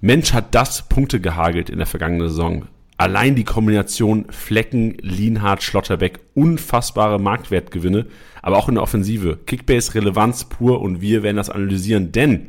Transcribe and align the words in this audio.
Mensch 0.00 0.32
hat 0.32 0.54
das 0.54 0.88
Punkte 0.88 1.20
gehagelt 1.20 1.68
in 1.68 1.76
der 1.76 1.86
vergangenen 1.86 2.28
Saison. 2.28 2.66
Allein 2.96 3.34
die 3.34 3.44
Kombination 3.44 4.26
Flecken, 4.30 4.96
Lienhardt, 5.00 5.62
Schlotterbeck, 5.62 6.20
unfassbare 6.34 7.18
Marktwertgewinne, 7.18 8.06
aber 8.42 8.56
auch 8.56 8.68
in 8.68 8.76
der 8.76 8.82
Offensive. 8.82 9.38
Kickbase 9.46 9.94
Relevanz 9.94 10.44
pur 10.44 10.80
und 10.80 11.00
wir 11.00 11.22
werden 11.22 11.36
das 11.36 11.50
analysieren, 11.50 12.12
denn 12.12 12.46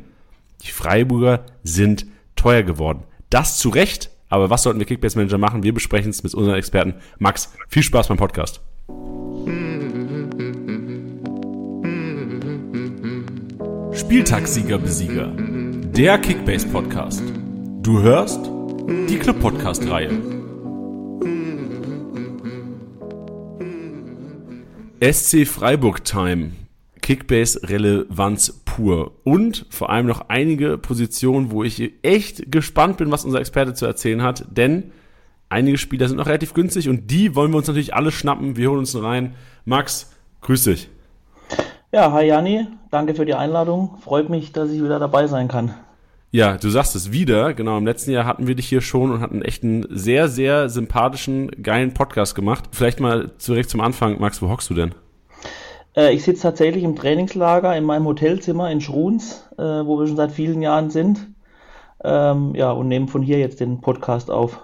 die 0.62 0.70
Freiburger 0.70 1.44
sind 1.62 2.06
teuer 2.36 2.62
geworden. 2.62 3.02
Das 3.28 3.58
zu 3.58 3.68
Recht, 3.68 4.10
aber 4.28 4.48
was 4.48 4.62
sollten 4.62 4.78
wir 4.78 4.86
Kickbase 4.86 5.18
Manager 5.18 5.38
machen? 5.38 5.62
Wir 5.62 5.74
besprechen 5.74 6.10
es 6.10 6.22
mit 6.22 6.34
unseren 6.34 6.56
Experten. 6.56 6.94
Max, 7.18 7.52
viel 7.68 7.82
Spaß 7.82 8.08
beim 8.08 8.16
Podcast. 8.16 8.62
Spieltagssieger 13.92 14.78
Besieger. 14.78 15.32
Der 15.94 16.18
Kickbase 16.18 16.66
Podcast. 16.68 17.22
Du 17.82 18.00
hörst 18.00 18.48
die 19.08 19.18
Club 19.18 19.40
Podcast 19.40 19.90
Reihe. 19.90 20.10
SC 25.00 25.44
Freiburg 25.44 26.04
Time. 26.04 26.52
Kickbase 27.00 27.68
Relevanz 27.68 28.62
pur. 28.64 29.10
Und 29.24 29.66
vor 29.70 29.90
allem 29.90 30.06
noch 30.06 30.28
einige 30.28 30.78
Positionen, 30.78 31.50
wo 31.50 31.64
ich 31.64 31.92
echt 32.04 32.52
gespannt 32.52 32.98
bin, 32.98 33.10
was 33.10 33.24
unser 33.24 33.40
Experte 33.40 33.74
zu 33.74 33.84
erzählen 33.84 34.22
hat, 34.22 34.44
denn 34.56 34.92
einige 35.48 35.76
Spieler 35.76 36.06
sind 36.06 36.18
noch 36.18 36.28
relativ 36.28 36.54
günstig 36.54 36.88
und 36.88 37.10
die 37.10 37.34
wollen 37.34 37.50
wir 37.50 37.58
uns 37.58 37.66
natürlich 37.66 37.94
alle 37.94 38.12
schnappen. 38.12 38.56
Wir 38.56 38.70
holen 38.70 38.78
uns 38.78 39.02
rein. 39.02 39.34
Max, 39.64 40.12
grüß 40.42 40.62
dich. 40.62 40.88
Ja, 41.90 42.12
hi 42.12 42.26
Jani, 42.26 42.68
danke 42.92 43.16
für 43.16 43.26
die 43.26 43.34
Einladung. 43.34 43.98
Freut 44.02 44.28
mich, 44.28 44.52
dass 44.52 44.70
ich 44.70 44.80
wieder 44.80 45.00
dabei 45.00 45.26
sein 45.26 45.48
kann. 45.48 45.74
Ja, 46.34 46.56
du 46.56 46.70
sagst 46.70 46.96
es 46.96 47.12
wieder. 47.12 47.52
Genau, 47.52 47.76
im 47.76 47.84
letzten 47.84 48.10
Jahr 48.10 48.24
hatten 48.24 48.46
wir 48.46 48.54
dich 48.54 48.66
hier 48.66 48.80
schon 48.80 49.10
und 49.10 49.20
hatten 49.20 49.42
echt 49.42 49.62
einen 49.62 49.84
sehr, 49.90 50.28
sehr 50.28 50.70
sympathischen, 50.70 51.50
geilen 51.62 51.92
Podcast 51.92 52.34
gemacht. 52.34 52.70
Vielleicht 52.72 53.00
mal 53.00 53.30
direkt 53.46 53.68
zum 53.68 53.82
Anfang, 53.82 54.18
Max, 54.18 54.40
wo 54.40 54.48
hockst 54.48 54.70
du 54.70 54.74
denn? 54.74 54.94
Äh, 55.94 56.14
ich 56.14 56.24
sitze 56.24 56.44
tatsächlich 56.44 56.84
im 56.84 56.96
Trainingslager 56.96 57.76
in 57.76 57.84
meinem 57.84 58.06
Hotelzimmer 58.06 58.70
in 58.70 58.80
Schruns, 58.80 59.46
äh, 59.58 59.62
wo 59.62 59.98
wir 60.00 60.06
schon 60.06 60.16
seit 60.16 60.32
vielen 60.32 60.62
Jahren 60.62 60.88
sind. 60.88 61.28
Ähm, 62.02 62.54
ja, 62.54 62.70
und 62.70 62.88
nehmen 62.88 63.08
von 63.08 63.20
hier 63.20 63.38
jetzt 63.38 63.60
den 63.60 63.82
Podcast 63.82 64.30
auf. 64.30 64.58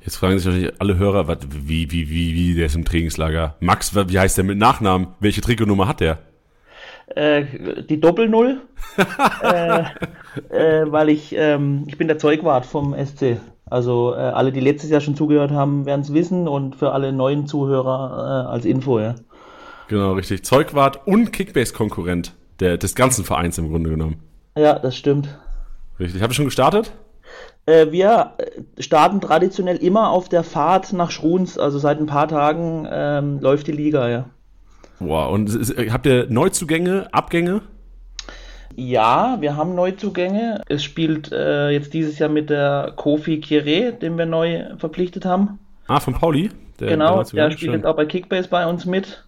Jetzt 0.00 0.16
fragen 0.16 0.36
sich 0.40 0.46
natürlich 0.46 0.80
alle 0.80 0.98
Hörer, 0.98 1.28
wat, 1.28 1.46
wie, 1.48 1.88
wie, 1.92 2.10
wie, 2.10 2.34
wie, 2.34 2.54
der 2.56 2.66
ist 2.66 2.74
im 2.74 2.84
Trainingslager. 2.84 3.54
Max, 3.60 3.94
wie 3.94 4.18
heißt 4.18 4.38
der 4.38 4.44
mit 4.44 4.58
Nachnamen? 4.58 5.06
Welche 5.20 5.40
Trikotnummer 5.40 5.86
hat 5.86 6.00
der? 6.00 6.18
Äh, 7.14 7.44
die 7.88 8.00
Doppelnull, 8.00 8.62
äh, 9.42 9.84
äh, 10.50 10.84
weil 10.86 11.08
ich, 11.08 11.34
ähm, 11.36 11.84
ich 11.86 11.98
bin 11.98 12.08
der 12.08 12.18
Zeugwart 12.18 12.66
vom 12.66 12.94
SC. 12.94 13.38
Also 13.68 14.14
äh, 14.14 14.18
alle, 14.18 14.52
die 14.52 14.60
letztes 14.60 14.90
Jahr 14.90 15.00
schon 15.00 15.16
zugehört 15.16 15.50
haben, 15.50 15.86
werden 15.86 16.02
es 16.02 16.12
wissen 16.12 16.46
und 16.46 16.76
für 16.76 16.92
alle 16.92 17.12
neuen 17.12 17.46
Zuhörer 17.46 18.46
äh, 18.46 18.52
als 18.52 18.64
Info, 18.64 19.00
ja. 19.00 19.16
Genau, 19.88 20.12
richtig. 20.12 20.44
Zeugwart 20.44 21.06
und 21.06 21.32
Kickbase-Konkurrent 21.32 22.34
des 22.60 22.94
ganzen 22.94 23.24
Vereins 23.24 23.58
im 23.58 23.68
Grunde 23.68 23.90
genommen. 23.90 24.16
Ja, 24.56 24.78
das 24.78 24.96
stimmt. 24.96 25.28
Richtig. 25.98 26.22
Habe 26.22 26.32
ich 26.32 26.36
schon 26.36 26.46
gestartet? 26.46 26.92
Äh, 27.66 27.90
wir 27.90 28.32
starten 28.78 29.20
traditionell 29.20 29.76
immer 29.76 30.10
auf 30.10 30.28
der 30.28 30.44
Fahrt 30.44 30.92
nach 30.92 31.10
Schruns, 31.10 31.58
also 31.58 31.78
seit 31.78 31.98
ein 31.98 32.06
paar 32.06 32.28
Tagen 32.28 32.86
ähm, 32.90 33.40
läuft 33.40 33.66
die 33.66 33.72
Liga, 33.72 34.08
ja. 34.08 34.26
Boah, 35.00 35.30
und 35.30 35.50
habt 35.90 36.06
ihr 36.06 36.26
Neuzugänge, 36.30 37.08
Abgänge? 37.12 37.62
Ja, 38.76 39.38
wir 39.40 39.56
haben 39.56 39.74
Neuzugänge. 39.74 40.60
Es 40.68 40.84
spielt 40.84 41.32
äh, 41.32 41.70
jetzt 41.70 41.94
dieses 41.94 42.18
Jahr 42.18 42.28
mit 42.28 42.50
der 42.50 42.92
Kofi 42.94 43.40
Kire, 43.40 43.92
den 43.92 44.18
wir 44.18 44.26
neu 44.26 44.64
verpflichtet 44.76 45.24
haben. 45.24 45.58
Ah, 45.88 45.98
von 45.98 46.14
Pauli? 46.14 46.50
Der, 46.78 46.88
genau, 46.88 47.22
der, 47.22 47.32
der 47.32 47.50
spielt 47.52 47.60
Schön. 47.60 47.72
jetzt 47.72 47.86
auch 47.86 47.96
bei 47.96 48.04
Kickbase 48.04 48.48
bei 48.48 48.66
uns 48.66 48.84
mit. 48.84 49.24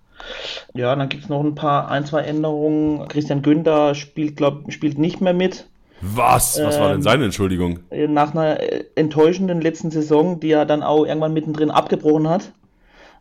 Ja, 0.74 0.94
dann 0.94 1.08
gibt 1.08 1.24
es 1.24 1.28
noch 1.30 1.42
ein 1.42 1.54
paar, 1.54 1.90
ein, 1.90 2.04
zwei 2.04 2.22
Änderungen. 2.22 3.08
Christian 3.08 3.40
Günther 3.40 3.94
spielt, 3.94 4.36
glaub, 4.36 4.70
spielt 4.70 4.98
nicht 4.98 5.22
mehr 5.22 5.32
mit. 5.32 5.66
Was? 6.02 6.60
Was 6.62 6.76
ähm, 6.76 6.82
war 6.82 6.88
denn 6.88 6.96
ähm, 6.96 7.02
seine 7.02 7.24
Entschuldigung? 7.24 7.78
Nach 7.90 8.34
einer 8.34 8.58
enttäuschenden 8.96 9.62
letzten 9.62 9.90
Saison, 9.90 10.40
die 10.40 10.50
er 10.50 10.66
dann 10.66 10.82
auch 10.82 11.06
irgendwann 11.06 11.32
mittendrin 11.32 11.70
abgebrochen 11.70 12.28
hat 12.28 12.52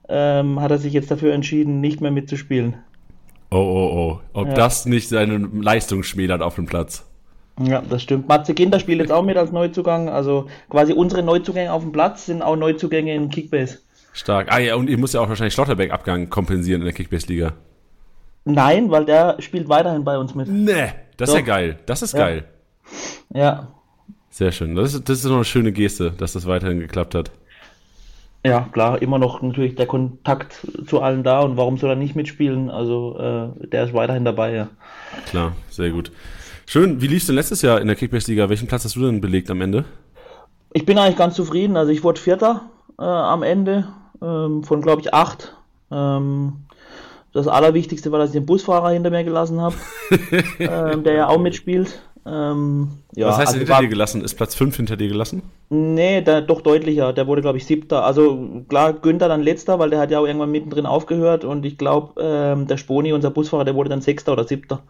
ähm, 0.10 0.60
hat 0.62 0.72
er 0.72 0.78
sich 0.78 0.94
jetzt 0.94 1.12
dafür 1.12 1.34
entschieden, 1.34 1.82
nicht 1.82 2.02
mehr 2.02 2.12
mitzuspielen. 2.12 2.76
Oh, 3.50 3.58
oh, 3.58 3.96
oh. 3.96 4.20
Ob 4.34 4.48
ja. 4.50 4.54
das 4.54 4.86
nicht 4.86 5.10
seine 5.10 5.38
Leistung 5.38 6.04
schmälert 6.04 6.42
auf 6.42 6.56
dem 6.56 6.66
Platz. 6.66 7.06
Ja, 7.60 7.82
das 7.82 8.04
stimmt. 8.04 8.28
Matze 8.28 8.54
Kinder 8.54 8.80
spielt 8.80 9.00
jetzt 9.00 9.12
auch 9.12 9.24
mit 9.24 9.38
als 9.38 9.52
Neuzugang. 9.52 10.10
Also 10.10 10.48
quasi 10.70 10.94
unsere 10.94 11.24
Neuzugänge 11.24 11.72
auf 11.72 11.82
dem 11.82 11.92
Platz 11.92 12.26
sind 12.26 12.42
auch 12.42 12.56
Neuzugänge 12.56 13.16
in 13.16 13.30
Kickbase. 13.30 13.80
Stark. 14.14 14.52
Ah 14.52 14.60
ja, 14.60 14.76
und 14.76 14.90
ihr 14.90 14.98
müsst 14.98 15.14
ja 15.14 15.22
auch 15.22 15.30
wahrscheinlich 15.30 15.54
Schlotterbeck-Abgang 15.54 16.30
kompensieren 16.30 16.82
in 16.82 16.86
der 16.86 16.94
Kickbase-Liga. 16.94 17.54
Nein, 18.46 18.90
weil 18.92 19.06
der 19.06 19.42
spielt 19.42 19.70
weiterhin 19.70 20.04
bei 20.04 20.18
uns 20.18 20.34
mit. 20.34 20.48
Nee, 20.48 20.92
das 21.18 21.30
Doch. 21.30 21.36
ist 21.36 21.42
ja 21.42 21.42
geil. 21.42 21.80
Das 21.86 22.02
ist 22.02 22.14
ja. 22.14 22.20
geil. 22.20 22.46
Ja. 23.34 23.68
Sehr 24.30 24.52
schön. 24.52 24.76
Das 24.76 24.94
ist, 24.94 25.10
das 25.10 25.20
ist 25.20 25.26
noch 25.26 25.36
eine 25.36 25.46
schöne 25.46 25.72
Geste, 25.72 26.12
dass 26.12 26.34
das 26.34 26.46
weiterhin 26.46 26.80
geklappt 26.80 27.16
hat. 27.16 27.32
Ja, 28.46 28.68
klar, 28.72 29.02
immer 29.02 29.20
noch 29.20 29.42
natürlich 29.42 29.76
der 29.76 29.88
Kontakt 29.88 30.66
zu 30.86 31.02
allen 31.02 31.24
da 31.24 31.42
und 31.42 31.58
warum 31.58 31.78
soll 31.78 31.90
er 31.90 31.96
nicht 31.96 32.16
mitspielen? 32.16 32.70
Also 32.70 33.18
äh, 33.20 33.68
der 33.68 33.86
ist 33.86 33.94
weiterhin 33.94 34.26
dabei, 34.26 34.54
ja. 34.54 34.70
Klar, 35.26 35.54
sehr 35.70 35.90
gut. 35.90 36.12
Schön, 36.66 37.02
wie 37.02 37.08
lief 37.08 37.20
es 37.20 37.28
denn 37.28 37.36
letztes 37.36 37.62
Jahr 37.62 37.82
in 37.82 37.88
der 37.88 37.96
Kickbase-Liga? 37.96 38.50
Welchen 38.50 38.68
Platz 38.68 38.84
hast 38.86 38.96
du 38.96 39.02
denn 39.02 39.22
belegt 39.22 39.50
am 39.50 39.62
Ende? 39.62 39.86
Ich 40.74 40.86
bin 40.86 40.98
eigentlich 40.98 41.18
ganz 41.18 41.36
zufrieden. 41.36 41.78
Also 41.78 41.92
ich 41.92 42.04
wurde 42.04 42.20
Vierter 42.20 42.70
äh, 43.00 43.04
am 43.04 43.42
Ende 43.44 43.88
ähm, 44.22 44.64
von, 44.64 44.82
glaube 44.82 45.02
ich, 45.02 45.14
acht. 45.14 45.56
Ähm, 45.92 46.66
das 47.34 47.48
Allerwichtigste 47.48 48.12
war, 48.12 48.20
dass 48.20 48.30
ich 48.30 48.34
den 48.34 48.46
Busfahrer 48.46 48.90
hinter 48.90 49.10
mir 49.10 49.24
gelassen 49.24 49.62
habe, 49.62 49.76
ähm, 50.60 51.04
der 51.04 51.14
ja 51.14 51.28
auch 51.28 51.40
mitspielt. 51.40 52.02
Ähm, 52.28 52.90
ja, 53.16 53.28
Was 53.28 53.38
heißt 53.38 53.48
also 53.48 53.60
hinter 53.60 53.74
war, 53.74 53.82
dir 53.82 53.88
gelassen? 53.88 54.24
Ist 54.24 54.36
Platz 54.36 54.56
5 54.56 54.76
hinter 54.76 54.98
dir 54.98 55.08
gelassen? 55.08 55.44
Nee, 55.70 56.22
der, 56.22 56.42
doch 56.42 56.62
deutlicher. 56.62 57.14
Der 57.14 57.28
wurde, 57.28 57.42
glaube 57.42 57.58
ich, 57.58 57.66
siebter. 57.66 58.04
Also 58.04 58.64
klar, 58.68 58.94
Günther 58.94 59.28
dann 59.30 59.42
letzter, 59.42 59.80
weil 59.80 59.90
der 59.90 60.00
hat 60.00 60.12
ja 60.12 60.20
auch 60.20 60.26
irgendwann 60.26 60.52
mittendrin 60.52 60.86
aufgehört 60.86 61.46
und 61.46 61.66
ich 61.66 61.78
glaube, 61.78 62.22
ähm, 62.22 62.68
der 62.68 62.78
Sponi, 62.78 63.14
unser 63.14 63.32
Busfahrer, 63.32 63.66
der 63.66 63.76
wurde 63.76 63.90
dann 63.90 64.02
sechster 64.02 64.34
oder 64.34 64.44
siebter. 64.44 64.84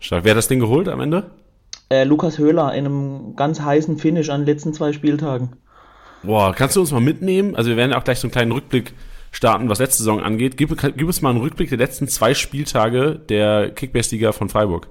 Stark. 0.00 0.24
Wer 0.24 0.32
hat 0.32 0.38
das 0.38 0.48
Ding 0.48 0.60
geholt 0.60 0.88
am 0.88 1.00
Ende? 1.00 1.30
Äh, 1.88 2.04
Lukas 2.04 2.38
Höhler 2.38 2.74
in 2.74 2.84
einem 2.84 3.36
ganz 3.36 3.60
heißen 3.60 3.98
Finish 3.98 4.30
an 4.30 4.40
den 4.40 4.46
letzten 4.46 4.74
zwei 4.74 4.92
Spieltagen. 4.92 5.56
Boah, 6.22 6.52
kannst 6.52 6.74
du 6.76 6.80
uns 6.80 6.90
mal 6.90 7.00
mitnehmen? 7.00 7.54
Also 7.54 7.70
wir 7.70 7.76
werden 7.76 7.92
auch 7.92 8.02
gleich 8.02 8.18
so 8.18 8.26
einen 8.26 8.32
kleinen 8.32 8.52
Rückblick 8.52 8.94
starten, 9.30 9.68
was 9.68 9.78
letzte 9.78 9.98
Saison 9.98 10.20
angeht. 10.20 10.56
Gib, 10.56 10.76
gib 10.80 11.06
uns 11.06 11.22
mal 11.22 11.30
einen 11.30 11.40
Rückblick 11.40 11.68
der 11.68 11.78
letzten 11.78 12.08
zwei 12.08 12.34
Spieltage 12.34 13.20
der 13.28 13.70
Kickbase-Liga 13.70 14.32
von 14.32 14.48
Freiburg. 14.48 14.88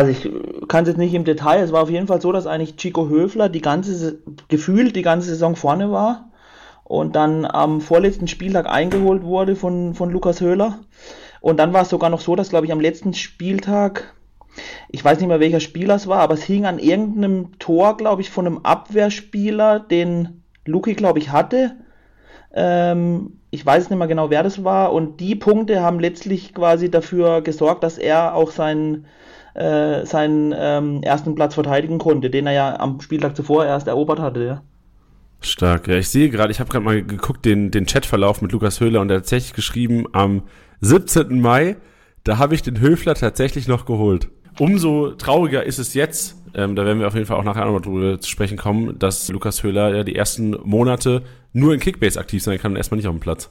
Also 0.00 0.12
ich 0.12 0.30
kann 0.66 0.84
es 0.84 0.88
jetzt 0.88 0.96
nicht 0.96 1.12
im 1.12 1.26
Detail, 1.26 1.62
es 1.62 1.72
war 1.72 1.82
auf 1.82 1.90
jeden 1.90 2.06
Fall 2.06 2.22
so, 2.22 2.32
dass 2.32 2.46
eigentlich 2.46 2.76
Chico 2.76 3.10
Höfler 3.10 3.50
die 3.50 3.60
ganze, 3.60 4.20
gefühlt 4.48 4.96
die 4.96 5.02
ganze 5.02 5.28
Saison 5.28 5.56
vorne 5.56 5.92
war 5.92 6.30
und 6.84 7.16
dann 7.16 7.44
am 7.44 7.82
vorletzten 7.82 8.26
Spieltag 8.26 8.66
eingeholt 8.66 9.24
wurde 9.24 9.56
von, 9.56 9.92
von 9.92 10.08
Lukas 10.08 10.40
Höhler. 10.40 10.78
Und 11.42 11.58
dann 11.58 11.74
war 11.74 11.82
es 11.82 11.90
sogar 11.90 12.08
noch 12.08 12.22
so, 12.22 12.34
dass, 12.34 12.48
glaube 12.48 12.64
ich, 12.64 12.72
am 12.72 12.80
letzten 12.80 13.12
Spieltag, 13.12 14.14
ich 14.88 15.04
weiß 15.04 15.18
nicht 15.18 15.28
mehr 15.28 15.38
welcher 15.38 15.60
Spieler 15.60 15.96
es 15.96 16.06
war, 16.06 16.20
aber 16.20 16.32
es 16.32 16.44
hing 16.44 16.64
an 16.64 16.78
irgendeinem 16.78 17.58
Tor, 17.58 17.98
glaube 17.98 18.22
ich, 18.22 18.30
von 18.30 18.46
einem 18.46 18.60
Abwehrspieler, 18.62 19.80
den 19.80 20.44
Luki, 20.64 20.94
glaube 20.94 21.18
ich, 21.18 21.30
hatte. 21.30 21.76
Ähm, 22.54 23.36
ich 23.50 23.66
weiß 23.66 23.90
nicht 23.90 23.98
mehr 23.98 24.08
genau, 24.08 24.30
wer 24.30 24.42
das 24.44 24.64
war. 24.64 24.94
Und 24.94 25.20
die 25.20 25.34
Punkte 25.34 25.82
haben 25.82 26.00
letztlich 26.00 26.54
quasi 26.54 26.90
dafür 26.90 27.42
gesorgt, 27.42 27.84
dass 27.84 27.98
er 27.98 28.34
auch 28.34 28.50
seinen 28.50 29.04
äh, 29.54 30.04
seinen 30.06 30.54
ähm, 30.56 31.02
ersten 31.02 31.34
Platz 31.34 31.54
verteidigen 31.54 31.98
konnte, 31.98 32.30
den 32.30 32.46
er 32.46 32.52
ja 32.52 32.80
am 32.80 33.00
Spieltag 33.00 33.36
zuvor 33.36 33.64
erst 33.64 33.88
erobert 33.88 34.20
hatte. 34.20 34.44
Ja. 34.44 34.62
Stark, 35.40 35.88
ja. 35.88 35.96
Ich 35.96 36.08
sehe 36.08 36.30
gerade, 36.30 36.50
ich 36.50 36.60
habe 36.60 36.70
gerade 36.70 36.84
mal 36.84 37.02
geguckt, 37.02 37.44
den, 37.44 37.70
den 37.70 37.86
Chatverlauf 37.86 38.42
mit 38.42 38.52
Lukas 38.52 38.80
Höhler 38.80 39.00
und 39.00 39.10
er 39.10 39.16
hat 39.16 39.22
tatsächlich 39.24 39.54
geschrieben, 39.54 40.06
am 40.12 40.42
17. 40.80 41.40
Mai, 41.40 41.76
da 42.24 42.38
habe 42.38 42.54
ich 42.54 42.62
den 42.62 42.80
Höfler 42.80 43.14
tatsächlich 43.14 43.66
noch 43.66 43.86
geholt. 43.86 44.28
Umso 44.58 45.12
trauriger 45.12 45.64
ist 45.64 45.78
es 45.78 45.94
jetzt, 45.94 46.36
ähm, 46.54 46.76
da 46.76 46.84
werden 46.84 47.00
wir 47.00 47.06
auf 47.06 47.14
jeden 47.14 47.26
Fall 47.26 47.38
auch 47.38 47.44
nachher 47.44 47.64
nochmal 47.64 47.80
drüber 47.80 48.20
zu 48.20 48.28
sprechen 48.28 48.58
kommen, 48.58 48.98
dass 48.98 49.28
Lukas 49.28 49.62
Höhler 49.62 49.94
ja 49.94 50.04
die 50.04 50.16
ersten 50.16 50.56
Monate 50.64 51.22
nur 51.52 51.72
in 51.72 51.80
Kickbase 51.80 52.20
aktiv 52.20 52.42
sein 52.42 52.58
kann 52.58 52.72
und 52.72 52.76
erstmal 52.76 52.96
nicht 52.96 53.06
auf 53.06 53.14
dem 53.14 53.20
Platz. 53.20 53.50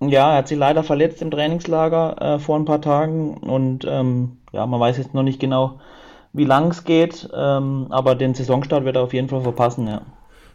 Ja, 0.00 0.32
er 0.32 0.38
hat 0.38 0.48
sich 0.48 0.58
leider 0.58 0.82
verletzt 0.82 1.20
im 1.20 1.30
Trainingslager 1.30 2.16
äh, 2.20 2.38
vor 2.38 2.58
ein 2.58 2.64
paar 2.64 2.80
Tagen 2.80 3.36
und 3.36 3.86
ähm, 3.88 4.38
ja, 4.52 4.66
man 4.66 4.80
weiß 4.80 4.96
jetzt 4.96 5.14
noch 5.14 5.22
nicht 5.22 5.40
genau, 5.40 5.78
wie 6.32 6.44
lang 6.44 6.70
es 6.70 6.84
geht, 6.84 7.28
ähm, 7.34 7.86
aber 7.90 8.14
den 8.14 8.34
Saisonstart 8.34 8.84
wird 8.84 8.96
er 8.96 9.02
auf 9.02 9.12
jeden 9.12 9.28
Fall 9.28 9.42
verpassen, 9.42 9.86
ja. 9.86 10.02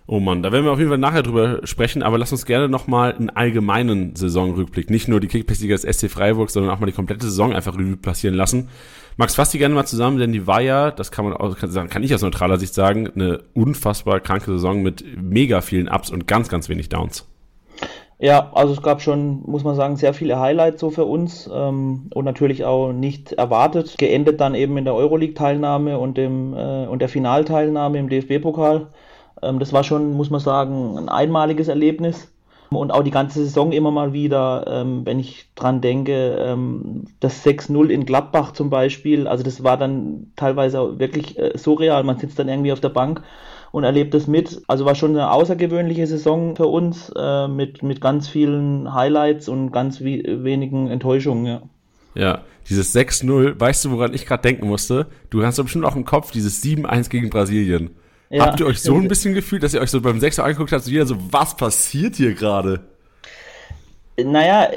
Oh 0.07 0.19
Mann, 0.19 0.43
da 0.43 0.51
werden 0.51 0.65
wir 0.65 0.71
auf 0.71 0.77
jeden 0.77 0.89
Fall 0.89 0.99
nachher 0.99 1.23
drüber 1.23 1.61
sprechen, 1.63 2.03
aber 2.03 2.19
lass 2.19 2.31
uns 2.31 2.45
gerne 2.45 2.69
nochmal 2.69 3.15
einen 3.15 3.31
allgemeinen 3.31 4.15
Saisonrückblick, 4.15 4.91
nicht 4.91 5.07
nur 5.07 5.19
die 5.19 5.27
Kickbase-Liga 5.27 5.75
des 5.75 5.97
SC 5.97 6.11
Freiburg, 6.11 6.51
sondern 6.51 6.71
auch 6.71 6.79
mal 6.79 6.85
die 6.85 6.91
komplette 6.91 7.25
Saison 7.25 7.53
einfach 7.53 7.73
Revue 7.75 7.97
passieren 7.97 8.35
lassen. 8.35 8.69
Max, 9.17 9.33
fass 9.33 9.49
die 9.49 9.57
gerne 9.57 9.73
mal 9.73 9.85
zusammen, 9.85 10.19
denn 10.19 10.31
die 10.31 10.45
war 10.45 10.61
ja, 10.61 10.91
das 10.91 11.11
kann 11.11 11.25
man 11.25 11.33
auch, 11.33 11.57
kann, 11.57 11.89
kann 11.89 12.03
ich 12.03 12.13
aus 12.13 12.21
neutraler 12.21 12.59
Sicht 12.59 12.75
sagen, 12.75 13.09
eine 13.15 13.39
unfassbar 13.55 14.19
kranke 14.19 14.51
Saison 14.51 14.83
mit 14.83 15.03
mega 15.19 15.61
vielen 15.61 15.87
Ups 15.87 16.11
und 16.11 16.27
ganz, 16.27 16.49
ganz 16.49 16.69
wenig 16.69 16.89
Downs. 16.89 17.27
Ja, 18.17 18.49
also 18.53 18.71
es 18.73 18.81
gab 18.81 19.01
schon, 19.01 19.41
muss 19.45 19.63
man 19.65 19.75
sagen, 19.75 19.97
sehr 19.97 20.13
viele 20.13 20.39
Highlights 20.39 20.79
so 20.79 20.89
für 20.89 21.03
uns 21.05 21.49
ähm, 21.53 22.09
und 22.13 22.23
natürlich 22.23 22.63
auch 22.63 22.93
nicht 22.93 23.33
erwartet. 23.33 23.97
Geendet 23.97 24.39
dann 24.39 24.55
eben 24.55 24.77
in 24.77 24.85
der 24.85 24.95
Euroleague-Teilnahme 24.95 25.99
und, 25.99 26.17
äh, 26.17 26.25
und 26.87 26.99
der 26.99 27.09
Finalteilnahme 27.09 27.99
im 27.99 28.07
DFB-Pokal. 28.09 28.87
Ähm, 29.43 29.59
das 29.59 29.73
war 29.73 29.83
schon, 29.83 30.13
muss 30.13 30.29
man 30.29 30.39
sagen, 30.39 30.97
ein 30.97 31.09
einmaliges 31.09 31.67
Erlebnis. 31.67 32.31
Und 32.71 32.91
auch 32.91 33.03
die 33.03 33.11
ganze 33.11 33.39
Saison 33.43 33.71
immer 33.71 33.91
mal 33.91 34.11
wieder, 34.13 34.65
ähm, 34.67 35.05
wenn 35.05 35.19
ich 35.19 35.49
dran 35.55 35.81
denke, 35.81 36.37
ähm, 36.39 37.05
das 37.19 37.43
6-0 37.43 37.89
in 37.89 38.05
Gladbach 38.05 38.53
zum 38.53 38.69
Beispiel, 38.69 39.27
also 39.27 39.43
das 39.43 39.63
war 39.63 39.77
dann 39.77 40.31
teilweise 40.35 40.79
auch 40.79 40.99
wirklich 40.99 41.37
äh, 41.37 41.57
surreal. 41.57 42.03
Man 42.03 42.17
sitzt 42.17 42.39
dann 42.39 42.49
irgendwie 42.49 42.71
auf 42.73 42.79
der 42.81 42.89
Bank 42.89 43.21
und 43.75 43.83
erlebt 43.83 44.13
das 44.13 44.25
mit. 44.25 44.61
Also 44.67 44.85
war 44.85 44.95
schon 44.95 45.11
eine 45.11 45.31
außergewöhnliche 45.31 46.07
Saison 46.07 46.55
für 46.55 46.67
uns 46.67 47.11
äh, 47.13 47.49
mit, 47.49 47.83
mit 47.83 47.99
ganz 47.99 48.29
vielen 48.29 48.93
Highlights 48.93 49.49
und 49.49 49.73
ganz 49.73 49.99
wenigen 49.99 50.87
Enttäuschungen, 50.87 51.45
ja. 51.45 51.61
Ja, 52.13 52.43
dieses 52.69 52.95
6-0, 52.95 53.59
weißt 53.59 53.83
du, 53.83 53.91
woran 53.91 54.13
ich 54.13 54.25
gerade 54.25 54.43
denken 54.43 54.67
musste? 54.67 55.07
Du 55.29 55.45
hast 55.45 55.59
doch 55.59 55.65
bestimmt 55.65 55.83
auch 55.83 55.97
im 55.97 56.05
Kopf 56.05 56.31
dieses 56.31 56.63
7-1 56.63 57.09
gegen 57.09 57.29
Brasilien. 57.29 57.89
Ja. 58.29 58.45
Habt 58.45 58.61
ihr 58.61 58.65
euch 58.65 58.79
so 58.79 58.95
ein 58.95 59.07
bisschen 59.09 59.33
gefühlt, 59.33 59.61
dass 59.61 59.73
ihr 59.73 59.81
euch 59.81 59.91
so 59.91 59.99
beim 59.99 60.21
Sechser 60.21 60.45
angeguckt 60.45 60.71
habt, 60.71 60.85
so 60.85 60.89
jeder 60.89 61.05
so, 61.05 61.17
was 61.31 61.57
passiert 61.57 62.15
hier 62.15 62.33
gerade? 62.33 62.79
Naja, 64.17 64.69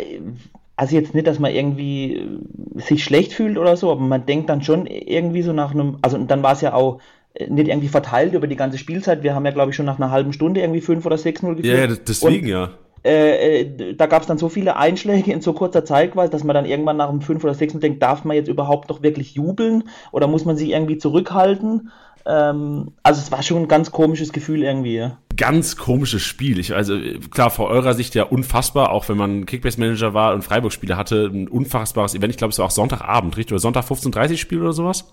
also 0.75 0.97
jetzt 0.97 1.15
nicht, 1.15 1.29
dass 1.29 1.39
man 1.39 1.55
irgendwie 1.55 2.27
sich 2.75 3.05
schlecht 3.05 3.33
fühlt 3.33 3.59
oder 3.59 3.77
so, 3.77 3.93
aber 3.93 4.00
man 4.00 4.27
denkt 4.27 4.50
dann 4.50 4.62
schon 4.62 4.87
irgendwie 4.87 5.43
so 5.43 5.53
nach 5.53 5.71
einem, 5.71 5.99
also 6.03 6.19
dann 6.19 6.43
war 6.43 6.55
es 6.55 6.62
ja 6.62 6.75
auch 6.75 6.99
nicht 7.48 7.69
irgendwie 7.69 7.88
verteilt 7.88 8.34
über 8.34 8.46
die 8.46 8.56
ganze 8.56 8.78
Spielzeit. 8.78 9.22
Wir 9.22 9.34
haben 9.34 9.44
ja, 9.44 9.52
glaube 9.52 9.70
ich, 9.70 9.76
schon 9.76 9.86
nach 9.86 9.98
einer 9.98 10.10
halben 10.10 10.32
Stunde 10.32 10.60
irgendwie 10.60 10.80
5 10.80 11.04
oder 11.06 11.16
6-0 11.16 11.56
geführt. 11.56 11.90
Ja, 11.90 11.96
deswegen 12.06 12.44
Und, 12.44 12.50
ja. 12.50 12.70
Äh, 13.04 13.60
äh, 13.60 13.94
da 13.94 14.06
gab 14.06 14.22
es 14.22 14.28
dann 14.28 14.38
so 14.38 14.48
viele 14.48 14.76
Einschläge 14.76 15.32
in 15.32 15.40
so 15.40 15.52
kurzer 15.52 15.84
Zeit, 15.84 16.16
dass 16.16 16.42
man 16.42 16.54
dann 16.54 16.64
irgendwann 16.64 16.96
nach 16.96 17.10
dem 17.10 17.20
5 17.20 17.44
oder 17.44 17.54
6 17.54 17.78
denkt, 17.78 18.02
darf 18.02 18.25
man 18.25 18.36
jetzt 18.36 18.48
überhaupt 18.48 18.88
noch 18.88 19.02
wirklich 19.02 19.34
jubeln 19.34 19.84
oder 20.10 20.26
muss 20.26 20.44
man 20.44 20.56
sich 20.56 20.70
irgendwie 20.70 20.98
zurückhalten? 20.98 21.90
Ähm, 22.26 22.92
also 23.02 23.20
es 23.20 23.30
war 23.30 23.42
schon 23.42 23.62
ein 23.62 23.69
ganz 23.69 23.92
komisches 23.92 24.32
Gefühl 24.32 24.62
irgendwie. 24.62 25.08
Ganz 25.36 25.76
komisches 25.76 26.22
Spiel. 26.22 26.58
Ich, 26.58 26.75
also 26.75 26.98
klar, 27.30 27.50
vor 27.50 27.69
eurer 27.69 27.94
Sicht 27.94 28.14
ja 28.16 28.25
unfassbar, 28.25 28.90
auch 28.90 29.08
wenn 29.08 29.16
man 29.16 29.46
Kickbase-Manager 29.46 30.12
war 30.12 30.34
und 30.34 30.42
Freiburg-Spieler 30.42 30.96
hatte, 30.96 31.30
ein 31.32 31.48
unfassbares 31.48 32.14
Event. 32.14 32.32
Ich 32.32 32.36
glaube, 32.36 32.50
es 32.50 32.58
war 32.58 32.66
auch 32.66 32.72
Sonntagabend, 32.72 33.36
richtig? 33.36 33.52
Oder 33.52 33.60
Sonntag 33.60 33.84
15.30 33.84 34.36
Spiel 34.36 34.60
oder 34.60 34.72
sowas? 34.72 35.06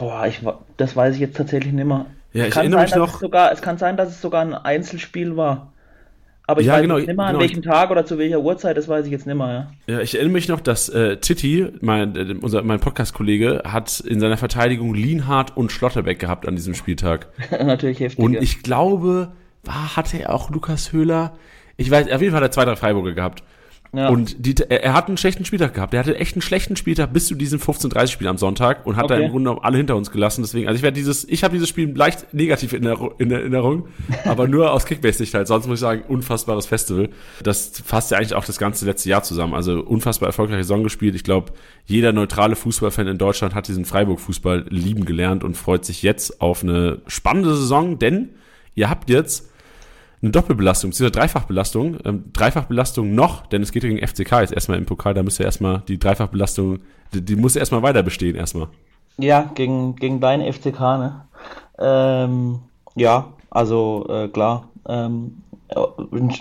Boah, 0.00 0.26
ich, 0.26 0.40
das 0.78 0.96
weiß 0.96 1.16
ich 1.16 1.20
jetzt 1.20 1.36
tatsächlich 1.36 1.74
nicht 1.74 1.84
mehr. 1.84 2.06
Ja, 2.32 2.46
ich 2.46 2.56
erinnere 2.56 2.80
sein, 2.80 2.86
mich 2.86 2.96
noch. 2.96 3.14
Es, 3.14 3.20
sogar, 3.20 3.52
es 3.52 3.60
kann 3.60 3.76
sein, 3.76 3.98
dass 3.98 4.08
es 4.08 4.22
sogar 4.22 4.40
ein 4.40 4.54
Einzelspiel 4.54 5.36
war. 5.36 5.74
Aber 6.46 6.62
ich 6.62 6.68
ja, 6.68 6.72
weiß 6.72 6.80
genau, 6.80 6.96
nicht 6.96 7.06
mehr, 7.08 7.18
an 7.18 7.32
genau. 7.32 7.40
welchem 7.40 7.60
Tag 7.60 7.90
oder 7.90 8.06
zu 8.06 8.16
welcher 8.16 8.40
Uhrzeit, 8.40 8.78
das 8.78 8.88
weiß 8.88 9.04
ich 9.04 9.12
jetzt 9.12 9.26
nicht 9.26 9.36
mehr. 9.36 9.72
Ja, 9.86 9.96
ja 9.96 10.00
ich 10.00 10.14
erinnere 10.14 10.32
mich 10.32 10.48
noch, 10.48 10.60
dass 10.60 10.88
äh, 10.88 11.18
Titi, 11.18 11.68
mein, 11.82 12.16
äh, 12.16 12.34
unser, 12.40 12.62
mein 12.62 12.80
Podcast-Kollege, 12.80 13.64
hat 13.66 14.00
in 14.00 14.20
seiner 14.20 14.38
Verteidigung 14.38 14.94
Lienhardt 14.94 15.54
und 15.54 15.70
Schlotterbeck 15.70 16.18
gehabt 16.18 16.48
an 16.48 16.56
diesem 16.56 16.72
Spieltag. 16.72 17.28
Natürlich 17.50 18.00
heftig. 18.00 18.24
Und 18.24 18.36
ich 18.36 18.62
glaube, 18.62 19.32
war, 19.64 19.96
hatte 19.96 20.18
er 20.18 20.34
auch 20.34 20.48
Lukas 20.48 20.92
Höhler? 20.94 21.34
Ich 21.76 21.90
weiß, 21.90 22.10
auf 22.10 22.22
jeden 22.22 22.32
Fall 22.32 22.40
hat 22.40 22.48
er 22.48 22.52
zwei, 22.52 22.64
drei 22.64 22.76
Freiburger 22.76 23.12
gehabt. 23.12 23.42
Ja. 23.92 24.08
Und 24.08 24.46
die, 24.46 24.54
er 24.68 24.94
hat 24.94 25.08
einen 25.08 25.16
schlechten 25.16 25.44
Spieltag 25.44 25.74
gehabt. 25.74 25.94
Er 25.94 26.00
hatte 26.00 26.16
echt 26.16 26.36
einen 26.36 26.42
schlechten 26.42 26.76
Spieltag 26.76 27.12
bis 27.12 27.26
zu 27.26 27.34
diesem 27.34 27.58
15:30 27.58 28.06
Spiel 28.06 28.28
am 28.28 28.38
Sonntag 28.38 28.86
und 28.86 28.94
hat 28.94 29.06
okay. 29.06 29.16
da 29.16 29.20
im 29.20 29.30
Grunde 29.30 29.56
alle 29.62 29.78
hinter 29.78 29.96
uns 29.96 30.12
gelassen. 30.12 30.42
Deswegen, 30.42 30.68
also 30.68 30.76
ich 30.76 30.82
werde 30.82 30.94
dieses, 30.94 31.28
ich 31.28 31.42
habe 31.42 31.54
dieses 31.54 31.68
Spiel 31.68 31.92
leicht 31.96 32.32
negativ 32.32 32.72
in, 32.72 32.84
in 33.18 33.30
Erinnerung, 33.32 33.88
aber 34.24 34.46
nur 34.46 34.72
aus 34.72 34.86
Kickbase-Sicht 34.86 35.34
halt. 35.34 35.48
Sonst 35.48 35.66
muss 35.66 35.78
ich 35.78 35.80
sagen, 35.80 36.02
unfassbares 36.06 36.66
Festival. 36.66 37.08
Das 37.42 37.82
fasst 37.84 38.12
ja 38.12 38.18
eigentlich 38.18 38.34
auch 38.34 38.44
das 38.44 38.58
ganze 38.58 38.86
letzte 38.86 39.08
Jahr 39.08 39.24
zusammen. 39.24 39.54
Also 39.54 39.80
unfassbar 39.80 40.28
erfolgreiche 40.28 40.62
Saison 40.62 40.84
gespielt. 40.84 41.16
Ich 41.16 41.24
glaube, 41.24 41.52
jeder 41.84 42.12
neutrale 42.12 42.54
Fußballfan 42.54 43.08
in 43.08 43.18
Deutschland 43.18 43.56
hat 43.56 43.66
diesen 43.66 43.84
Freiburg-Fußball 43.84 44.66
lieben 44.68 45.04
gelernt 45.04 45.42
und 45.42 45.56
freut 45.56 45.84
sich 45.84 46.04
jetzt 46.04 46.40
auf 46.40 46.62
eine 46.62 47.00
spannende 47.08 47.56
Saison, 47.56 47.98
denn 47.98 48.30
ihr 48.76 48.88
habt 48.88 49.10
jetzt 49.10 49.49
eine 50.22 50.30
Doppelbelastung, 50.32 50.90
beziehungsweise 50.90 51.18
Dreifachbelastung. 51.18 51.98
Ähm, 52.04 52.24
Dreifachbelastung 52.32 53.14
noch, 53.14 53.46
denn 53.46 53.62
es 53.62 53.72
geht 53.72 53.82
gegen 53.82 54.06
FCK 54.06 54.40
jetzt 54.40 54.52
erstmal 54.52 54.78
im 54.78 54.86
Pokal, 54.86 55.14
da 55.14 55.22
müsste 55.22 55.44
erstmal 55.44 55.82
die 55.88 55.98
Dreifachbelastung, 55.98 56.80
die, 57.14 57.24
die 57.24 57.36
muss 57.36 57.56
erstmal 57.56 57.82
weiter 57.82 58.02
bestehen 58.02 58.36
erstmal. 58.36 58.68
Ja, 59.18 59.50
gegen, 59.54 59.96
gegen 59.96 60.20
deinen 60.20 60.50
FCK, 60.52 60.80
ne? 60.80 61.24
Ähm, 61.78 62.60
ja, 62.94 63.32
also 63.50 64.06
äh, 64.08 64.28
klar. 64.28 64.68
Ähm, 64.86 65.42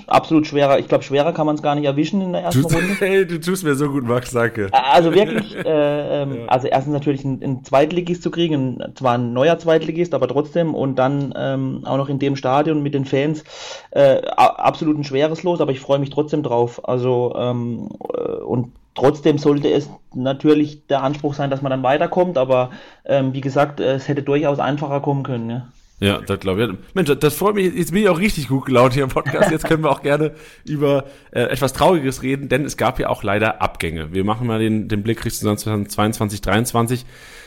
absolut 0.07 0.47
schwerer, 0.47 0.79
ich 0.79 0.87
glaube, 0.87 1.03
schwerer 1.03 1.33
kann 1.33 1.45
man 1.45 1.55
es 1.55 1.61
gar 1.61 1.75
nicht 1.75 1.85
erwischen 1.85 2.21
in 2.21 2.33
der 2.33 2.41
ersten 2.41 2.63
du, 2.63 2.67
Runde. 2.67 2.95
Hey, 2.99 3.25
du 3.25 3.39
tust 3.39 3.63
mir 3.63 3.75
so 3.75 3.89
gut, 3.89 4.03
Max, 4.03 4.31
danke. 4.31 4.69
Also 4.71 5.13
wirklich, 5.13 5.55
äh, 5.65 6.21
ähm, 6.21 6.41
ja. 6.41 6.45
also 6.47 6.67
erstens 6.67 6.93
natürlich 6.93 7.23
einen, 7.23 7.43
einen 7.43 7.63
Zweitligist 7.63 8.23
zu 8.23 8.31
kriegen, 8.31 8.83
zwar 8.95 9.17
ein 9.17 9.33
neuer 9.33 9.57
Zweitligist, 9.59 10.13
aber 10.13 10.27
trotzdem 10.27 10.73
und 10.73 10.95
dann 10.95 11.33
ähm, 11.37 11.81
auch 11.85 11.97
noch 11.97 12.09
in 12.09 12.19
dem 12.19 12.35
Stadion 12.35 12.81
mit 12.81 12.93
den 12.93 13.05
Fans, 13.05 13.43
äh, 13.91 14.21
absolut 14.35 14.97
ein 14.97 15.03
schweres 15.03 15.43
Los, 15.43 15.61
aber 15.61 15.71
ich 15.71 15.79
freue 15.79 15.99
mich 15.99 16.09
trotzdem 16.09 16.43
drauf. 16.43 16.87
Also 16.87 17.33
ähm, 17.37 17.89
äh, 18.13 18.41
und 18.41 18.71
Trotzdem 18.95 19.37
sollte 19.37 19.69
es 19.69 19.89
natürlich 20.13 20.85
der 20.87 21.03
Anspruch 21.03 21.33
sein, 21.33 21.49
dass 21.49 21.61
man 21.61 21.69
dann 21.69 21.83
weiterkommt, 21.83 22.37
aber 22.37 22.71
ähm, 23.05 23.33
wie 23.33 23.39
gesagt, 23.39 23.79
es 23.79 24.09
hätte 24.09 24.23
durchaus 24.23 24.59
einfacher 24.59 24.99
kommen 24.99 25.23
können. 25.23 25.49
Ja. 25.49 25.67
Ja, 25.99 26.19
das 26.21 26.39
glaube 26.39 26.63
ich. 26.63 26.95
Mensch, 26.95 27.11
das 27.19 27.35
freut 27.35 27.55
mich. 27.55 27.73
Jetzt 27.73 27.91
bin 27.91 28.03
ich 28.03 28.09
auch 28.09 28.19
richtig 28.19 28.47
gut 28.47 28.65
gelaunt 28.65 28.93
hier 28.93 29.03
im 29.03 29.09
Podcast. 29.09 29.51
Jetzt 29.51 29.65
können 29.65 29.83
wir 29.83 29.91
auch 29.91 30.01
gerne 30.01 30.31
über 30.65 31.05
äh, 31.31 31.41
etwas 31.41 31.73
Trauriges 31.73 32.23
reden, 32.23 32.47
denn 32.47 32.63
es 32.63 32.77
gab 32.77 32.99
ja 32.99 33.09
auch 33.09 33.21
leider 33.21 33.61
Abgänge. 33.61 34.13
Wir 34.13 34.23
machen 34.23 34.47
mal 34.47 34.59
den, 34.59 34.87
den 34.87 35.03
Blick 35.03 35.25
Richtung 35.25 35.57
2022, 35.57 36.41
2023. 36.41 37.05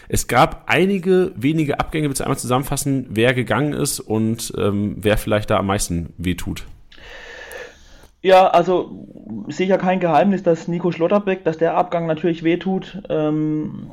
Es 0.08 0.26
gab 0.26 0.64
einige 0.66 1.32
wenige 1.34 1.80
Abgänge. 1.80 2.08
Willst 2.08 2.20
du 2.20 2.24
einmal 2.24 2.38
zusammenfassen, 2.38 3.06
wer 3.08 3.32
gegangen 3.32 3.72
ist 3.72 4.00
und 4.00 4.52
ähm, 4.58 4.96
wer 4.98 5.16
vielleicht 5.16 5.48
da 5.48 5.56
am 5.56 5.66
meisten 5.66 6.12
wehtut? 6.18 6.66
Ja, 8.20 8.48
also 8.48 9.08
sicher 9.48 9.78
kein 9.78 9.98
Geheimnis, 9.98 10.42
dass 10.42 10.68
Nico 10.68 10.92
Schlotterbeck, 10.92 11.42
dass 11.44 11.58
der 11.58 11.76
Abgang 11.76 12.06
natürlich 12.06 12.44
wehtut. 12.44 13.02
Ähm, 13.08 13.88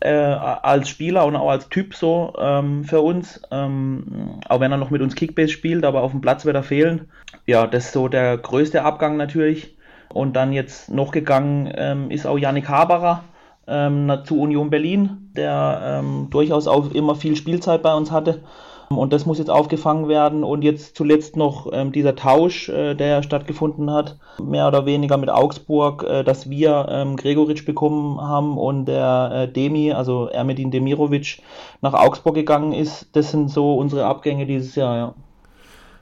äh, 0.00 0.10
als 0.10 0.88
Spieler 0.88 1.26
und 1.26 1.36
auch 1.36 1.50
als 1.50 1.68
Typ 1.68 1.94
so 1.94 2.34
ähm, 2.38 2.84
für 2.84 3.00
uns. 3.00 3.42
Ähm, 3.50 4.40
auch 4.48 4.60
wenn 4.60 4.72
er 4.72 4.78
noch 4.78 4.90
mit 4.90 5.02
uns 5.02 5.14
Kickbase 5.14 5.52
spielt, 5.52 5.84
aber 5.84 6.02
auf 6.02 6.10
dem 6.10 6.20
Platz 6.20 6.44
wird 6.44 6.56
er 6.56 6.62
fehlen. 6.62 7.08
Ja, 7.46 7.66
das 7.66 7.86
ist 7.86 7.92
so 7.92 8.08
der 8.08 8.36
größte 8.38 8.82
Abgang 8.82 9.16
natürlich. 9.16 9.76
Und 10.08 10.34
dann 10.36 10.52
jetzt 10.52 10.90
noch 10.90 11.10
gegangen 11.10 11.72
ähm, 11.76 12.10
ist 12.10 12.26
auch 12.26 12.38
Yannick 12.38 12.68
Haberer 12.68 13.24
ähm, 13.66 14.12
zu 14.24 14.40
Union 14.40 14.70
Berlin, 14.70 15.30
der 15.36 16.00
ähm, 16.02 16.28
durchaus 16.30 16.66
auch 16.68 16.92
immer 16.92 17.14
viel 17.16 17.36
Spielzeit 17.36 17.82
bei 17.82 17.94
uns 17.94 18.10
hatte. 18.10 18.40
Und 18.88 19.12
das 19.12 19.26
muss 19.26 19.38
jetzt 19.38 19.50
aufgefangen 19.50 20.08
werden. 20.08 20.44
Und 20.44 20.62
jetzt 20.62 20.96
zuletzt 20.96 21.36
noch 21.36 21.70
ähm, 21.72 21.92
dieser 21.92 22.16
Tausch, 22.16 22.68
äh, 22.68 22.94
der 22.94 23.22
stattgefunden 23.22 23.90
hat, 23.90 24.16
mehr 24.42 24.68
oder 24.68 24.86
weniger 24.86 25.16
mit 25.16 25.30
Augsburg, 25.30 26.04
äh, 26.04 26.22
dass 26.24 26.50
wir 26.50 26.86
ähm, 26.90 27.16
Gregoritsch 27.16 27.64
bekommen 27.64 28.20
haben 28.20 28.58
und 28.58 28.86
der 28.86 29.30
äh, 29.32 29.52
Demi, 29.52 29.92
also 29.92 30.26
Ermedin 30.28 30.70
Demirovic, 30.70 31.40
nach 31.80 31.94
Augsburg 31.94 32.34
gegangen 32.34 32.72
ist. 32.72 33.08
Das 33.12 33.30
sind 33.30 33.50
so 33.50 33.74
unsere 33.74 34.06
Abgänge 34.06 34.46
dieses 34.46 34.74
Jahr, 34.74 34.96
ja. 34.96 35.14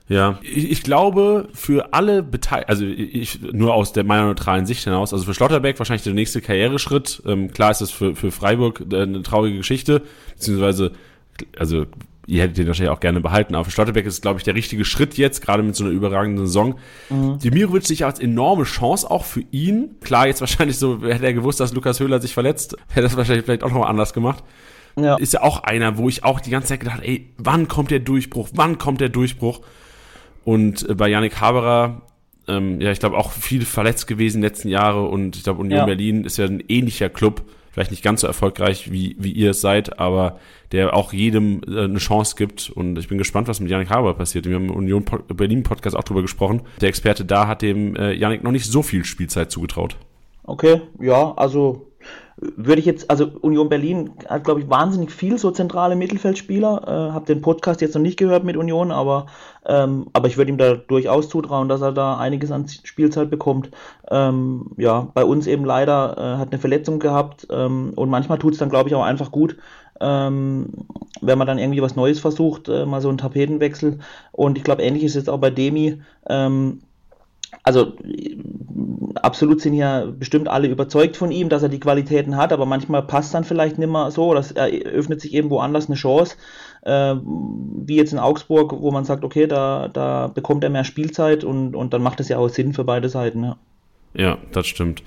Ja, 0.09 0.37
ich, 0.41 0.69
ich 0.69 0.83
glaube, 0.83 1.47
für 1.53 1.93
alle 1.93 2.23
Beteiligten, 2.23 2.69
also 2.69 2.85
ich 2.85 3.41
nur 3.41 3.73
aus 3.73 3.93
der 3.93 4.03
meiner 4.03 4.25
neutralen 4.25 4.65
Sicht 4.65 4.83
hinaus, 4.83 5.13
also 5.13 5.25
für 5.25 5.33
Schlotterbeck 5.33 5.79
wahrscheinlich 5.79 6.03
der 6.03 6.13
nächste 6.13 6.41
Karriereschritt. 6.41 7.23
Ähm, 7.25 7.51
klar 7.51 7.71
ist 7.71 7.81
es 7.81 7.91
für, 7.91 8.15
für 8.15 8.31
Freiburg 8.31 8.83
äh, 8.91 9.03
eine 9.03 9.23
traurige 9.23 9.57
Geschichte, 9.57 10.01
beziehungsweise, 10.33 10.91
also 11.57 11.85
ihr 12.27 12.43
hättet 12.43 12.57
den 12.57 12.67
wahrscheinlich 12.67 12.91
auch 12.91 12.99
gerne 12.99 13.21
behalten. 13.21 13.55
Aber 13.55 13.65
für 13.65 13.71
Schlotterbeck 13.71 14.05
ist, 14.05 14.21
glaube 14.21 14.39
ich, 14.39 14.43
der 14.43 14.55
richtige 14.55 14.85
Schritt 14.85 15.17
jetzt, 15.17 15.41
gerade 15.41 15.63
mit 15.63 15.75
so 15.75 15.83
einer 15.83 15.93
überragenden 15.93 16.45
Saison. 16.45 16.75
Mhm. 17.09 17.39
Demirovic 17.39 17.85
sich 17.85 18.05
als 18.05 18.19
enorme 18.19 18.63
Chance 18.63 19.09
auch 19.09 19.25
für 19.25 19.43
ihn. 19.51 19.95
Klar, 20.01 20.27
jetzt 20.27 20.41
wahrscheinlich 20.41 20.77
so, 20.77 21.01
hätte 21.03 21.25
er 21.25 21.33
gewusst, 21.33 21.59
dass 21.59 21.73
Lukas 21.73 21.99
Höhler 21.99 22.21
sich 22.21 22.33
verletzt, 22.33 22.77
hätte 22.89 23.01
das 23.01 23.17
wahrscheinlich 23.17 23.45
vielleicht 23.45 23.63
auch 23.63 23.69
nochmal 23.69 23.89
anders 23.89 24.13
gemacht. 24.13 24.43
Ja. 24.95 25.15
Ist 25.15 25.33
ja 25.33 25.41
auch 25.41 25.63
einer, 25.63 25.97
wo 25.97 26.07
ich 26.07 26.23
auch 26.23 26.39
die 26.39 26.51
ganze 26.51 26.69
Zeit 26.69 26.81
gedacht, 26.81 27.01
ey, 27.01 27.33
wann 27.37 27.67
kommt 27.67 27.91
der 27.91 27.99
Durchbruch? 27.99 28.49
Wann 28.53 28.77
kommt 28.77 29.01
der 29.01 29.09
Durchbruch? 29.09 29.61
Und 30.43 30.87
äh, 30.87 30.93
bei 30.93 31.09
Yannick 31.09 31.41
Haberer, 31.41 32.03
ähm, 32.47 32.79
ja, 32.79 32.91
ich 32.91 32.99
glaube 32.99 33.17
auch 33.17 33.31
viel 33.31 33.65
verletzt 33.65 34.07
gewesen 34.07 34.37
in 34.37 34.41
den 34.41 34.49
letzten 34.49 34.67
Jahre 34.69 35.03
und 35.03 35.35
ich 35.35 35.43
glaube 35.43 35.61
Union 35.61 35.79
ja. 35.79 35.85
Berlin 35.85 36.25
ist 36.25 36.37
ja 36.37 36.45
ein 36.45 36.63
ähnlicher 36.67 37.09
Club 37.09 37.43
vielleicht 37.73 37.91
nicht 37.91 38.03
ganz 38.03 38.21
so 38.21 38.27
erfolgreich, 38.27 38.91
wie, 38.91 39.15
wie 39.17 39.31
ihr 39.31 39.51
es 39.51 39.61
seid, 39.61 39.99
aber 39.99 40.39
der 40.71 40.95
auch 40.95 41.11
jedem 41.11 41.61
äh, 41.67 41.85
eine 41.85 41.97
Chance 41.97 42.35
gibt. 42.37 42.69
Und 42.69 42.97
ich 42.99 43.07
bin 43.07 43.17
gespannt, 43.17 43.47
was 43.47 43.59
mit 43.59 43.71
Janik 43.71 43.89
Haber 43.89 44.13
passiert. 44.13 44.45
Wir 44.45 44.55
haben 44.55 44.69
im 44.69 44.75
Union 44.75 45.03
Berlin 45.33 45.63
Podcast 45.63 45.95
auch 45.95 46.03
drüber 46.03 46.21
gesprochen. 46.21 46.61
Der 46.81 46.89
Experte 46.89 47.25
da 47.25 47.47
hat 47.47 47.63
dem 47.63 47.95
äh, 47.95 48.13
Janik 48.13 48.43
noch 48.43 48.51
nicht 48.51 48.67
so 48.67 48.83
viel 48.83 49.03
Spielzeit 49.05 49.51
zugetraut. 49.51 49.97
Okay, 50.43 50.81
ja, 50.99 51.33
also 51.35 51.87
würde 52.55 52.79
ich 52.79 52.85
jetzt, 52.85 53.09
also 53.09 53.27
Union 53.41 53.69
Berlin 53.69 54.11
hat, 54.27 54.43
glaube 54.43 54.61
ich, 54.61 54.69
wahnsinnig 54.69 55.11
viel 55.11 55.37
so 55.37 55.51
zentrale 55.51 55.95
Mittelfeldspieler. 55.95 56.83
Äh, 56.85 57.11
habe 57.13 57.25
den 57.25 57.41
Podcast 57.41 57.81
jetzt 57.81 57.95
noch 57.95 58.01
nicht 58.01 58.17
gehört 58.17 58.43
mit 58.43 58.57
Union, 58.57 58.91
aber, 58.91 59.27
ähm, 59.65 60.07
aber 60.13 60.27
ich 60.27 60.37
würde 60.37 60.51
ihm 60.51 60.57
da 60.57 60.75
durchaus 60.75 61.29
zutrauen, 61.29 61.69
dass 61.69 61.81
er 61.81 61.91
da 61.91 62.17
einiges 62.17 62.51
an 62.51 62.67
Spielzeit 62.67 63.29
bekommt. 63.29 63.71
Ähm, 64.09 64.71
ja, 64.77 65.07
bei 65.13 65.25
uns 65.25 65.47
eben 65.47 65.65
leider 65.65 66.17
äh, 66.17 66.37
hat 66.39 66.51
eine 66.51 66.59
Verletzung 66.59 66.99
gehabt 66.99 67.47
ähm, 67.49 67.93
und 67.95 68.09
manchmal 68.09 68.39
tut 68.39 68.53
es 68.53 68.59
dann, 68.59 68.69
glaube 68.69 68.89
ich, 68.89 68.95
auch 68.95 69.03
einfach 69.03 69.31
gut, 69.31 69.57
ähm, 70.01 70.69
wenn 71.21 71.37
man 71.37 71.47
dann 71.47 71.59
irgendwie 71.59 71.81
was 71.81 71.95
Neues 71.95 72.19
versucht, 72.19 72.67
äh, 72.69 72.85
mal 72.85 73.01
so 73.01 73.09
einen 73.09 73.17
Tapetenwechsel. 73.17 73.99
Und 74.31 74.57
ich 74.57 74.63
glaube, 74.63 74.83
ähnlich 74.83 75.03
ist 75.03 75.15
jetzt 75.15 75.29
auch 75.29 75.39
bei 75.39 75.49
Demi. 75.49 76.01
Ähm, 76.27 76.81
also 77.63 77.93
absolut 79.15 79.61
sind 79.61 79.73
ja 79.73 80.05
bestimmt 80.05 80.47
alle 80.47 80.67
überzeugt 80.67 81.17
von 81.17 81.31
ihm, 81.31 81.49
dass 81.49 81.63
er 81.63 81.69
die 81.69 81.79
Qualitäten 81.79 82.35
hat, 82.35 82.51
aber 82.51 82.65
manchmal 82.65 83.03
passt 83.03 83.33
dann 83.33 83.43
vielleicht 83.43 83.77
nicht 83.77 83.89
mehr 83.89 84.11
so, 84.11 84.33
dass 84.33 84.51
er 84.51 84.67
öffnet 84.67 85.21
sich 85.21 85.33
eben 85.33 85.49
woanders 85.49 85.87
eine 85.87 85.95
Chance, 85.95 86.35
äh, 86.83 87.15
wie 87.23 87.95
jetzt 87.95 88.13
in 88.13 88.19
Augsburg, 88.19 88.73
wo 88.73 88.91
man 88.91 89.05
sagt, 89.05 89.23
okay, 89.23 89.47
da, 89.47 89.87
da 89.87 90.27
bekommt 90.27 90.63
er 90.63 90.69
mehr 90.69 90.83
Spielzeit 90.83 91.43
und, 91.43 91.75
und 91.75 91.93
dann 91.93 92.03
macht 92.03 92.19
es 92.19 92.29
ja 92.29 92.37
auch 92.37 92.49
Sinn 92.49 92.73
für 92.73 92.83
beide 92.83 93.09
Seiten. 93.09 93.43
Ja, 93.43 93.57
ja 94.13 94.37
das 94.51 94.67
stimmt. 94.67 95.03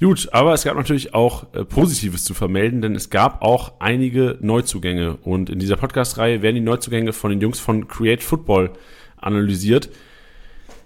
Gut, 0.00 0.30
aber 0.32 0.54
es 0.54 0.64
gab 0.64 0.76
natürlich 0.76 1.12
auch 1.12 1.44
äh, 1.52 1.64
Positives 1.64 2.24
zu 2.24 2.32
vermelden, 2.32 2.80
denn 2.80 2.94
es 2.94 3.10
gab 3.10 3.42
auch 3.42 3.72
einige 3.80 4.38
Neuzugänge 4.40 5.18
und 5.22 5.50
in 5.50 5.58
dieser 5.58 5.76
Podcast-Reihe 5.76 6.40
werden 6.40 6.54
die 6.54 6.62
Neuzugänge 6.62 7.12
von 7.12 7.30
den 7.30 7.42
Jungs 7.42 7.60
von 7.60 7.86
Create 7.86 8.22
Football 8.22 8.70
analysiert. 9.18 9.90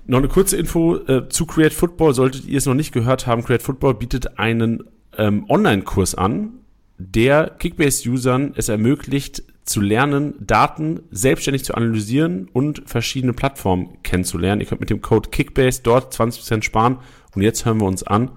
Noch 0.07 0.19
eine 0.19 0.29
kurze 0.29 0.57
Info 0.57 0.97
äh, 0.97 1.29
zu 1.29 1.47
Create 1.47 1.73
Football. 1.73 2.15
Solltet 2.15 2.45
ihr 2.45 2.59
es 2.59 2.67
noch 2.67 2.75
nicht 2.75 2.93
gehört 2.93 3.27
haben, 3.27 3.43
Create 3.43 3.63
Football 3.63 3.95
bietet 3.95 4.39
einen 4.39 4.85
ähm, 5.17 5.47
Online-Kurs 5.49 6.15
an, 6.15 6.53
der 6.99 7.51
Kickbase-Usern 7.59 8.53
es 8.57 8.69
ermöglicht, 8.69 9.43
zu 9.65 9.81
lernen, 9.81 10.35
Daten 10.41 11.01
selbstständig 11.11 11.65
zu 11.65 11.75
analysieren 11.75 12.51
und 12.53 12.83
verschiedene 12.85 13.33
Plattformen 13.33 13.97
kennenzulernen. 14.03 14.61
Ihr 14.61 14.67
könnt 14.67 14.83
mit 14.83 14.91
dem 14.91 15.01
Code 15.01 15.31
Kickbase 15.31 15.81
dort 15.83 16.15
20% 16.15 16.63
sparen. 16.63 16.99
Und 17.35 17.41
jetzt 17.41 17.65
hören 17.65 17.81
wir 17.81 17.87
uns 17.87 18.03
an, 18.03 18.31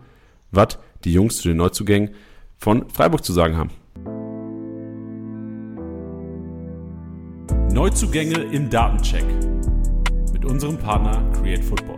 was 0.51 0.79
die 1.03 1.11
Jungs 1.11 1.37
zu 1.37 1.49
den 1.49 1.57
Neuzugängen 1.57 2.11
von 2.57 2.89
Freiburg 2.89 3.25
zu 3.25 3.33
sagen 3.33 3.57
haben. 3.57 3.71
Neuzugänge 7.73 8.41
im 8.53 8.69
Datencheck 8.69 9.25
unserem 10.47 10.77
Partner 10.77 11.21
Create 11.33 11.63
Football. 11.63 11.97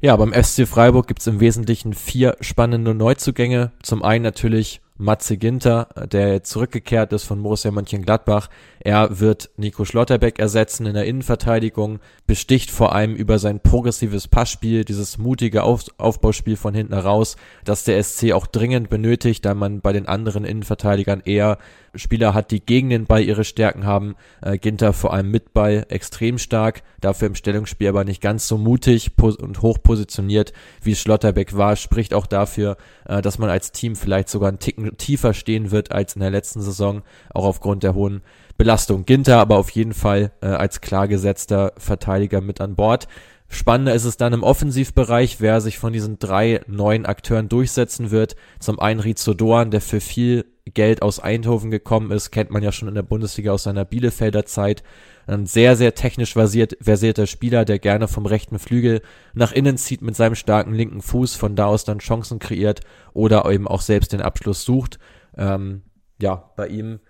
Ja, 0.00 0.16
beim 0.16 0.34
SC 0.34 0.66
Freiburg 0.66 1.06
gibt 1.06 1.20
es 1.20 1.26
im 1.26 1.40
Wesentlichen 1.40 1.94
vier 1.94 2.36
spannende 2.40 2.94
Neuzugänge. 2.94 3.72
Zum 3.82 4.02
einen 4.02 4.22
natürlich 4.22 4.82
Matze 4.96 5.38
Ginter, 5.38 5.88
der 6.12 6.44
zurückgekehrt 6.44 7.12
ist 7.14 7.24
von 7.24 7.42
Borussia 7.42 7.70
Mönchengladbach. 7.70 8.48
Er 8.86 9.18
wird 9.18 9.48
Nico 9.56 9.86
Schlotterbeck 9.86 10.38
ersetzen 10.38 10.84
in 10.84 10.92
der 10.92 11.06
Innenverteidigung, 11.06 12.00
besticht 12.26 12.70
vor 12.70 12.94
allem 12.94 13.14
über 13.14 13.38
sein 13.38 13.60
progressives 13.60 14.28
Passspiel, 14.28 14.84
dieses 14.84 15.16
mutige 15.16 15.62
Auf 15.62 15.86
Aufbauspiel 15.96 16.56
von 16.56 16.74
hinten 16.74 16.92
heraus, 16.92 17.36
das 17.64 17.84
der 17.84 18.02
SC 18.02 18.32
auch 18.32 18.46
dringend 18.46 18.90
benötigt, 18.90 19.42
da 19.46 19.54
man 19.54 19.80
bei 19.80 19.94
den 19.94 20.06
anderen 20.06 20.44
Innenverteidigern 20.44 21.22
eher 21.24 21.56
Spieler 21.94 22.34
hat, 22.34 22.50
die 22.50 22.60
gegen 22.60 22.90
den 22.90 23.06
Ball 23.06 23.22
ihre 23.22 23.44
Stärken 23.44 23.86
haben. 23.86 24.16
Äh, 24.42 24.58
Ginter 24.58 24.92
vor 24.92 25.14
allem 25.14 25.30
mit 25.30 25.54
Ball 25.54 25.86
extrem 25.88 26.36
stark, 26.36 26.82
dafür 27.00 27.28
im 27.28 27.36
Stellungsspiel 27.36 27.88
aber 27.88 28.04
nicht 28.04 28.20
ganz 28.20 28.48
so 28.48 28.58
mutig 28.58 29.12
und 29.18 29.62
hoch 29.62 29.78
positioniert, 29.82 30.52
wie 30.82 30.94
Schlotterbeck 30.94 31.56
war, 31.56 31.76
spricht 31.76 32.12
auch 32.12 32.26
dafür, 32.26 32.76
äh, 33.06 33.22
dass 33.22 33.38
man 33.38 33.48
als 33.48 33.72
Team 33.72 33.96
vielleicht 33.96 34.28
sogar 34.28 34.50
einen 34.50 34.58
Ticken 34.58 34.94
tiefer 34.98 35.32
stehen 35.32 35.70
wird 35.70 35.90
als 35.90 36.16
in 36.16 36.20
der 36.20 36.30
letzten 36.30 36.60
Saison, 36.60 37.02
auch 37.32 37.46
aufgrund 37.46 37.82
der 37.82 37.94
hohen 37.94 38.20
Belastung. 38.56 39.04
Ginter 39.04 39.38
aber 39.38 39.58
auf 39.58 39.70
jeden 39.70 39.94
Fall 39.94 40.32
äh, 40.40 40.46
als 40.46 40.80
klar 40.80 41.08
gesetzter 41.08 41.72
Verteidiger 41.76 42.40
mit 42.40 42.60
an 42.60 42.76
Bord. 42.76 43.08
Spannender 43.48 43.94
ist 43.94 44.04
es 44.04 44.16
dann 44.16 44.32
im 44.32 44.42
Offensivbereich, 44.42 45.40
wer 45.40 45.60
sich 45.60 45.78
von 45.78 45.92
diesen 45.92 46.18
drei 46.18 46.62
neuen 46.66 47.06
Akteuren 47.06 47.48
durchsetzen 47.48 48.10
wird. 48.10 48.36
Zum 48.58 48.80
einen 48.80 49.00
Rizo 49.00 49.34
Doan, 49.34 49.70
der 49.70 49.80
für 49.80 50.00
viel 50.00 50.44
Geld 50.64 51.02
aus 51.02 51.20
Eindhoven 51.20 51.70
gekommen 51.70 52.10
ist, 52.10 52.30
kennt 52.30 52.50
man 52.50 52.62
ja 52.62 52.72
schon 52.72 52.88
in 52.88 52.94
der 52.94 53.02
Bundesliga 53.02 53.52
aus 53.52 53.64
seiner 53.64 53.84
Bielefelder 53.84 54.46
Zeit. 54.46 54.82
Ein 55.26 55.46
sehr, 55.46 55.76
sehr 55.76 55.94
technisch 55.94 56.32
versiert, 56.32 56.76
versierter 56.80 57.26
Spieler, 57.26 57.64
der 57.64 57.78
gerne 57.78 58.08
vom 58.08 58.26
rechten 58.26 58.58
Flügel 58.58 59.02
nach 59.34 59.52
innen 59.52 59.76
zieht 59.76 60.02
mit 60.02 60.16
seinem 60.16 60.34
starken 60.34 60.74
linken 60.74 61.00
Fuß, 61.00 61.36
von 61.36 61.54
da 61.54 61.66
aus 61.66 61.84
dann 61.84 61.98
Chancen 61.98 62.38
kreiert 62.38 62.80
oder 63.12 63.48
eben 63.50 63.68
auch 63.68 63.82
selbst 63.82 64.12
den 64.12 64.22
Abschluss 64.22 64.64
sucht. 64.64 64.98
Ähm, 65.36 65.82
ja, 66.20 66.50
bei 66.56 66.68
ihm 66.68 67.00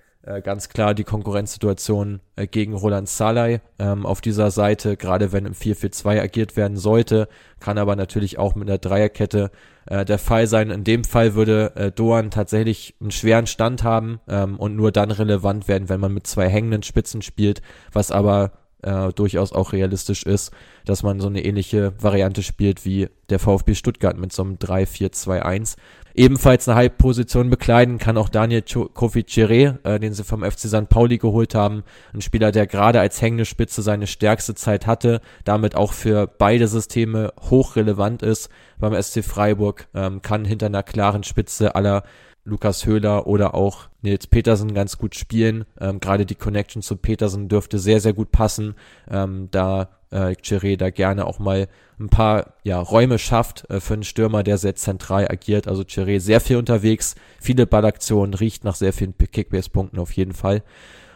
ganz 0.42 0.68
klar 0.68 0.94
die 0.94 1.04
Konkurrenzsituation 1.04 2.20
äh, 2.36 2.46
gegen 2.46 2.72
Roland 2.72 3.08
Salai 3.08 3.60
ähm, 3.78 4.06
auf 4.06 4.20
dieser 4.20 4.50
Seite, 4.50 4.96
gerade 4.96 5.32
wenn 5.32 5.44
im 5.44 5.52
4-4-2 5.52 6.20
agiert 6.20 6.56
werden 6.56 6.76
sollte, 6.76 7.28
kann 7.60 7.76
aber 7.76 7.94
natürlich 7.94 8.38
auch 8.38 8.54
mit 8.54 8.68
einer 8.68 8.78
Dreierkette 8.78 9.50
äh, 9.86 10.04
der 10.04 10.18
Fall 10.18 10.46
sein. 10.46 10.70
In 10.70 10.84
dem 10.84 11.04
Fall 11.04 11.34
würde 11.34 11.72
äh, 11.76 11.92
Doan 11.92 12.30
tatsächlich 12.30 12.94
einen 13.00 13.10
schweren 13.10 13.46
Stand 13.46 13.84
haben 13.84 14.20
ähm, 14.26 14.58
und 14.58 14.76
nur 14.76 14.92
dann 14.92 15.10
relevant 15.10 15.68
werden, 15.68 15.88
wenn 15.88 16.00
man 16.00 16.14
mit 16.14 16.26
zwei 16.26 16.48
hängenden 16.48 16.82
Spitzen 16.82 17.20
spielt, 17.20 17.60
was 17.92 18.10
aber 18.10 18.52
äh, 18.84 19.12
durchaus 19.12 19.52
auch 19.52 19.72
realistisch 19.72 20.24
ist, 20.24 20.52
dass 20.84 21.02
man 21.02 21.20
so 21.20 21.28
eine 21.28 21.44
ähnliche 21.44 21.92
Variante 22.00 22.42
spielt 22.42 22.84
wie 22.84 23.08
der 23.30 23.38
VfB 23.38 23.74
Stuttgart 23.74 24.16
mit 24.18 24.32
so 24.32 24.42
einem 24.42 24.56
3-4-2-1. 24.56 25.76
Ebenfalls 26.16 26.68
eine 26.68 26.76
Halbposition 26.76 27.50
bekleiden 27.50 27.98
kann 27.98 28.16
auch 28.16 28.28
Daniel 28.28 28.62
Kofi 28.62 29.22
Chiré, 29.22 29.78
äh, 29.84 29.98
den 29.98 30.12
sie 30.12 30.22
vom 30.22 30.44
FC 30.44 30.68
St. 30.68 30.88
Pauli 30.88 31.18
geholt 31.18 31.56
haben. 31.56 31.82
Ein 32.12 32.20
Spieler, 32.20 32.52
der 32.52 32.68
gerade 32.68 33.00
als 33.00 33.20
hängende 33.20 33.44
Spitze 33.44 33.82
seine 33.82 34.06
stärkste 34.06 34.54
Zeit 34.54 34.86
hatte, 34.86 35.20
damit 35.44 35.74
auch 35.74 35.92
für 35.92 36.28
beide 36.28 36.68
Systeme 36.68 37.32
hochrelevant 37.50 38.22
ist 38.22 38.48
beim 38.78 38.94
SC 39.00 39.24
Freiburg, 39.24 39.88
ähm, 39.92 40.22
kann 40.22 40.44
hinter 40.44 40.66
einer 40.66 40.84
klaren 40.84 41.24
Spitze 41.24 41.74
aller 41.74 42.04
Lukas 42.44 42.84
Höhler 42.84 43.26
oder 43.26 43.54
auch 43.54 43.88
Nils 44.02 44.26
Petersen 44.26 44.74
ganz 44.74 44.98
gut 44.98 45.14
spielen. 45.14 45.64
Ähm, 45.80 46.00
Gerade 46.00 46.26
die 46.26 46.34
Connection 46.34 46.82
zu 46.82 46.96
Petersen 46.96 47.48
dürfte 47.48 47.78
sehr, 47.78 48.00
sehr 48.00 48.12
gut 48.12 48.30
passen, 48.30 48.74
ähm, 49.10 49.48
da 49.50 49.88
äh, 50.10 50.36
Chiré 50.42 50.76
da 50.76 50.90
gerne 50.90 51.26
auch 51.26 51.38
mal 51.38 51.68
ein 51.98 52.08
paar 52.08 52.54
ja, 52.62 52.78
Räume 52.78 53.18
schafft 53.18 53.68
äh, 53.70 53.80
für 53.80 53.94
einen 53.94 54.04
Stürmer, 54.04 54.42
der 54.42 54.58
sehr 54.58 54.74
zentral 54.74 55.28
agiert. 55.28 55.66
Also 55.66 55.82
Chiré 55.82 56.20
sehr 56.20 56.40
viel 56.40 56.56
unterwegs, 56.56 57.14
viele 57.40 57.66
Ballaktionen, 57.66 58.34
riecht 58.34 58.64
nach 58.64 58.74
sehr 58.74 58.92
vielen 58.92 59.16
Kickbase-Punkten 59.16 59.98
auf 59.98 60.12
jeden 60.12 60.34
Fall. 60.34 60.62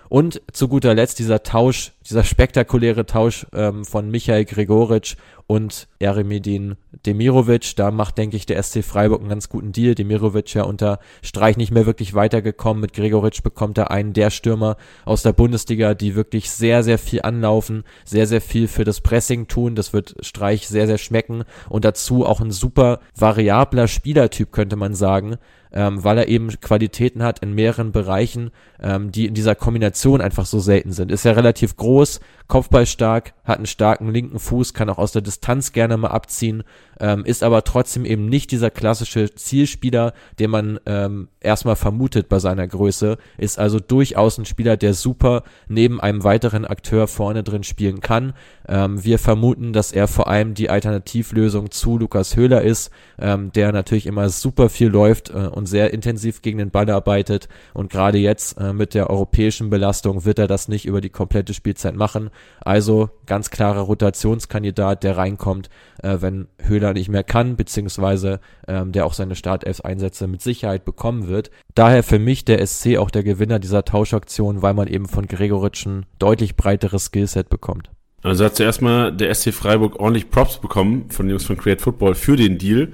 Und 0.08 0.40
zu 0.52 0.68
guter 0.68 0.94
Letzt 0.94 1.18
dieser 1.18 1.42
Tausch, 1.42 1.92
dieser 2.08 2.24
spektakuläre 2.24 3.04
Tausch 3.04 3.46
ähm, 3.52 3.84
von 3.84 4.10
Michael 4.10 4.44
Gregoritsch 4.46 5.16
und 5.46 5.88
Eremedin 5.98 6.76
Demirovic. 7.06 7.74
Da 7.76 7.90
macht, 7.90 8.18
denke 8.18 8.36
ich, 8.36 8.46
der 8.46 8.62
SC 8.62 8.84
Freiburg 8.84 9.20
einen 9.20 9.28
ganz 9.28 9.48
guten 9.48 9.72
Deal. 9.72 9.94
Demirovic 9.94 10.54
ja 10.54 10.62
unter 10.62 10.98
Streich 11.22 11.56
nicht 11.56 11.72
mehr 11.72 11.86
wirklich 11.86 12.14
weitergekommen. 12.14 12.80
Mit 12.80 12.92
Gregoritsch 12.92 13.42
bekommt 13.42 13.78
er 13.78 13.90
einen 13.90 14.12
der 14.12 14.30
Stürmer 14.30 14.76
aus 15.04 15.22
der 15.22 15.32
Bundesliga, 15.32 15.94
die 15.94 16.14
wirklich 16.14 16.50
sehr, 16.50 16.82
sehr 16.82 16.98
viel 16.98 17.22
anlaufen, 17.22 17.84
sehr, 18.04 18.26
sehr 18.26 18.40
viel 18.40 18.68
für 18.68 18.84
das 18.84 19.00
Pressing 19.00 19.48
tun. 19.48 19.74
Das 19.74 19.92
wird 19.92 20.16
Streich 20.20 20.68
sehr, 20.68 20.86
sehr 20.86 20.98
schmecken. 20.98 21.44
Und 21.68 21.84
dazu 21.84 22.24
auch 22.24 22.40
ein 22.40 22.50
super 22.50 23.00
variabler 23.14 23.88
Spielertyp, 23.88 24.52
könnte 24.52 24.76
man 24.76 24.94
sagen 24.94 25.38
ähm, 25.72 26.02
weil 26.04 26.18
er 26.18 26.28
eben 26.28 26.48
Qualitäten 26.60 27.22
hat 27.22 27.40
in 27.40 27.54
mehreren 27.54 27.92
Bereichen, 27.92 28.50
ähm, 28.80 29.12
die 29.12 29.26
in 29.26 29.34
dieser 29.34 29.54
Kombination 29.54 30.20
einfach 30.20 30.46
so 30.46 30.60
selten 30.60 30.92
sind. 30.92 31.10
Ist 31.10 31.24
ja 31.24 31.32
relativ 31.32 31.76
groß, 31.76 32.20
Kopfballstark, 32.46 33.34
hat 33.44 33.58
einen 33.58 33.66
starken 33.66 34.10
linken 34.10 34.38
Fuß, 34.38 34.74
kann 34.74 34.88
auch 34.88 34.98
aus 34.98 35.12
der 35.12 35.22
Distanz 35.22 35.72
gerne 35.72 35.96
mal 35.96 36.08
abziehen, 36.08 36.64
ähm, 37.00 37.24
ist 37.24 37.42
aber 37.42 37.64
trotzdem 37.64 38.04
eben 38.04 38.26
nicht 38.26 38.50
dieser 38.50 38.70
klassische 38.70 39.34
Zielspieler, 39.34 40.14
den 40.38 40.50
man 40.50 40.80
ähm, 40.86 41.28
erstmal 41.40 41.76
vermutet 41.76 42.28
bei 42.28 42.38
seiner 42.38 42.66
Größe, 42.66 43.18
ist 43.36 43.58
also 43.58 43.78
durchaus 43.78 44.38
ein 44.38 44.44
Spieler, 44.44 44.76
der 44.76 44.94
super 44.94 45.42
neben 45.68 46.00
einem 46.00 46.24
weiteren 46.24 46.64
Akteur 46.64 47.06
vorne 47.06 47.42
drin 47.42 47.62
spielen 47.62 48.00
kann. 48.00 48.34
Ähm, 48.66 49.02
wir 49.04 49.18
vermuten, 49.18 49.72
dass 49.72 49.92
er 49.92 50.08
vor 50.08 50.28
allem 50.28 50.54
die 50.54 50.70
Alternativlösung 50.70 51.70
zu 51.70 51.98
Lukas 51.98 52.36
Höhler 52.36 52.62
ist, 52.62 52.90
ähm, 53.18 53.52
der 53.52 53.72
natürlich 53.72 54.06
immer 54.06 54.28
super 54.28 54.68
viel 54.68 54.88
läuft 54.88 55.30
äh, 55.30 55.48
und 55.48 55.66
sehr 55.66 55.92
intensiv 55.92 56.42
gegen 56.42 56.58
den 56.58 56.70
Ball 56.70 56.90
arbeitet. 56.90 57.48
Und 57.74 57.90
gerade 57.90 58.18
jetzt 58.18 58.58
äh, 58.58 58.72
mit 58.72 58.94
der 58.94 59.10
europäischen 59.10 59.70
Belastung 59.70 60.24
wird 60.24 60.38
er 60.38 60.46
das 60.46 60.68
nicht 60.68 60.86
über 60.86 61.00
die 61.00 61.10
komplette 61.10 61.54
Spielzeit 61.54 61.94
machen. 61.94 62.30
Also 62.60 63.10
ganz 63.26 63.50
klarer 63.50 63.80
Rotationskandidat, 63.80 65.04
der 65.04 65.16
reinkommt, 65.16 65.70
äh, 66.02 66.18
wenn 66.20 66.48
Höhler 66.60 66.92
nicht 66.92 67.08
mehr 67.08 67.24
kann, 67.24 67.56
beziehungsweise 67.56 68.40
ähm, 68.66 68.92
der 68.92 69.06
auch 69.06 69.14
seine 69.14 69.34
Startelf-Einsätze 69.34 70.26
mit 70.26 70.42
Sicherheit 70.42 70.84
bekommen 70.84 71.28
wird. 71.28 71.37
Daher 71.74 72.02
für 72.02 72.18
mich 72.18 72.44
der 72.44 72.64
SC 72.66 72.96
auch 72.98 73.10
der 73.10 73.22
Gewinner 73.22 73.58
dieser 73.58 73.84
Tauschaktion, 73.84 74.62
weil 74.62 74.74
man 74.74 74.88
eben 74.88 75.06
von 75.06 75.26
Gregoritsch 75.26 75.86
ein 75.86 76.06
deutlich 76.18 76.56
breiteres 76.56 77.06
Skillset 77.06 77.48
bekommt. 77.48 77.90
Also 78.22 78.44
hat 78.44 78.56
zuerst 78.56 78.82
mal 78.82 79.12
der 79.12 79.32
SC 79.34 79.52
Freiburg 79.52 80.00
ordentlich 80.00 80.30
Props 80.30 80.58
bekommen 80.58 81.10
von 81.10 81.26
den 81.26 81.30
Jungs 81.30 81.44
von 81.44 81.56
Create 81.56 81.80
Football 81.80 82.14
für 82.14 82.36
den 82.36 82.58
Deal. 82.58 82.92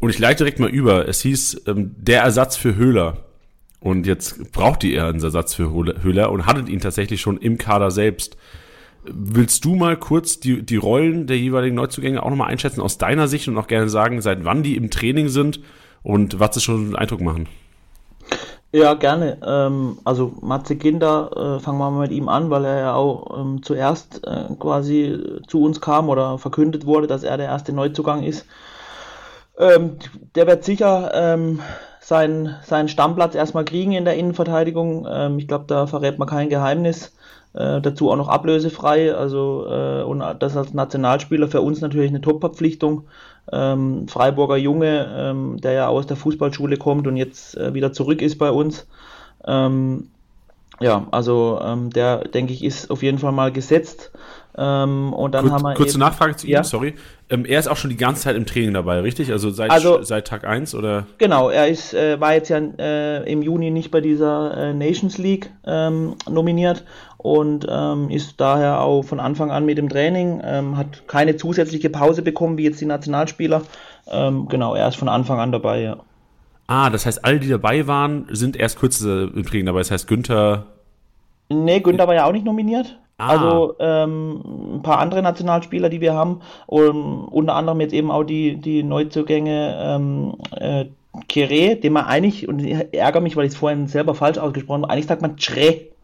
Und 0.00 0.10
ich 0.10 0.18
leite 0.18 0.38
direkt 0.38 0.58
mal 0.58 0.70
über. 0.70 1.08
Es 1.08 1.20
hieß, 1.20 1.62
ähm, 1.66 1.94
der 1.96 2.22
Ersatz 2.22 2.56
für 2.56 2.74
Höhler. 2.74 3.26
Und 3.80 4.06
jetzt 4.06 4.52
braucht 4.52 4.82
ihr 4.84 5.04
einen 5.04 5.22
Ersatz 5.22 5.54
für 5.54 5.70
Höhler 5.70 6.32
und 6.32 6.46
hattet 6.46 6.68
ihn 6.68 6.80
tatsächlich 6.80 7.20
schon 7.20 7.38
im 7.38 7.56
Kader 7.58 7.90
selbst. 7.90 8.36
Willst 9.04 9.64
du 9.64 9.76
mal 9.76 9.96
kurz 9.96 10.40
die, 10.40 10.62
die 10.62 10.76
Rollen 10.76 11.28
der 11.28 11.38
jeweiligen 11.38 11.76
Neuzugänge 11.76 12.22
auch 12.22 12.30
nochmal 12.30 12.50
einschätzen 12.50 12.80
aus 12.80 12.98
deiner 12.98 13.28
Sicht 13.28 13.46
und 13.46 13.56
auch 13.56 13.68
gerne 13.68 13.88
sagen, 13.88 14.20
seit 14.20 14.44
wann 14.44 14.64
die 14.64 14.76
im 14.76 14.90
Training 14.90 15.28
sind 15.28 15.60
und 16.02 16.40
was 16.40 16.54
sie 16.54 16.60
schon 16.60 16.86
einen 16.86 16.96
Eindruck 16.96 17.20
machen? 17.20 17.48
Ja, 18.76 18.92
gerne. 18.92 19.38
Ähm, 19.42 19.98
also 20.04 20.34
Matze 20.42 20.76
Kinder, 20.76 21.30
äh, 21.56 21.60
fangen 21.60 21.78
wir 21.78 21.90
mal 21.90 22.00
mit 22.02 22.10
ihm 22.12 22.28
an, 22.28 22.50
weil 22.50 22.66
er 22.66 22.78
ja 22.78 22.94
auch 22.94 23.38
ähm, 23.40 23.62
zuerst 23.62 24.22
äh, 24.26 24.54
quasi 24.58 25.18
zu 25.48 25.62
uns 25.62 25.80
kam 25.80 26.10
oder 26.10 26.36
verkündet 26.38 26.84
wurde, 26.84 27.06
dass 27.06 27.22
er 27.22 27.38
der 27.38 27.46
erste 27.46 27.72
Neuzugang 27.72 28.22
ist. 28.22 28.44
Ähm, 29.58 29.96
der 30.34 30.46
wird 30.46 30.64
sicher 30.64 31.10
ähm, 31.14 31.60
seinen, 32.00 32.56
seinen 32.64 32.88
Stammplatz 32.88 33.34
erstmal 33.34 33.64
kriegen 33.64 33.92
in 33.92 34.04
der 34.04 34.16
Innenverteidigung. 34.16 35.06
Ähm, 35.10 35.38
ich 35.38 35.48
glaube, 35.48 35.64
da 35.68 35.86
verrät 35.86 36.18
man 36.18 36.28
kein 36.28 36.50
Geheimnis. 36.50 37.14
Äh, 37.54 37.80
dazu 37.80 38.10
auch 38.10 38.16
noch 38.16 38.28
ablösefrei. 38.28 39.14
Also 39.14 39.66
äh, 39.70 40.02
und 40.02 40.20
das 40.40 40.54
als 40.56 40.74
Nationalspieler 40.74 41.48
für 41.48 41.62
uns 41.62 41.80
natürlich 41.80 42.10
eine 42.10 42.20
Top-Verpflichtung. 42.20 43.04
Ähm, 43.52 44.08
Freiburger 44.08 44.56
Junge, 44.56 45.14
ähm, 45.16 45.60
der 45.60 45.72
ja 45.72 45.88
aus 45.88 46.06
der 46.06 46.16
Fußballschule 46.16 46.76
kommt 46.76 47.06
und 47.06 47.16
jetzt 47.16 47.56
äh, 47.56 47.74
wieder 47.74 47.92
zurück 47.92 48.22
ist 48.22 48.38
bei 48.38 48.50
uns. 48.50 48.86
Ähm, 49.46 50.08
ja, 50.80 51.06
also 51.10 51.58
ähm, 51.62 51.90
der, 51.90 52.28
denke 52.28 52.52
ich, 52.52 52.62
ist 52.62 52.90
auf 52.90 53.02
jeden 53.02 53.18
Fall 53.18 53.32
mal 53.32 53.50
gesetzt. 53.50 54.10
Ähm, 54.58 55.12
und 55.12 55.34
dann 55.34 55.44
Kur 55.44 55.52
haben 55.52 55.62
wir 55.62 55.74
kurze 55.74 55.92
eben, 55.92 56.00
Nachfrage 56.00 56.36
zu 56.36 56.46
ihm, 56.46 56.54
ja? 56.54 56.64
sorry. 56.64 56.94
Ähm, 57.28 57.44
er 57.44 57.58
ist 57.58 57.68
auch 57.68 57.76
schon 57.76 57.90
die 57.90 57.96
ganze 57.96 58.22
Zeit 58.22 58.36
im 58.36 58.46
Training 58.46 58.74
dabei, 58.74 59.00
richtig? 59.00 59.30
Also 59.32 59.50
seit, 59.50 59.70
also, 59.70 60.02
seit 60.02 60.26
Tag 60.26 60.44
1 60.44 60.74
oder? 60.74 61.06
Genau, 61.18 61.50
er 61.50 61.68
ist, 61.68 61.92
äh, 61.92 62.20
war 62.20 62.34
jetzt 62.34 62.48
ja 62.48 62.58
äh, 62.58 63.30
im 63.30 63.42
Juni 63.42 63.70
nicht 63.70 63.90
bei 63.90 64.00
dieser 64.00 64.56
äh, 64.56 64.74
Nations 64.74 65.18
League 65.18 65.50
nominiert 66.28 66.84
und 67.26 67.66
ähm, 67.68 68.08
ist 68.08 68.40
daher 68.40 68.82
auch 68.82 69.02
von 69.02 69.18
Anfang 69.18 69.50
an 69.50 69.66
mit 69.66 69.78
dem 69.78 69.88
Training, 69.88 70.40
ähm, 70.44 70.76
hat 70.76 71.08
keine 71.08 71.36
zusätzliche 71.36 71.90
Pause 71.90 72.22
bekommen, 72.22 72.56
wie 72.56 72.62
jetzt 72.62 72.80
die 72.80 72.86
Nationalspieler. 72.86 73.62
Ähm, 74.08 74.46
genau, 74.48 74.76
er 74.76 74.86
ist 74.86 74.96
von 74.96 75.08
Anfang 75.08 75.40
an 75.40 75.50
dabei, 75.50 75.82
ja. 75.82 75.96
Ah, 76.68 76.88
das 76.88 77.04
heißt, 77.04 77.24
alle, 77.24 77.40
die 77.40 77.48
dabei 77.48 77.88
waren, 77.88 78.26
sind 78.30 78.56
erst 78.56 78.78
kürzer 78.78 79.22
im 79.22 79.44
Training 79.44 79.66
dabei. 79.66 79.80
Das 79.80 79.90
heißt, 79.90 80.06
Günther. 80.06 80.66
Nee, 81.48 81.80
Günther 81.80 82.06
war 82.06 82.14
ja 82.14 82.26
auch 82.26 82.32
nicht 82.32 82.44
nominiert. 82.44 82.96
Ah. 83.18 83.28
Also 83.30 83.74
ähm, 83.80 84.76
ein 84.76 84.82
paar 84.82 85.00
andere 85.00 85.20
Nationalspieler, 85.20 85.88
die 85.88 86.00
wir 86.00 86.14
haben, 86.14 86.42
und 86.66 87.24
unter 87.24 87.54
anderem 87.56 87.80
jetzt 87.80 87.92
eben 87.92 88.12
auch 88.12 88.22
die, 88.22 88.54
die 88.54 88.84
Neuzugänge 88.84 89.76
ähm, 89.82 90.34
äh, 90.52 90.84
Kere, 91.28 91.74
den 91.74 91.92
man 91.92 92.04
eigentlich, 92.04 92.46
und 92.46 92.60
ich 92.60 92.94
ärgere 92.94 93.20
mich, 93.20 93.36
weil 93.36 93.46
ich 93.46 93.52
es 93.52 93.58
vorhin 93.58 93.88
selber 93.88 94.14
falsch 94.14 94.38
ausgesprochen 94.38 94.82
habe, 94.82 94.92
eigentlich 94.92 95.06
sagt 95.06 95.22
man 95.22 95.34
Chre. 95.34 95.95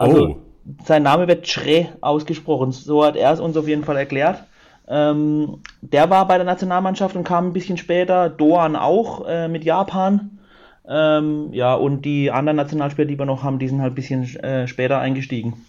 Also 0.00 0.28
oh. 0.28 0.36
sein 0.84 1.02
Name 1.02 1.28
wird 1.28 1.46
Chre 1.46 1.88
ausgesprochen. 2.00 2.72
So 2.72 3.04
hat 3.04 3.16
er 3.16 3.32
es 3.32 3.40
uns 3.40 3.56
auf 3.56 3.68
jeden 3.68 3.84
Fall 3.84 3.96
erklärt. 3.96 4.44
Ähm, 4.88 5.58
der 5.82 6.08
war 6.08 6.26
bei 6.26 6.36
der 6.36 6.46
Nationalmannschaft 6.46 7.14
und 7.16 7.24
kam 7.24 7.48
ein 7.48 7.52
bisschen 7.52 7.76
später. 7.76 8.30
Doan 8.30 8.76
auch 8.76 9.26
äh, 9.28 9.46
mit 9.48 9.62
Japan. 9.62 10.38
Ähm, 10.88 11.52
ja, 11.52 11.74
und 11.74 12.04
die 12.04 12.30
anderen 12.30 12.56
Nationalspieler, 12.56 13.06
die 13.06 13.18
wir 13.18 13.26
noch 13.26 13.42
haben, 13.42 13.58
die 13.58 13.68
sind 13.68 13.82
halt 13.82 13.92
ein 13.92 13.94
bisschen 13.94 14.22
äh, 14.36 14.66
später 14.66 14.98
eingestiegen. 14.98 15.66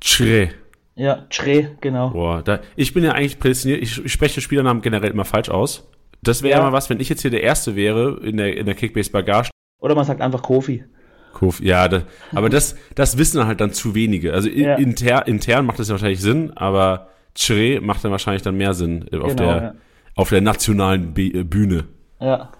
Chre. 0.00 0.50
Ja, 0.94 1.26
Chre, 1.28 1.72
genau. 1.80 2.10
Boah, 2.10 2.42
da, 2.42 2.60
ich 2.76 2.94
bin 2.94 3.02
ja 3.02 3.12
eigentlich 3.12 3.38
prädestiniert, 3.40 3.82
ich, 3.82 4.04
ich 4.04 4.12
spreche 4.12 4.40
Spielernamen 4.40 4.80
generell 4.80 5.10
immer 5.10 5.24
falsch 5.24 5.48
aus. 5.48 5.88
Das 6.22 6.42
wäre 6.42 6.58
ja. 6.58 6.64
mal 6.64 6.72
was, 6.72 6.88
wenn 6.88 7.00
ich 7.00 7.08
jetzt 7.08 7.22
hier 7.22 7.30
der 7.30 7.42
Erste 7.42 7.74
wäre 7.74 8.20
in 8.22 8.36
der, 8.36 8.56
in 8.56 8.66
der 8.66 8.74
Kickbase 8.76 9.10
Bagage. 9.10 9.50
Oder 9.80 9.94
man 9.94 10.04
sagt 10.04 10.20
einfach 10.20 10.42
Kofi. 10.42 10.84
Kofi, 11.32 11.66
ja, 11.66 11.88
das, 11.88 12.02
aber 12.34 12.48
das, 12.48 12.76
das 12.94 13.18
wissen 13.18 13.46
halt 13.46 13.60
dann 13.60 13.72
zu 13.72 13.94
wenige. 13.94 14.32
Also 14.32 14.48
ja. 14.48 14.74
inter, 14.74 15.26
intern 15.26 15.66
macht 15.66 15.78
das 15.78 15.88
ja 15.88 15.92
wahrscheinlich 15.92 16.20
Sinn, 16.20 16.52
aber 16.56 17.08
Chre 17.38 17.80
macht 17.80 18.04
dann 18.04 18.10
wahrscheinlich 18.10 18.42
dann 18.42 18.56
mehr 18.56 18.74
Sinn 18.74 19.04
auf 19.12 19.36
genau, 19.36 19.36
der, 19.36 19.62
ja. 19.62 19.74
auf 20.14 20.28
der 20.30 20.40
nationalen 20.40 21.14
äh, 21.16 21.44
Bühne. 21.44 21.84
Ja. 22.20 22.50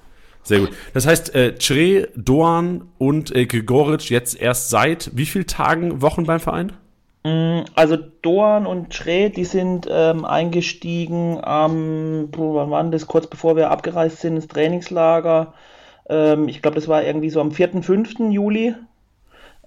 Sehr 0.42 0.60
gut. 0.60 0.70
Das 0.94 1.06
heißt, 1.06 1.34
äh, 1.34 1.52
Chre, 1.58 2.08
Doan 2.16 2.88
und 2.96 3.34
äh, 3.34 3.46
Grigoric 3.46 4.08
jetzt 4.08 4.40
erst 4.40 4.70
seit 4.70 5.10
wie 5.14 5.26
vielen 5.26 5.46
Tagen, 5.46 6.00
Wochen 6.00 6.24
beim 6.24 6.40
Verein? 6.40 6.72
Mm, 7.24 7.60
also 7.74 7.96
Doan 8.22 8.66
und 8.66 8.94
Schre, 8.94 9.30
die 9.30 9.44
sind 9.44 9.86
ähm, 9.90 10.24
eingestiegen 10.24 11.38
am, 11.42 12.28
wann 12.32 12.70
war 12.70 12.84
das, 12.84 13.06
kurz 13.06 13.26
bevor 13.26 13.56
wir 13.56 13.70
abgereist 13.70 14.20
sind, 14.20 14.36
ins 14.36 14.48
Trainingslager. 14.48 15.52
Ähm, 16.08 16.48
ich 16.48 16.62
glaube, 16.62 16.76
das 16.76 16.88
war 16.88 17.02
irgendwie 17.02 17.30
so 17.30 17.40
am 17.40 17.52
4., 17.52 17.82
5. 17.82 18.20
Juli. 18.30 18.74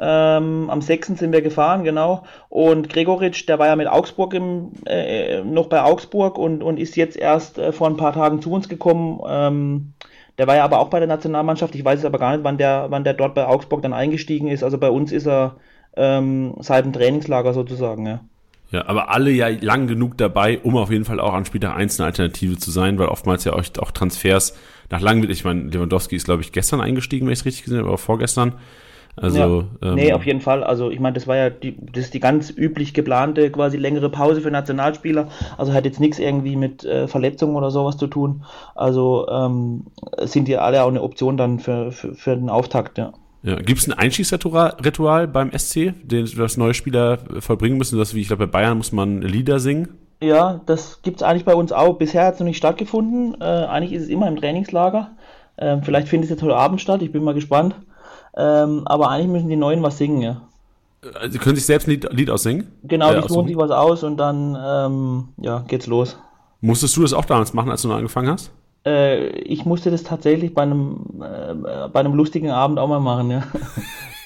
Ähm, 0.04 0.70
am 0.70 0.82
6. 0.82 1.20
sind 1.20 1.32
wir 1.32 1.42
gefahren, 1.42 1.84
genau. 1.84 2.24
Und 2.50 2.90
Gregoritsch, 2.90 3.48
der 3.48 3.60
war 3.60 3.68
ja 3.68 3.76
mit 3.76 3.88
Augsburg 3.88 4.34
im, 4.34 4.72
äh, 4.86 5.44
noch 5.44 5.68
bei 5.68 5.84
Augsburg 5.84 6.38
und, 6.38 6.64
und 6.64 6.80
ist 6.80 6.96
jetzt 6.96 7.18
erst 7.18 7.60
äh, 7.60 7.72
vor 7.72 7.88
ein 7.88 7.98
paar 7.98 8.14
Tagen 8.14 8.42
zu 8.42 8.52
uns 8.52 8.68
gekommen. 8.68 9.22
Ähm, 9.28 9.94
der 10.38 10.48
war 10.48 10.56
ja 10.56 10.64
aber 10.64 10.80
auch 10.80 10.88
bei 10.88 11.00
der 11.00 11.08
Nationalmannschaft. 11.08 11.76
Ich 11.76 11.86
weiß 11.86 12.00
es 12.00 12.06
aber 12.06 12.18
gar 12.18 12.32
nicht, 12.36 12.44
wann 12.44 12.58
der, 12.58 12.88
wann 12.90 13.04
der 13.04 13.14
dort 13.14 13.36
bei 13.36 13.46
Augsburg 13.46 13.84
dann 13.84 13.94
eingestiegen 13.94 14.48
ist. 14.48 14.64
Also 14.64 14.80
bei 14.80 14.90
uns 14.90 15.12
ist 15.12 15.28
er 15.28 15.58
ähm, 15.96 16.56
seit 16.62 16.86
dem 16.86 16.94
Trainingslager 16.94 17.54
sozusagen, 17.54 18.08
ja. 18.08 18.22
Ja, 18.72 18.88
aber 18.88 19.10
alle 19.10 19.32
ja 19.32 19.50
lang 19.50 19.88
genug 19.88 20.18
dabei, 20.18 20.60
um 20.64 20.78
auf 20.78 20.90
jeden 20.90 21.04
Fall 21.04 21.20
auch 21.20 21.34
an 21.34 21.44
Spieltag 21.44 21.76
1 21.76 22.00
eine 22.00 22.08
Alternative 22.08 22.58
zu 22.58 22.72
sein, 22.72 22.98
weil 22.98 23.10
oftmals 23.10 23.44
ja 23.44 23.54
euch 23.54 23.78
auch 23.78 23.92
Transfers 23.92 24.58
nach 24.92 25.02
langem, 25.02 25.30
ich 25.30 25.44
meine, 25.44 25.64
Lewandowski 25.64 26.16
ist, 26.16 26.26
glaube 26.26 26.42
ich, 26.42 26.52
gestern 26.52 26.82
eingestiegen, 26.82 27.26
wenn 27.26 27.34
ich 27.34 27.40
es 27.40 27.46
richtig 27.46 27.64
gesehen 27.64 27.80
habe, 27.80 27.90
aber 27.90 27.98
vorgestern. 27.98 28.54
Also, 29.18 29.66
ja. 29.82 29.90
ähm, 29.90 29.96
nee, 29.96 30.14
auf 30.14 30.26
jeden 30.26 30.40
Fall. 30.40 30.64
Also 30.64 30.90
ich 30.90 31.00
meine, 31.00 31.14
das 31.16 31.28
war 31.28 31.36
ja 31.36 31.50
die, 31.50 31.76
das 31.78 32.06
ist 32.06 32.14
die 32.14 32.20
ganz 32.20 32.50
üblich 32.50 32.94
geplante, 32.94 33.52
quasi 33.52 33.78
längere 33.78 34.10
Pause 34.10 34.42
für 34.42 34.52
Nationalspieler. 34.52 35.28
Also 35.58 35.74
hat 35.74 35.84
jetzt 35.86 36.00
nichts 36.00 36.18
irgendwie 36.18 36.56
mit 36.56 36.86
äh, 36.86 37.08
Verletzungen 37.08 37.56
oder 37.56 37.72
sowas 37.72 37.98
zu 37.98 38.08
tun. 38.08 38.46
Also 38.74 39.28
ähm, 39.30 39.88
sind 40.22 40.48
die 40.48 40.56
alle 40.58 40.84
auch 40.84 40.88
eine 40.88 41.02
Option 41.02 41.36
dann 41.36 41.60
für, 41.60 41.92
für, 41.92 42.16
für 42.16 42.36
den 42.36 42.50
Auftakt, 42.50 42.98
ja. 42.98 43.14
Ja, 43.44 43.56
Gibt 43.56 43.80
es 43.80 43.88
ein 43.88 43.94
Einschießritual 43.94 45.28
beim 45.28 45.52
SC, 45.58 45.94
den 46.04 46.30
das 46.38 46.58
neue 46.58 46.76
Spieler 46.76 47.18
vollbringen 47.40 47.78
müssen? 47.78 47.98
Das 47.98 48.14
wie 48.14 48.22
ich 48.22 48.28
glaube, 48.28 48.46
bei 48.46 48.52
Bayern 48.52 48.78
muss 48.78 48.92
man 48.92 49.24
Lieder 49.24 49.60
singen. 49.60 49.90
Ja, 50.22 50.62
das 50.68 51.02
gibt 51.02 51.18
es 51.18 51.24
eigentlich 51.24 51.46
bei 51.46 51.56
uns 51.56 51.72
auch. 51.72 51.98
Bisher 51.98 52.26
hat 52.26 52.36
es 52.36 52.40
noch 52.40 52.46
nicht 52.46 52.58
stattgefunden. 52.58 53.36
Äh, 53.42 53.44
eigentlich 53.44 53.94
ist 53.94 54.04
es 54.04 54.10
immer 54.10 54.28
im 54.28 54.36
Trainingslager. 54.36 55.12
Äh, 55.58 55.78
vielleicht 55.82 56.10
findet 56.10 56.26
es 56.26 56.30
jetzt 56.32 56.44
heute 56.44 56.56
Abend 56.56 56.80
statt, 56.80 57.02
ich 57.02 57.12
bin 57.12 57.24
mal 57.24 57.34
gespannt. 57.34 57.76
Ähm, 58.38 58.84
aber 58.86 59.10
eigentlich 59.10 59.32
müssen 59.32 59.50
die 59.50 59.56
Neuen 59.56 59.82
was 59.84 59.98
singen, 59.98 60.22
ja. 60.22 60.42
Also 61.20 61.40
können 61.40 61.56
sich 61.56 61.66
selbst 61.66 61.88
ein 61.88 61.92
Lied, 61.92 62.08
Lied 62.12 62.30
aussingen? 62.30 62.72
Genau, 62.84 63.12
äh, 63.12 63.22
die 63.22 63.28
suchen 63.28 63.48
sich 63.48 63.58
was 63.58 63.72
aus 63.72 64.04
und 64.04 64.18
dann 64.18 64.56
ähm, 64.64 65.30
ja, 65.38 65.64
geht's 65.68 65.88
los. 65.88 66.18
Musstest 66.62 66.96
du 66.96 67.02
das 67.02 67.14
auch 67.14 67.26
damals 67.26 67.54
machen, 67.54 67.72
als 67.72 67.82
du 67.82 67.88
noch 67.88 67.96
angefangen 67.96 68.30
hast? 68.30 68.52
Äh, 68.86 69.30
ich 69.40 69.66
musste 69.66 69.92
das 69.92 70.04
tatsächlich 70.04 70.54
bei 70.54 70.64
einem, 70.64 71.22
äh, 71.22 71.88
bei 71.90 72.00
einem 72.00 72.14
lustigen 72.14 72.50
Abend 72.50 72.80
auch 72.80 72.88
mal 72.88 73.00
machen, 73.00 73.32
ja. 73.32 73.44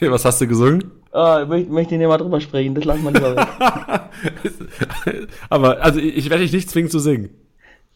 Was 0.11 0.25
hast 0.25 0.41
du 0.41 0.47
gesungen? 0.47 0.91
Oh, 1.11 1.37
ich 1.41 1.47
möchte, 1.47 1.71
möchte 1.71 1.97
nicht 1.97 2.07
mal 2.07 2.17
drüber 2.17 2.41
sprechen, 2.41 2.75
das 2.75 2.83
lassen 2.83 3.03
wir 3.03 3.11
lieber 3.11 3.35
weg. 3.35 3.47
Aber, 5.49 5.81
also 5.81 5.99
ich 5.99 6.29
werde 6.29 6.43
dich 6.43 6.51
nicht 6.51 6.69
zwingen 6.69 6.89
zu 6.89 6.99
singen. 6.99 7.29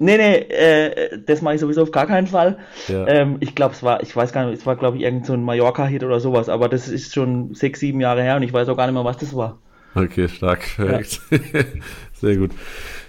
Nee, 0.01 0.15
nee, 0.15 0.35
äh, 0.35 1.19
das 1.25 1.41
mache 1.41 1.55
ich 1.55 1.61
sowieso 1.61 1.81
auf 1.83 1.91
gar 1.91 2.07
keinen 2.07 2.27
Fall. 2.27 2.57
Ja. 2.87 3.05
Ähm, 3.05 3.35
ich 3.41 3.53
glaube, 3.53 3.73
es 3.73 3.83
war, 3.83 4.01
ich 4.01 4.15
weiß 4.15 4.31
gar 4.31 4.45
nicht, 4.45 4.59
es 4.59 4.65
war, 4.65 4.77
glaube 4.77 4.95
ich, 4.95 5.03
irgend 5.03 5.25
so 5.25 5.33
ein 5.33 5.43
Mallorca-Hit 5.43 6.05
oder 6.05 6.21
sowas, 6.21 6.47
aber 6.47 6.69
das 6.69 6.87
ist 6.87 7.13
schon 7.13 7.53
sechs, 7.53 7.81
sieben 7.81 7.99
Jahre 7.99 8.23
her 8.23 8.37
und 8.37 8.43
ich 8.43 8.53
weiß 8.53 8.69
auch 8.69 8.77
gar 8.77 8.85
nicht 8.87 8.95
mehr, 8.95 9.03
was 9.03 9.17
das 9.17 9.35
war. 9.35 9.59
Okay, 9.95 10.29
stark, 10.29 10.61
perfekt. 10.77 11.21
Ja. 11.31 11.37
Sehr 12.13 12.37
gut. 12.37 12.51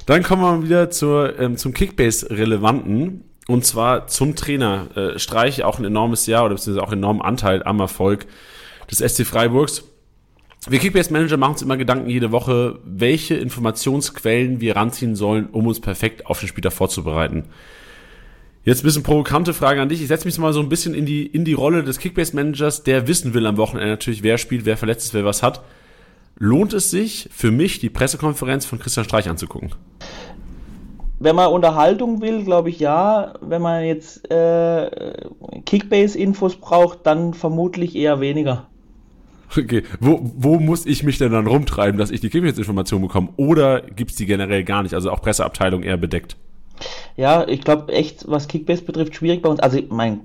Dann 0.07 0.25
kommen 0.25 0.43
wir 0.43 0.65
wieder 0.65 0.91
zur, 0.91 1.39
ähm, 1.39 1.57
zum 1.57 1.73
Kickbase-Relevanten. 1.73 3.23
Und 3.49 3.65
zwar 3.65 4.07
zum 4.07 4.37
Trainer. 4.37 4.89
Äh, 4.97 5.19
Streich 5.19 5.65
auch 5.65 5.79
ein 5.79 5.85
enormes 5.85 6.27
Jahr 6.27 6.45
oder 6.45 6.55
beziehungsweise 6.55 6.87
auch 6.87 6.93
einen 6.93 7.03
enormen 7.03 7.23
Anteil 7.23 7.63
am 7.63 7.81
Erfolg 7.81 8.27
des 8.91 8.99
SC 8.99 9.25
Freiburgs. 9.27 9.85
Wir 10.69 10.79
Kickbase 10.79 11.13
Manager 11.13 11.39
machen 11.39 11.53
uns 11.53 11.63
immer 11.63 11.79
Gedanken 11.79 12.11
jede 12.11 12.33
Woche, 12.33 12.81
welche 12.85 13.35
Informationsquellen 13.35 14.61
wir 14.61 14.77
ranziehen 14.77 15.17
sollen, 15.17 15.47
um 15.47 15.67
uns 15.67 15.81
perfekt 15.81 16.27
auf 16.27 16.39
den 16.39 16.49
Spieltag 16.49 16.75
vorzubereiten. 16.75 17.45
Jetzt 18.63 18.83
ein 18.83 18.85
bisschen 18.85 19.03
provokante 19.03 19.55
Frage 19.55 19.81
an 19.81 19.89
dich. 19.89 20.03
Ich 20.03 20.09
setze 20.09 20.27
mich 20.27 20.37
mal 20.39 20.53
so 20.53 20.61
ein 20.61 20.69
bisschen 20.69 20.93
in 20.93 21.07
die, 21.07 21.25
in 21.25 21.47
die 21.47 21.55
Rolle 21.55 21.83
des 21.83 21.99
Kickbase-Managers, 21.99 22.83
der 22.83 23.09
wissen 23.09 23.33
will 23.33 23.47
am 23.47 23.57
Wochenende 23.57 23.89
natürlich, 23.89 24.23
wer 24.23 24.37
spielt, 24.37 24.67
wer 24.67 24.77
verletzt 24.77 25.07
ist, 25.07 25.15
wer 25.15 25.25
was 25.25 25.43
hat. 25.43 25.63
Lohnt 26.37 26.75
es 26.75 26.91
sich 26.91 27.31
für 27.33 27.51
mich, 27.51 27.81
die 27.81 27.91
Pressekonferenz 27.91 28.67
von 28.67 28.79
Christian 28.79 29.05
Streich 29.05 29.31
anzugucken? 29.31 29.71
Wenn 31.23 31.37
man 31.37 31.53
Unterhaltung 31.53 32.23
will, 32.23 32.45
glaube 32.45 32.71
ich 32.71 32.81
ja. 32.81 33.35
Wenn 33.43 33.61
man 33.61 33.85
jetzt 33.85 34.31
äh, 34.31 34.91
Kickbase-Infos 35.67 36.57
braucht, 36.57 37.07
dann 37.07 37.35
vermutlich 37.35 37.95
eher 37.95 38.21
weniger. 38.21 38.67
Okay, 39.57 39.83
wo, 40.01 40.21
wo 40.37 40.59
muss 40.59 40.87
ich 40.87 41.03
mich 41.03 41.19
denn 41.19 41.33
dann 41.33 41.47
rumtreiben, 41.47 41.99
dass 41.99 42.11
ich 42.11 42.21
die 42.21 42.31
Kickbase-Information 42.31 43.03
bekomme? 43.03 43.29
Oder 43.37 43.83
gibt 43.83 44.13
es 44.13 44.17
die 44.17 44.27
generell 44.27 44.65
gar 44.65 44.83
nicht? 44.83 44.95
Also 44.95 45.11
auch 45.11 45.21
Presseabteilung 45.21 45.83
eher 45.83 45.99
bedeckt? 45.99 46.37
Ja, 47.17 47.47
ich 47.47 47.63
glaube 47.63 47.93
echt, 47.93 48.31
was 48.31 48.49
Kickbase 48.49 48.83
betrifft, 48.83 49.15
schwierig 49.15 49.43
bei 49.43 49.49
uns. 49.49 49.61
Also, 49.61 49.79
mein, 49.89 50.21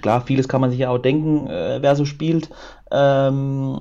klar, 0.00 0.20
vieles 0.22 0.48
kann 0.48 0.60
man 0.60 0.70
sich 0.70 0.80
ja 0.80 0.90
auch 0.90 0.98
denken, 0.98 1.46
äh, 1.48 1.78
wer 1.80 1.96
so 1.96 2.04
spielt. 2.04 2.50
Ähm, 2.90 3.80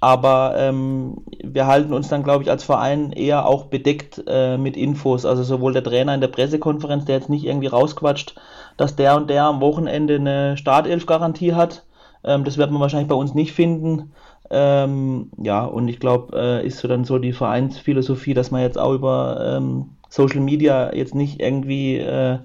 aber 0.00 0.54
ähm, 0.56 1.18
wir 1.42 1.66
halten 1.66 1.92
uns 1.92 2.08
dann, 2.08 2.22
glaube 2.22 2.44
ich, 2.44 2.50
als 2.50 2.62
Verein 2.62 3.10
eher 3.12 3.46
auch 3.46 3.64
bedeckt 3.66 4.22
äh, 4.28 4.56
mit 4.56 4.76
Infos. 4.76 5.26
Also 5.26 5.42
sowohl 5.42 5.72
der 5.72 5.82
Trainer 5.82 6.14
in 6.14 6.20
der 6.20 6.28
Pressekonferenz, 6.28 7.04
der 7.04 7.16
jetzt 7.16 7.30
nicht 7.30 7.44
irgendwie 7.44 7.66
rausquatscht, 7.66 8.36
dass 8.76 8.94
der 8.94 9.16
und 9.16 9.28
der 9.28 9.44
am 9.44 9.60
Wochenende 9.60 10.16
eine 10.16 10.56
Startelf-Garantie 10.56 11.54
hat. 11.54 11.84
Ähm, 12.24 12.44
das 12.44 12.58
wird 12.58 12.70
man 12.70 12.80
wahrscheinlich 12.80 13.08
bei 13.08 13.16
uns 13.16 13.34
nicht 13.34 13.52
finden. 13.52 14.12
Ähm, 14.50 15.30
ja, 15.36 15.64
und 15.64 15.88
ich 15.88 15.98
glaube, 15.98 16.36
äh, 16.38 16.66
ist 16.66 16.78
so 16.78 16.88
dann 16.88 17.04
so 17.04 17.18
die 17.18 17.32
Vereinsphilosophie, 17.32 18.34
dass 18.34 18.50
man 18.50 18.62
jetzt 18.62 18.78
auch 18.78 18.94
über 18.94 19.56
ähm, 19.58 19.90
Social 20.08 20.40
Media 20.40 20.94
jetzt 20.94 21.14
nicht 21.14 21.40
irgendwie 21.40 21.96
äh, 21.96 22.38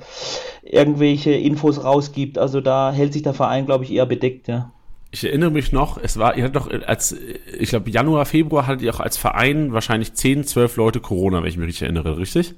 irgendwelche 0.64 1.32
Infos 1.32 1.84
rausgibt. 1.84 2.38
Also 2.38 2.62
da 2.62 2.92
hält 2.92 3.14
sich 3.14 3.24
der 3.24 3.34
Verein, 3.34 3.66
glaube 3.66 3.84
ich, 3.84 3.92
eher 3.92 4.06
bedeckt, 4.06 4.48
ja. 4.48 4.72
Ich 5.12 5.24
erinnere 5.24 5.52
mich 5.52 5.72
noch, 5.72 6.00
es 6.02 6.18
war, 6.18 6.36
ihr 6.36 6.44
hattet 6.44 6.56
doch 6.56 6.72
als, 6.88 7.16
ich 7.60 7.70
glaube, 7.70 7.92
Januar, 7.92 8.26
Februar 8.26 8.66
hattet 8.66 8.82
ihr 8.82 8.96
auch 8.96 9.00
als 9.00 9.16
Verein 9.16 9.72
wahrscheinlich 9.72 10.16
10, 10.16 10.44
12 10.44 10.76
Leute 10.76 11.00
Corona, 11.02 11.42
wenn 11.42 11.50
ich 11.50 11.58
mich 11.58 11.68
richtig 11.68 11.84
erinnere, 11.84 12.18
richtig? 12.18 12.56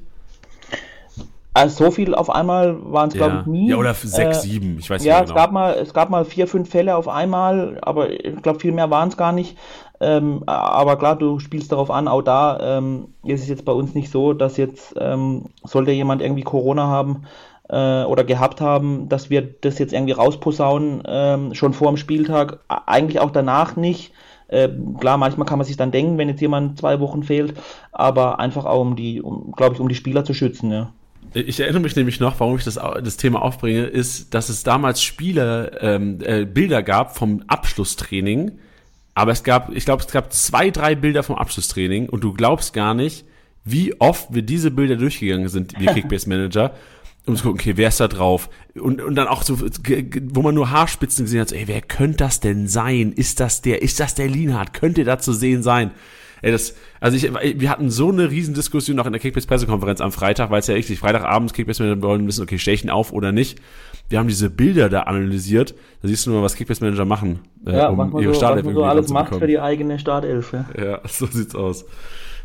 Also 1.53 1.85
so 1.85 1.91
viel 1.91 2.13
auf 2.13 2.29
einmal 2.29 2.77
waren 2.91 3.07
es, 3.07 3.15
ja. 3.15 3.27
glaube 3.27 3.41
ich, 3.41 3.47
nie. 3.47 3.69
Ja, 3.69 3.77
oder 3.77 3.93
sechs, 3.93 4.39
äh, 4.39 4.41
sieben, 4.41 4.77
ich 4.77 4.89
weiß 4.89 5.05
ja, 5.05 5.21
nicht 5.21 5.27
genau. 5.27 5.37
Ja, 5.37 5.41
es 5.41 5.45
gab 5.45 5.51
mal, 5.53 5.73
es 5.73 5.93
gab 5.93 6.09
mal 6.09 6.25
vier, 6.25 6.47
fünf 6.47 6.69
Fälle 6.69 6.97
auf 6.97 7.07
einmal, 7.07 7.77
aber 7.81 8.09
ich 8.09 8.41
glaube, 8.41 8.59
viel 8.59 8.73
mehr 8.73 8.89
waren 8.89 9.07
es 9.07 9.15
gar 9.15 9.31
nicht. 9.31 9.57
Ähm, 10.01 10.43
aber 10.45 10.97
klar, 10.97 11.17
du 11.17 11.39
spielst 11.39 11.71
darauf 11.71 11.89
an, 11.89 12.07
auch 12.07 12.21
da 12.21 12.77
ähm, 12.77 13.09
ist 13.23 13.41
es 13.41 13.47
jetzt 13.47 13.65
bei 13.65 13.71
uns 13.71 13.95
nicht 13.95 14.11
so, 14.11 14.33
dass 14.33 14.57
jetzt, 14.57 14.93
ähm, 14.99 15.45
sollte 15.63 15.91
jemand 15.91 16.21
irgendwie 16.21 16.43
Corona 16.43 16.87
haben 16.87 17.23
äh, 17.69 18.03
oder 18.03 18.23
gehabt 18.23 18.61
haben, 18.61 19.07
dass 19.07 19.29
wir 19.29 19.41
das 19.41 19.79
jetzt 19.79 19.93
irgendwie 19.93 20.13
rausposaunen, 20.13 21.03
ähm, 21.07 21.53
schon 21.53 21.73
vor 21.73 21.87
dem 21.87 21.97
Spieltag, 21.97 22.59
eigentlich 22.67 23.19
auch 23.19 23.31
danach 23.31 23.75
nicht. 23.75 24.11
Äh, 24.47 24.69
klar, 24.99 25.17
manchmal 25.17 25.47
kann 25.47 25.57
man 25.57 25.65
sich 25.65 25.77
dann 25.77 25.91
denken, 25.91 26.17
wenn 26.17 26.29
jetzt 26.29 26.41
jemand 26.41 26.79
zwei 26.79 26.99
Wochen 26.99 27.23
fehlt, 27.23 27.55
aber 27.91 28.39
einfach 28.39 28.65
auch 28.65 28.81
um 28.81 28.95
die, 28.95 29.21
um, 29.21 29.53
glaube 29.53 29.75
ich, 29.75 29.79
um 29.79 29.89
die 29.89 29.95
Spieler 29.95 30.25
zu 30.25 30.33
schützen, 30.33 30.71
ja. 30.71 30.91
Ich 31.33 31.59
erinnere 31.59 31.81
mich 31.81 31.95
nämlich 31.95 32.19
noch, 32.19 32.39
warum 32.39 32.55
ich 32.55 32.63
das, 32.63 32.75
das 32.75 33.17
Thema 33.17 33.41
aufbringe, 33.41 33.83
ist, 33.83 34.33
dass 34.33 34.47
es 34.47 34.63
damals 34.63 35.01
Spieler 35.03 35.81
ähm, 35.81 36.19
äh, 36.21 36.45
Bilder 36.45 36.83
gab 36.83 37.17
vom 37.17 37.43
Abschlusstraining, 37.47 38.51
aber 39.15 39.31
es 39.31 39.43
gab, 39.43 39.73
ich 39.73 39.85
glaube, 39.85 40.03
es 40.03 40.11
gab 40.11 40.31
zwei, 40.33 40.69
drei 40.69 40.93
Bilder 40.93 41.23
vom 41.23 41.37
Abschlusstraining 41.37 42.09
und 42.09 42.23
du 42.23 42.33
glaubst 42.33 42.73
gar 42.73 42.93
nicht, 42.93 43.25
wie 43.63 43.99
oft 43.99 44.33
wir 44.33 44.43
diese 44.43 44.69
Bilder 44.69 44.97
durchgegangen 44.97 45.47
sind, 45.47 45.79
wir 45.79 45.91
Kickbase 45.93 46.29
Manager, 46.29 46.75
um 47.25 47.35
zu 47.35 47.43
gucken, 47.43 47.59
okay, 47.59 47.77
wer 47.77 47.87
ist 47.87 47.99
da 47.99 48.09
drauf? 48.09 48.49
Und, 48.75 49.01
und 49.01 49.15
dann 49.15 49.27
auch 49.27 49.41
so, 49.41 49.57
wo 49.59 50.41
man 50.41 50.53
nur 50.53 50.69
Haarspitzen 50.69 51.25
gesehen 51.25 51.39
hat, 51.39 51.49
so, 51.49 51.55
ey, 51.55 51.67
wer 51.67 51.81
könnte 51.81 52.17
das 52.17 52.41
denn 52.41 52.67
sein? 52.67 53.13
Ist 53.13 53.39
das 53.39 53.61
der, 53.61 53.81
ist 53.81 53.99
das 53.99 54.15
der 54.15 54.27
Lienhardt? 54.27 54.73
Könnte 54.73 55.05
da 55.05 55.17
zu 55.17 55.31
sehen 55.31 55.63
sein? 55.63 55.91
Ey, 56.41 56.51
das, 56.51 56.75
also 56.99 57.15
ich, 57.15 57.33
wir 57.59 57.69
hatten 57.69 57.89
so 57.89 58.09
eine 58.09 58.29
Riesendiskussion 58.29 58.97
noch 58.97 59.05
in 59.05 59.13
der 59.13 59.21
Kickbase 59.21 59.47
Pressekonferenz 59.47 60.01
am 60.01 60.11
Freitag, 60.11 60.51
weil 60.51 60.59
es 60.59 60.67
ja 60.67 60.75
richtig, 60.75 60.99
Freitagabends 60.99 61.53
Kickbase 61.53 61.81
Manager 61.81 62.01
wollen 62.03 62.27
wissen, 62.27 62.43
okay, 62.43 62.59
steche 62.59 62.75
ich 62.75 62.83
ihn 62.83 62.89
auf 62.89 63.13
oder 63.13 63.31
nicht. 63.31 63.59
Wir 64.09 64.19
haben 64.19 64.27
diese 64.27 64.49
Bilder 64.49 64.89
da 64.89 65.03
analysiert. 65.03 65.73
Da 66.01 66.07
siehst 66.07 66.25
du 66.25 66.31
nur, 66.31 66.43
was 66.43 66.55
Kickbase 66.55 66.83
Manager 66.83 67.05
machen, 67.05 67.39
äh, 67.65 67.75
ja, 67.75 67.87
um 67.89 68.19
ihre 68.19 68.33
so, 68.33 68.39
Startelf 68.39 68.65
man 68.65 68.73
so 68.75 68.83
alles 68.83 69.09
macht 69.09 69.35
für 69.35 69.47
die 69.47 69.59
eigene 69.59 69.97
Startelf. 69.97 70.53
Ja. 70.53 70.65
ja, 70.77 71.01
so 71.07 71.25
sieht's 71.25 71.55
aus. 71.55 71.85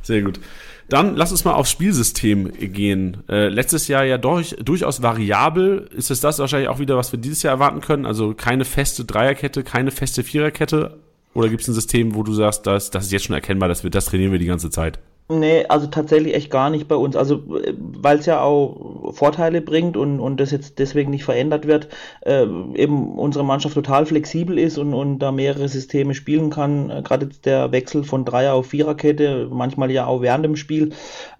Sehr 0.02 0.22
gut. 0.22 0.40
Dann 0.88 1.14
lass 1.14 1.30
uns 1.30 1.44
mal 1.44 1.52
aufs 1.52 1.70
Spielsystem 1.70 2.50
gehen. 2.72 3.18
Äh, 3.28 3.48
letztes 3.48 3.86
Jahr 3.86 4.04
ja 4.04 4.18
durch, 4.18 4.56
durchaus 4.56 5.02
variabel. 5.02 5.88
Ist 5.94 6.10
es 6.10 6.20
das 6.20 6.38
wahrscheinlich 6.40 6.68
auch 6.68 6.80
wieder, 6.80 6.96
was 6.96 7.12
wir 7.12 7.20
dieses 7.20 7.42
Jahr 7.42 7.54
erwarten 7.54 7.80
können? 7.80 8.06
Also 8.06 8.34
keine 8.34 8.64
feste 8.64 9.04
Dreierkette, 9.04 9.62
keine 9.62 9.92
feste 9.92 10.24
Viererkette, 10.24 10.98
oder 11.32 11.48
gibt 11.48 11.62
es 11.62 11.68
ein 11.68 11.74
System, 11.74 12.14
wo 12.14 12.22
du 12.22 12.32
sagst, 12.32 12.66
das, 12.66 12.90
das 12.90 13.06
ist 13.06 13.12
jetzt 13.12 13.26
schon 13.26 13.34
erkennbar, 13.34 13.68
dass 13.68 13.84
wir, 13.84 13.90
das 13.90 14.06
trainieren 14.06 14.32
wir 14.32 14.38
die 14.38 14.46
ganze 14.46 14.70
Zeit? 14.70 14.98
Nee, 15.32 15.64
also 15.68 15.86
tatsächlich 15.86 16.34
echt 16.34 16.50
gar 16.50 16.70
nicht 16.70 16.88
bei 16.88 16.96
uns. 16.96 17.14
Also, 17.14 17.44
weil 17.46 18.18
es 18.18 18.26
ja 18.26 18.40
auch 18.42 19.14
Vorteile 19.14 19.60
bringt 19.60 19.96
und, 19.96 20.18
und 20.18 20.40
das 20.40 20.50
jetzt 20.50 20.80
deswegen 20.80 21.12
nicht 21.12 21.22
verändert 21.22 21.68
wird, 21.68 21.88
äh, 22.22 22.42
eben 22.74 23.16
unsere 23.16 23.44
Mannschaft 23.44 23.74
total 23.74 24.06
flexibel 24.06 24.58
ist 24.58 24.76
und, 24.76 24.92
und 24.92 25.20
da 25.20 25.30
mehrere 25.30 25.68
Systeme 25.68 26.14
spielen 26.14 26.50
kann. 26.50 26.90
Äh, 26.90 27.02
Gerade 27.02 27.26
der 27.44 27.70
Wechsel 27.70 28.02
von 28.02 28.24
Dreier 28.24 28.54
auf 28.54 28.66
Viererkette, 28.66 29.48
manchmal 29.52 29.92
ja 29.92 30.06
auch 30.06 30.20
während 30.20 30.44
dem 30.44 30.56
Spiel. 30.56 30.90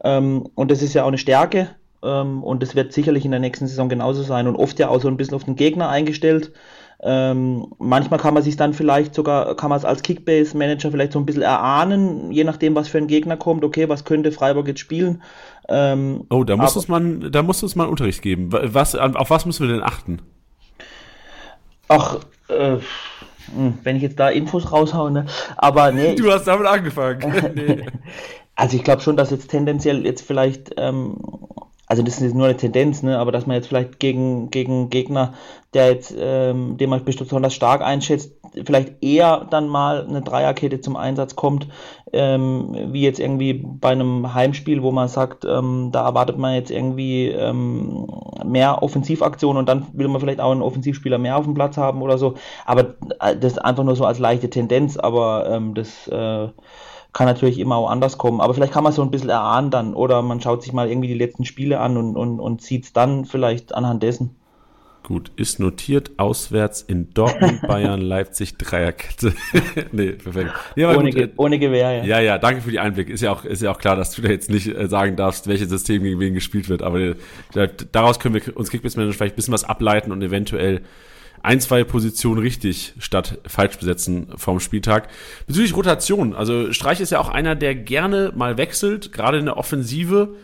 Ähm, 0.04 0.48
und 0.54 0.70
das 0.70 0.82
ist 0.82 0.94
ja 0.94 1.02
auch 1.02 1.08
eine 1.08 1.18
Stärke. 1.18 1.70
Ähm, 2.04 2.44
und 2.44 2.62
das 2.62 2.76
wird 2.76 2.92
sicherlich 2.92 3.24
in 3.24 3.32
der 3.32 3.40
nächsten 3.40 3.66
Saison 3.66 3.88
genauso 3.88 4.22
sein 4.22 4.46
und 4.46 4.54
oft 4.54 4.78
ja 4.78 4.88
auch 4.88 5.00
so 5.00 5.08
ein 5.08 5.16
bisschen 5.16 5.34
auf 5.34 5.44
den 5.44 5.56
Gegner 5.56 5.88
eingestellt. 5.88 6.52
Ähm, 7.02 7.68
manchmal 7.78 8.20
kann 8.20 8.34
man 8.34 8.42
sich 8.42 8.56
dann 8.56 8.74
vielleicht 8.74 9.14
sogar, 9.14 9.56
kann 9.56 9.70
man 9.70 9.78
es 9.78 9.86
als 9.86 10.02
Kickbase-Manager 10.02 10.90
vielleicht 10.90 11.12
so 11.12 11.18
ein 11.18 11.24
bisschen 11.24 11.42
erahnen, 11.42 12.30
je 12.30 12.44
nachdem, 12.44 12.74
was 12.74 12.88
für 12.88 12.98
ein 12.98 13.06
Gegner 13.06 13.38
kommt, 13.38 13.64
okay, 13.64 13.88
was 13.88 14.04
könnte 14.04 14.32
Freiburg 14.32 14.68
jetzt 14.68 14.80
spielen. 14.80 15.22
Ähm, 15.68 16.24
oh, 16.28 16.44
da 16.44 16.56
muss, 16.56 16.72
aber, 16.72 16.80
es 16.80 16.88
man, 16.88 17.32
da 17.32 17.42
muss 17.42 17.62
es 17.62 17.74
mal 17.74 17.86
Unterricht 17.88 18.20
geben. 18.20 18.48
Was, 18.50 18.94
auf 18.94 19.30
was 19.30 19.46
müssen 19.46 19.66
wir 19.66 19.74
denn 19.74 19.82
achten? 19.82 20.20
Ach, 21.88 22.18
äh, 22.48 22.76
hm, 23.54 23.78
wenn 23.82 23.96
ich 23.96 24.02
jetzt 24.02 24.20
da 24.20 24.28
Infos 24.28 24.70
raushaue, 24.70 25.10
ne? 25.10 25.26
Aber 25.56 25.92
nee. 25.92 26.14
Du 26.16 26.30
hast 26.30 26.44
damit 26.44 26.66
angefangen. 26.66 27.20
nee. 27.54 27.86
Also 28.56 28.76
ich 28.76 28.84
glaube 28.84 29.00
schon, 29.00 29.16
dass 29.16 29.30
jetzt 29.30 29.48
tendenziell 29.48 30.04
jetzt 30.04 30.22
vielleicht 30.22 30.72
ähm, 30.76 31.16
also 31.90 32.04
das 32.04 32.20
ist 32.20 32.36
nur 32.36 32.46
eine 32.46 32.56
Tendenz, 32.56 33.02
ne, 33.02 33.18
aber 33.18 33.32
dass 33.32 33.48
man 33.48 33.56
jetzt 33.56 33.66
vielleicht 33.66 33.98
gegen, 33.98 34.50
gegen 34.50 34.90
Gegner, 34.90 35.34
der 35.74 35.90
jetzt, 35.90 36.14
ähm, 36.16 36.76
den 36.76 36.88
man 36.88 37.04
besonders 37.04 37.52
stark 37.52 37.82
einschätzt, 37.82 38.32
vielleicht 38.64 39.02
eher 39.02 39.48
dann 39.50 39.66
mal 39.66 40.06
eine 40.06 40.22
Dreierkette 40.22 40.80
zum 40.80 40.94
Einsatz 40.94 41.34
kommt, 41.34 41.66
ähm, 42.12 42.76
wie 42.92 43.02
jetzt 43.02 43.18
irgendwie 43.18 43.54
bei 43.54 43.88
einem 43.88 44.32
Heimspiel, 44.32 44.84
wo 44.84 44.92
man 44.92 45.08
sagt, 45.08 45.44
ähm, 45.44 45.90
da 45.90 46.04
erwartet 46.04 46.38
man 46.38 46.54
jetzt 46.54 46.70
irgendwie 46.70 47.26
ähm, 47.26 48.06
mehr 48.44 48.84
Offensivaktionen 48.84 49.58
und 49.58 49.68
dann 49.68 49.88
will 49.92 50.06
man 50.06 50.20
vielleicht 50.20 50.40
auch 50.40 50.52
einen 50.52 50.62
Offensivspieler 50.62 51.18
mehr 51.18 51.36
auf 51.36 51.44
dem 51.44 51.54
Platz 51.54 51.76
haben 51.76 52.02
oder 52.02 52.18
so. 52.18 52.34
Aber 52.66 52.94
äh, 53.18 53.36
das 53.36 53.54
ist 53.54 53.58
einfach 53.58 53.82
nur 53.82 53.96
so 53.96 54.04
als 54.04 54.20
leichte 54.20 54.48
Tendenz, 54.48 54.96
aber 54.96 55.50
ähm, 55.50 55.74
das 55.74 56.06
äh, 56.06 56.46
kann 57.12 57.26
natürlich 57.26 57.58
immer 57.58 57.76
auch 57.76 57.90
anders 57.90 58.18
kommen. 58.18 58.40
Aber 58.40 58.54
vielleicht 58.54 58.72
kann 58.72 58.84
man 58.84 58.92
so 58.92 59.02
ein 59.02 59.10
bisschen 59.10 59.30
erahnen 59.30 59.70
dann 59.70 59.94
oder 59.94 60.22
man 60.22 60.40
schaut 60.40 60.62
sich 60.62 60.72
mal 60.72 60.88
irgendwie 60.88 61.08
die 61.08 61.14
letzten 61.14 61.44
Spiele 61.44 61.80
an 61.80 61.96
und, 61.96 62.16
und, 62.16 62.40
und 62.40 62.62
sieht 62.62 62.84
es 62.84 62.92
dann 62.92 63.24
vielleicht 63.24 63.74
anhand 63.74 64.02
dessen. 64.02 64.36
Gut, 65.02 65.32
ist 65.34 65.58
notiert 65.58 66.12
auswärts 66.18 66.82
in 66.82 67.12
Dortmund, 67.14 67.62
Bayern, 67.66 68.00
Leipzig, 68.00 68.58
Dreierkette. 68.58 69.32
nee, 69.92 70.12
perfekt. 70.12 70.50
Nee, 70.76 70.84
ohne, 70.84 71.10
Ge 71.10 71.30
ohne 71.36 71.58
Gewehr, 71.58 71.92
ja. 71.92 72.04
Ja, 72.04 72.20
ja, 72.20 72.38
danke 72.38 72.60
für 72.60 72.70
die 72.70 72.78
Einblick. 72.78 73.08
Ist 73.08 73.22
ja 73.22 73.32
auch, 73.32 73.44
ist 73.44 73.62
ja 73.62 73.72
auch 73.72 73.78
klar, 73.78 73.96
dass 73.96 74.12
du 74.12 74.22
da 74.22 74.28
jetzt 74.28 74.50
nicht 74.50 74.68
äh, 74.68 74.86
sagen 74.88 75.16
darfst, 75.16 75.48
welches 75.48 75.68
System 75.70 76.02
gegen 76.02 76.20
wen 76.20 76.34
gespielt 76.34 76.68
wird. 76.68 76.82
Aber 76.82 77.00
äh, 77.00 77.16
daraus 77.90 78.20
können 78.20 78.34
wir 78.34 78.56
uns 78.56 78.70
Kickbase 78.70 78.98
Manager 78.98 79.16
vielleicht 79.16 79.34
ein 79.34 79.36
bisschen 79.36 79.54
was 79.54 79.64
ableiten 79.64 80.12
und 80.12 80.22
eventuell 80.22 80.82
ein, 81.42 81.60
zwei 81.60 81.84
Positionen 81.84 82.40
richtig 82.40 82.94
statt 82.98 83.38
falsch 83.46 83.78
besetzen 83.78 84.28
vom 84.36 84.60
Spieltag. 84.60 85.08
Bezüglich 85.46 85.74
Rotation, 85.74 86.34
also 86.34 86.72
Streich 86.72 87.00
ist 87.00 87.10
ja 87.10 87.20
auch 87.20 87.28
einer, 87.28 87.56
der 87.56 87.74
gerne 87.74 88.32
mal 88.34 88.58
wechselt, 88.58 89.12
gerade 89.12 89.38
in 89.38 89.46
der 89.46 89.56
Offensive. 89.56 90.34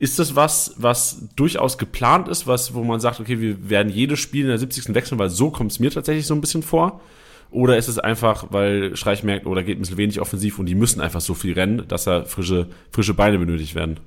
Ist 0.00 0.18
das 0.20 0.36
was, 0.36 0.74
was 0.76 1.28
durchaus 1.34 1.76
geplant 1.76 2.28
ist, 2.28 2.46
was, 2.46 2.72
wo 2.72 2.84
man 2.84 3.00
sagt, 3.00 3.18
okay, 3.18 3.40
wir 3.40 3.68
werden 3.68 3.92
jedes 3.92 4.20
Spiel 4.20 4.42
in 4.42 4.48
der 4.48 4.58
70. 4.58 4.94
wechseln, 4.94 5.18
weil 5.18 5.28
so 5.28 5.50
kommt 5.50 5.72
es 5.72 5.80
mir 5.80 5.90
tatsächlich 5.90 6.26
so 6.26 6.34
ein 6.34 6.40
bisschen 6.40 6.62
vor? 6.62 7.00
Oder 7.50 7.78
ist 7.78 7.88
es 7.88 7.98
einfach, 7.98 8.46
weil 8.50 8.94
Streich 8.96 9.24
merkt, 9.24 9.46
oder 9.46 9.62
oh, 9.62 9.64
geht 9.64 9.78
ein 9.78 9.80
bisschen 9.80 9.96
wenig 9.96 10.20
offensiv 10.20 10.58
und 10.58 10.66
die 10.66 10.74
müssen 10.74 11.00
einfach 11.00 11.20
so 11.20 11.34
viel 11.34 11.54
rennen, 11.54 11.84
dass 11.88 12.04
da 12.04 12.24
frische, 12.24 12.68
frische 12.90 13.14
Beine 13.14 13.38
benötigt 13.38 13.74
werden? 13.74 13.98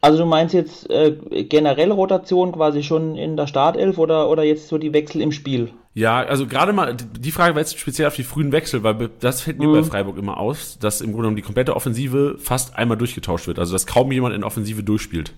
Also 0.00 0.18
du 0.18 0.26
meinst 0.26 0.54
jetzt 0.54 0.88
äh, 0.90 1.16
generell 1.44 1.90
Rotation 1.90 2.52
quasi 2.52 2.82
schon 2.82 3.16
in 3.16 3.36
der 3.36 3.46
Startelf 3.46 3.98
oder, 3.98 4.28
oder 4.28 4.44
jetzt 4.44 4.68
so 4.68 4.78
die 4.78 4.92
Wechsel 4.92 5.20
im 5.20 5.32
Spiel? 5.32 5.70
Ja, 5.94 6.18
also 6.18 6.46
gerade 6.46 6.74
mal, 6.74 6.94
die 6.94 7.32
Frage 7.32 7.54
war 7.54 7.62
jetzt 7.62 7.78
speziell 7.78 8.06
auf 8.06 8.14
die 8.14 8.22
frühen 8.22 8.52
Wechsel, 8.52 8.82
weil 8.82 9.10
das 9.20 9.40
fällt 9.40 9.58
mir 9.58 9.68
mhm. 9.68 9.72
bei 9.72 9.82
Freiburg 9.82 10.18
immer 10.18 10.38
aus, 10.38 10.78
dass 10.78 11.00
im 11.00 11.06
Grunde 11.06 11.22
genommen 11.22 11.36
die 11.36 11.42
komplette 11.42 11.74
Offensive 11.74 12.36
fast 12.38 12.76
einmal 12.76 12.98
durchgetauscht 12.98 13.46
wird. 13.46 13.58
Also 13.58 13.72
dass 13.72 13.86
kaum 13.86 14.12
jemand 14.12 14.34
in 14.34 14.44
Offensive 14.44 14.82
durchspielt. 14.82 15.32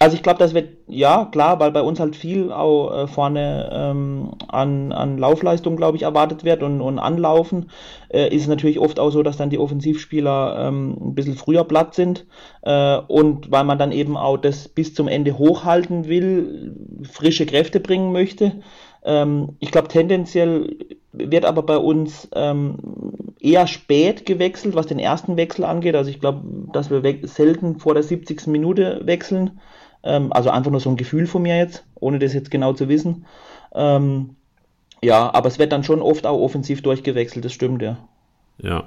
Also 0.00 0.14
ich 0.14 0.22
glaube, 0.22 0.38
das 0.38 0.54
wird, 0.54 0.68
ja, 0.86 1.24
klar, 1.24 1.58
weil 1.58 1.72
bei 1.72 1.82
uns 1.82 1.98
halt 1.98 2.14
viel 2.14 2.52
auch 2.52 2.92
äh, 2.92 3.06
vorne 3.08 3.68
ähm, 3.72 4.30
an, 4.46 4.92
an 4.92 5.18
Laufleistung, 5.18 5.76
glaube 5.76 5.96
ich, 5.96 6.04
erwartet 6.04 6.44
wird 6.44 6.62
und, 6.62 6.80
und 6.80 7.00
Anlaufen, 7.00 7.70
äh, 8.08 8.32
ist 8.32 8.46
natürlich 8.46 8.78
oft 8.78 9.00
auch 9.00 9.10
so, 9.10 9.24
dass 9.24 9.38
dann 9.38 9.50
die 9.50 9.58
Offensivspieler 9.58 10.68
ähm, 10.68 10.96
ein 11.00 11.14
bisschen 11.16 11.34
früher 11.34 11.64
platt 11.64 11.96
sind 11.96 12.26
äh, 12.62 12.98
und 13.08 13.50
weil 13.50 13.64
man 13.64 13.78
dann 13.78 13.90
eben 13.90 14.16
auch 14.16 14.36
das 14.36 14.68
bis 14.68 14.94
zum 14.94 15.08
Ende 15.08 15.36
hochhalten 15.36 16.06
will, 16.06 16.76
frische 17.02 17.46
Kräfte 17.46 17.80
bringen 17.80 18.12
möchte. 18.12 18.52
Ähm, 19.04 19.56
ich 19.58 19.72
glaube, 19.72 19.88
tendenziell 19.88 20.76
wird 21.12 21.44
aber 21.44 21.62
bei 21.62 21.76
uns 21.76 22.28
ähm, 22.34 22.76
eher 23.40 23.66
spät 23.66 24.26
gewechselt, 24.26 24.76
was 24.76 24.86
den 24.86 24.98
ersten 24.98 25.36
Wechsel 25.36 25.64
angeht. 25.64 25.96
Also 25.96 26.10
ich 26.10 26.20
glaube, 26.20 26.42
dass 26.72 26.90
wir 26.90 27.02
selten 27.22 27.78
vor 27.80 27.94
der 27.94 28.02
70. 28.04 28.46
Minute 28.46 29.00
wechseln. 29.04 29.58
Ähm, 30.08 30.32
also 30.32 30.50
einfach 30.50 30.70
nur 30.70 30.80
so 30.80 30.88
ein 30.88 30.96
Gefühl 30.96 31.26
von 31.26 31.42
mir 31.42 31.56
jetzt, 31.56 31.84
ohne 31.94 32.18
das 32.18 32.32
jetzt 32.32 32.50
genau 32.50 32.72
zu 32.72 32.88
wissen. 32.88 33.26
Ähm, 33.74 34.30
ja, 35.02 35.32
aber 35.32 35.48
es 35.48 35.58
wird 35.58 35.70
dann 35.70 35.84
schon 35.84 36.00
oft 36.00 36.26
auch 36.26 36.40
offensiv 36.40 36.82
durchgewechselt, 36.82 37.44
das 37.44 37.52
stimmt, 37.52 37.82
ja. 37.82 37.98
Ja. 38.60 38.84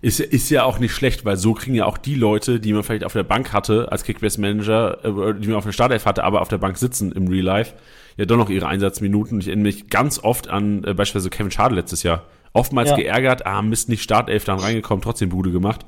Ist, 0.00 0.20
ist 0.20 0.50
ja 0.50 0.64
auch 0.64 0.78
nicht 0.78 0.92
schlecht, 0.92 1.24
weil 1.24 1.36
so 1.36 1.52
kriegen 1.52 1.76
ja 1.76 1.84
auch 1.84 1.98
die 1.98 2.14
Leute, 2.14 2.58
die 2.58 2.72
man 2.72 2.82
vielleicht 2.82 3.04
auf 3.04 3.12
der 3.12 3.22
Bank 3.22 3.52
hatte, 3.52 3.90
als 3.90 4.04
Kickbase-Manager, 4.04 5.04
äh, 5.04 5.34
die 5.40 5.48
man 5.48 5.56
auf 5.56 5.64
der 5.64 5.72
Startelf 5.72 6.06
hatte, 6.06 6.24
aber 6.24 6.40
auf 6.40 6.48
der 6.48 6.58
Bank 6.58 6.78
sitzen 6.78 7.12
im 7.12 7.28
Real 7.28 7.44
Life, 7.44 7.74
ja 8.16 8.24
doch 8.24 8.36
noch 8.36 8.50
ihre 8.50 8.66
Einsatzminuten. 8.66 9.40
Ich 9.40 9.48
erinnere 9.48 9.64
mich 9.64 9.88
ganz 9.90 10.18
oft 10.20 10.48
an 10.48 10.84
äh, 10.84 10.94
beispielsweise 10.94 11.30
Kevin 11.30 11.50
Schade 11.50 11.74
letztes 11.74 12.02
Jahr. 12.02 12.24
Oftmals 12.52 12.90
ja. 12.90 12.96
geärgert, 12.96 13.46
ah, 13.46 13.62
Mist, 13.62 13.88
nicht 13.88 14.02
Startelf 14.02 14.44
dann 14.44 14.58
reingekommen, 14.58 15.02
trotzdem 15.02 15.28
Bude 15.28 15.50
gemacht. 15.50 15.86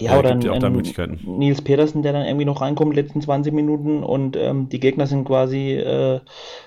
Ja, 0.00 0.18
oder 0.18 0.32
gibt 0.32 0.44
ja 0.44 0.52
auch 0.52 0.58
da 0.58 0.70
Möglichkeiten. 0.70 1.18
Nils 1.24 1.60
Petersen, 1.60 2.02
der 2.02 2.12
dann 2.12 2.24
irgendwie 2.24 2.44
noch 2.44 2.60
reinkommt, 2.60 2.94
letzten 2.94 3.20
20 3.20 3.52
Minuten 3.52 4.04
und 4.04 4.36
ähm, 4.36 4.68
die 4.68 4.78
Gegner 4.78 5.08
sind 5.08 5.24
quasi 5.24 5.72
äh, 5.72 6.20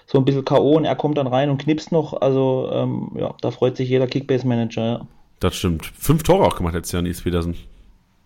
so 0.05 0.17
ein 0.17 0.25
bisschen 0.25 0.43
K.O. 0.43 0.75
und 0.75 0.83
er 0.83 0.95
kommt 0.97 1.17
dann 1.17 1.27
rein 1.27 1.49
und 1.49 1.61
knipst 1.61 1.93
noch. 1.93 2.19
Also, 2.21 2.69
ähm, 2.73 3.11
ja, 3.15 3.33
da 3.41 3.51
freut 3.51 3.77
sich 3.77 3.87
jeder 3.87 4.07
Kickbase-Manager, 4.07 4.85
ja. 4.85 5.07
Das 5.39 5.55
stimmt. 5.55 5.85
Fünf 5.97 6.23
Tore 6.23 6.45
auch 6.45 6.57
gemacht 6.57 6.73
letztes 6.73 6.91
Jahr, 6.91 7.01
Nils 7.01 7.21
Petersen. 7.21 7.55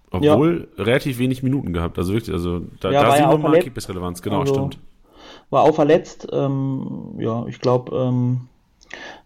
Obwohl 0.10 0.68
ja. 0.78 0.84
relativ 0.84 1.20
wenig 1.20 1.44
Minuten 1.44 1.72
gehabt. 1.72 1.98
Also 1.98 2.14
wirklich, 2.14 2.34
also 2.34 2.62
da, 2.80 2.92
ja, 2.92 3.04
da 3.04 3.16
sehen 3.16 3.30
wir 3.30 3.38
mal 3.38 3.60
Kickbase-Relevanz, 3.60 4.22
genau, 4.22 4.40
also, 4.40 4.54
stimmt. 4.54 4.80
War 5.52 5.64
auch 5.64 5.76
verletzt. 5.76 6.28
Ähm, 6.32 7.16
ja, 7.20 7.46
ich 7.48 7.60
glaube, 7.60 7.96
ähm, 7.96 8.48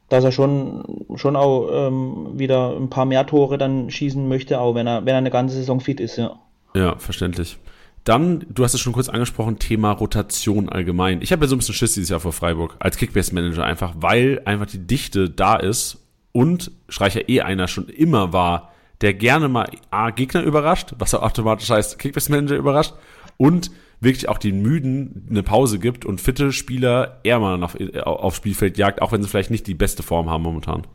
dass 0.10 0.24
er 0.24 0.32
schon, 0.32 0.84
schon 1.15 1.36
auch 1.36 1.69
ähm, 1.72 2.32
wieder 2.34 2.76
ein 2.76 2.89
paar 2.89 3.06
mehr 3.06 3.26
Tore 3.26 3.58
dann 3.58 3.89
schießen 3.89 4.28
möchte, 4.28 4.60
auch 4.60 4.76
wenn 4.76 4.88
er, 4.88 5.06
wenn 5.06 5.13
er 5.13 5.19
eine 5.19 5.32
ganze 5.32 5.56
Saison 5.56 5.80
fit 5.80 6.00
ist, 6.00 6.17
ja. 6.17 6.38
Ja, 6.76 6.98
verständlich. 6.98 7.58
Dann, 8.04 8.45
du 8.50 8.63
hast 8.63 8.74
es 8.74 8.80
schon 8.80 8.93
kurz 8.93 9.10
angesprochen, 9.10 9.60
Thema 9.60 9.91
Rotation 9.91 10.69
allgemein. 10.69 11.22
Ich 11.22 11.32
habe 11.32 11.45
ja 11.45 11.48
so 11.48 11.56
ein 11.56 11.60
bisschen 11.60 11.76
Schiss 11.76 11.93
dieses 11.93 12.10
Jahr 12.10 12.19
vor 12.19 12.34
Freiburg 12.34 12.76
als 12.80 12.98
Kickbase-Manager 12.98 13.63
einfach, 13.63 13.93
weil 14.00 14.41
einfach 14.45 14.65
die 14.65 14.86
Dichte 14.86 15.30
da 15.30 15.56
ist 15.56 15.98
und 16.32 16.72
Streicher 16.88 17.28
eh 17.30 17.41
einer 17.41 17.67
schon 17.67 17.88
immer 17.89 18.34
war, 18.34 18.72
der 19.02 19.13
gerne 19.13 19.48
mal 19.48 19.69
A, 19.91 20.10
Gegner 20.10 20.41
überrascht, 20.41 20.93
was 20.98 21.13
automatisch 21.13 21.69
heißt 21.69 22.00
Kickbase-Manager 22.00 22.56
überrascht 22.56 22.93
und 23.38 23.72
wirklich 24.01 24.29
auch 24.29 24.38
den 24.38 24.62
Müden 24.62 25.27
eine 25.29 25.43
Pause 25.43 25.79
gibt 25.79 26.05
und 26.05 26.21
fitte 26.21 26.51
Spieler 26.51 27.19
eher 27.23 27.39
mal 27.39 27.62
auf, 27.63 27.77
aufs 28.05 28.38
Spielfeld 28.38 28.77
jagt, 28.77 29.01
auch 29.01 29.12
wenn 29.12 29.21
sie 29.21 29.27
vielleicht 29.27 29.51
nicht 29.51 29.67
die 29.67 29.73
beste 29.73 30.03
Form 30.03 30.29
haben 30.29 30.43
momentan. 30.43 30.88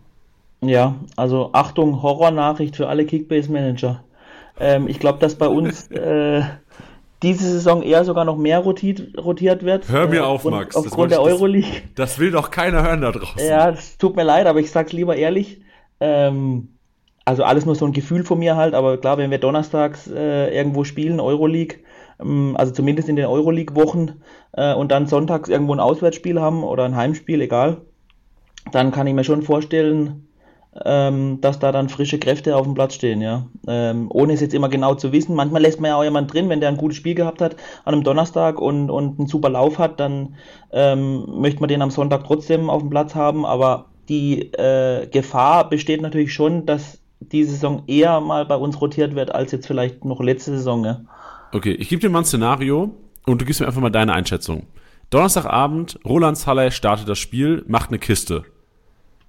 Ja, 0.62 0.94
also 1.16 1.50
Achtung, 1.52 2.02
Horrornachricht 2.02 2.76
für 2.76 2.88
alle 2.88 3.04
Kickbase-Manager. 3.04 4.02
Ähm, 4.58 4.88
ich 4.88 4.98
glaube, 4.98 5.18
dass 5.18 5.34
bei 5.34 5.48
uns 5.48 5.88
äh, 5.90 6.42
diese 7.22 7.50
Saison 7.50 7.82
eher 7.82 8.04
sogar 8.04 8.24
noch 8.24 8.36
mehr 8.36 8.60
rotiert, 8.60 9.18
rotiert 9.18 9.64
wird. 9.64 9.88
Hör 9.88 10.08
mir 10.08 10.20
äh, 10.20 10.24
auf, 10.24 10.44
Max. 10.44 10.76
Aufgrund 10.76 11.10
der 11.10 11.22
Euroleague. 11.22 11.82
Das, 11.94 12.12
das, 12.12 12.18
will 12.18 12.30
doch 12.30 12.50
keiner 12.50 12.82
hören 12.82 13.02
da 13.02 13.12
draußen. 13.12 13.46
Ja, 13.46 13.70
es 13.70 13.98
tut 13.98 14.16
mir 14.16 14.24
leid, 14.24 14.46
aber 14.46 14.60
ich 14.60 14.70
sag's 14.70 14.92
lieber 14.92 15.16
ehrlich. 15.16 15.60
Ähm, 16.00 16.68
also 17.24 17.42
alles 17.42 17.64
nur 17.64 17.74
so 17.74 17.86
ein 17.86 17.92
Gefühl 17.92 18.24
von 18.24 18.38
mir 18.38 18.56
halt, 18.56 18.74
aber 18.74 18.98
klar, 18.98 19.16
wenn 19.16 19.30
wir 19.30 19.38
donnerstags 19.38 20.06
äh, 20.06 20.54
irgendwo 20.54 20.84
spielen, 20.84 21.20
Euroleague, 21.20 21.78
also 22.18 22.72
zumindest 22.72 23.08
in 23.08 23.16
den 23.16 23.26
Euroleague-Wochen 23.26 24.20
äh, 24.52 24.74
und 24.74 24.92
dann 24.92 25.06
sonntags 25.06 25.48
irgendwo 25.48 25.74
ein 25.74 25.80
Auswärtsspiel 25.80 26.40
haben 26.40 26.62
oder 26.62 26.84
ein 26.84 26.96
Heimspiel, 26.96 27.40
egal, 27.40 27.82
dann 28.72 28.92
kann 28.92 29.06
ich 29.06 29.14
mir 29.14 29.24
schon 29.24 29.42
vorstellen, 29.42 30.28
ähm, 30.84 31.40
dass 31.40 31.58
da 31.58 31.70
dann 31.70 31.88
frische 31.88 32.18
Kräfte 32.18 32.56
auf 32.56 32.64
dem 32.64 32.74
Platz 32.74 32.94
stehen, 32.94 33.20
ja. 33.20 33.46
Ähm, 33.68 34.08
ohne 34.10 34.32
es 34.32 34.40
jetzt 34.40 34.54
immer 34.54 34.68
genau 34.68 34.94
zu 34.94 35.12
wissen. 35.12 35.36
Manchmal 35.36 35.62
lässt 35.62 35.80
man 35.80 35.90
ja 35.90 35.96
auch 35.96 36.04
jemand 36.04 36.32
drin, 36.32 36.48
wenn 36.48 36.60
der 36.60 36.68
ein 36.68 36.76
gutes 36.76 36.96
Spiel 36.96 37.14
gehabt 37.14 37.40
hat 37.40 37.56
an 37.84 37.94
einem 37.94 38.02
Donnerstag 38.02 38.60
und, 38.60 38.90
und 38.90 39.18
einen 39.18 39.28
super 39.28 39.50
Lauf 39.50 39.78
hat, 39.78 40.00
dann 40.00 40.34
ähm, 40.72 41.40
möchte 41.40 41.60
man 41.60 41.68
den 41.68 41.82
am 41.82 41.90
Sonntag 41.90 42.24
trotzdem 42.24 42.70
auf 42.70 42.82
dem 42.82 42.90
Platz 42.90 43.14
haben, 43.14 43.46
aber 43.46 43.86
die 44.08 44.52
äh, 44.52 45.06
Gefahr 45.06 45.68
besteht 45.68 46.02
natürlich 46.02 46.34
schon, 46.34 46.66
dass 46.66 46.98
die 47.20 47.44
Saison 47.44 47.84
eher 47.86 48.20
mal 48.20 48.44
bei 48.44 48.56
uns 48.56 48.80
rotiert 48.80 49.14
wird 49.14 49.34
als 49.34 49.52
jetzt 49.52 49.66
vielleicht 49.66 50.04
noch 50.04 50.20
letzte 50.20 50.56
Saison. 50.56 50.84
Ja. 50.84 51.00
Okay, 51.54 51.70
ich 51.70 51.88
gebe 51.88 52.00
dir 52.00 52.10
mal 52.10 52.18
ein 52.18 52.24
Szenario 52.24 52.96
und 53.26 53.40
du 53.40 53.44
gibst 53.44 53.60
mir 53.60 53.68
einfach 53.68 53.80
mal 53.80 53.88
deine 53.88 54.12
Einschätzung. 54.12 54.66
Donnerstagabend, 55.10 56.00
Roland 56.04 56.36
Saleh 56.36 56.72
startet 56.72 57.08
das 57.08 57.20
Spiel, 57.20 57.64
macht 57.68 57.90
eine 57.90 58.00
Kiste. 58.00 58.42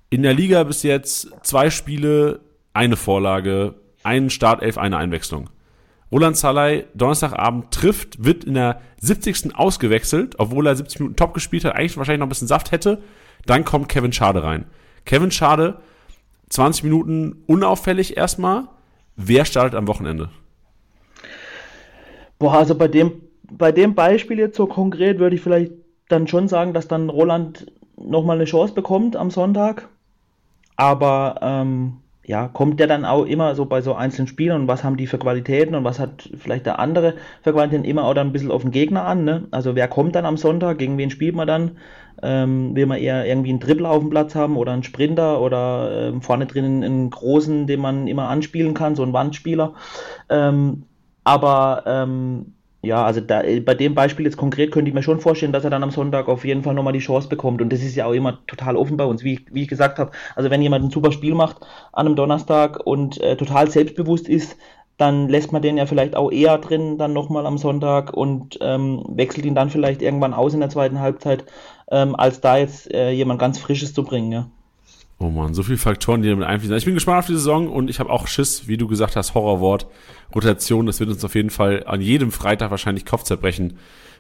In 0.09 0.23
der 0.23 0.33
Liga 0.33 0.63
bis 0.63 0.81
jetzt 0.81 1.29
zwei 1.43 1.69
Spiele, 1.69 2.39
eine 2.73 2.95
Vorlage, 2.95 3.75
einen 4.01 4.31
Startelf, 4.31 4.79
eine 4.79 4.97
Einwechslung. 4.97 5.51
Roland 6.11 6.35
Saleh 6.35 6.85
Donnerstagabend 6.95 7.69
trifft, 7.69 8.25
wird 8.25 8.43
in 8.43 8.55
der 8.55 8.81
70. 9.01 9.55
ausgewechselt, 9.55 10.33
obwohl 10.39 10.65
er 10.65 10.75
70 10.75 11.01
Minuten 11.01 11.17
top 11.17 11.35
gespielt 11.35 11.63
hat, 11.63 11.75
eigentlich 11.75 11.95
wahrscheinlich 11.95 12.21
noch 12.21 12.25
ein 12.25 12.29
bisschen 12.29 12.47
Saft 12.47 12.71
hätte. 12.71 13.03
Dann 13.45 13.65
kommt 13.65 13.87
Kevin 13.87 14.13
Schade 14.13 14.41
rein. 14.41 14.65
Kevin 15.05 15.29
Schade, 15.29 15.77
20 16.49 16.85
Minuten 16.85 17.43
unauffällig 17.45 18.17
erstmal. 18.17 18.63
Wer 19.15 19.45
startet 19.45 19.75
am 19.75 19.87
Wochenende? 19.87 20.31
Boah, 22.39 22.53
also 22.53 22.75
bei 22.75 22.87
dem, 22.87 23.21
bei 23.51 23.71
dem 23.71 23.95
Beispiel 23.95 24.39
jetzt 24.39 24.57
so 24.57 24.67
konkret 24.67 25.19
würde 25.19 25.35
ich 25.35 25.41
vielleicht 25.41 25.71
dann 26.09 26.27
schon 26.27 26.47
sagen, 26.47 26.73
dass 26.73 26.87
dann 26.87 27.09
Roland 27.09 27.71
nochmal 27.97 28.37
eine 28.37 28.45
Chance 28.45 28.73
bekommt 28.73 29.15
am 29.15 29.31
Sonntag. 29.31 29.87
Aber 30.75 31.39
ähm, 31.41 31.97
ja, 32.25 32.47
kommt 32.47 32.79
der 32.79 32.87
dann 32.87 33.05
auch 33.05 33.25
immer 33.25 33.55
so 33.55 33.65
bei 33.65 33.81
so 33.81 33.93
einzelnen 33.93 34.27
Spielern 34.27 34.61
und 34.61 34.67
was 34.67 34.83
haben 34.83 34.97
die 34.97 35.07
für 35.07 35.19
Qualitäten 35.19 35.75
und 35.75 35.83
was 35.83 35.99
hat 35.99 36.29
vielleicht 36.37 36.65
der 36.65 36.79
andere 36.79 37.13
für 37.43 37.53
Qualitäten 37.53 37.85
immer 37.85 38.03
auch 38.03 38.13
dann 38.13 38.27
ein 38.27 38.33
bisschen 38.33 38.51
auf 38.51 38.63
den 38.63 38.71
Gegner 38.71 39.05
an. 39.05 39.23
Ne? 39.23 39.47
Also 39.51 39.75
wer 39.75 39.87
kommt 39.87 40.15
dann 40.15 40.25
am 40.25 40.37
Sonntag, 40.37 40.79
gegen 40.79 40.97
wen 40.97 41.11
spielt 41.11 41.35
man 41.35 41.47
dann? 41.47 41.77
Ähm, 42.23 42.75
will 42.75 42.85
man 42.85 42.97
eher 42.97 43.25
irgendwie 43.25 43.49
einen 43.49 43.59
Dribbler 43.59 43.91
auf 43.91 43.99
dem 43.99 44.09
Platz 44.09 44.35
haben 44.35 44.57
oder 44.57 44.71
einen 44.71 44.83
Sprinter 44.83 45.41
oder 45.41 46.09
ähm, 46.09 46.21
vorne 46.21 46.45
drin 46.45 46.83
einen 46.83 47.09
großen, 47.09 47.67
den 47.67 47.81
man 47.81 48.07
immer 48.07 48.29
anspielen 48.29 48.73
kann, 48.73 48.95
so 48.95 49.03
einen 49.03 49.13
Wandspieler. 49.13 49.73
Ähm, 50.29 50.83
aber 51.25 51.83
ähm, 51.85 52.53
ja, 52.81 53.03
also 53.03 53.19
da, 53.19 53.41
bei 53.65 53.73
dem 53.73 53.95
Beispiel 53.95 54.25
jetzt 54.25 54.37
konkret 54.37 54.71
könnte 54.71 54.89
ich 54.89 54.95
mir 54.95 55.03
schon 55.03 55.19
vorstellen, 55.19 55.51
dass 55.51 55.63
er 55.63 55.71
dann 55.71 55.83
am 55.83 55.91
Sonntag 55.91 56.27
auf 56.29 56.45
jeden 56.45 56.63
Fall 56.63 56.75
nochmal 56.75 56.93
die 56.93 56.99
Chance 56.99 57.27
bekommt. 57.27 57.61
Und 57.61 57.73
das 57.73 57.81
ist 57.81 57.95
ja 57.95 58.05
auch 58.05 58.13
immer 58.13 58.45
total 58.47 58.77
offen 58.77 58.95
bei 58.97 59.05
uns, 59.05 59.23
wie 59.23 59.45
wie 59.51 59.63
ich 59.63 59.67
gesagt 59.67 59.99
habe. 59.99 60.11
Also 60.35 60.49
wenn 60.51 60.61
jemand 60.61 60.85
ein 60.85 60.91
super 60.91 61.11
Spiel 61.11 61.33
macht 61.35 61.57
an 61.93 62.05
einem 62.05 62.15
Donnerstag 62.15 62.79
und 62.85 63.19
äh, 63.21 63.35
total 63.37 63.69
selbstbewusst 63.71 64.29
ist, 64.29 64.55
dann 64.97 65.27
lässt 65.29 65.51
man 65.51 65.61
den 65.61 65.77
ja 65.77 65.85
vielleicht 65.87 66.15
auch 66.15 66.31
eher 66.31 66.57
drin, 66.59 66.97
dann 66.97 67.13
nochmal 67.13 67.45
am 67.45 67.57
Sonntag 67.57 68.13
und 68.13 68.57
ähm, 68.61 69.03
wechselt 69.09 69.45
ihn 69.45 69.55
dann 69.55 69.69
vielleicht 69.69 70.01
irgendwann 70.01 70.33
aus 70.33 70.53
in 70.53 70.61
der 70.61 70.69
zweiten 70.69 70.99
Halbzeit, 70.99 71.45
ähm, 71.91 72.15
als 72.15 72.39
da 72.41 72.57
jetzt 72.57 72.93
äh, 72.93 73.11
jemand 73.11 73.39
ganz 73.39 73.59
Frisches 73.59 73.93
zu 73.93 74.03
bringen, 74.03 74.31
ja. 74.31 74.47
Oh 75.17 75.29
man, 75.29 75.53
so 75.53 75.63
viele 75.63 75.77
Faktoren, 75.77 76.21
die 76.21 76.29
damit 76.29 76.45
einfließen. 76.45 76.75
Ich 76.75 76.85
bin 76.85 76.93
gespannt 76.93 77.19
auf 77.19 77.25
die 77.27 77.33
Saison 77.33 77.69
und 77.69 77.89
ich 77.89 77.99
habe 77.99 78.09
auch 78.09 78.27
Schiss, 78.27 78.67
wie 78.67 78.75
du 78.75 78.87
gesagt 78.87 79.15
hast, 79.15 79.33
Horrorwort, 79.33 79.87
Rotation. 80.33 80.85
Das 80.85 80.99
wird 80.99 81.09
uns 81.09 81.23
auf 81.23 81.35
jeden 81.35 81.51
Fall 81.51 81.83
an 81.85 82.01
jedem 82.01 82.31
Freitag 82.31 82.69
wahrscheinlich 82.69 83.05
Kopfzerbrechen 83.05 83.77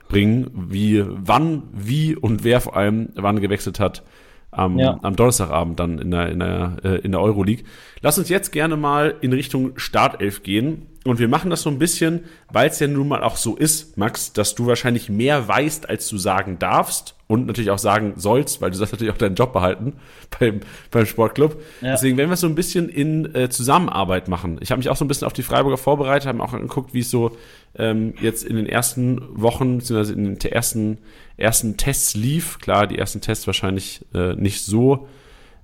bringen, 0.07 0.51
wie, 0.53 1.03
wann, 1.05 1.63
wie 1.73 2.15
und 2.15 2.43
wer 2.45 2.61
vor 2.61 2.77
allem 2.77 3.09
wann 3.15 3.41
gewechselt 3.41 3.79
hat 3.79 4.03
am, 4.51 4.79
ja. 4.79 4.97
am 5.01 5.17
Donnerstagabend 5.17 5.79
dann 5.79 5.99
in 5.99 6.11
der, 6.11 6.29
in 6.29 6.39
der, 6.39 6.77
äh, 6.83 6.99
in 6.99 7.11
der 7.11 7.19
Euroleague. 7.19 7.65
Lass 8.01 8.17
uns 8.17 8.29
jetzt 8.29 8.53
gerne 8.53 8.77
mal 8.77 9.15
in 9.19 9.33
Richtung 9.33 9.77
Startelf 9.77 10.43
gehen. 10.43 10.87
Und 11.03 11.19
wir 11.19 11.27
machen 11.27 11.49
das 11.49 11.61
so 11.61 11.69
ein 11.69 11.77
bisschen, 11.77 12.23
weil 12.51 12.69
es 12.69 12.79
ja 12.79 12.87
nun 12.87 13.09
mal 13.09 13.21
auch 13.21 13.35
so 13.35 13.55
ist, 13.55 13.97
Max, 13.97 14.31
dass 14.31 14.55
du 14.55 14.65
wahrscheinlich 14.65 15.09
mehr 15.09 15.47
weißt, 15.47 15.89
als 15.89 16.07
du 16.07 16.17
sagen 16.17 16.57
darfst 16.57 17.14
und 17.27 17.47
natürlich 17.47 17.71
auch 17.71 17.79
sagen 17.79 18.13
sollst, 18.17 18.61
weil 18.61 18.69
du 18.69 18.77
sollst 18.77 18.93
natürlich 18.93 19.13
auch 19.13 19.17
deinen 19.17 19.35
Job 19.35 19.51
behalten 19.51 19.93
beim, 20.39 20.59
beim 20.91 21.05
Sportclub. 21.05 21.61
Ja. 21.81 21.91
Deswegen 21.91 22.17
werden 22.17 22.29
wir 22.29 22.35
es 22.35 22.41
so 22.41 22.47
ein 22.47 22.55
bisschen 22.55 22.89
in 22.89 23.33
äh, 23.33 23.49
Zusammenarbeit 23.49 24.27
machen. 24.27 24.59
Ich 24.61 24.71
habe 24.71 24.79
mich 24.79 24.89
auch 24.89 24.95
so 24.95 25.05
ein 25.05 25.07
bisschen 25.07 25.25
auf 25.25 25.33
die 25.33 25.43
Freiburger 25.43 25.77
vorbereitet, 25.77 26.27
habe 26.27 26.37
mir 26.37 26.43
auch 26.43 26.53
angeguckt, 26.53 26.93
wie 26.93 26.99
es 26.99 27.09
so 27.09 27.35
ähm, 27.77 28.13
jetzt 28.21 28.43
in 28.43 28.55
den 28.55 28.67
ersten 28.67 29.21
Wochen, 29.41 29.79
beziehungsweise 29.79 30.13
in 30.13 30.25
den 30.25 30.51
ersten, 30.51 30.99
ersten 31.37 31.77
Tests 31.77 32.15
lief. 32.15 32.59
Klar, 32.59 32.87
die 32.87 32.97
ersten 32.97 33.21
Tests 33.21 33.47
wahrscheinlich 33.47 34.05
äh, 34.13 34.35
nicht 34.35 34.63
so 34.63 35.07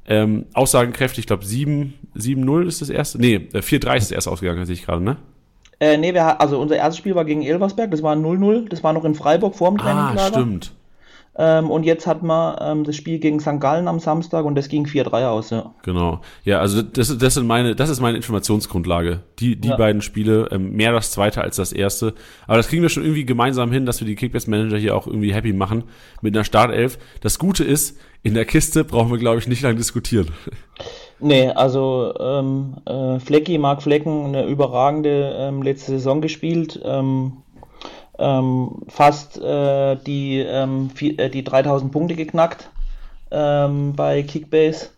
ähm, 0.07 0.45
aussagenkräftig. 0.53 1.19
Ich 1.19 1.27
glaube, 1.27 1.45
7-0 1.45 2.67
ist 2.67 2.81
das 2.81 2.89
erste. 2.89 3.19
Nee, 3.19 3.49
4-3 3.53 3.93
äh, 3.93 3.97
ist 3.97 4.05
das 4.05 4.11
erste 4.11 4.31
ausgegangen, 4.31 4.65
sehe 4.65 4.73
ich 4.73 4.85
gerade, 4.85 5.03
ne? 5.03 5.17
Äh, 5.79 5.97
nee, 5.97 6.13
wir, 6.13 6.39
also 6.39 6.59
unser 6.59 6.75
erstes 6.75 6.97
Spiel 6.97 7.15
war 7.15 7.25
gegen 7.25 7.41
Elversberg, 7.41 7.89
das 7.89 8.03
war 8.03 8.15
0-0, 8.15 8.69
das 8.69 8.83
war 8.83 8.93
noch 8.93 9.03
in 9.03 9.15
Freiburg 9.15 9.55
vorm 9.55 9.77
Trainingslager. 9.77 10.21
Ah, 10.21 10.27
stimmt. 10.27 10.73
Ähm, 11.37 11.71
und 11.71 11.83
jetzt 11.83 12.07
hat 12.07 12.23
man 12.23 12.57
ähm, 12.59 12.83
das 12.83 12.97
Spiel 12.97 13.17
gegen 13.17 13.39
St. 13.39 13.59
Gallen 13.59 13.87
am 13.87 13.99
Samstag 13.99 14.43
und 14.43 14.55
das 14.55 14.67
ging 14.67 14.85
4-3 14.85 15.27
aus, 15.27 15.49
ja. 15.49 15.73
Genau. 15.83 16.19
Ja, 16.43 16.59
also 16.59 16.81
das, 16.81 17.17
das, 17.17 17.35
sind 17.35 17.47
meine, 17.47 17.73
das 17.73 17.89
ist 17.89 18.01
meine 18.01 18.17
Informationsgrundlage. 18.17 19.21
Die, 19.39 19.55
die 19.55 19.69
ja. 19.69 19.77
beiden 19.77 20.01
Spiele, 20.01 20.49
ähm, 20.51 20.73
mehr 20.73 20.91
das 20.91 21.11
zweite 21.11 21.41
als 21.41 21.55
das 21.55 21.71
erste. 21.71 22.13
Aber 22.47 22.57
das 22.57 22.67
kriegen 22.67 22.81
wir 22.81 22.89
schon 22.89 23.03
irgendwie 23.03 23.25
gemeinsam 23.25 23.71
hin, 23.71 23.85
dass 23.85 24.01
wir 24.01 24.07
die 24.07 24.15
Kickbase-Manager 24.15 24.77
hier 24.77 24.95
auch 24.95 25.07
irgendwie 25.07 25.33
happy 25.33 25.53
machen 25.53 25.85
mit 26.21 26.35
einer 26.35 26.43
Startelf. 26.43 26.97
Das 27.21 27.39
Gute 27.39 27.63
ist, 27.63 27.97
in 28.23 28.33
der 28.33 28.45
Kiste 28.45 28.83
brauchen 28.83 29.09
wir, 29.09 29.17
glaube 29.17 29.39
ich, 29.39 29.47
nicht 29.47 29.61
lange 29.61 29.77
diskutieren. 29.77 30.27
Nee, 31.19 31.49
also 31.49 32.13
ähm, 32.19 32.77
äh, 32.85 33.19
Flecki, 33.19 33.57
Marc 33.57 33.83
Flecken, 33.83 34.25
eine 34.25 34.45
überragende 34.47 35.35
ähm, 35.37 35.61
letzte 35.61 35.91
Saison 35.91 36.19
gespielt. 36.19 36.81
Ähm, 36.83 37.40
ähm, 38.19 38.83
fast 38.87 39.39
äh, 39.41 39.95
die, 39.95 40.39
ähm, 40.39 40.89
äh, 40.99 41.29
die 41.29 41.43
3000 41.43 41.91
Punkte 41.91 42.15
geknackt 42.15 42.69
ähm, 43.31 43.93
bei 43.95 44.23
Kickbase. 44.23 44.89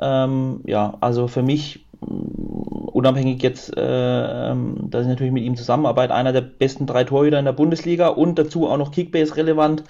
Ähm, 0.00 0.60
ja, 0.64 0.94
also 1.00 1.28
für 1.28 1.42
mich, 1.42 1.86
mm, 2.00 2.88
unabhängig 2.92 3.42
jetzt, 3.42 3.76
äh, 3.76 4.50
ähm, 4.50 4.90
dass 4.90 5.02
ich 5.02 5.08
natürlich 5.08 5.32
mit 5.32 5.44
ihm 5.44 5.56
zusammenarbeite, 5.56 6.14
einer 6.14 6.32
der 6.32 6.40
besten 6.40 6.86
drei 6.86 7.04
Torhüter 7.04 7.38
in 7.38 7.44
der 7.44 7.52
Bundesliga 7.52 8.08
und 8.08 8.38
dazu 8.38 8.68
auch 8.68 8.78
noch 8.78 8.92
Kickbase 8.92 9.36
relevant, 9.36 9.84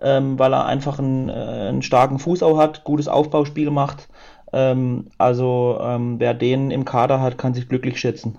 ähm, 0.00 0.38
weil 0.38 0.52
er 0.52 0.66
einfach 0.66 0.98
einen, 0.98 1.28
äh, 1.28 1.32
einen 1.32 1.82
starken 1.82 2.18
Fuß 2.18 2.42
auch 2.42 2.58
hat, 2.58 2.84
gutes 2.84 3.08
Aufbauspiel 3.08 3.70
macht. 3.70 4.08
also 5.16 5.78
wer 5.80 6.34
den 6.34 6.70
im 6.70 6.84
Kader 6.84 7.22
hat, 7.22 7.38
kann 7.38 7.54
sich 7.54 7.70
glücklich 7.70 7.98
schätzen. 7.98 8.36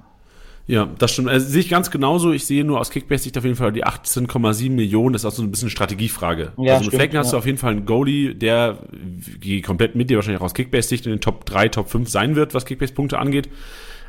Ja, 0.65 0.89
das 0.97 1.11
stimmt. 1.11 1.29
Also, 1.29 1.47
sehe 1.47 1.59
ich 1.59 1.69
ganz 1.69 1.91
genauso. 1.91 2.31
Ich 2.31 2.45
sehe 2.45 2.63
nur 2.63 2.79
aus 2.79 2.89
Kickbase-Sicht 2.89 3.37
auf 3.37 3.43
jeden 3.43 3.57
Fall 3.57 3.73
die 3.73 3.85
18,7 3.85 4.71
Millionen. 4.71 5.13
Das 5.13 5.23
ist 5.23 5.25
auch 5.25 5.31
so 5.31 5.43
ein 5.43 5.51
bisschen 5.51 5.65
eine 5.65 5.71
Strategiefrage. 5.71 6.53
Ja, 6.57 6.75
also 6.75 6.85
mit 6.85 6.95
Flecken 6.95 7.17
hast 7.17 7.33
du 7.33 7.37
auf 7.37 7.45
jeden 7.45 7.57
Fall 7.57 7.71
einen 7.71 7.85
Goalie, 7.85 8.33
der 8.33 8.79
die 8.91 9.61
komplett 9.61 9.95
mit 9.95 10.09
dir 10.09 10.15
wahrscheinlich 10.15 10.39
auch 10.41 10.45
aus 10.45 10.53
Kickbase-Sicht 10.53 11.05
in 11.05 11.11
den 11.11 11.21
Top 11.21 11.45
3, 11.45 11.67
Top 11.69 11.89
5 11.89 12.09
sein 12.09 12.35
wird, 12.35 12.53
was 12.53 12.65
Kickbase-Punkte 12.65 13.19
angeht 13.19 13.49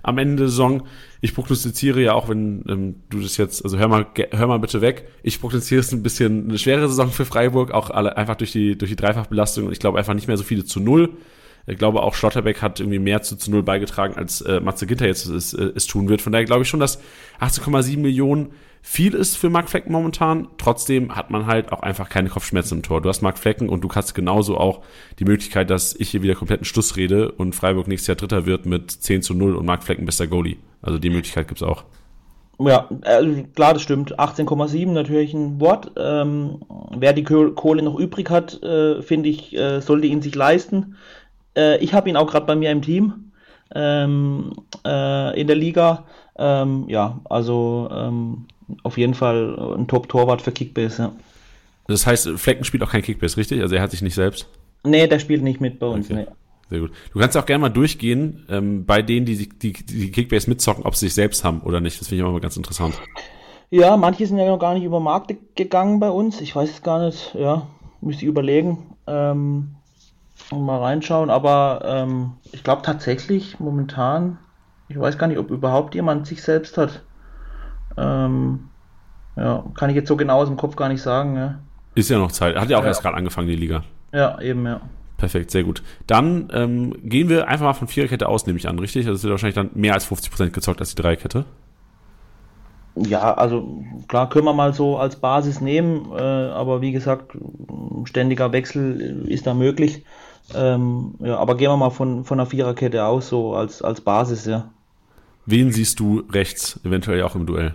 am 0.05 0.19
Ende 0.19 0.37
der 0.37 0.49
Saison. 0.49 0.83
Ich 1.21 1.35
prognostiziere 1.35 2.01
ja 2.01 2.13
auch, 2.13 2.29
wenn 2.29 2.63
ähm, 2.69 2.97
du 3.09 3.21
das 3.21 3.37
jetzt, 3.39 3.65
also 3.65 3.79
hör 3.79 3.89
mal, 3.89 4.07
hör 4.31 4.47
mal 4.47 4.59
bitte 4.59 4.81
weg. 4.81 5.09
Ich 5.23 5.41
prognostiziere 5.41 5.81
es 5.81 5.93
ein 5.93 6.03
bisschen 6.03 6.49
eine 6.49 6.59
schwere 6.59 6.89
Saison 6.89 7.11
für 7.11 7.25
Freiburg, 7.25 7.73
auch 7.73 7.91
alle, 7.91 8.17
einfach 8.17 8.37
durch 8.37 8.53
die, 8.53 8.77
durch 8.77 8.91
die 8.91 8.97
Dreifachbelastung. 8.97 9.67
Und 9.67 9.73
ich 9.73 9.81
glaube 9.81 9.99
einfach 9.99 10.15
nicht 10.15 10.29
mehr 10.29 10.37
so 10.37 10.45
viele 10.45 10.65
zu 10.65 10.79
Null. 10.79 11.11
Ich 11.67 11.79
glaube, 11.79 12.03
auch 12.03 12.15
Schlotterbeck 12.15 12.61
hat 12.61 12.81
irgendwie 12.81 12.99
mehr 12.99 13.23
zu, 13.23 13.37
zu 13.37 13.51
Null 13.51 13.63
beigetragen, 13.63 14.15
als 14.17 14.41
äh, 14.43 14.61
Matze 14.61 14.87
Ginter 14.87 15.07
jetzt 15.07 15.27
es, 15.27 15.55
äh, 15.55 15.73
es 15.75 15.87
tun 15.87 16.09
wird. 16.09 16.21
Von 16.21 16.33
daher 16.33 16.45
glaube 16.45 16.63
ich 16.63 16.69
schon, 16.69 16.81
dass 16.81 17.01
18,7 17.41 17.99
Millionen 17.99 18.53
viel 18.83 19.15
ist 19.15 19.37
für 19.37 19.49
Mark 19.49 19.71
Flecken 19.71 19.93
momentan. 19.93 20.49
Trotzdem 20.59 21.17
hat 21.17 21.31
man 21.31 21.47
halt 21.47 21.73
auch 21.73 21.81
einfach 21.81 22.11
keine 22.11 22.29
Kopfschmerzen 22.29 22.77
im 22.77 22.83
Tor. 22.83 23.01
Du 23.01 23.09
hast 23.09 23.23
Mark 23.23 23.39
Flecken 23.39 23.71
und 23.71 23.83
du 23.83 23.89
hast 23.95 24.13
genauso 24.13 24.59
auch 24.59 24.83
die 25.19 25.25
Möglichkeit, 25.25 25.71
dass 25.71 25.97
ich 25.99 26.11
hier 26.11 26.23
wieder 26.23 26.35
kompletten 26.35 26.67
Schluss 26.67 26.97
rede 26.97 27.33
und 27.33 27.55
Freiburg 27.55 27.89
nächstes 27.89 28.09
Jahr 28.09 28.17
Dritter 28.17 28.45
wird 28.45 28.67
mit 28.67 28.91
10 28.91 29.23
zu 29.23 29.33
0 29.33 29.57
und 29.57 29.65
Mark 29.65 29.85
Flecken 29.85 30.05
bester 30.05 30.27
Goalie. 30.27 30.59
Also 30.83 30.99
die 30.99 31.09
Möglichkeit 31.09 31.49
gibt's 31.49 31.63
auch. 31.63 31.85
Ja, 32.59 32.89
also 33.03 33.43
klar, 33.55 33.73
das 33.73 33.83
stimmt. 33.83 34.19
18,7 34.19 34.93
natürlich 34.93 35.35
ein 35.35 35.61
Wort. 35.61 35.93
Ähm, 35.97 36.61
wer 36.97 37.13
die 37.15 37.25
Kohle 37.25 37.83
noch 37.83 37.99
übrig 37.99 38.31
hat, 38.31 38.63
äh, 38.63 39.03
finde 39.03 39.31
ich, 39.31 39.57
äh, 39.57 39.81
sollte 39.81 40.07
ihn 40.07 40.23
sich 40.23 40.35
leisten. 40.35 40.97
Äh, 41.57 41.79
ich 41.79 41.95
habe 41.95 42.09
ihn 42.09 42.17
auch 42.17 42.27
gerade 42.27 42.47
bei 42.47 42.57
mir 42.57 42.71
im 42.71 42.83
Team 42.83 43.33
ähm, 43.75 44.53
äh, 44.85 45.41
in 45.41 45.47
der 45.47 45.57
Liga. 45.57 46.05
Ähm, 46.37 46.85
ja, 46.89 47.21
also 47.25 47.89
ähm, 47.93 48.47
auf 48.83 48.99
jeden 48.99 49.15
Fall 49.15 49.77
ein 49.77 49.87
Top-Torwart 49.87 50.43
für 50.43 50.53
Kickbase. 50.53 51.03
Ja. 51.03 51.13
Das 51.87 52.07
heißt, 52.07 52.29
Flecken 52.37 52.65
spielt 52.65 52.83
auch 52.83 52.91
kein 52.91 53.03
Kickbase, 53.03 53.37
richtig? 53.37 53.61
Also 53.61 53.75
er 53.75 53.83
hat 53.83 53.91
sich 53.91 54.03
nicht 54.03 54.15
selbst? 54.15 54.49
Nee, 54.85 55.07
der 55.07 55.19
spielt 55.19 55.43
nicht 55.43 55.61
mit 55.61 55.79
bei 55.79 55.87
uns. 55.87 56.11
Okay. 56.11 56.27
Nee. 56.27 56.27
Sehr 56.71 56.81
gut. 56.81 56.93
Du 57.13 57.19
kannst 57.19 57.37
auch 57.37 57.47
gerne 57.47 57.61
mal 57.61 57.69
durchgehen 57.69 58.47
ähm, 58.49 58.87
bei 58.87 59.03
denen, 59.03 59.27
die, 59.27 59.49
die, 59.49 59.73
die 59.73 60.11
Kickbase 60.11 60.49
mitzocken, 60.49 60.85
ob 60.85 60.97
sie 60.97 61.07
sich 61.07 61.15
selbst 61.15 61.45
haben 61.45 61.61
oder 61.61 61.81
nicht. 61.81 62.01
Das 62.01 62.09
finde 62.09 62.23
ich 62.23 62.29
auch 62.29 62.33
mal 62.33 62.41
ganz 62.41 62.57
interessant. 62.57 62.95
Ja, 63.71 63.97
manche 63.97 64.27
sind 64.27 64.39
ja 64.39 64.47
noch 64.47 64.59
gar 64.59 64.75
nicht 64.75 64.85
über 64.85 65.01
Markt 65.01 65.35
gegangen 65.57 66.01
bei 66.01 66.09
uns. 66.09 66.41
Ich 66.41 66.57
weiß 66.57 66.71
es 66.71 66.83
gar 66.83 67.05
nicht. 67.05 67.35
Ja, 67.35 67.67
müsste 68.01 68.25
ich 68.25 68.29
überlegen. 68.29 68.95
Ähm, 69.07 69.75
mal 70.53 70.81
reinschauen, 70.81 71.31
aber 71.31 71.83
ähm, 71.85 72.33
ich 72.53 72.63
glaube 72.63 72.83
tatsächlich 72.83 73.59
momentan, 73.61 74.39
ich 74.89 74.99
weiß 74.99 75.19
gar 75.19 75.27
nicht, 75.27 75.39
ob 75.39 75.51
überhaupt 75.51 75.95
jemand 75.95 76.27
sich 76.27 76.43
selbst 76.43 76.77
hat. 76.79 77.03
Ähm, 77.97 78.69
ja, 79.37 79.65
kann 79.75 79.91
ich 79.91 79.97
jetzt 79.97 80.09
so 80.09 80.17
genau 80.17 80.41
aus 80.41 80.49
dem 80.49 80.57
Kopf 80.57 80.77
gar 80.77 80.89
nicht 80.89 81.03
sagen. 81.03 81.37
Ja. 81.37 81.59
Ist 81.95 82.11
ja 82.11 82.19
noch 82.19 82.33
Zeit. 82.33 82.57
Hat 82.57 82.69
ja 82.69 82.79
auch 82.79 82.83
ja. 82.83 82.89
erst 82.89 83.03
gerade 83.03 83.17
angefangen, 83.17 83.49
die 83.49 83.57
Liga. 83.57 83.83
Ja, 84.13 84.41
eben, 84.41 84.67
ja. 84.67 84.81
Perfekt, 85.17 85.51
sehr 85.51 85.65
gut. 85.65 85.83
Dann 86.07 86.49
ähm, 86.53 86.95
gehen 87.03 87.29
wir 87.29 87.49
einfach 87.49 87.67
mal 87.67 87.73
von 87.73 87.89
Viererkette 87.89 88.29
aus, 88.29 88.47
nehme 88.47 88.59
ich 88.59 88.69
an, 88.69 88.79
richtig? 88.79 89.07
Also 89.07 89.17
es 89.17 89.23
wird 89.23 89.31
wahrscheinlich 89.31 89.55
dann 89.55 89.71
mehr 89.75 89.95
als 89.95 90.11
50% 90.11 90.51
gezockt 90.51 90.81
als 90.81 90.95
die 90.95 91.01
Dreierkette. 91.01 91.45
Ja, 92.97 93.35
also 93.35 93.83
klar 94.07 94.29
können 94.29 94.45
wir 94.45 94.53
mal 94.53 94.73
so 94.73 94.99
als 94.99 95.17
Basis 95.17 95.61
nehmen, 95.61 96.13
äh, 96.13 96.21
aber 96.21 96.81
wie 96.81 96.93
gesagt, 96.93 97.37
ständiger 98.05 98.53
Wechsel 98.53 99.25
ist 99.27 99.47
da 99.47 99.55
möglich. 99.55 100.05
Ähm, 100.55 101.15
ja, 101.21 101.39
aber 101.39 101.57
gehen 101.57 101.71
wir 101.71 101.77
mal 101.77 101.91
von, 101.91 102.25
von 102.25 102.39
einer 102.39 102.49
Viererkette 102.49 103.05
aus, 103.05 103.29
so 103.29 103.55
als, 103.55 103.81
als 103.83 104.01
Basis, 104.01 104.45
ja. 104.47 104.71
Wen 105.47 105.73
siehst 105.73 106.01
du 106.01 106.23
rechts, 106.31 106.81
eventuell 106.85 107.23
auch 107.23 107.35
im 107.35 107.47
Duell? 107.47 107.75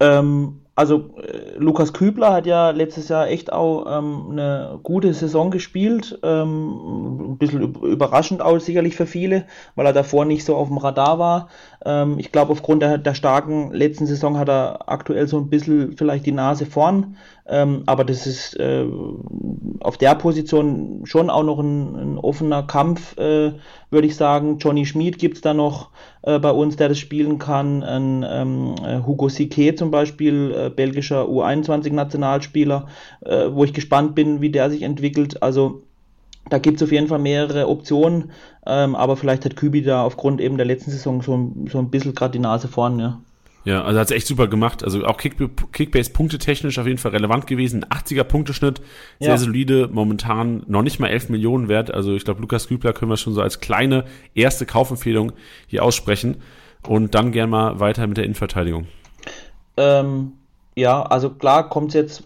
Ähm, 0.00 0.60
also 0.78 1.10
äh, 1.16 1.58
Lukas 1.58 1.92
Kübler 1.92 2.32
hat 2.32 2.46
ja 2.46 2.70
letztes 2.70 3.08
Jahr 3.08 3.26
echt 3.26 3.52
auch 3.52 3.98
ähm, 3.98 4.28
eine 4.30 4.78
gute 4.84 5.12
Saison 5.12 5.50
gespielt. 5.50 6.20
Ähm, 6.22 7.32
ein 7.32 7.36
bisschen 7.36 7.74
überraschend 7.82 8.42
auch 8.42 8.60
sicherlich 8.60 8.94
für 8.94 9.06
viele, 9.06 9.46
weil 9.74 9.86
er 9.86 9.92
davor 9.92 10.24
nicht 10.24 10.44
so 10.44 10.54
auf 10.54 10.68
dem 10.68 10.78
Radar 10.78 11.18
war. 11.18 11.48
Ähm, 11.84 12.20
ich 12.20 12.30
glaube, 12.30 12.52
aufgrund 12.52 12.82
der, 12.82 12.96
der, 12.96 13.14
starken 13.14 13.72
letzten 13.72 14.06
Saison 14.06 14.38
hat 14.38 14.48
er 14.48 14.88
aktuell 14.88 15.26
so 15.26 15.38
ein 15.38 15.50
bisschen 15.50 15.96
vielleicht 15.96 16.26
die 16.26 16.32
Nase 16.32 16.64
vorn. 16.64 17.16
Ähm, 17.50 17.82
aber 17.86 18.04
das 18.04 18.26
ist 18.26 18.54
äh, 18.60 18.84
auf 19.80 19.96
der 19.96 20.14
Position 20.14 21.00
schon 21.04 21.30
auch 21.30 21.42
noch 21.42 21.58
ein, 21.58 21.96
ein 21.96 22.18
offener 22.18 22.62
Kampf, 22.62 23.16
äh, 23.16 23.52
würde 23.90 24.06
ich 24.06 24.16
sagen. 24.16 24.58
Johnny 24.58 24.84
Schmid 24.84 25.18
gibt 25.18 25.36
es 25.36 25.40
da 25.40 25.54
noch 25.54 25.90
äh, 26.22 26.38
bei 26.38 26.50
uns, 26.50 26.76
der 26.76 26.90
das 26.90 26.98
spielen 26.98 27.38
kann. 27.38 27.82
Ein, 27.82 28.24
ähm, 28.28 28.74
äh, 28.84 29.00
Hugo 29.06 29.30
Sique 29.30 29.74
zum 29.74 29.90
Beispiel, 29.90 30.54
äh, 30.54 30.70
belgischer 30.70 31.24
U21-Nationalspieler, 31.24 32.86
äh, 33.24 33.46
wo 33.50 33.64
ich 33.64 33.72
gespannt 33.72 34.14
bin, 34.14 34.42
wie 34.42 34.50
der 34.50 34.68
sich 34.70 34.82
entwickelt. 34.82 35.42
Also 35.42 35.82
da 36.50 36.58
gibt 36.58 36.76
es 36.76 36.82
auf 36.82 36.92
jeden 36.92 37.08
Fall 37.08 37.18
mehrere 37.18 37.68
Optionen, 37.68 38.30
ähm, 38.66 38.94
aber 38.94 39.16
vielleicht 39.16 39.46
hat 39.46 39.56
Kübi 39.56 39.82
da 39.82 40.02
aufgrund 40.02 40.40
eben 40.42 40.56
der 40.58 40.66
letzten 40.66 40.90
Saison 40.90 41.22
so, 41.22 41.52
so 41.70 41.78
ein 41.78 41.90
bisschen 41.90 42.14
gerade 42.14 42.32
die 42.32 42.38
Nase 42.38 42.68
vorn, 42.68 42.98
ja. 42.98 43.20
Ja, 43.68 43.84
also 43.84 44.00
hat 44.00 44.06
es 44.06 44.16
echt 44.16 44.26
super 44.26 44.46
gemacht. 44.46 44.82
Also 44.82 45.04
auch 45.04 45.18
Kick, 45.18 45.36
Kickbase 45.72 46.10
punktetechnisch 46.10 46.78
auf 46.78 46.86
jeden 46.86 46.96
Fall 46.96 47.10
relevant 47.10 47.46
gewesen. 47.46 47.84
80er 47.84 48.24
Punkteschnitt, 48.24 48.80
sehr 49.20 49.28
ja. 49.28 49.36
solide, 49.36 49.90
momentan 49.92 50.62
noch 50.68 50.80
nicht 50.80 51.00
mal 51.00 51.08
11 51.08 51.28
Millionen 51.28 51.68
wert. 51.68 51.92
Also 51.92 52.14
ich 52.14 52.24
glaube, 52.24 52.40
Lukas 52.40 52.68
Kübler 52.68 52.94
können 52.94 53.10
wir 53.10 53.18
schon 53.18 53.34
so 53.34 53.42
als 53.42 53.60
kleine 53.60 54.06
erste 54.34 54.64
Kaufempfehlung 54.64 55.32
hier 55.66 55.84
aussprechen. 55.84 56.38
Und 56.86 57.14
dann 57.14 57.30
gern 57.30 57.50
mal 57.50 57.78
weiter 57.78 58.06
mit 58.06 58.16
der 58.16 58.24
Innenverteidigung. 58.24 58.86
Ähm, 59.76 60.32
ja, 60.74 61.02
also 61.02 61.28
klar 61.28 61.68
kommt 61.68 61.88
es 61.88 61.94
jetzt 61.94 62.22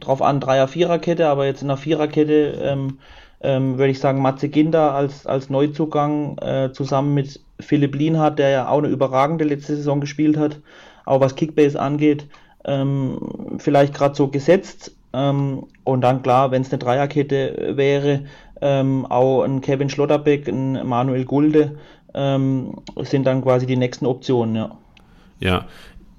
drauf 0.00 0.20
an, 0.20 0.40
Dreier-Vierer-Kette, 0.40 1.28
aber 1.28 1.46
jetzt 1.46 1.62
in 1.62 1.68
der 1.68 1.76
Viererkette 1.76 2.58
ähm, 2.64 2.98
ähm, 3.42 3.78
würde 3.78 3.92
ich 3.92 4.00
sagen, 4.00 4.20
Matze 4.22 4.48
Ginder 4.48 4.92
als, 4.92 5.24
als 5.24 5.50
Neuzugang 5.50 6.36
äh, 6.38 6.72
zusammen 6.72 7.14
mit 7.14 7.40
Philipp 7.60 7.94
Lienhardt, 7.94 8.38
der 8.38 8.50
ja 8.50 8.68
auch 8.68 8.78
eine 8.78 8.88
überragende 8.88 9.44
letzte 9.44 9.76
Saison 9.76 10.00
gespielt 10.00 10.36
hat, 10.36 10.60
auch 11.04 11.20
was 11.20 11.36
Kickbase 11.36 11.80
angeht, 11.80 12.26
ähm, 12.64 13.56
vielleicht 13.58 13.94
gerade 13.94 14.14
so 14.14 14.28
gesetzt. 14.28 14.94
Ähm, 15.12 15.64
und 15.84 16.02
dann 16.02 16.22
klar, 16.22 16.50
wenn 16.50 16.62
es 16.62 16.70
eine 16.70 16.78
Dreierkette 16.78 17.72
wäre, 17.76 18.24
ähm, 18.60 19.06
auch 19.06 19.42
ein 19.42 19.60
Kevin 19.60 19.88
Schlotterbeck, 19.88 20.46
ein 20.48 20.86
Manuel 20.86 21.24
Gulde 21.24 21.78
ähm, 22.14 22.76
sind 22.96 23.26
dann 23.26 23.42
quasi 23.42 23.66
die 23.66 23.76
nächsten 23.76 24.06
Optionen, 24.06 24.54
ja. 24.54 24.76
Ja, 25.40 25.66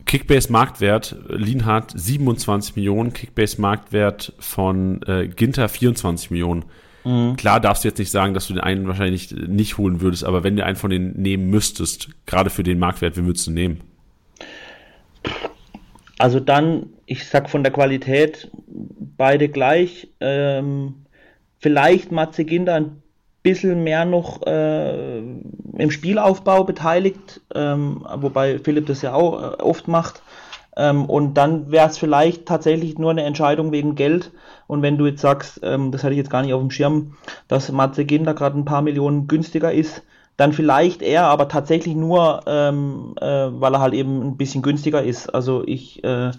Kickbase 0.05 0.51
Marktwert, 0.51 1.15
Lienhardt 1.29 1.93
27 1.95 2.75
Millionen, 2.75 3.13
Kickbase 3.13 3.61
Marktwert 3.61 4.33
von 4.39 5.01
äh, 5.03 5.27
Ginter 5.27 5.69
24 5.69 6.31
Millionen. 6.31 6.65
Mhm. 7.03 7.35
Klar 7.35 7.59
darfst 7.59 7.83
du 7.83 7.87
jetzt 7.87 7.97
nicht 7.97 8.11
sagen, 8.11 8.33
dass 8.33 8.47
du 8.47 8.53
den 8.53 8.63
einen 8.63 8.87
wahrscheinlich 8.87 9.31
nicht 9.31 9.77
holen 9.77 10.01
würdest, 10.01 10.23
aber 10.23 10.43
wenn 10.43 10.55
du 10.55 10.65
einen 10.65 10.75
von 10.75 10.89
denen 10.89 11.19
nehmen 11.21 11.49
müsstest, 11.49 12.09
gerade 12.25 12.49
für 12.49 12.63
den 12.63 12.79
Marktwert, 12.79 13.17
wen 13.17 13.25
würdest 13.25 13.47
du 13.47 13.51
nehmen? 13.51 13.81
Also 16.17 16.39
dann, 16.39 16.87
ich 17.05 17.27
sag 17.27 17.49
von 17.49 17.63
der 17.63 17.73
Qualität 17.73 18.51
beide 19.17 19.49
gleich. 19.49 20.09
Ähm, 20.19 21.05
vielleicht 21.59 22.11
Matze 22.11 22.45
Ginder 22.45 22.75
ein 22.75 23.01
bisschen 23.43 23.83
mehr 23.83 24.05
noch 24.05 24.45
äh, 24.45 25.17
im 25.17 25.89
Spielaufbau 25.89 26.63
beteiligt, 26.63 27.41
ähm, 27.55 28.05
wobei 28.17 28.59
Philipp 28.59 28.85
das 28.85 29.01
ja 29.01 29.13
auch 29.13 29.41
äh, 29.41 29.63
oft 29.63 29.87
macht. 29.87 30.21
Ähm, 30.77 31.05
und 31.05 31.33
dann 31.35 31.71
wäre 31.71 31.89
es 31.89 31.97
vielleicht 31.97 32.45
tatsächlich 32.45 32.97
nur 32.97 33.11
eine 33.11 33.23
Entscheidung 33.23 33.71
wegen 33.71 33.95
Geld. 33.95 34.31
Und 34.71 34.83
wenn 34.83 34.97
du 34.97 35.05
jetzt 35.05 35.19
sagst, 35.19 35.59
ähm, 35.63 35.91
das 35.91 36.01
hatte 36.01 36.13
ich 36.13 36.17
jetzt 36.17 36.29
gar 36.29 36.43
nicht 36.43 36.53
auf 36.53 36.61
dem 36.61 36.71
Schirm, 36.71 37.17
dass 37.49 37.69
Matze 37.73 38.05
Ginter 38.05 38.33
gerade 38.33 38.57
ein 38.57 38.63
paar 38.63 38.81
Millionen 38.81 39.27
günstiger 39.27 39.73
ist, 39.73 40.01
dann 40.37 40.53
vielleicht 40.53 41.01
er, 41.01 41.25
aber 41.25 41.49
tatsächlich 41.49 41.93
nur, 41.93 42.39
ähm, 42.47 43.13
äh, 43.19 43.25
weil 43.25 43.75
er 43.75 43.81
halt 43.81 43.93
eben 43.93 44.21
ein 44.21 44.37
bisschen 44.37 44.61
günstiger 44.61 45.03
ist. 45.03 45.27
Also 45.27 45.61
ich 45.67 46.01
äh, 46.05 46.31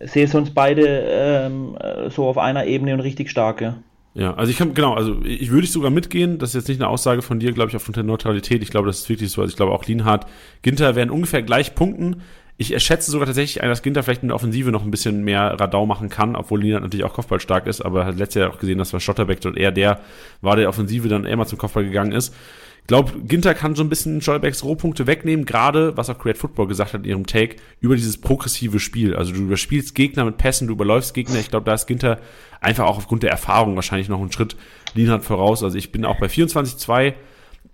sehe 0.00 0.28
sonst 0.28 0.54
beide 0.54 0.86
ähm, 0.86 1.76
äh, 1.80 2.10
so 2.10 2.28
auf 2.28 2.38
einer 2.38 2.64
Ebene 2.64 2.94
und 2.94 3.00
richtig 3.00 3.28
starke. 3.28 3.74
Ja, 4.14 4.34
also 4.34 4.52
ich 4.52 4.56
kann, 4.56 4.74
genau, 4.74 4.94
also 4.94 5.16
ich 5.24 5.50
würde 5.50 5.66
sogar 5.66 5.90
mitgehen, 5.90 6.38
das 6.38 6.50
ist 6.50 6.54
jetzt 6.54 6.68
nicht 6.68 6.80
eine 6.80 6.88
Aussage 6.88 7.22
von 7.22 7.40
dir, 7.40 7.50
glaube 7.50 7.70
ich, 7.70 7.76
aufgrund 7.76 7.96
der 7.96 8.04
Neutralität. 8.04 8.62
Ich 8.62 8.70
glaube, 8.70 8.86
das 8.86 9.00
ist 9.00 9.08
wirklich 9.08 9.32
so. 9.32 9.40
Also 9.40 9.50
ich 9.50 9.56
glaube 9.56 9.72
auch 9.72 9.84
Lienhardt, 9.84 10.28
Ginter 10.62 10.94
werden 10.94 11.10
ungefähr 11.10 11.42
gleich 11.42 11.74
punkten. 11.74 12.22
Ich 12.56 12.80
schätze 12.82 13.10
sogar 13.10 13.26
tatsächlich 13.26 13.62
ein, 13.62 13.68
dass 13.68 13.82
Ginter 13.82 14.04
vielleicht 14.04 14.22
in 14.22 14.28
der 14.28 14.36
Offensive 14.36 14.70
noch 14.70 14.84
ein 14.84 14.90
bisschen 14.90 15.24
mehr 15.24 15.58
Radau 15.58 15.86
machen 15.86 16.08
kann, 16.08 16.36
obwohl 16.36 16.60
Lienhardt 16.60 16.84
natürlich 16.84 17.04
auch 17.04 17.12
Kopfball 17.14 17.40
stark 17.40 17.66
ist, 17.66 17.80
aber 17.80 18.06
hat 18.06 18.16
letztes 18.16 18.40
Jahr 18.40 18.50
auch 18.50 18.58
gesehen, 18.58 18.78
dass 18.78 18.92
war 18.92 19.00
Schotterbeck 19.00 19.40
dort 19.40 19.56
eher 19.56 19.72
der 19.72 20.00
war, 20.40 20.54
der 20.54 20.68
Offensive 20.68 21.08
dann 21.08 21.24
eher 21.24 21.36
mal 21.36 21.46
zum 21.46 21.58
Kopfball 21.58 21.84
gegangen 21.84 22.12
ist 22.12 22.32
glaube, 22.86 23.12
Ginter 23.20 23.54
kann 23.54 23.74
so 23.74 23.82
ein 23.82 23.88
bisschen 23.88 24.20
Scholbecks 24.20 24.62
Rohpunkte 24.62 25.06
wegnehmen, 25.06 25.46
gerade, 25.46 25.96
was 25.96 26.10
auch 26.10 26.18
Create 26.18 26.38
Football 26.38 26.66
gesagt 26.66 26.92
hat 26.92 27.02
in 27.02 27.08
ihrem 27.08 27.26
Take, 27.26 27.56
über 27.80 27.96
dieses 27.96 28.20
progressive 28.20 28.78
Spiel. 28.78 29.16
Also 29.16 29.32
du 29.32 29.40
überspielst 29.40 29.94
Gegner 29.94 30.24
mit 30.24 30.36
Pässen, 30.36 30.68
du 30.68 30.74
überläufst 30.74 31.14
Gegner. 31.14 31.38
Ich 31.38 31.50
glaube, 31.50 31.64
da 31.64 31.74
ist 31.74 31.86
Ginter 31.86 32.18
einfach 32.60 32.84
auch 32.84 32.98
aufgrund 32.98 33.22
der 33.22 33.30
Erfahrung 33.30 33.74
wahrscheinlich 33.76 34.08
noch 34.08 34.20
einen 34.20 34.32
Schritt 34.32 34.56
Lienhardt 34.94 35.24
voraus. 35.24 35.62
Also 35.62 35.78
ich 35.78 35.92
bin 35.92 36.04
auch 36.04 36.18
bei 36.18 36.26
24,2 36.26 37.14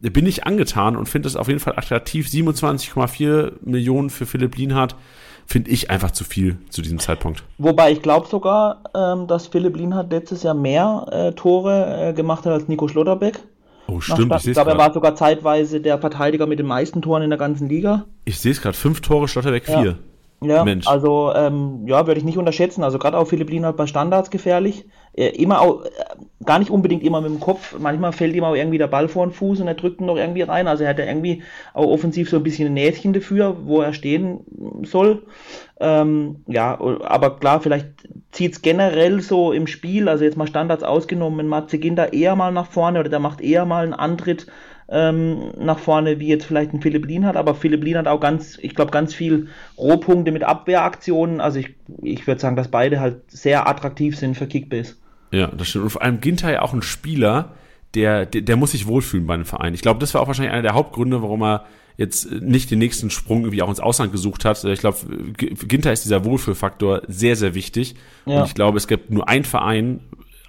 bin 0.01 0.27
ich 0.27 0.47
angetan 0.47 0.97
und 0.97 1.09
finde 1.09 1.29
es 1.29 1.37
auf 1.37 1.49
jeden 1.49 1.61
Fall 1.61 1.75
attraktiv. 1.77 2.27
27,4 2.27 3.53
Millionen 3.63 4.11
für 4.11 4.27
Philipp 4.27 4.57
Lienhardt 4.57 4.97
finde 5.47 5.71
ich 5.71 5.91
einfach 5.91 6.13
zu 6.13 6.25
viel 6.25 6.57
zu 6.71 6.81
diesem 6.81 6.99
Zeitpunkt. 6.99 7.43
Wobei 7.59 7.93
ich 7.93 8.03
glaube 8.03 8.29
sogar, 8.29 8.85
ähm, 8.95 9.27
dass 9.27 9.49
Philipp 9.49 9.77
Lienhardt 9.77 10.11
letztes 10.11 10.43
Jahr 10.43 10.55
mehr 10.55 11.07
äh, 11.11 11.33
Tore 11.33 12.09
äh, 12.09 12.13
gemacht 12.13 12.47
hat 12.47 12.53
als 12.53 12.69
Nico 12.69 12.89
Schlotterbeck. 12.89 13.41
Oh, 13.89 14.01
stimmt. 14.01 14.33
Ich, 14.37 14.47
ich 14.47 14.53
glaube, 14.53 14.71
er 14.71 14.79
war 14.79 14.93
sogar 14.93 15.17
zeitweise 15.17 15.81
der 15.81 15.99
Verteidiger 15.99 16.47
mit 16.47 16.61
den 16.61 16.67
meisten 16.67 17.03
Toren 17.03 17.23
in 17.23 17.31
der 17.31 17.39
ganzen 17.39 17.69
Liga. 17.69 18.07
Ich 18.25 18.39
sehe 18.39 18.53
es 18.53 18.63
gerade, 18.63 18.77
fünf 18.77 19.01
Tore, 19.01 19.27
Schlotterbeck 19.27 19.69
ja. 19.69 19.83
vier. 19.83 19.99
Ja, 20.43 20.65
Mensch. 20.65 20.87
also 20.87 21.33
ähm, 21.35 21.87
ja, 21.87 22.07
würde 22.07 22.19
ich 22.19 22.25
nicht 22.25 22.39
unterschätzen. 22.39 22.83
Also 22.83 22.99
gerade 22.99 23.19
auch 23.19 23.27
Philipp 23.27 23.51
Lienhardt 23.51 23.77
bei 23.77 23.87
Standards 23.87 24.31
gefährlich. 24.31 24.87
Äh, 25.13 25.29
immer 25.29 25.61
auch, 25.61 25.85
äh, 25.85 25.89
gar 26.47 26.59
nicht 26.59 26.71
unbedingt 26.71 27.03
immer 27.03 27.21
mit 27.21 27.31
dem 27.31 27.41
Kopf. 27.41 27.79
Manchmal 27.79 28.13
fällt 28.13 28.35
ihm 28.35 28.45
auch 28.45 28.55
irgendwie 28.55 28.79
der 28.79 28.87
Ball 28.87 29.09
vor 29.09 29.27
den 29.27 29.33
Fuß 29.33 29.61
und 29.61 29.69
er 29.69 29.75
drückt 29.75 30.01
ihn 30.01 30.07
noch 30.07 30.17
irgendwie 30.17 30.43
rein. 30.43 30.67
Also 30.67 30.85
er 30.85 30.91
hat 30.91 30.99
ja 30.99 31.05
irgendwie 31.05 31.43
auch 31.75 31.87
offensiv 31.87 32.31
so 32.31 32.39
ein 32.39 32.43
bisschen 32.43 32.69
ein 32.69 32.75
Näschen 32.75 33.13
dafür, 33.13 33.57
wo 33.65 33.83
er 33.83 33.93
stehen 33.93 34.41
soll. 34.83 35.27
Ähm, 35.79 36.45
ja, 36.47 36.79
aber 36.81 37.39
klar, 37.39 37.61
vielleicht 37.61 37.89
zieht 38.33 38.53
es 38.53 38.63
generell 38.63 39.21
so 39.21 39.53
im 39.53 39.67
Spiel, 39.67 40.09
also 40.09 40.25
jetzt 40.25 40.37
mal 40.37 40.47
Standards 40.47 40.85
ausgenommen, 40.85 41.39
wenn 41.39 41.49
Matze 41.49 41.79
Ginter 41.79 42.13
eher 42.13 42.37
mal 42.37 42.53
nach 42.53 42.67
vorne 42.67 43.01
oder 43.01 43.09
der 43.09 43.19
macht 43.19 43.41
eher 43.41 43.67
mal 43.67 43.85
einen 43.85 43.95
Antritt 43.95 44.47
ähm, 44.91 45.53
nach 45.57 45.79
vorne, 45.79 46.19
wie 46.19 46.27
jetzt 46.27 46.45
vielleicht 46.45 46.73
ein 46.73 46.83
Philipp 46.83 47.07
Lien 47.07 47.25
hat, 47.25 47.37
aber 47.37 47.55
Philipp 47.55 47.85
Lien 47.85 47.97
hat 47.97 48.09
auch 48.09 48.21
ganz, 48.21 48.59
ich 48.61 48.75
glaube, 48.75 48.91
ganz 48.91 49.15
viel 49.15 49.49
Rohpunkte 49.79 50.33
mit 50.33 50.43
Abwehraktionen. 50.43 51.41
Also 51.41 51.61
ich, 51.61 51.75
ich 52.03 52.27
würde 52.27 52.41
sagen, 52.41 52.57
dass 52.57 52.69
beide 52.69 53.01
halt 53.01 53.23
sehr 53.29 53.69
attraktiv 53.69 54.19
sind 54.19 54.37
für 54.37 54.47
Kickbase. 54.47 54.97
Ja, 55.31 55.47
das 55.47 55.69
stimmt. 55.69 55.85
Und 55.85 55.91
vor 55.91 56.03
allem 56.03 56.21
Ginter 56.21 56.53
ja 56.53 56.63
auch 56.63 56.75
ein 56.75 56.83
Spieler, 56.83 57.53
der, 57.95 58.27
der, 58.27 58.43
der 58.43 58.57
muss 58.57 58.73
sich 58.73 58.87
wohlfühlen 58.87 59.27
bei 59.27 59.35
einem 59.35 59.45
Verein. 59.45 59.75
Ich 59.75 59.83
glaube, 59.83 60.01
das 60.01 60.13
war 60.15 60.23
auch 60.23 60.27
wahrscheinlich 60.27 60.53
einer 60.53 60.63
der 60.63 60.75
Hauptgründe, 60.75 61.23
warum 61.23 61.43
er 61.43 61.67
jetzt 61.97 62.31
nicht 62.33 62.71
den 62.71 62.79
nächsten 62.79 63.11
Sprung 63.11 63.43
irgendwie 63.43 63.63
auch 63.63 63.69
ins 63.69 63.79
Ausland 63.79 64.11
gesucht 64.11 64.45
hat. 64.45 64.65
Ich 64.65 64.81
glaube, 64.81 64.99
Ginter 65.37 65.93
ist 65.93 66.05
dieser 66.05 66.25
Wohlfühlfaktor 66.25 67.03
sehr, 67.07 67.37
sehr 67.37 67.55
wichtig. 67.55 67.95
Ja. 68.27 68.41
Und 68.41 68.49
ich 68.49 68.55
glaube, 68.55 68.79
es 68.79 68.89
gibt 68.89 69.11
nur 69.11 69.29
einen 69.29 69.45
Verein, 69.45 70.01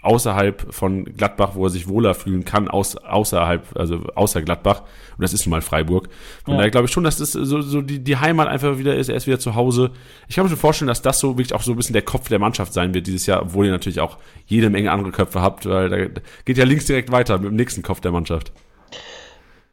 außerhalb 0.01 0.73
von 0.73 1.05
Gladbach, 1.05 1.51
wo 1.53 1.65
er 1.65 1.69
sich 1.69 1.87
wohler 1.87 2.15
fühlen 2.15 2.43
kann, 2.43 2.67
aus, 2.67 2.95
außerhalb, 2.97 3.75
also 3.75 4.03
außer 4.15 4.41
Gladbach. 4.41 4.81
Und 5.17 5.21
das 5.21 5.33
ist 5.33 5.45
nun 5.45 5.51
mal 5.51 5.61
Freiburg. 5.61 6.09
Von 6.43 6.53
ja. 6.53 6.57
daher 6.57 6.71
glaube 6.71 6.85
ich 6.85 6.91
schon, 6.91 7.03
dass 7.03 7.17
das 7.17 7.33
so, 7.33 7.61
so 7.61 7.81
die, 7.81 7.99
die 7.99 8.17
Heimat 8.17 8.47
einfach 8.47 8.77
wieder 8.79 8.95
ist. 8.95 9.09
Er 9.09 9.15
ist 9.15 9.27
wieder 9.27 9.39
zu 9.39 9.55
Hause. 9.55 9.91
Ich 10.27 10.35
kann 10.35 10.45
mir 10.45 10.49
schon 10.49 10.57
vorstellen, 10.57 10.87
dass 10.87 11.01
das 11.01 11.19
so 11.19 11.37
wirklich 11.37 11.53
auch 11.53 11.61
so 11.61 11.71
ein 11.71 11.77
bisschen 11.77 11.93
der 11.93 12.01
Kopf 12.01 12.29
der 12.29 12.39
Mannschaft 12.39 12.73
sein 12.73 12.93
wird 12.93 13.05
dieses 13.05 13.27
Jahr, 13.27 13.43
obwohl 13.43 13.67
ihr 13.67 13.71
natürlich 13.71 13.99
auch 13.99 14.17
jede 14.47 14.69
Menge 14.69 14.91
andere 14.91 15.11
Köpfe 15.11 15.41
habt, 15.41 15.67
weil 15.67 15.89
da 15.89 16.21
geht 16.45 16.57
ja 16.57 16.65
links 16.65 16.85
direkt 16.85 17.11
weiter 17.11 17.37
mit 17.37 17.51
dem 17.51 17.55
nächsten 17.55 17.83
Kopf 17.83 18.01
der 18.01 18.11
Mannschaft. 18.11 18.51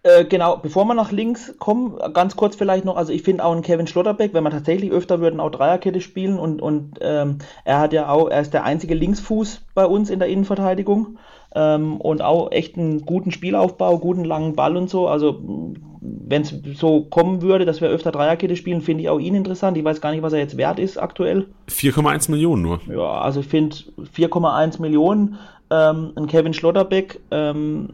Äh, 0.05 0.25
genau, 0.25 0.57
bevor 0.57 0.85
wir 0.85 0.95
nach 0.95 1.11
links 1.11 1.55
kommen, 1.59 1.99
ganz 2.15 2.37
kurz 2.37 2.55
vielleicht 2.55 2.85
noch, 2.85 2.97
also 2.97 3.13
ich 3.13 3.23
finde 3.23 3.45
auch 3.45 3.53
einen 3.53 3.63
Kevin 3.63 3.89
Schlotterbeck, 3.89 4.33
wenn 4.33 4.45
man 4.45 4.53
tatsächlich 4.53 4.93
öfter 4.93 5.21
würden 5.21 5.41
auch 5.41 5.51
Dreierkette 5.51 6.01
spielen 6.01 6.39
und, 6.39 6.63
und 6.63 6.99
ähm, 7.01 7.39
er 7.65 7.81
hat 7.81 7.93
ja 7.93 8.09
auch, 8.09 8.29
er 8.29 8.41
ist 8.41 8.55
der 8.55 8.65
einzige 8.65 8.95
Linksfuß 8.95 9.63
bei 9.75 9.85
uns 9.85 10.09
in 10.11 10.21
der 10.21 10.29
Innenverteidigung 10.29 11.19
ähm, 11.55 12.01
und 12.01 12.23
auch 12.23 12.53
echt 12.53 12.77
einen 12.77 13.07
guten 13.07 13.33
Spielaufbau, 13.33 13.99
guten 13.99 14.25
langen 14.25 14.55
Ball 14.55 14.77
und 14.77 14.89
so, 14.89 15.09
also 15.09 15.75
wenn 16.01 16.43
es 16.43 16.55
so 16.75 17.03
kommen 17.03 17.43
würde, 17.43 17.65
dass 17.65 17.81
wir 17.81 17.89
öfter 17.89 18.13
Dreierkette 18.13 18.55
spielen, 18.55 18.83
finde 18.83 19.03
ich 19.03 19.09
auch 19.09 19.19
ihn 19.19 19.35
interessant. 19.35 19.77
Ich 19.77 19.85
weiß 19.85 20.01
gar 20.01 20.13
nicht, 20.13 20.23
was 20.23 20.33
er 20.33 20.39
jetzt 20.39 20.57
wert 20.57 20.79
ist 20.79 20.97
aktuell. 20.97 21.47
4,1 21.69 22.31
Millionen 22.31 22.63
nur. 22.63 22.81
Ja, 22.89 23.21
also 23.21 23.41
ich 23.41 23.47
finde 23.47 23.77
4,1 24.17 24.81
Millionen 24.81 25.39
ähm, 25.71 26.13
ein 26.17 26.27
Kevin 26.27 26.55
Schlotterbeck, 26.55 27.21
ähm, 27.31 27.91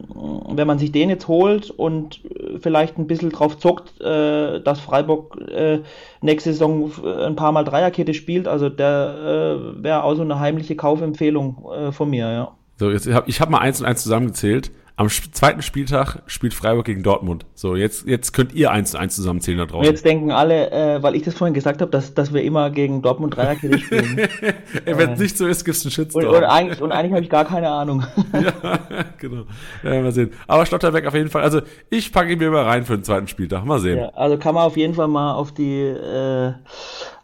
wenn 0.49 0.67
man 0.67 0.79
sich 0.79 0.93
den 0.93 1.11
jetzt 1.11 1.29
holt 1.29 1.71
und 1.71 2.21
vielleicht 2.61 2.99
ein 2.99 3.07
bisschen 3.07 3.31
drauf 3.31 3.59
zockt, 3.59 4.01
äh, 4.01 4.61
dass 4.61 4.81
Freiburg 4.81 5.39
äh, 5.49 5.81
nächste 6.21 6.53
Saison 6.53 6.91
ein 7.05 7.37
paar 7.37 7.53
Mal 7.53 7.65
Dreierkette 7.65 8.15
spielt, 8.15 8.47
also 8.47 8.69
der 8.69 9.59
äh, 9.79 9.83
wäre 9.83 10.05
auch 10.05 10.15
so 10.15 10.23
eine 10.23 10.39
heimliche 10.39 10.77
Kaufempfehlung 10.77 11.65
äh, 11.75 11.93
von 11.93 12.11
mir, 12.11 12.31
ja. 12.31 12.53
So, 12.77 12.91
jetzt 12.91 13.07
hab, 13.13 13.29
ich 13.29 13.41
habe 13.41 13.53
mal 13.53 13.59
eins 13.59 13.81
und 13.81 13.87
eins 13.87 14.03
zusammengezählt. 14.03 14.73
Am 14.97 15.09
zweiten 15.09 15.61
Spieltag 15.63 16.23
spielt 16.27 16.55
Freiburg 16.55 16.85
gegen 16.85 17.03
Dortmund. 17.03 17.47
So, 17.57 17.75
jetzt, 17.75 18.07
jetzt 18.07 18.33
könnt 18.33 18.55
ihr 18.55 18.71
eins 18.71 18.93
zu 18.93 18.99
eins 18.99 19.17
zusammenzählen 19.17 19.59
da 19.59 19.67
draußen. 19.67 19.91
Jetzt 19.91 20.05
denken 20.05 20.31
alle, 20.31 20.71
äh, 20.71 21.03
weil 21.03 21.17
ich 21.17 21.23
das 21.23 21.35
vorhin 21.35 21.53
gesagt 21.53 21.81
habe, 21.81 21.91
dass, 21.91 22.15
dass 22.15 22.33
wir 22.33 22.45
immer 22.45 22.71
gegen 22.71 23.03
Dortmund 23.03 23.37
Dreierkette 23.37 23.81
spielen. 23.81 24.17
Wenn 24.85 25.11
es 25.11 25.19
äh, 25.19 25.23
nicht 25.23 25.37
so 25.37 25.49
ist, 25.49 25.65
gibt 25.65 25.77
es 25.77 25.85
einen 25.85 25.91
Shitstorm. 25.91 26.27
Und, 26.27 26.37
und 26.37 26.45
eigentlich, 26.45 26.81
und 26.81 26.93
eigentlich 26.93 27.13
habe 27.13 27.23
ich 27.23 27.29
gar 27.29 27.45
keine 27.45 27.71
Ahnung. 27.71 28.07
ja, 28.33 28.79
genau. 29.19 29.47
Ja, 29.83 30.01
mal 30.01 30.13
sehen. 30.13 30.33
Aber 30.47 30.65
Stotterbeck 30.65 31.07
auf 31.07 31.15
jeden 31.15 31.29
Fall. 31.29 31.43
Also, 31.43 31.63
ich 31.91 32.13
packe 32.13 32.33
ihn 32.33 32.39
mir 32.39 32.53
mal 32.53 32.63
rein 32.63 32.85
für 32.85 32.97
den 32.97 33.03
zweiten 33.03 33.27
Spieltag. 33.27 33.65
Mal 33.65 33.81
sehen. 33.81 33.99
Ja, 33.99 34.11
also 34.11 34.39
kann 34.39 34.55
man 34.55 34.63
auf 34.63 34.77
jeden 34.77 34.95
Fall 34.95 35.09
mal 35.09 35.35
auf 35.35 35.53
die, 35.53 35.81
äh, 35.81 36.53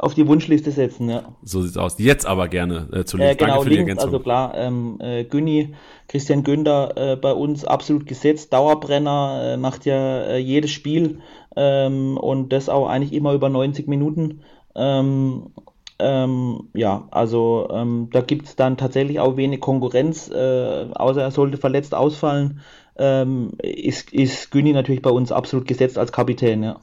auf 0.01 0.15
die 0.15 0.27
Wunschliste 0.27 0.71
setzen, 0.71 1.11
ja. 1.11 1.23
So 1.43 1.63
sieht's 1.63 1.77
aus. 1.77 1.97
Jetzt 1.99 2.27
aber 2.27 2.49
gerne 2.49 2.89
äh, 2.93 3.05
zu. 3.05 3.19
Äh, 3.19 3.35
genau, 3.35 3.53
Danke 3.53 3.65
für 3.65 3.69
links, 3.69 3.69
die 3.69 3.79
Ergänzung. 3.79 4.09
Also 4.09 4.21
klar, 4.21 4.55
ähm, 4.57 4.99
äh, 5.01 5.25
Günni 5.25 5.75
Christian 6.09 6.43
Günder 6.43 6.97
äh, 6.97 7.17
bei 7.17 7.33
uns 7.33 7.65
absolut 7.65 8.07
gesetzt, 8.07 8.53
Dauerbrenner, 8.53 9.53
äh, 9.53 9.57
macht 9.57 9.85
ja 9.85 10.23
äh, 10.23 10.39
jedes 10.39 10.71
Spiel 10.71 11.21
ähm, 11.55 12.17
und 12.17 12.53
das 12.53 12.69
auch 12.69 12.89
eigentlich 12.89 13.13
immer 13.13 13.35
über 13.35 13.49
90 13.49 13.87
Minuten. 13.89 14.41
Ähm, 14.75 15.53
ähm, 15.99 16.71
ja, 16.73 17.07
also 17.11 17.69
ähm, 17.71 18.09
da 18.11 18.23
gibt 18.23 18.47
es 18.47 18.57
dann 18.57 18.79
tatsächlich 18.79 19.21
auch 19.21 19.37
wenig 19.37 19.61
Konkurrenz, 19.61 20.31
äh, 20.31 20.87
außer 20.95 21.23
er 21.23 21.31
sollte 21.31 21.59
verletzt 21.59 21.95
ausfallen, 21.95 22.61
ähm, 22.97 23.53
ist, 23.63 24.13
ist 24.13 24.51
Günni 24.51 24.73
natürlich 24.73 25.03
bei 25.03 25.11
uns 25.11 25.31
absolut 25.31 25.69
gesetzt 25.69 25.99
als 25.99 26.11
Kapitän, 26.11 26.63
ja. 26.63 26.81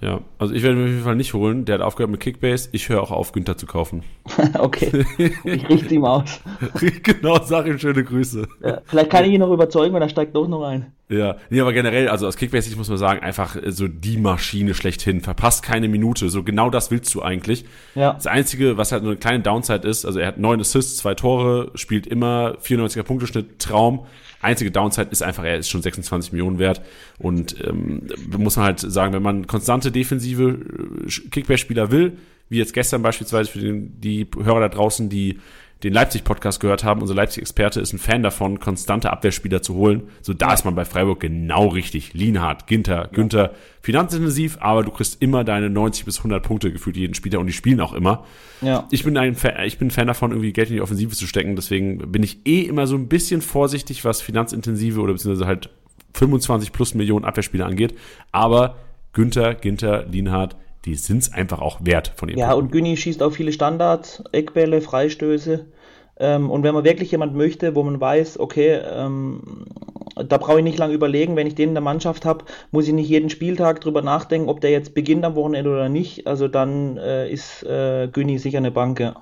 Ja, 0.00 0.20
also 0.38 0.52
ich 0.52 0.62
werde 0.62 0.76
mir 0.76 0.84
auf 0.84 0.90
jeden 0.90 1.02
Fall 1.04 1.16
nicht 1.16 1.32
holen. 1.34 1.64
Der 1.64 1.76
hat 1.76 1.82
aufgehört 1.82 2.10
mit 2.10 2.20
Kickbase. 2.20 2.68
Ich 2.72 2.88
höre 2.88 3.02
auch 3.02 3.10
auf, 3.10 3.32
Günther 3.32 3.56
zu 3.56 3.66
kaufen. 3.66 4.02
okay. 4.58 5.06
Ich 5.44 5.68
richte 5.68 5.94
ihm 5.94 6.04
aus. 6.04 6.40
genau, 7.02 7.42
sag 7.42 7.66
ihm 7.66 7.78
schöne 7.78 8.04
Grüße. 8.04 8.46
Ja, 8.62 8.80
vielleicht 8.84 9.10
kann 9.10 9.24
ich 9.24 9.32
ihn 9.32 9.40
noch 9.40 9.50
überzeugen, 9.52 9.94
weil 9.94 10.02
er 10.02 10.08
steigt 10.08 10.34
doch 10.36 10.46
noch 10.46 10.62
ein. 10.64 10.92
Ja, 11.08 11.36
nee, 11.48 11.60
aber 11.60 11.72
generell, 11.72 12.08
also 12.08 12.26
aus 12.26 12.36
Kickbase 12.36 12.68
ich 12.68 12.76
muss 12.76 12.88
man 12.88 12.98
sagen, 12.98 13.20
einfach 13.20 13.56
so 13.66 13.88
die 13.88 14.16
Maschine 14.16 14.74
schlechthin. 14.74 15.20
Verpasst 15.20 15.62
keine 15.62 15.88
Minute. 15.88 16.28
So 16.28 16.42
genau 16.42 16.70
das 16.70 16.90
willst 16.90 17.14
du 17.14 17.22
eigentlich. 17.22 17.64
Ja. 17.94 18.14
Das 18.14 18.26
Einzige, 18.26 18.76
was 18.76 18.92
halt 18.92 19.02
nur 19.02 19.12
eine 19.12 19.20
kleine 19.20 19.42
Downside 19.42 19.86
ist, 19.86 20.04
also 20.04 20.18
er 20.18 20.26
hat 20.28 20.38
neun 20.38 20.60
Assists, 20.60 20.98
zwei 20.98 21.14
Tore, 21.14 21.70
spielt 21.74 22.06
immer 22.06 22.56
94er 22.62 23.04
Punkteschnitt, 23.04 23.58
Traum. 23.58 24.06
Einzige 24.44 24.70
Downside 24.70 25.08
ist 25.10 25.22
einfach, 25.22 25.44
er 25.44 25.58
ist 25.58 25.68
schon 25.68 25.82
26 25.82 26.32
Millionen 26.32 26.58
wert. 26.58 26.82
Und 27.18 27.56
ähm, 27.66 28.08
muss 28.36 28.56
man 28.56 28.66
halt 28.66 28.80
sagen, 28.80 29.12
wenn 29.12 29.22
man 29.22 29.46
konstante 29.46 29.90
defensive 29.90 30.58
äh, 31.06 31.30
Kickback-Spieler 31.30 31.90
will, 31.90 32.18
wie 32.48 32.58
jetzt 32.58 32.74
gestern 32.74 33.02
beispielsweise 33.02 33.50
für 33.50 33.58
den, 33.58 34.00
die 34.00 34.26
Hörer 34.36 34.60
da 34.60 34.68
draußen, 34.68 35.08
die 35.08 35.40
den 35.84 35.92
Leipzig-Podcast 35.92 36.60
gehört 36.60 36.82
haben, 36.82 37.02
unser 37.02 37.14
Leipzig-Experte 37.14 37.80
ist 37.80 37.92
ein 37.92 37.98
Fan 37.98 38.22
davon, 38.22 38.58
konstante 38.58 39.10
Abwehrspieler 39.12 39.62
zu 39.62 39.74
holen. 39.74 40.04
So, 40.22 40.32
da 40.32 40.54
ist 40.54 40.64
man 40.64 40.74
bei 40.74 40.84
Freiburg 40.84 41.20
genau 41.20 41.68
richtig. 41.68 42.14
Lienhardt, 42.14 42.66
Ginter, 42.66 43.08
Günther, 43.12 43.52
finanzintensiv, 43.82 44.56
aber 44.60 44.82
du 44.82 44.90
kriegst 44.90 45.20
immer 45.20 45.44
deine 45.44 45.68
90 45.70 46.06
bis 46.06 46.18
100 46.18 46.42
Punkte 46.42 46.72
gefühlt 46.72 46.96
jeden 46.96 47.14
Spieler 47.14 47.38
und 47.38 47.46
die 47.46 47.52
spielen 47.52 47.80
auch 47.80 47.92
immer. 47.92 48.24
Ja. 48.62 48.88
Ich 48.90 49.04
bin 49.04 49.16
ein 49.18 49.34
Fan, 49.34 49.52
ich 49.66 49.78
bin 49.78 49.90
Fan 49.90 50.06
davon, 50.06 50.30
irgendwie 50.30 50.52
Geld 50.52 50.70
in 50.70 50.76
die 50.76 50.80
Offensive 50.82 51.14
zu 51.14 51.26
stecken. 51.26 51.54
Deswegen 51.54 52.10
bin 52.10 52.22
ich 52.22 52.46
eh 52.46 52.62
immer 52.62 52.86
so 52.86 52.96
ein 52.96 53.08
bisschen 53.08 53.42
vorsichtig, 53.42 54.04
was 54.04 54.22
finanzintensive 54.22 55.00
oder 55.00 55.12
beziehungsweise 55.12 55.46
halt 55.46 55.68
25 56.14 56.72
plus 56.72 56.94
Millionen 56.94 57.24
Abwehrspieler 57.24 57.66
angeht. 57.66 57.94
Aber 58.32 58.76
Günther, 59.12 59.54
Ginter, 59.54 60.06
Lienhardt, 60.06 60.56
die 60.84 60.94
sind 60.96 61.18
es 61.18 61.32
einfach 61.32 61.60
auch 61.60 61.80
wert 61.82 62.12
von 62.16 62.28
ihren 62.28 62.38
Ja, 62.38 62.48
Punkten. 62.50 62.64
und 62.66 62.72
Günni 62.72 62.96
schießt 62.96 63.22
auch 63.22 63.32
viele 63.32 63.52
Standards, 63.52 64.22
Eckbälle, 64.32 64.80
Freistöße. 64.80 65.66
Ähm, 66.18 66.50
und 66.50 66.62
wenn 66.62 66.74
man 66.74 66.84
wirklich 66.84 67.10
jemand 67.10 67.34
möchte, 67.34 67.74
wo 67.74 67.82
man 67.82 68.00
weiß, 68.00 68.38
okay, 68.38 68.80
ähm, 68.84 69.66
da 70.16 70.38
brauche 70.38 70.58
ich 70.58 70.64
nicht 70.64 70.78
lange 70.78 70.94
überlegen, 70.94 71.34
wenn 71.34 71.46
ich 71.46 71.56
den 71.56 71.70
in 71.70 71.74
der 71.74 71.82
Mannschaft 71.82 72.24
habe, 72.24 72.44
muss 72.70 72.86
ich 72.86 72.92
nicht 72.92 73.08
jeden 73.08 73.30
Spieltag 73.30 73.80
drüber 73.80 74.00
nachdenken, 74.02 74.48
ob 74.48 74.60
der 74.60 74.70
jetzt 74.70 74.94
beginnt 74.94 75.24
am 75.24 75.34
Wochenende 75.34 75.70
oder 75.70 75.88
nicht. 75.88 76.26
Also 76.26 76.46
dann 76.46 76.96
äh, 76.98 77.28
ist 77.28 77.64
äh, 77.64 78.08
Günni 78.12 78.38
sicher 78.38 78.58
eine 78.58 78.70
Bank, 78.70 79.00
ja. 79.00 79.16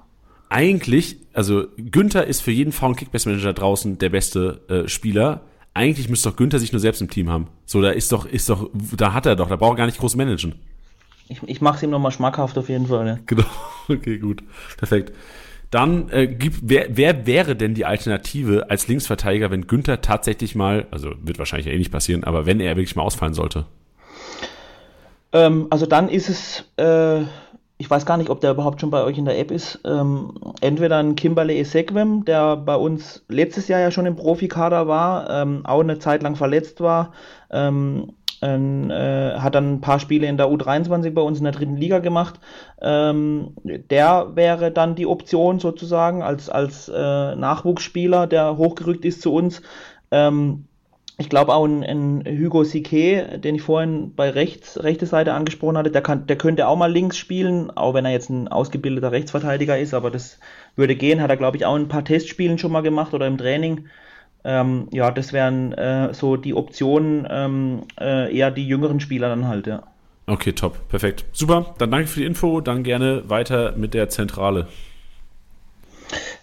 eigentlich, 0.50 1.16
also 1.32 1.64
Günther 1.78 2.26
ist 2.26 2.42
für 2.42 2.50
jeden 2.50 2.72
Frauen 2.72 2.94
Kickbase 2.94 3.28
Manager 3.28 3.54
draußen 3.54 3.98
der 3.98 4.10
beste 4.10 4.60
äh, 4.68 4.88
Spieler. 4.88 5.40
Eigentlich 5.74 6.10
müsste 6.10 6.28
doch 6.28 6.36
Günther 6.36 6.58
sich 6.58 6.72
nur 6.72 6.80
selbst 6.80 7.00
im 7.00 7.08
Team 7.08 7.30
haben. 7.30 7.48
So, 7.64 7.80
da 7.80 7.90
ist 7.90 8.12
doch, 8.12 8.26
ist 8.26 8.50
doch, 8.50 8.68
da 8.74 9.14
hat 9.14 9.24
er 9.24 9.36
doch, 9.36 9.48
da 9.48 9.56
braucht 9.56 9.74
er 9.74 9.76
gar 9.78 9.86
nicht 9.86 9.98
groß 9.98 10.16
managen. 10.16 10.56
Ich, 11.28 11.40
ich 11.46 11.60
mache 11.62 11.76
es 11.76 11.82
ihm 11.82 11.88
nochmal 11.90 12.12
schmackhaft 12.12 12.58
auf 12.58 12.68
jeden 12.68 12.88
Fall. 12.88 13.06
Ja. 13.06 13.18
Genau. 13.26 13.44
Okay, 13.88 14.18
gut. 14.18 14.44
Perfekt. 14.76 15.12
Dann 15.72 16.10
äh, 16.10 16.26
gibt, 16.26 16.58
wer, 16.62 16.86
wer 16.90 17.26
wäre 17.26 17.56
denn 17.56 17.72
die 17.72 17.86
Alternative 17.86 18.68
als 18.68 18.88
Linksverteidiger, 18.88 19.50
wenn 19.50 19.66
Günther 19.66 20.02
tatsächlich 20.02 20.54
mal, 20.54 20.86
also 20.90 21.12
wird 21.22 21.38
wahrscheinlich 21.38 21.66
eh 21.66 21.78
nicht 21.78 21.90
passieren, 21.90 22.24
aber 22.24 22.44
wenn 22.44 22.60
er 22.60 22.76
wirklich 22.76 22.94
mal 22.94 23.02
ausfallen 23.02 23.32
sollte? 23.32 23.64
Ähm, 25.32 25.68
also 25.70 25.86
dann 25.86 26.10
ist 26.10 26.28
es, 26.28 26.64
äh, 26.76 27.22
ich 27.78 27.88
weiß 27.88 28.04
gar 28.04 28.18
nicht, 28.18 28.28
ob 28.28 28.42
der 28.42 28.50
überhaupt 28.50 28.82
schon 28.82 28.90
bei 28.90 29.02
euch 29.02 29.16
in 29.16 29.24
der 29.24 29.38
App 29.38 29.50
ist, 29.50 29.80
ähm, 29.86 30.34
entweder 30.60 30.98
ein 30.98 31.16
Kimberley 31.16 31.58
Esequem, 31.58 32.26
der 32.26 32.58
bei 32.58 32.76
uns 32.76 33.24
letztes 33.28 33.66
Jahr 33.68 33.80
ja 33.80 33.90
schon 33.90 34.04
im 34.04 34.16
Profikader 34.16 34.88
war, 34.88 35.30
ähm, 35.30 35.64
auch 35.64 35.80
eine 35.80 35.98
Zeit 35.98 36.22
lang 36.22 36.36
verletzt 36.36 36.82
war, 36.82 37.14
ähm, 37.50 38.12
ähm, 38.42 38.90
äh, 38.90 39.38
hat 39.38 39.54
dann 39.54 39.74
ein 39.74 39.80
paar 39.80 40.00
Spiele 40.00 40.26
in 40.26 40.36
der 40.36 40.48
U23 40.48 41.10
bei 41.12 41.22
uns 41.22 41.38
in 41.38 41.44
der 41.44 41.52
dritten 41.52 41.76
Liga 41.76 42.00
gemacht. 42.00 42.40
Ähm, 42.80 43.54
der 43.64 44.32
wäre 44.34 44.70
dann 44.70 44.94
die 44.96 45.06
Option 45.06 45.60
sozusagen 45.60 46.22
als, 46.22 46.50
als 46.50 46.88
äh, 46.88 47.36
Nachwuchsspieler, 47.36 48.26
der 48.26 48.56
hochgerückt 48.58 49.04
ist 49.04 49.22
zu 49.22 49.32
uns. 49.32 49.62
Ähm, 50.10 50.66
ich 51.18 51.28
glaube 51.28 51.54
auch 51.54 51.64
ein, 51.64 51.84
ein 51.84 52.24
Hugo 52.26 52.64
Sique, 52.64 53.38
den 53.38 53.54
ich 53.54 53.62
vorhin 53.62 54.14
bei 54.14 54.30
rechts, 54.30 54.82
rechte 54.82 55.06
Seite 55.06 55.34
angesprochen 55.34 55.76
hatte, 55.78 55.90
der, 55.90 56.02
kann, 56.02 56.26
der 56.26 56.36
könnte 56.36 56.66
auch 56.66 56.76
mal 56.76 56.90
links 56.90 57.16
spielen, 57.16 57.70
auch 57.70 57.94
wenn 57.94 58.04
er 58.04 58.12
jetzt 58.12 58.30
ein 58.30 58.48
ausgebildeter 58.48 59.12
Rechtsverteidiger 59.12 59.78
ist, 59.78 59.94
aber 59.94 60.10
das 60.10 60.38
würde 60.74 60.96
gehen. 60.96 61.20
Hat 61.20 61.30
er, 61.30 61.36
glaube 61.36 61.56
ich, 61.56 61.64
auch 61.64 61.76
ein 61.76 61.88
paar 61.88 62.04
Testspielen 62.04 62.58
schon 62.58 62.72
mal 62.72 62.80
gemacht 62.80 63.14
oder 63.14 63.26
im 63.26 63.38
Training. 63.38 63.86
Ähm, 64.44 64.88
ja, 64.92 65.10
das 65.10 65.32
wären 65.32 65.72
äh, 65.72 66.12
so 66.14 66.36
die 66.36 66.54
Optionen, 66.54 67.26
ähm, 67.30 67.82
äh, 68.00 68.36
eher 68.36 68.50
die 68.50 68.66
jüngeren 68.66 69.00
Spieler 69.00 69.28
dann 69.28 69.46
halt, 69.46 69.66
ja. 69.66 69.84
Okay, 70.26 70.52
top. 70.52 70.88
Perfekt. 70.88 71.24
Super. 71.32 71.74
Dann 71.78 71.90
danke 71.90 72.06
für 72.06 72.20
die 72.20 72.26
Info. 72.26 72.60
Dann 72.60 72.84
gerne 72.84 73.28
weiter 73.28 73.74
mit 73.76 73.92
der 73.92 74.08
Zentrale. 74.08 74.68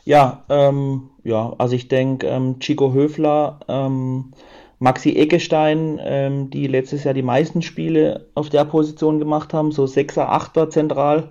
Ja, 0.04 0.44
ähm, 0.50 1.10
ja, 1.24 1.54
also 1.58 1.76
ich 1.76 1.88
denke, 1.88 2.28
ähm, 2.28 2.60
Chico 2.60 2.94
Höfler, 2.94 3.60
ähm, 3.68 4.34
Maxi 4.80 5.16
Eckestein, 5.16 6.00
ähm, 6.02 6.50
die 6.50 6.68
letztes 6.68 7.04
Jahr 7.04 7.14
die 7.14 7.22
meisten 7.22 7.62
Spiele 7.62 8.28
auf 8.34 8.50
der 8.50 8.66
Position 8.66 9.20
gemacht 9.20 9.54
haben, 9.54 9.72
so 9.72 9.88
Sechser, 9.88 10.30
Achter 10.30 10.70
zentral, 10.70 11.30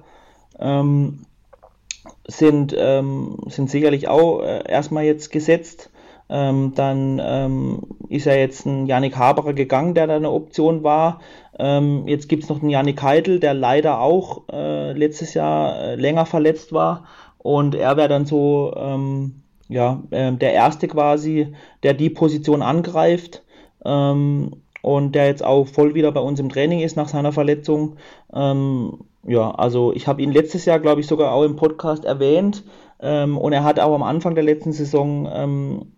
sind, 2.26 2.72
sind 2.72 3.70
sicherlich 3.70 4.08
auch 4.08 4.42
äh, 4.42 4.68
erstmal 4.68 5.04
jetzt 5.04 5.30
gesetzt. 5.30 5.88
Ähm, 6.30 6.72
dann 6.74 7.20
ähm, 7.22 7.82
ist 8.08 8.26
ja 8.26 8.34
jetzt 8.34 8.66
ein 8.66 8.86
Yannick 8.86 9.16
Haberer 9.16 9.54
gegangen, 9.54 9.94
der 9.94 10.06
da 10.06 10.16
eine 10.16 10.30
Option 10.30 10.82
war. 10.82 11.20
Ähm, 11.58 12.06
jetzt 12.06 12.28
gibt 12.28 12.44
es 12.44 12.48
noch 12.48 12.60
einen 12.60 12.70
Yannick 12.70 13.02
Heitel, 13.02 13.40
der 13.40 13.54
leider 13.54 14.00
auch 14.00 14.42
äh, 14.52 14.92
letztes 14.92 15.34
Jahr 15.34 15.80
äh, 15.80 15.94
länger 15.96 16.26
verletzt 16.26 16.72
war. 16.72 17.04
Und 17.38 17.74
er 17.74 17.96
wäre 17.96 18.08
dann 18.08 18.26
so, 18.26 18.74
ähm, 18.76 19.42
ja, 19.68 20.02
äh, 20.10 20.32
der 20.32 20.52
Erste 20.52 20.88
quasi, 20.88 21.54
der 21.82 21.94
die 21.94 22.10
Position 22.10 22.62
angreift. 22.62 23.42
Ähm, 23.84 24.52
und 24.82 25.14
der 25.14 25.26
jetzt 25.26 25.44
auch 25.44 25.66
voll 25.66 25.94
wieder 25.94 26.12
bei 26.12 26.20
uns 26.20 26.40
im 26.40 26.48
Training 26.48 26.80
ist 26.80 26.96
nach 26.96 27.08
seiner 27.08 27.32
Verletzung. 27.32 27.96
Ähm, 28.32 28.98
ja, 29.24 29.50
also 29.50 29.92
ich 29.92 30.06
habe 30.06 30.22
ihn 30.22 30.32
letztes 30.32 30.64
Jahr, 30.64 30.78
glaube 30.78 31.00
ich, 31.00 31.06
sogar 31.06 31.32
auch 31.32 31.44
im 31.44 31.56
Podcast 31.56 32.04
erwähnt. 32.04 32.64
Ähm, 33.00 33.36
und 33.36 33.52
er 33.52 33.64
hat 33.64 33.80
auch 33.80 33.94
am 33.94 34.02
Anfang 34.02 34.34
der 34.34 34.44
letzten 34.44 34.72
Saison, 34.72 35.28
ähm, 35.32 35.92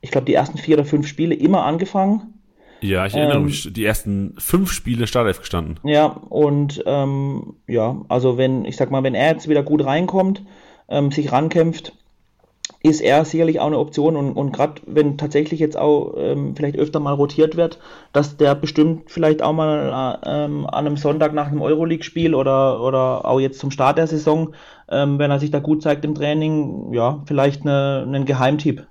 ich 0.00 0.10
glaube, 0.10 0.26
die 0.26 0.34
ersten 0.34 0.58
vier 0.58 0.76
oder 0.76 0.84
fünf 0.84 1.06
Spiele 1.06 1.34
immer 1.34 1.64
angefangen. 1.64 2.34
Ja, 2.80 3.06
ich 3.06 3.16
erinnere 3.16 3.38
Ähm, 3.38 3.46
mich, 3.46 3.72
die 3.72 3.84
ersten 3.84 4.34
fünf 4.38 4.70
Spiele 4.72 5.06
Startelf 5.06 5.40
gestanden. 5.40 5.80
Ja, 5.82 6.06
und 6.06 6.82
ähm, 6.86 7.56
ja, 7.66 8.02
also 8.08 8.38
wenn, 8.38 8.64
ich 8.64 8.76
sag 8.76 8.90
mal, 8.90 9.02
wenn 9.02 9.14
er 9.14 9.32
jetzt 9.32 9.48
wieder 9.48 9.62
gut 9.62 9.84
reinkommt, 9.84 10.44
ähm, 10.88 11.10
sich 11.10 11.32
rankämpft, 11.32 11.92
ist 12.80 13.00
er 13.00 13.24
sicherlich 13.24 13.58
auch 13.58 13.66
eine 13.66 13.78
Option 13.78 14.14
und, 14.14 14.34
und 14.34 14.52
gerade 14.52 14.80
wenn 14.86 15.18
tatsächlich 15.18 15.58
jetzt 15.58 15.76
auch 15.76 16.14
ähm, 16.16 16.54
vielleicht 16.54 16.76
öfter 16.76 17.00
mal 17.00 17.14
rotiert 17.14 17.56
wird, 17.56 17.80
dass 18.12 18.36
der 18.36 18.54
bestimmt 18.54 19.10
vielleicht 19.10 19.42
auch 19.42 19.52
mal 19.52 20.20
äh, 20.22 20.44
ähm, 20.44 20.64
an 20.66 20.86
einem 20.86 20.96
Sonntag 20.96 21.34
nach 21.34 21.48
einem 21.48 21.60
Euroleague-Spiel 21.60 22.36
oder, 22.36 22.80
oder 22.80 23.24
auch 23.24 23.40
jetzt 23.40 23.58
zum 23.58 23.72
Start 23.72 23.98
der 23.98 24.06
Saison, 24.06 24.54
ähm, 24.88 25.18
wenn 25.18 25.32
er 25.32 25.40
sich 25.40 25.50
da 25.50 25.58
gut 25.58 25.82
zeigt 25.82 26.04
im 26.04 26.14
Training, 26.14 26.92
ja, 26.92 27.20
vielleicht 27.26 27.62
eine, 27.62 28.04
einen 28.06 28.24
Geheimtipp. 28.24 28.86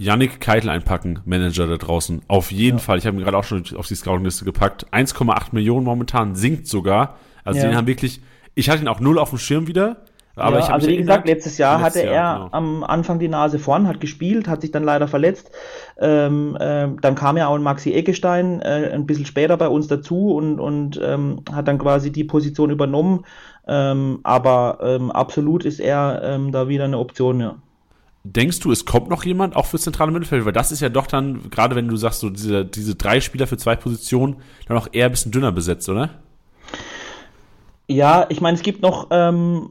Yannick 0.00 0.40
Keitel 0.40 0.70
einpacken, 0.70 1.20
Manager 1.26 1.66
da 1.66 1.76
draußen. 1.76 2.22
Auf 2.26 2.50
jeden 2.50 2.78
Fall. 2.78 2.96
Ich 2.96 3.06
habe 3.06 3.18
ihn 3.18 3.22
gerade 3.22 3.36
auch 3.36 3.44
schon 3.44 3.62
auf 3.76 3.86
die 3.86 3.94
Scouting-Liste 3.94 4.46
gepackt. 4.46 4.86
1,8 4.92 5.48
Millionen 5.52 5.84
momentan, 5.84 6.34
sinkt 6.34 6.66
sogar. 6.66 7.16
Also 7.44 7.60
Ja. 7.60 7.66
den 7.66 7.76
haben 7.76 7.86
wirklich, 7.86 8.22
ich 8.54 8.70
hatte 8.70 8.80
ihn 8.80 8.88
auch 8.88 9.00
null 9.00 9.18
auf 9.18 9.28
dem 9.28 9.38
Schirm 9.38 9.66
wieder. 9.66 9.98
Aber 10.36 10.58
ja, 10.58 10.64
ich 10.64 10.70
also 10.70 10.88
wie 10.88 10.96
gesagt, 10.96 11.26
letztes 11.26 11.58
Jahr 11.58 11.82
Letztes 11.82 12.02
hatte 12.02 12.14
Jahr, 12.14 12.34
er 12.36 12.44
genau. 12.46 12.48
am 12.52 12.82
Anfang 12.82 13.18
die 13.18 13.28
Nase 13.28 13.58
vorn, 13.58 13.86
hat 13.86 14.00
gespielt, 14.00 14.48
hat 14.48 14.62
sich 14.62 14.70
dann 14.70 14.84
leider 14.84 15.06
verletzt. 15.06 15.50
Ähm, 15.98 16.56
ähm, 16.58 16.96
dann 17.02 17.14
kam 17.14 17.36
ja 17.36 17.48
auch 17.48 17.56
ein 17.56 17.62
Maxi 17.62 17.92
Eckestein 17.92 18.62
äh, 18.62 18.90
ein 18.94 19.04
bisschen 19.04 19.26
später 19.26 19.58
bei 19.58 19.68
uns 19.68 19.86
dazu 19.88 20.34
und, 20.34 20.60
und 20.60 20.98
ähm, 21.04 21.42
hat 21.52 21.68
dann 21.68 21.76
quasi 21.76 22.10
die 22.10 22.24
Position 22.24 22.70
übernommen. 22.70 23.26
Ähm, 23.68 24.20
aber 24.22 24.78
ähm, 24.82 25.10
absolut 25.10 25.66
ist 25.66 25.78
er 25.78 26.22
ähm, 26.24 26.52
da 26.52 26.68
wieder 26.68 26.84
eine 26.84 26.96
Option, 26.96 27.40
ja. 27.40 27.56
Denkst 28.22 28.60
du, 28.60 28.70
es 28.70 28.84
kommt 28.84 29.08
noch 29.08 29.24
jemand, 29.24 29.56
auch 29.56 29.66
fürs 29.66 29.82
zentrale 29.82 30.12
Mittelfeld? 30.12 30.44
Weil 30.44 30.52
das 30.52 30.72
ist 30.72 30.80
ja 30.80 30.90
doch 30.90 31.06
dann, 31.06 31.48
gerade 31.50 31.74
wenn 31.74 31.88
du 31.88 31.96
sagst, 31.96 32.20
so 32.20 32.28
diese, 32.28 32.66
diese 32.66 32.94
drei 32.94 33.20
Spieler 33.20 33.46
für 33.46 33.56
zwei 33.56 33.76
Positionen, 33.76 34.36
dann 34.66 34.76
auch 34.76 34.88
eher 34.92 35.06
ein 35.06 35.10
bisschen 35.10 35.32
dünner 35.32 35.52
besetzt, 35.52 35.88
oder? 35.88 36.10
Ja, 37.90 38.26
ich 38.28 38.40
meine, 38.40 38.54
es 38.54 38.62
gibt 38.62 38.82
noch 38.82 39.08
ähm, 39.10 39.68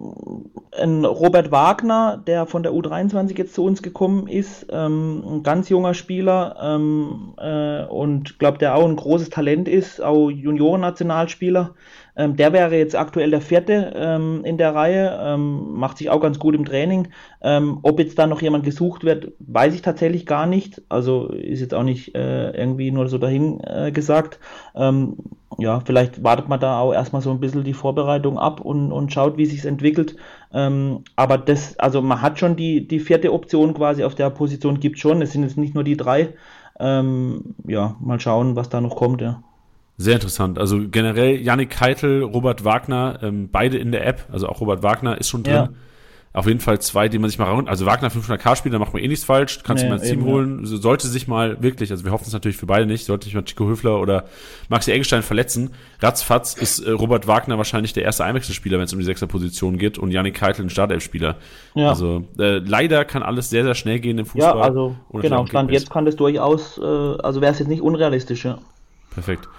einen 0.78 1.06
Robert 1.06 1.52
Wagner, 1.52 2.22
der 2.28 2.48
von 2.48 2.64
der 2.64 2.74
U23 2.74 3.38
jetzt 3.38 3.54
zu 3.54 3.64
uns 3.64 3.82
gekommen 3.82 4.28
ist, 4.28 4.68
ähm, 4.72 5.24
ein 5.26 5.44
ganz 5.44 5.70
junger 5.70 5.94
Spieler 5.94 6.58
ähm, 6.62 7.34
äh, 7.38 7.86
und 7.86 8.38
glaube, 8.38 8.58
der 8.58 8.76
auch 8.76 8.86
ein 8.86 8.98
großes 8.98 9.30
Talent 9.30 9.70
ist, 9.70 10.02
auch 10.02 10.30
Juniorennationalspieler. 10.30 11.76
Ähm, 12.18 12.36
der 12.36 12.52
wäre 12.52 12.76
jetzt 12.76 12.94
aktuell 12.94 13.32
der 13.32 13.40
vierte 13.40 13.94
ähm, 13.96 14.44
in 14.44 14.58
der 14.58 14.76
Reihe, 14.76 15.18
ähm, 15.24 15.76
macht 15.76 15.98
sich 15.98 16.10
auch 16.10 16.20
ganz 16.20 16.40
gut 16.40 16.56
im 16.56 16.66
Training. 16.66 17.08
Ähm, 17.42 17.80
ob 17.84 18.00
jetzt 18.00 18.20
da 18.20 18.28
noch 18.28 18.42
jemand 18.42 18.66
gesucht 18.66 19.06
wird, 19.06 19.32
weiß 19.40 19.74
ich 19.74 19.82
tatsächlich 19.82 20.26
gar 20.26 20.46
nicht. 20.46 20.82
Also 20.90 21.28
ist 21.30 21.62
jetzt 21.62 21.74
auch 21.74 21.84
nicht 21.84 22.16
äh, 22.16 22.52
irgendwie 22.52 22.92
nur 22.92 23.08
so 23.08 23.18
dahin 23.18 23.62
äh, 23.62 23.94
gesagt. 23.94 24.42
Ja, 25.58 25.80
vielleicht 25.80 26.24
wartet 26.24 26.48
man 26.48 26.60
da 26.60 26.80
auch 26.80 26.94
erstmal 26.94 27.22
so 27.22 27.32
ein 27.32 27.40
bisschen 27.40 27.64
die 27.64 27.74
Vorbereitung 27.74 28.38
ab 28.38 28.62
und, 28.62 28.92
und 28.92 29.12
schaut, 29.12 29.38
wie 29.38 29.46
sich's 29.46 29.66
entwickelt. 29.66 30.16
Ähm, 30.54 31.04
aber 31.16 31.38
das, 31.38 31.78
also 31.80 32.02
man 32.02 32.22
hat 32.22 32.40
schon 32.40 32.56
die, 32.56 32.88
die 32.88 33.00
vierte 33.00 33.34
Option 33.34 33.74
quasi 33.74 34.04
auf 34.04 34.16
der 34.16 34.30
Position 34.30 34.80
gibt 34.80 35.00
schon. 35.00 35.22
Es 35.22 35.32
sind 35.32 35.44
jetzt 35.44 35.58
nicht 35.58 35.74
nur 35.74 35.84
die 35.84 35.98
drei. 35.98 36.34
Ähm, 36.80 37.56
ja, 37.68 37.96
mal 38.00 38.20
schauen, 38.20 38.56
was 38.56 38.70
da 38.70 38.80
noch 38.80 38.96
kommt, 38.96 39.22
ja. 39.22 39.42
Sehr 39.98 40.14
interessant. 40.14 40.58
Also 40.58 40.80
generell 40.90 41.36
Yannick 41.36 41.72
Keitel, 41.72 42.24
Robert 42.24 42.64
Wagner, 42.64 43.20
ähm, 43.22 43.50
beide 43.52 43.78
in 43.78 43.92
der 43.92 44.08
App, 44.08 44.28
also 44.32 44.48
auch 44.48 44.62
Robert 44.62 44.82
Wagner 44.82 45.20
ist 45.20 45.28
schon 45.28 45.44
drin. 45.44 45.54
Ja. 45.54 45.70
Auf 46.32 46.46
jeden 46.46 46.60
Fall 46.60 46.80
zwei, 46.80 47.10
die 47.10 47.18
man 47.18 47.30
sich 47.30 47.40
mal 47.40 47.46
raun, 47.46 47.68
also 47.68 47.88
Wagner 47.88 48.10
500k 48.10 48.56
spielen, 48.56 48.74
da 48.74 48.80
macht 48.80 48.94
man 48.94 49.02
eh 49.02 49.08
nichts 49.08 49.26
falsch, 49.26 49.62
kannst 49.64 49.84
nee, 49.84 49.90
du 49.90 49.96
mal 49.96 50.00
ins 50.00 50.10
Team 50.10 50.26
holen, 50.26 50.60
ja. 50.64 50.78
sollte 50.78 51.08
sich 51.08 51.28
mal 51.28 51.62
wirklich, 51.64 51.90
also 51.90 52.06
wir 52.06 52.12
hoffen 52.12 52.26
es 52.28 52.34
natürlich 52.34 52.58
für 52.58 52.68
beide 52.68 52.86
nicht, 52.86 53.06
sollte 53.06 53.26
sich 53.26 53.34
mal 53.34 53.44
Chico 53.44 53.68
Höfler 53.68 54.00
oder 54.00 54.26
Maxi 54.70 54.92
Eggestein 54.92 55.24
verletzen, 55.24 55.72
ratzfatz 56.00 56.54
ist 56.54 56.80
äh, 56.80 56.92
Robert 56.92 57.26
Wagner 57.26 57.58
wahrscheinlich 57.58 57.94
der 57.94 58.04
erste 58.04 58.26
Einwechselspieler, 58.26 58.78
wenn 58.78 58.86
es 58.86 58.94
um 58.94 59.00
die 59.00 59.06
sechster 59.06 59.26
Position 59.26 59.80
geht 59.80 59.98
und 59.98 60.12
Yannick 60.12 60.36
Keitel 60.36 60.66
ein 60.66 60.70
Startelfspieler. 60.70 61.38
Ja. 61.74 61.90
Also 61.90 62.28
äh, 62.38 62.60
leider 62.60 63.06
kann 63.06 63.24
alles 63.24 63.50
sehr, 63.50 63.64
sehr 63.64 63.74
schnell 63.74 64.00
gehen 64.00 64.20
im 64.20 64.26
Fußball. 64.28 64.58
Ja, 64.58 64.62
also 64.62 64.96
genau, 65.14 65.48
Stand 65.48 65.72
jetzt 65.72 65.90
kann 65.90 66.06
das 66.06 66.16
durchaus, 66.16 66.78
äh, 66.78 66.82
also 66.84 67.42
wäre 67.42 67.54
es 67.54 67.60
jetzt 67.60 67.70
nicht 67.70 67.82
unrealistisch, 67.82 68.46
ja. 68.46 68.60
Perfekt. 69.10 69.50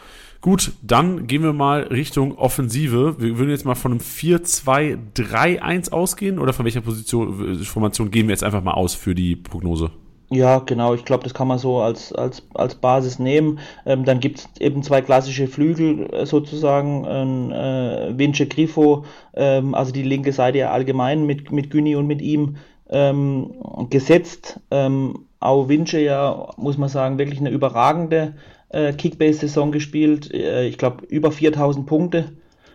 Gut, 0.41 0.73
dann 0.81 1.27
gehen 1.27 1.43
wir 1.43 1.53
mal 1.53 1.83
Richtung 1.83 2.39
Offensive. 2.39 3.17
Wir 3.19 3.37
würden 3.37 3.51
jetzt 3.51 3.67
mal 3.67 3.75
von 3.75 3.93
einem 3.93 4.01
4-2-3-1 4.01 5.93
ausgehen 5.93 6.39
oder 6.39 6.55
von 6.55 6.65
welcher 6.65 6.81
Position, 6.81 7.61
äh, 7.61 7.65
Formation 7.65 8.11
gehen 8.11 8.27
wir 8.27 8.33
jetzt 8.33 8.45
einfach 8.45 8.63
mal 8.63 8.73
aus 8.73 8.95
für 8.95 9.15
die 9.15 9.37
Prognose? 9.37 9.91
Ja, 10.33 10.61
genau. 10.61 10.95
Ich 10.95 11.05
glaube, 11.05 11.25
das 11.25 11.35
kann 11.35 11.49
man 11.49 11.59
so 11.59 11.81
als, 11.81 12.13
als, 12.13 12.43
als 12.55 12.77
Basis 12.77 13.19
nehmen. 13.19 13.59
Ähm, 13.85 14.05
dann 14.05 14.21
gibt 14.21 14.39
es 14.39 14.49
eben 14.61 14.83
zwei 14.83 15.03
klassische 15.03 15.47
Flügel 15.47 16.09
äh, 16.15 16.25
sozusagen. 16.25 17.05
Äh, 17.51 18.17
Vince 18.17 18.47
Grifo, 18.47 19.05
ähm, 19.35 19.75
also 19.75 19.93
die 19.93 20.05
linke 20.05 20.33
Seite 20.33 20.71
allgemein 20.71 21.27
mit, 21.27 21.51
mit 21.53 21.71
Güni 21.71 21.97
und 21.97 22.07
mit 22.07 22.23
ihm 22.23 22.57
ähm, 22.89 23.51
gesetzt. 23.91 24.61
Ähm, 24.71 25.27
auch 25.41 25.69
Vince 25.69 26.01
ja, 26.01 26.49
muss 26.57 26.79
man 26.79 26.89
sagen, 26.89 27.19
wirklich 27.19 27.41
eine 27.41 27.51
überragende 27.51 28.35
äh, 28.71 28.93
Kickbase-Saison 28.93 29.73
gespielt. 29.73 30.33
Äh, 30.33 30.67
ich 30.67 30.79
glaube, 30.79 31.05
über 31.07 31.31
4000 31.33 31.87
Punkte. 31.87 32.33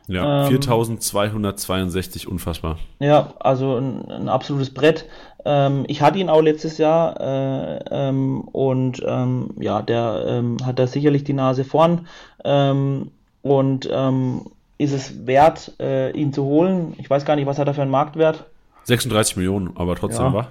Ja, 0.08 0.46
ähm, 0.46 0.62
4262, 0.62 2.28
unfassbar. 2.28 2.78
Ja, 3.00 3.34
also 3.40 3.78
ein, 3.78 4.10
ein 4.12 4.30
absolutes 4.30 4.74
Brett. 4.74 5.06
Ähm, 5.46 5.86
ich 5.88 6.02
hatte 6.02 6.20
ihn 6.20 6.30
auch 6.30 6.42
letztes 6.42 6.78
Jahr 6.78 7.20
äh, 7.20 7.80
ähm, 7.90 8.42
und 8.42 9.02
ähm, 9.06 9.50
ja, 9.60 9.82
der 9.82 10.26
ähm, 10.28 10.58
hat 10.64 10.80
da 10.80 10.88
sicherlich 10.88 11.24
die 11.24 11.34
Nase 11.34 11.64
vorn 11.64 12.08
ähm, 12.44 13.12
und 13.42 13.90
ähm, 13.92 14.42
ist 14.78 14.92
es 14.92 15.26
wert, 15.26 15.74
äh, 15.80 16.12
ihn 16.12 16.34
zu 16.34 16.44
holen. 16.44 16.94
Ich 16.98 17.10
weiß 17.10 17.26
gar 17.26 17.36
nicht, 17.36 17.46
was 17.46 17.58
hat 17.58 17.68
er 17.68 17.74
für 17.74 17.82
einen 17.82 17.92
Marktwert? 17.92 18.46
36 18.84 19.38
Millionen, 19.38 19.72
aber 19.76 19.96
trotzdem 19.96 20.26
ja. 20.26 20.34
war. 20.34 20.48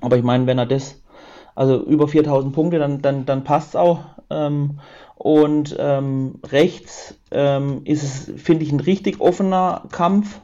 Aber 0.00 0.16
ich 0.16 0.22
meine, 0.22 0.46
wenn 0.46 0.58
er 0.58 0.66
das, 0.66 1.00
also 1.54 1.82
über 1.84 2.08
4000 2.08 2.54
Punkte, 2.54 2.78
dann, 2.78 3.02
dann, 3.02 3.26
dann 3.26 3.44
passt 3.44 3.70
es 3.70 3.76
auch. 3.76 4.00
Ähm, 4.30 4.78
und 5.16 5.76
ähm, 5.78 6.40
rechts 6.50 7.16
ähm, 7.30 7.82
ist 7.84 8.02
es, 8.02 8.42
finde 8.42 8.64
ich, 8.64 8.72
ein 8.72 8.80
richtig 8.80 9.20
offener 9.20 9.84
Kampf. 9.92 10.40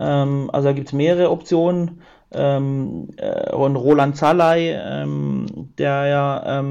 Ähm, 0.00 0.50
also 0.52 0.68
da 0.68 0.72
gibt 0.72 0.88
es 0.88 0.92
mehrere 0.92 1.30
Optionen. 1.30 2.02
Ähm, 2.32 3.08
äh, 3.16 3.54
und 3.54 3.76
Roland 3.76 4.16
Zalay, 4.16 4.72
ähm, 4.72 5.46
der 5.78 6.06
ja, 6.06 6.62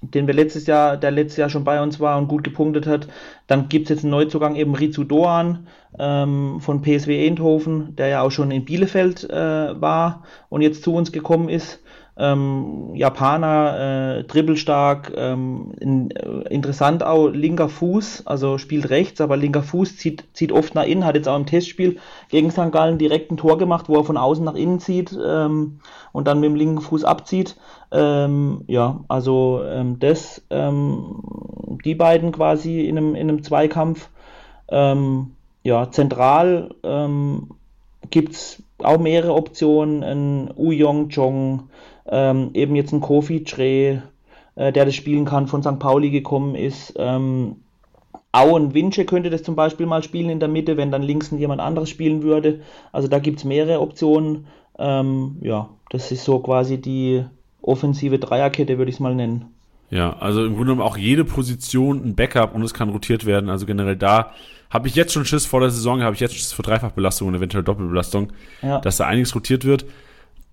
den 0.00 0.28
wir 0.28 0.34
letztes 0.34 0.68
Jahr, 0.68 0.96
der 0.96 1.10
letztes 1.10 1.38
Jahr 1.38 1.50
schon 1.50 1.64
bei 1.64 1.82
uns 1.82 1.98
war 1.98 2.18
und 2.18 2.28
gut 2.28 2.44
gepunktet 2.44 2.86
hat. 2.86 3.08
Dann 3.48 3.68
gibt 3.68 3.86
es 3.86 3.88
jetzt 3.88 4.04
einen 4.04 4.12
Neuzugang, 4.12 4.54
eben 4.54 4.76
Rizu 4.76 5.02
Doan 5.02 5.66
von 5.96 6.82
PSW 6.82 7.26
Eindhoven, 7.26 7.96
der 7.96 8.06
ja 8.06 8.22
auch 8.22 8.30
schon 8.30 8.52
in 8.52 8.64
Bielefeld 8.64 9.28
äh, 9.28 9.80
war 9.80 10.22
und 10.50 10.60
jetzt 10.60 10.84
zu 10.84 10.94
uns 10.94 11.10
gekommen 11.10 11.48
ist. 11.48 11.80
Ähm, 12.18 12.94
Japaner, 12.94 14.18
äh, 14.18 14.24
dribbelstark, 14.24 15.12
ähm, 15.16 15.72
in, 15.78 16.10
äh, 16.10 16.52
interessant 16.52 17.04
auch 17.04 17.28
linker 17.28 17.68
Fuß, 17.68 18.26
also 18.26 18.58
spielt 18.58 18.90
rechts, 18.90 19.20
aber 19.20 19.36
linker 19.36 19.62
Fuß 19.62 19.96
zieht, 19.96 20.24
zieht 20.32 20.50
oft 20.50 20.74
nach 20.74 20.84
innen, 20.84 21.04
hat 21.04 21.14
jetzt 21.14 21.28
auch 21.28 21.36
im 21.36 21.46
Testspiel 21.46 21.98
gegen 22.28 22.50
St. 22.50 22.72
Gallen 22.72 22.98
direkt 22.98 23.30
ein 23.30 23.36
Tor 23.36 23.56
gemacht, 23.56 23.88
wo 23.88 23.96
er 23.96 24.04
von 24.04 24.16
außen 24.16 24.44
nach 24.44 24.56
innen 24.56 24.80
zieht 24.80 25.16
ähm, 25.24 25.80
und 26.12 26.26
dann 26.26 26.40
mit 26.40 26.50
dem 26.50 26.56
linken 26.56 26.80
Fuß 26.80 27.04
abzieht. 27.04 27.56
Ähm, 27.92 28.62
ja, 28.66 29.00
also 29.06 29.62
ähm, 29.64 29.98
das, 30.00 30.42
ähm, 30.50 31.22
die 31.84 31.94
beiden 31.94 32.32
quasi 32.32 32.80
in 32.80 32.98
einem, 32.98 33.14
in 33.14 33.28
einem 33.28 33.42
Zweikampf. 33.42 34.08
Ja, 34.70 35.90
zentral 35.90 36.74
ähm, 36.82 37.48
gibt 38.10 38.32
es 38.32 38.62
auch 38.78 38.98
mehrere 38.98 39.34
Optionen, 39.34 40.02
ein 40.02 40.50
U 40.56 40.72
Chong, 41.08 41.68
ähm, 42.10 42.50
eben 42.54 42.74
jetzt 42.76 42.92
ein 42.92 43.00
Kofi 43.00 43.44
Tre, 43.44 44.02
äh, 44.54 44.72
der 44.72 44.84
das 44.84 44.94
spielen 44.94 45.24
kann, 45.24 45.46
von 45.46 45.62
St. 45.62 45.78
Pauli 45.78 46.10
gekommen 46.10 46.54
ist. 46.54 46.94
Ähm, 46.96 47.56
Auen 48.32 48.74
Winche 48.74 49.04
könnte 49.04 49.30
das 49.30 49.42
zum 49.42 49.56
Beispiel 49.56 49.86
mal 49.86 50.02
spielen 50.02 50.28
in 50.28 50.40
der 50.40 50.48
Mitte, 50.48 50.76
wenn 50.76 50.92
dann 50.92 51.02
links 51.02 51.30
jemand 51.30 51.60
anderes 51.60 51.88
spielen 51.88 52.22
würde. 52.22 52.60
Also 52.92 53.08
da 53.08 53.18
gibt 53.18 53.38
es 53.38 53.44
mehrere 53.44 53.80
Optionen. 53.80 54.46
Ähm, 54.78 55.38
ja, 55.40 55.70
das 55.90 56.12
ist 56.12 56.24
so 56.24 56.38
quasi 56.40 56.80
die 56.80 57.24
offensive 57.62 58.18
Dreierkette, 58.18 58.78
würde 58.78 58.90
ich 58.90 58.96
es 58.96 59.00
mal 59.00 59.14
nennen. 59.14 59.46
Ja, 59.90 60.16
also 60.18 60.44
im 60.44 60.54
Grunde 60.54 60.72
genommen 60.72 60.82
auch 60.82 60.98
jede 60.98 61.24
Position 61.24 62.04
ein 62.04 62.14
Backup 62.14 62.54
und 62.54 62.62
es 62.62 62.74
kann 62.74 62.90
rotiert 62.90 63.24
werden. 63.24 63.48
Also 63.48 63.64
generell 63.64 63.96
da 63.96 64.32
habe 64.70 64.86
ich 64.86 64.94
jetzt 64.94 65.14
schon 65.14 65.24
Schiss 65.24 65.46
vor 65.46 65.60
der 65.60 65.70
Saison, 65.70 66.02
habe 66.02 66.14
ich 66.14 66.20
jetzt 66.20 66.34
Schiss 66.34 66.52
vor 66.52 66.62
Dreifachbelastung 66.62 67.28
und 67.28 67.34
eventuell 67.34 67.64
Doppelbelastung, 67.64 68.32
ja. 68.62 68.80
dass 68.80 68.98
da 68.98 69.06
einiges 69.06 69.34
rotiert 69.34 69.64
wird. 69.64 69.86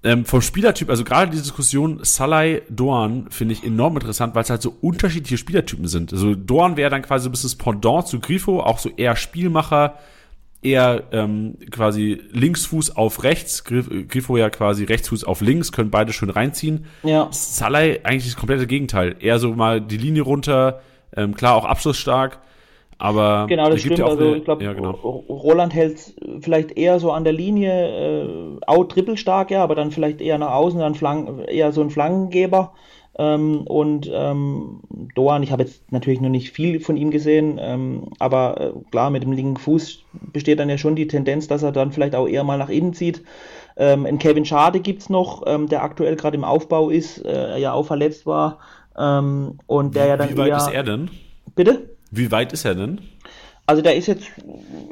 Ähm, 0.06 0.24
vom 0.24 0.40
Spielertyp, 0.44 0.92
also 0.92 1.04
gerade 1.04 1.32
die 1.32 1.38
Diskussion 1.38 2.00
Salai 2.04 2.62
Doan 2.70 3.26
finde 3.32 3.54
ich 3.56 3.64
enorm 3.64 3.96
interessant, 3.96 4.36
weil 4.36 4.44
es 4.44 4.52
halt 4.52 4.62
so 4.62 4.78
unterschiedliche 4.80 5.40
Spielertypen 5.40 5.88
sind. 5.88 6.14
Also 6.14 6.36
Doan 6.36 6.78
wäre 6.78 6.92
dann 6.92 7.02
quasi 7.02 7.24
so 7.24 7.30
ein 7.30 7.32
bisschen 7.32 7.50
das 7.50 7.56
Pendant 7.56 8.08
zu 8.08 8.20
Grifo, 8.20 8.60
auch 8.60 8.78
so 8.78 8.92
eher 8.96 9.16
Spielmacher, 9.16 9.98
eher 10.62 11.06
ähm, 11.12 11.58
quasi 11.72 12.22
Linksfuß 12.32 12.96
auf 12.96 13.24
rechts, 13.24 13.64
Grifo 13.64 14.38
ja 14.38 14.52
quasi 14.52 14.84
Rechtsfuß 14.84 15.24
auf 15.24 15.42
links, 15.42 15.72
können 15.72 15.90
beide 15.90 16.14
schön 16.14 16.30
reinziehen. 16.30 16.86
Ja. 17.02 17.28
Salai 17.32 18.02
eigentlich 18.04 18.26
das 18.26 18.36
komplette 18.36 18.68
Gegenteil. 18.68 19.16
Eher 19.20 19.40
so 19.40 19.56
mal 19.56 19.82
die 19.82 19.98
Linie 19.98 20.22
runter, 20.22 20.82
ähm, 21.18 21.34
klar 21.34 21.56
auch 21.56 21.66
abschlussstark, 21.66 22.40
aber 22.98 23.46
genau, 23.48 23.70
das 23.70 23.82
stimmt. 23.82 24.00
Ja 24.00 24.06
also 24.06 24.26
eine, 24.26 24.38
ich 24.38 24.46
glaube, 24.46 24.64
ja, 24.64 24.74
genau. 24.74 24.92
Roland 24.92 25.74
hält 25.74 26.16
vielleicht 26.42 26.78
eher 26.78 27.00
so 27.00 27.12
an 27.12 27.24
der 27.24 27.34
Linie, 27.34 28.24
äh, 28.24 28.58
auch 28.68 28.86
trippelstark, 28.86 29.52
ja, 29.52 29.64
aber 29.64 29.76
dann 29.76 29.92
vielleicht 29.92 30.22
eher 30.22 30.38
nach 30.38 30.52
außen, 30.52 30.80
dann 30.80 30.96
Flank, 30.96 31.50
eher 31.50 31.72
so 31.72 31.82
ein 31.82 31.90
Flankengeber. 31.90 32.74
Ähm, 33.18 33.62
und 33.62 34.10
ähm, 34.14 34.82
Doan, 35.16 35.42
ich 35.42 35.52
habe 35.52 35.64
jetzt 35.64 35.90
natürlich 35.92 36.20
noch 36.20 36.30
nicht 36.30 36.52
viel 36.52 36.82
von 36.82 36.98
ihm 36.98 37.12
gesehen, 37.12 37.60
ähm, 37.62 38.08
aber 38.20 38.60
äh, 38.60 38.72
klar, 38.92 39.10
mit 39.10 39.24
dem 39.24 39.32
linken 39.32 39.58
Fuß 39.58 40.04
besteht 40.34 40.60
dann 40.60 40.70
ja 40.70 40.78
schon 40.78 40.98
die 40.98 41.08
Tendenz, 41.08 41.48
dass 41.48 41.64
er 41.64 41.72
dann 41.72 41.94
vielleicht 41.94 42.14
auch 42.14 42.28
eher 42.28 42.44
mal 42.44 42.58
nach 42.58 42.70
innen 42.70 42.94
zieht. 42.94 43.24
Ähm, 43.78 44.06
ein 44.06 44.20
Kevin 44.20 44.46
Schade 44.46 44.82
gibt 44.82 45.02
es 45.02 45.10
noch, 45.10 45.44
ähm, 45.48 45.68
der 45.70 45.84
aktuell 45.84 46.18
gerade 46.18 46.36
im 46.36 46.44
Aufbau 46.44 46.90
ist, 46.90 47.26
äh, 47.26 47.58
ja 47.58 47.72
auch 47.72 47.86
verletzt 47.86 48.26
war. 48.26 48.60
Ähm, 48.98 49.60
und 49.66 49.96
der 49.96 50.08
ja 50.08 50.18
dann 50.18 50.32
Wie 50.32 50.38
weit 50.38 50.50
eher, 50.50 50.58
ist 50.58 50.72
er 50.72 50.84
denn? 50.84 51.10
Bitte? 51.56 51.95
Wie 52.16 52.32
weit 52.32 52.54
ist 52.54 52.66
er 52.66 52.76
denn? 52.76 53.02
Also 53.68 53.82
der 53.82 53.96
ist 53.96 54.06
jetzt 54.06 54.32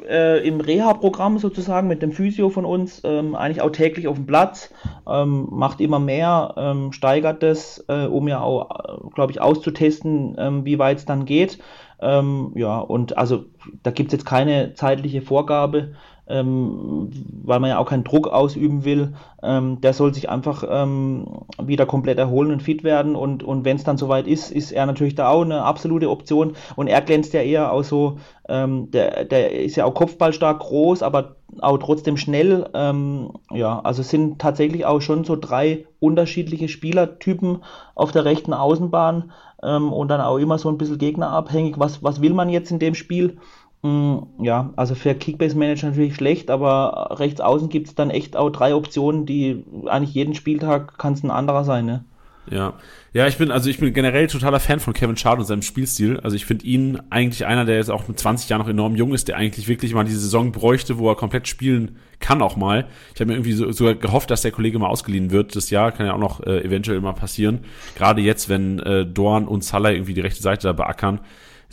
äh, 0.08 0.46
im 0.46 0.60
Reha-Programm 0.60 1.38
sozusagen 1.38 1.86
mit 1.86 2.02
dem 2.02 2.10
Physio 2.10 2.50
von 2.50 2.64
uns 2.64 3.00
ähm, 3.04 3.36
eigentlich 3.36 3.62
auch 3.62 3.70
täglich 3.70 4.08
auf 4.08 4.16
dem 4.16 4.26
Platz, 4.26 4.74
ähm, 5.08 5.46
macht 5.50 5.80
immer 5.80 6.00
mehr, 6.00 6.54
ähm, 6.56 6.92
steigert 6.92 7.42
das, 7.44 7.84
äh, 7.88 8.06
um 8.06 8.26
ja 8.26 8.40
auch, 8.40 8.70
äh, 8.70 9.10
glaube 9.14 9.30
ich, 9.30 9.40
auszutesten, 9.40 10.34
ähm, 10.38 10.64
wie 10.64 10.80
weit 10.80 10.98
es 10.98 11.04
dann 11.04 11.24
geht. 11.24 11.58
Ähm, 12.00 12.50
ja, 12.56 12.78
und 12.80 13.16
also 13.16 13.44
da 13.84 13.92
gibt 13.92 14.08
es 14.08 14.18
jetzt 14.18 14.26
keine 14.26 14.74
zeitliche 14.74 15.22
Vorgabe 15.22 15.94
ähm, 16.26 17.10
weil 17.42 17.60
man 17.60 17.70
ja 17.70 17.78
auch 17.78 17.88
keinen 17.88 18.04
Druck 18.04 18.28
ausüben 18.28 18.84
will. 18.84 19.14
Ähm, 19.42 19.80
der 19.80 19.92
soll 19.92 20.14
sich 20.14 20.30
einfach 20.30 20.64
ähm, 20.68 21.44
wieder 21.62 21.86
komplett 21.86 22.18
erholen 22.18 22.50
und 22.50 22.62
fit 22.62 22.82
werden. 22.82 23.14
Und, 23.14 23.42
und 23.42 23.64
wenn 23.64 23.76
es 23.76 23.84
dann 23.84 23.98
soweit 23.98 24.26
ist, 24.26 24.50
ist 24.50 24.72
er 24.72 24.86
natürlich 24.86 25.14
da 25.14 25.28
auch 25.28 25.42
eine 25.42 25.62
absolute 25.62 26.08
Option. 26.08 26.54
Und 26.76 26.86
er 26.86 27.02
glänzt 27.02 27.34
ja 27.34 27.42
eher 27.42 27.72
auch 27.72 27.84
so, 27.84 28.18
ähm, 28.48 28.90
der, 28.90 29.24
der 29.24 29.52
ist 29.52 29.76
ja 29.76 29.84
auch 29.84 29.94
kopfballstark 29.94 30.60
groß, 30.60 31.02
aber 31.02 31.36
auch 31.60 31.78
trotzdem 31.78 32.16
schnell. 32.16 32.68
Ähm, 32.72 33.32
ja, 33.50 33.80
also 33.80 34.02
sind 34.02 34.40
tatsächlich 34.40 34.86
auch 34.86 35.00
schon 35.00 35.24
so 35.24 35.36
drei 35.36 35.86
unterschiedliche 36.00 36.68
Spielertypen 36.68 37.62
auf 37.94 38.12
der 38.12 38.24
rechten 38.24 38.54
Außenbahn 38.54 39.32
ähm, 39.62 39.92
und 39.92 40.08
dann 40.08 40.20
auch 40.20 40.38
immer 40.38 40.58
so 40.58 40.68
ein 40.68 40.78
bisschen 40.78 40.98
gegnerabhängig. 40.98 41.78
Was, 41.78 42.02
was 42.02 42.20
will 42.22 42.34
man 42.34 42.48
jetzt 42.48 42.70
in 42.70 42.78
dem 42.78 42.94
Spiel? 42.94 43.38
Mm, 43.84 44.42
ja, 44.42 44.72
also 44.76 44.94
für 44.94 45.14
Kickbase-Manager 45.14 45.88
natürlich 45.88 46.14
schlecht, 46.14 46.50
aber 46.50 47.18
rechts 47.20 47.42
außen 47.42 47.68
gibt 47.68 47.88
es 47.88 47.94
dann 47.94 48.08
echt 48.08 48.34
auch 48.34 48.48
drei 48.48 48.74
Optionen, 48.74 49.26
die 49.26 49.62
eigentlich 49.84 50.14
jeden 50.14 50.34
Spieltag 50.34 50.96
kann 50.96 51.12
es 51.12 51.22
ein 51.22 51.30
anderer 51.30 51.64
sein, 51.64 51.84
ne? 51.84 52.04
Ja. 52.50 52.74
Ja, 53.12 53.26
ich 53.26 53.36
bin, 53.36 53.50
also 53.50 53.70
ich 53.70 53.78
bin 53.78 53.92
generell 53.92 54.26
totaler 54.26 54.58
Fan 54.58 54.80
von 54.80 54.92
Kevin 54.92 55.16
Schad 55.16 55.38
und 55.38 55.44
seinem 55.44 55.62
Spielstil. 55.62 56.18
Also 56.20 56.34
ich 56.34 56.46
finde 56.46 56.66
ihn 56.66 57.00
eigentlich 57.10 57.46
einer, 57.46 57.64
der 57.64 57.76
jetzt 57.76 57.90
auch 57.90 58.08
mit 58.08 58.18
20 58.18 58.48
Jahren 58.48 58.62
noch 58.62 58.68
enorm 58.68 58.96
jung 58.96 59.14
ist, 59.14 59.28
der 59.28 59.36
eigentlich 59.36 59.68
wirklich 59.68 59.94
mal 59.94 60.04
diese 60.04 60.18
Saison 60.18 60.50
bräuchte, 60.50 60.98
wo 60.98 61.08
er 61.08 61.14
komplett 61.14 61.46
spielen 61.46 61.96
kann 62.20 62.42
auch 62.42 62.56
mal. 62.56 62.86
Ich 63.14 63.20
habe 63.20 63.28
mir 63.28 63.34
irgendwie 63.34 63.52
so, 63.52 63.70
sogar 63.70 63.94
gehofft, 63.94 64.30
dass 64.30 64.42
der 64.42 64.50
Kollege 64.50 64.78
mal 64.78 64.88
ausgeliehen 64.88 65.30
wird. 65.30 65.54
Das 65.54 65.70
Jahr 65.70 65.92
kann 65.92 66.06
ja 66.06 66.14
auch 66.14 66.18
noch 66.18 66.40
äh, 66.40 66.64
eventuell 66.64 67.00
mal 67.00 67.12
passieren. 67.12 67.60
Gerade 67.96 68.20
jetzt, 68.20 68.48
wenn 68.48 68.78
äh, 68.80 69.06
Dorn 69.06 69.46
und 69.46 69.62
Salah 69.62 69.92
irgendwie 69.92 70.14
die 70.14 70.20
rechte 70.22 70.42
Seite 70.42 70.66
da 70.66 70.72
beackern 70.72 71.20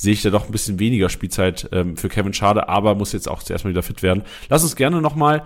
sehe 0.02 0.14
ich 0.14 0.24
da 0.24 0.32
doch 0.32 0.45
ein 0.45 0.52
bisschen 0.52 0.80
weniger 0.80 1.10
Spielzeit 1.10 1.70
ähm, 1.72 1.95
für 1.95 2.10
Kevin 2.10 2.34
Schade, 2.34 2.68
aber 2.68 2.95
muss 2.95 3.14
jetzt 3.14 3.30
auch 3.30 3.43
zuerst 3.43 3.64
mal 3.64 3.70
wieder 3.70 3.84
fit 3.84 4.02
werden. 4.02 4.24
Lass 4.49 4.64
uns 4.64 4.76
gerne 4.76 4.99
nochmal 4.99 5.43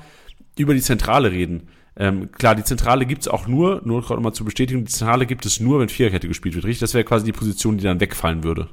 über 0.58 0.74
die 0.74 0.82
Zentrale 0.82 1.32
reden. 1.32 1.68
Ähm, 1.98 2.32
klar, 2.32 2.56
die 2.56 2.64
Zentrale 2.64 3.06
gibt's 3.06 3.28
auch 3.28 3.48
nur, 3.48 3.82
nur 3.84 4.02
gerade 4.02 4.22
mal 4.22 4.34
zur 4.34 4.46
Bestätigung, 4.46 4.86
die 4.86 4.92
Zentrale 4.92 5.26
gibt 5.26 5.46
es 5.46 5.60
nur, 5.60 5.80
wenn 5.80 5.90
Viererkette 5.90 6.28
gespielt 6.28 6.56
wird, 6.56 6.66
richtig? 6.66 6.80
Das 6.80 6.94
wäre 6.94 7.04
quasi 7.04 7.26
die 7.26 7.34
Position, 7.34 7.78
die 7.78 7.84
dann 7.84 8.00
wegfallen 8.00 8.44
würde. 8.44 8.70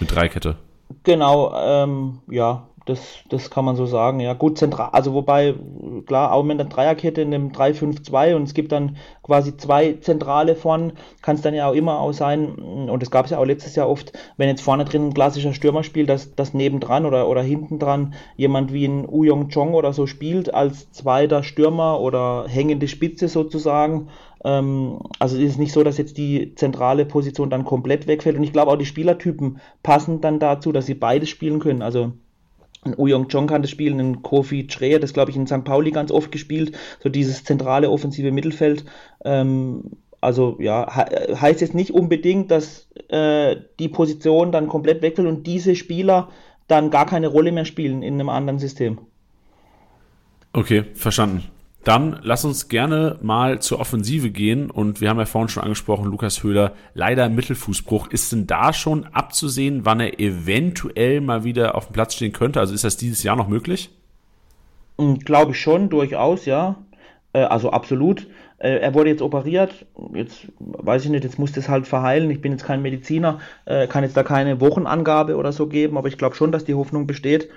Mit 0.00 0.14
Dreikette. 0.14 0.56
Genau, 1.02 1.54
ähm, 1.56 2.20
ja, 2.30 2.66
das, 2.88 3.00
das 3.28 3.50
kann 3.50 3.64
man 3.64 3.76
so 3.76 3.86
sagen. 3.86 4.20
Ja, 4.20 4.34
gut, 4.34 4.58
zentral, 4.58 4.90
also 4.92 5.14
wobei, 5.14 5.54
klar, 6.06 6.32
auch 6.32 6.42
mit 6.42 6.58
der 6.58 6.66
Dreierkette 6.66 7.20
in 7.20 7.30
dem 7.30 7.52
3-5-2 7.52 8.34
und 8.34 8.44
es 8.44 8.54
gibt 8.54 8.72
dann 8.72 8.96
quasi 9.22 9.56
zwei 9.56 9.94
Zentrale 9.94 10.56
vorn, 10.56 10.92
kann 11.22 11.36
es 11.36 11.42
dann 11.42 11.54
ja 11.54 11.68
auch 11.68 11.74
immer 11.74 12.00
auch 12.00 12.12
sein, 12.12 12.54
und 12.54 13.02
das 13.02 13.10
gab 13.10 13.26
es 13.26 13.30
ja 13.30 13.38
auch 13.38 13.44
letztes 13.44 13.76
Jahr 13.76 13.88
oft, 13.88 14.12
wenn 14.36 14.48
jetzt 14.48 14.62
vorne 14.62 14.84
drin 14.84 15.08
ein 15.08 15.14
klassischer 15.14 15.52
Stürmer 15.52 15.82
spielt, 15.82 16.08
dass 16.08 16.34
das 16.34 16.54
nebendran 16.54 17.06
oder, 17.06 17.28
oder 17.28 17.42
hinten 17.42 17.78
dran 17.78 18.14
jemand 18.36 18.72
wie 18.72 18.86
ein 18.86 19.08
Uyong 19.08 19.48
Chong 19.50 19.74
oder 19.74 19.92
so 19.92 20.06
spielt, 20.06 20.54
als 20.54 20.90
zweiter 20.92 21.42
Stürmer 21.42 22.00
oder 22.00 22.46
hängende 22.48 22.88
Spitze 22.88 23.28
sozusagen. 23.28 24.08
Ähm, 24.44 25.00
also 25.18 25.36
es 25.36 25.42
ist 25.42 25.58
nicht 25.58 25.72
so, 25.72 25.82
dass 25.82 25.98
jetzt 25.98 26.16
die 26.18 26.54
zentrale 26.54 27.04
Position 27.04 27.50
dann 27.50 27.64
komplett 27.64 28.06
wegfällt. 28.06 28.36
Und 28.36 28.44
ich 28.44 28.52
glaube 28.52 28.70
auch 28.70 28.76
die 28.76 28.86
Spielertypen 28.86 29.60
passen 29.82 30.20
dann 30.20 30.38
dazu, 30.38 30.72
dass 30.72 30.86
sie 30.86 30.94
beides 30.94 31.28
spielen 31.28 31.58
können. 31.58 31.82
Also 31.82 32.12
ein 32.88 32.98
Uyong 32.98 33.28
Chong 33.28 33.46
kann 33.46 33.62
das 33.62 33.70
spielen, 33.70 34.00
ein 34.00 34.22
Kofi 34.22 34.66
Chre 34.66 34.94
hat 34.94 35.02
das, 35.02 35.12
glaube 35.12 35.30
ich, 35.30 35.36
in 35.36 35.46
St. 35.46 35.64
Pauli 35.64 35.90
ganz 35.90 36.10
oft 36.10 36.32
gespielt, 36.32 36.76
so 37.02 37.08
dieses 37.08 37.44
zentrale 37.44 37.90
offensive 37.90 38.32
Mittelfeld. 38.32 38.84
Ähm, 39.24 39.82
also 40.20 40.56
ja, 40.58 40.86
he 40.92 41.34
heißt 41.34 41.60
jetzt 41.60 41.74
nicht 41.74 41.92
unbedingt, 41.92 42.50
dass 42.50 42.88
äh, 43.08 43.56
die 43.78 43.88
Position 43.88 44.52
dann 44.52 44.68
komplett 44.68 45.02
wegfällt 45.02 45.28
und 45.28 45.46
diese 45.46 45.76
Spieler 45.76 46.28
dann 46.66 46.90
gar 46.90 47.06
keine 47.06 47.28
Rolle 47.28 47.52
mehr 47.52 47.64
spielen 47.64 48.02
in 48.02 48.14
einem 48.14 48.28
anderen 48.28 48.58
System. 48.58 48.98
Okay, 50.52 50.84
verstanden. 50.94 51.44
Dann 51.88 52.20
lass 52.22 52.44
uns 52.44 52.68
gerne 52.68 53.16
mal 53.22 53.60
zur 53.60 53.80
Offensive 53.80 54.28
gehen. 54.28 54.70
Und 54.70 55.00
wir 55.00 55.08
haben 55.08 55.18
ja 55.18 55.24
vorhin 55.24 55.48
schon 55.48 55.62
angesprochen, 55.62 56.04
Lukas 56.04 56.42
Höhler, 56.42 56.74
leider 56.92 57.30
Mittelfußbruch. 57.30 58.08
Ist 58.08 58.30
denn 58.30 58.46
da 58.46 58.74
schon 58.74 59.06
abzusehen, 59.06 59.86
wann 59.86 60.00
er 60.00 60.20
eventuell 60.20 61.22
mal 61.22 61.44
wieder 61.44 61.76
auf 61.76 61.86
dem 61.86 61.94
Platz 61.94 62.14
stehen 62.14 62.34
könnte? 62.34 62.60
Also 62.60 62.74
ist 62.74 62.84
das 62.84 62.98
dieses 62.98 63.22
Jahr 63.22 63.36
noch 63.36 63.48
möglich? 63.48 63.88
Hm, 64.98 65.20
Glaube 65.20 65.52
ich 65.52 65.60
schon, 65.62 65.88
durchaus, 65.88 66.44
ja. 66.44 66.76
Äh, 67.32 67.44
also 67.44 67.70
absolut. 67.70 68.26
Äh, 68.58 68.80
er 68.80 68.92
wurde 68.92 69.08
jetzt 69.08 69.22
operiert. 69.22 69.86
Jetzt 70.12 70.48
weiß 70.58 71.06
ich 71.06 71.10
nicht, 71.10 71.24
jetzt 71.24 71.38
muss 71.38 71.52
das 71.52 71.70
halt 71.70 71.86
verheilen. 71.86 72.30
Ich 72.30 72.42
bin 72.42 72.52
jetzt 72.52 72.66
kein 72.66 72.82
Mediziner, 72.82 73.38
äh, 73.64 73.86
kann 73.86 74.04
jetzt 74.04 74.14
da 74.16 74.24
keine 74.24 74.60
Wochenangabe 74.60 75.36
oder 75.36 75.52
so 75.52 75.66
geben, 75.68 75.96
aber 75.96 76.08
ich 76.08 76.18
glaube 76.18 76.34
schon, 76.34 76.52
dass 76.52 76.66
die 76.66 76.74
Hoffnung 76.74 77.06
besteht, 77.06 77.48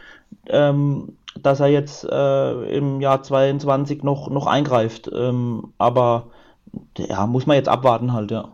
ähm, 0.47 1.17
dass 1.41 1.59
er 1.59 1.67
jetzt 1.67 2.03
äh, 2.03 2.77
im 2.77 3.01
Jahr 3.01 3.23
22 3.23 4.03
noch, 4.03 4.29
noch 4.29 4.47
eingreift. 4.47 5.09
Ähm, 5.13 5.73
aber 5.77 6.27
ja, 6.97 7.25
muss 7.27 7.45
man 7.45 7.55
jetzt 7.55 7.69
abwarten 7.69 8.13
halt, 8.13 8.31
ja. 8.31 8.49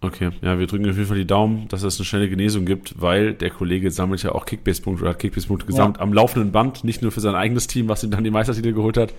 Okay, 0.00 0.30
ja, 0.42 0.58
wir 0.58 0.66
drücken 0.66 0.88
auf 0.88 0.96
jeden 0.96 1.08
Fall 1.08 1.16
die 1.16 1.26
Daumen, 1.26 1.68
dass 1.68 1.82
es 1.82 1.98
eine 1.98 2.04
schnelle 2.04 2.28
Genesung 2.28 2.64
gibt, 2.64 3.00
weil 3.00 3.32
der 3.34 3.50
Kollege 3.50 3.90
sammelt 3.90 4.22
ja 4.22 4.32
auch 4.32 4.44
Kickbase-Punkte 4.44 5.02
oder 5.02 5.10
hat 5.10 5.18
Kickbase-Punkte 5.18 5.66
gesammelt 5.66 5.96
ja. 5.96 6.02
am 6.02 6.12
laufenden 6.12 6.52
Band, 6.52 6.84
nicht 6.84 7.02
nur 7.02 7.12
für 7.12 7.20
sein 7.20 7.34
eigenes 7.34 7.66
Team, 7.66 7.88
was 7.88 8.04
ihm 8.04 8.10
dann 8.10 8.22
die 8.22 8.30
Meistertitel 8.30 8.72
geholt 8.72 8.98
hat, 8.98 9.14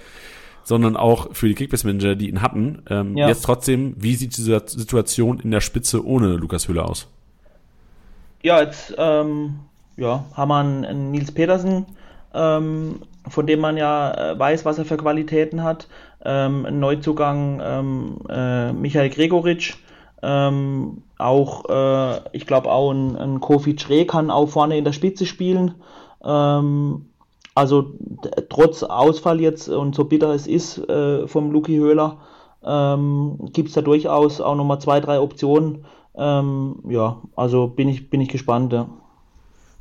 sondern 0.63 0.95
auch 0.95 1.33
für 1.33 1.47
die 1.47 1.55
Kickbase-Manager, 1.55 2.15
die 2.15 2.29
ihn 2.29 2.41
hatten. 2.41 2.83
Ähm, 2.89 3.17
ja. 3.17 3.27
Jetzt 3.27 3.43
trotzdem, 3.43 3.95
wie 3.97 4.15
sieht 4.15 4.37
diese 4.37 4.61
Situation 4.65 5.39
in 5.39 5.49
der 5.51 5.61
Spitze 5.61 6.05
ohne 6.05 6.35
Lukas 6.35 6.67
Höhler 6.67 6.87
aus? 6.87 7.07
Ja, 8.43 8.61
jetzt 8.61 8.93
ähm, 8.97 9.59
ja, 9.97 10.25
haben 10.33 10.49
wir 10.49 10.57
einen, 10.57 11.11
Nils 11.11 11.31
Petersen, 11.31 11.85
ähm, 12.33 13.01
von 13.27 13.47
dem 13.47 13.59
man 13.59 13.77
ja 13.77 14.31
äh, 14.31 14.39
weiß, 14.39 14.63
was 14.63 14.77
er 14.77 14.85
für 14.85 14.97
Qualitäten 14.97 15.63
hat. 15.63 15.87
Ähm, 16.23 16.79
Neuzugang 16.79 17.61
ähm, 17.63 18.17
äh, 18.29 18.71
Michael 18.73 19.09
Gregoritsch, 19.09 19.77
ähm, 20.21 21.03
auch, 21.17 21.65
äh, 21.69 22.19
ich 22.31 22.45
glaube 22.47 22.71
auch 22.71 22.91
ein, 22.91 23.15
ein 23.15 23.39
Kofi 23.39 23.75
Tre 23.75 24.05
kann 24.05 24.31
auch 24.31 24.49
vorne 24.49 24.77
in 24.77 24.85
der 24.85 24.93
Spitze 24.93 25.25
spielen. 25.25 25.75
Ähm, 26.23 27.05
also 27.55 27.93
trotz 28.49 28.83
Ausfall 28.83 29.41
jetzt 29.41 29.67
und 29.67 29.95
so 29.95 30.05
bitter 30.05 30.29
es 30.33 30.45
ist 30.45 30.77
äh, 30.89 31.27
vom 31.27 31.51
Luki 31.51 31.75
Höhler, 31.77 32.17
ähm, 32.63 33.49
gibt 33.51 33.69
es 33.69 33.75
da 33.75 33.81
durchaus 33.81 34.41
auch 34.41 34.55
nochmal 34.55 34.79
zwei, 34.79 34.99
drei 34.99 35.19
Optionen. 35.19 35.85
Ähm, 36.15 36.83
ja, 36.87 37.21
also 37.35 37.67
bin 37.67 37.89
ich, 37.89 38.09
bin 38.09 38.21
ich 38.21 38.29
gespannt. 38.29 38.73
Ja. 38.73 38.87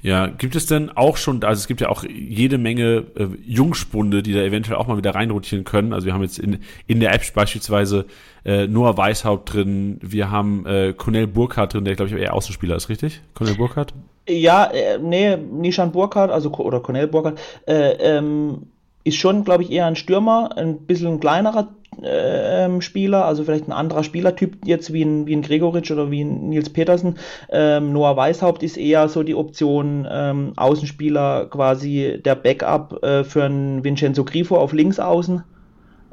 Ja, 0.07 0.28
gibt 0.28 0.54
es 0.54 0.66
denn 0.66 0.96
auch 0.96 1.16
schon, 1.16 1.42
also 1.42 1.59
es 1.59 1.66
gibt 1.66 1.80
ja 1.80 1.88
auch 1.88 2.04
jede 2.04 2.59
Menge 2.59 3.07
äh, 3.16 3.26
Jungspunde, 3.44 4.22
die 4.22 4.32
da 4.32 4.40
eventuell 4.40 4.76
auch 4.76 4.86
mal 4.86 4.96
wieder 4.96 5.16
reinrotieren 5.16 5.64
können. 5.64 5.92
Also 5.92 6.07
wir 6.07 6.14
haben 6.14 6.22
jetzt 6.22 6.38
in, 6.38 6.61
in 6.86 7.00
der 7.00 7.12
App 7.12 7.22
beispielsweise 7.34 8.07
äh, 8.44 8.68
Noah 8.68 8.96
Weishaupt 8.96 9.52
drin, 9.52 9.98
wir 10.02 10.30
haben 10.30 10.64
äh, 10.64 10.94
Cornel 10.96 11.26
Burkhardt 11.26 11.74
drin, 11.74 11.84
der 11.84 11.96
glaube 11.96 12.12
ich 12.12 12.22
eher 12.22 12.34
Außenspieler 12.34 12.76
ist, 12.76 12.88
richtig? 12.88 13.20
Cornel 13.34 13.57
Burkhardt? 13.57 13.94
Ja, 14.28 14.66
äh, 14.66 15.00
nee, 15.00 15.36
Nishan 15.36 15.90
Burkhardt, 15.90 16.30
also 16.30 16.52
oder 16.52 16.78
Cornel 16.78 17.09
Burkhardt, 17.09 17.40
äh, 17.66 17.94
ähm, 17.94 18.68
ist 19.02 19.16
schon, 19.16 19.42
glaube 19.42 19.64
ich, 19.64 19.72
eher 19.72 19.86
ein 19.86 19.96
Stürmer, 19.96 20.57
ein 20.57 20.78
bisschen 20.78 21.14
ein 21.14 21.20
kleinerer 21.20 21.74
äh, 22.03 22.80
Spieler, 22.80 23.24
also 23.24 23.44
vielleicht 23.44 23.68
ein 23.68 23.72
anderer 23.72 24.05
Spielertyp 24.05 24.59
jetzt 24.64 24.92
wie 24.92 25.03
ein, 25.03 25.26
wie 25.26 25.34
ein 25.34 25.42
Gregoritsch 25.42 25.90
oder 25.90 26.11
wie 26.11 26.22
ein 26.22 26.49
Nils 26.49 26.70
Petersen. 26.70 27.18
Ähm, 27.51 27.92
Noah 27.92 28.16
Weishaupt 28.16 28.62
ist 28.62 28.76
eher 28.76 29.09
so 29.09 29.22
die 29.22 29.34
Option 29.34 30.07
ähm, 30.11 30.53
Außenspieler, 30.57 31.47
quasi 31.47 32.20
der 32.24 32.34
Backup 32.34 33.03
äh, 33.03 33.24
für 33.24 33.44
einen 33.44 33.84
Vincenzo 33.84 34.24
Grifo 34.24 34.57
auf 34.57 34.72
links 34.72 34.99
außen. 34.99 35.42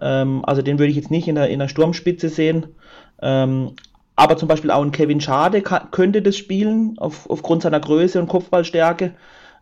Ähm, 0.02 0.44
also 0.46 0.62
den 0.62 0.80
würde 0.80 0.92
ich 0.92 0.98
jetzt 0.98 1.12
nicht 1.12 1.28
in 1.28 1.36
der, 1.36 1.50
in 1.50 1.60
der 1.60 1.68
Sturmspitze 1.68 2.30
sehen. 2.30 2.68
Ähm, 3.22 3.72
aber 4.16 4.38
zum 4.38 4.48
Beispiel 4.48 4.72
auch 4.72 4.84
ein 4.84 4.92
Kevin 4.92 5.22
Schade 5.22 5.62
könnte 5.62 6.22
das 6.22 6.38
spielen, 6.38 6.96
auf, 6.98 7.30
aufgrund 7.30 7.64
seiner 7.64 7.80
Größe 7.80 8.20
und 8.20 8.28
Kopfballstärke. 8.28 9.14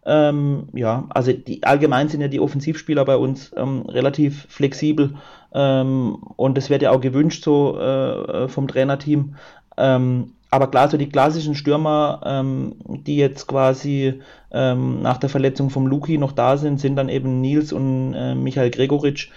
Ähm, 0.06 0.68
ja, 0.74 1.06
also 1.10 1.32
die, 1.32 1.62
allgemein 1.64 2.10
sind 2.10 2.22
ja 2.22 2.28
die 2.28 2.40
Offensivspieler 2.40 3.06
bei 3.06 3.18
uns 3.18 3.52
ähm, 3.56 3.84
relativ 3.88 4.48
flexibel 4.50 5.16
ähm, 5.54 6.16
und 6.38 6.58
das 6.58 6.70
wird 6.72 6.82
ja 6.82 6.92
auch 6.92 7.02
gewünscht 7.02 7.44
so 7.44 7.80
äh, 7.80 8.48
vom 8.48 8.68
Trainerteam. 8.68 9.36
Ähm, 9.78 10.34
aber 10.50 10.68
klar, 10.68 10.90
so 10.90 10.98
die 10.98 11.08
klassischen 11.08 11.56
Stürmer, 11.56 12.22
ähm, 12.26 12.76
die 12.88 13.16
jetzt 13.16 13.48
quasi 13.48 14.22
ähm, 14.52 15.02
nach 15.02 15.18
der 15.18 15.30
Verletzung 15.30 15.70
vom 15.70 15.88
Luki 15.88 16.18
noch 16.18 16.32
da 16.34 16.58
sind, 16.58 16.80
sind 16.80 16.96
dann 16.96 17.08
eben 17.08 17.40
Nils 17.40 17.72
und 17.72 18.14
äh, 18.14 18.36
Michael 18.36 18.72
Gregoritsch. 18.72 19.30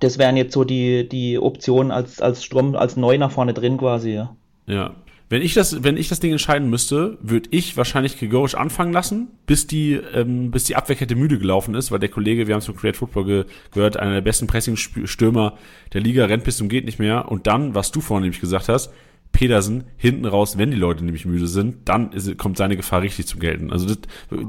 das 0.00 0.18
wären 0.18 0.36
jetzt 0.36 0.54
so 0.54 0.64
die, 0.64 1.08
die 1.08 1.38
Optionen 1.38 1.92
als, 1.92 2.20
als 2.20 2.44
Strom, 2.44 2.74
als 2.74 2.96
Neu 2.96 3.18
nach 3.18 3.30
vorne 3.30 3.54
drin 3.54 3.76
quasi, 3.76 4.10
ja. 4.14 4.34
Ja, 4.66 4.94
wenn 5.30 5.42
ich 5.42 5.52
das, 5.52 5.84
wenn 5.84 5.96
ich 5.96 6.08
das 6.08 6.20
Ding 6.20 6.32
entscheiden 6.32 6.70
müsste, 6.70 7.18
würde 7.20 7.48
ich 7.52 7.76
wahrscheinlich 7.76 8.18
Gregorisch 8.18 8.54
anfangen 8.54 8.92
lassen, 8.92 9.28
bis 9.46 9.66
die, 9.66 9.92
ähm, 9.92 10.50
bis 10.50 10.64
die 10.64 10.76
Abwehrkette 10.76 11.16
müde 11.16 11.38
gelaufen 11.38 11.74
ist, 11.74 11.90
weil 11.90 11.98
der 11.98 12.08
Kollege, 12.08 12.46
wir 12.46 12.54
haben 12.54 12.60
es 12.60 12.66
vom 12.66 12.76
Create 12.76 12.96
Football 12.96 13.24
ge 13.24 13.44
gehört, 13.72 13.98
einer 13.98 14.14
der 14.14 14.20
besten 14.22 14.46
Pressing-Stürmer 14.46 15.58
der 15.92 16.00
Liga, 16.00 16.24
rennt 16.24 16.44
bis 16.44 16.56
zum 16.56 16.68
geht 16.68 16.86
nicht 16.86 16.98
mehr. 16.98 17.30
Und 17.30 17.46
dann, 17.46 17.74
was 17.74 17.92
du 17.92 18.00
vorhin 18.00 18.22
nämlich 18.22 18.40
gesagt 18.40 18.68
hast, 18.68 18.90
Pedersen 19.32 19.84
hinten 19.98 20.24
raus, 20.24 20.56
wenn 20.56 20.70
die 20.70 20.76
Leute 20.78 21.04
nämlich 21.04 21.26
müde 21.26 21.46
sind, 21.46 21.88
dann 21.88 22.12
ist, 22.12 22.38
kommt 22.38 22.56
seine 22.56 22.76
Gefahr 22.76 23.02
richtig 23.02 23.26
zum 23.26 23.40
Gelten. 23.40 23.70
Also 23.70 23.94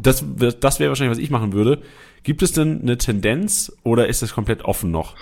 das, 0.02 0.24
das, 0.38 0.60
das 0.60 0.80
wäre 0.80 0.90
wahrscheinlich, 0.90 1.18
was 1.18 1.24
ich 1.24 1.30
machen 1.30 1.52
würde. 1.52 1.82
Gibt 2.24 2.42
es 2.42 2.54
denn 2.54 2.82
eine 2.82 2.98
Tendenz 2.98 3.76
oder 3.84 4.08
ist 4.08 4.22
das 4.22 4.34
komplett 4.34 4.64
offen 4.64 4.92
noch? 4.92 5.16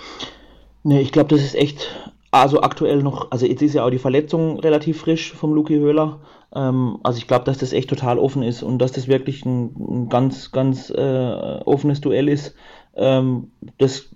Nee, 0.84 1.00
ich 1.00 1.10
glaube, 1.10 1.30
das 1.34 1.44
ist 1.44 1.56
echt 1.56 1.88
also 2.30 2.60
aktuell 2.62 3.02
noch, 3.02 3.30
also 3.30 3.46
jetzt 3.46 3.62
ist 3.62 3.74
ja 3.74 3.84
auch 3.84 3.90
die 3.90 3.98
Verletzung 3.98 4.58
relativ 4.60 5.00
frisch 5.00 5.32
vom 5.32 5.54
Luki 5.54 5.76
Höhler. 5.76 6.20
Ähm, 6.54 6.98
also 7.02 7.18
ich 7.18 7.26
glaube, 7.26 7.44
dass 7.44 7.58
das 7.58 7.72
echt 7.72 7.88
total 7.88 8.18
offen 8.18 8.42
ist 8.42 8.62
und 8.62 8.78
dass 8.78 8.92
das 8.92 9.08
wirklich 9.08 9.44
ein, 9.44 9.74
ein 9.76 10.08
ganz, 10.08 10.52
ganz 10.52 10.90
äh, 10.90 11.60
offenes 11.64 12.00
Duell 12.00 12.28
ist. 12.28 12.54
Ähm, 12.96 13.52
das 13.78 14.10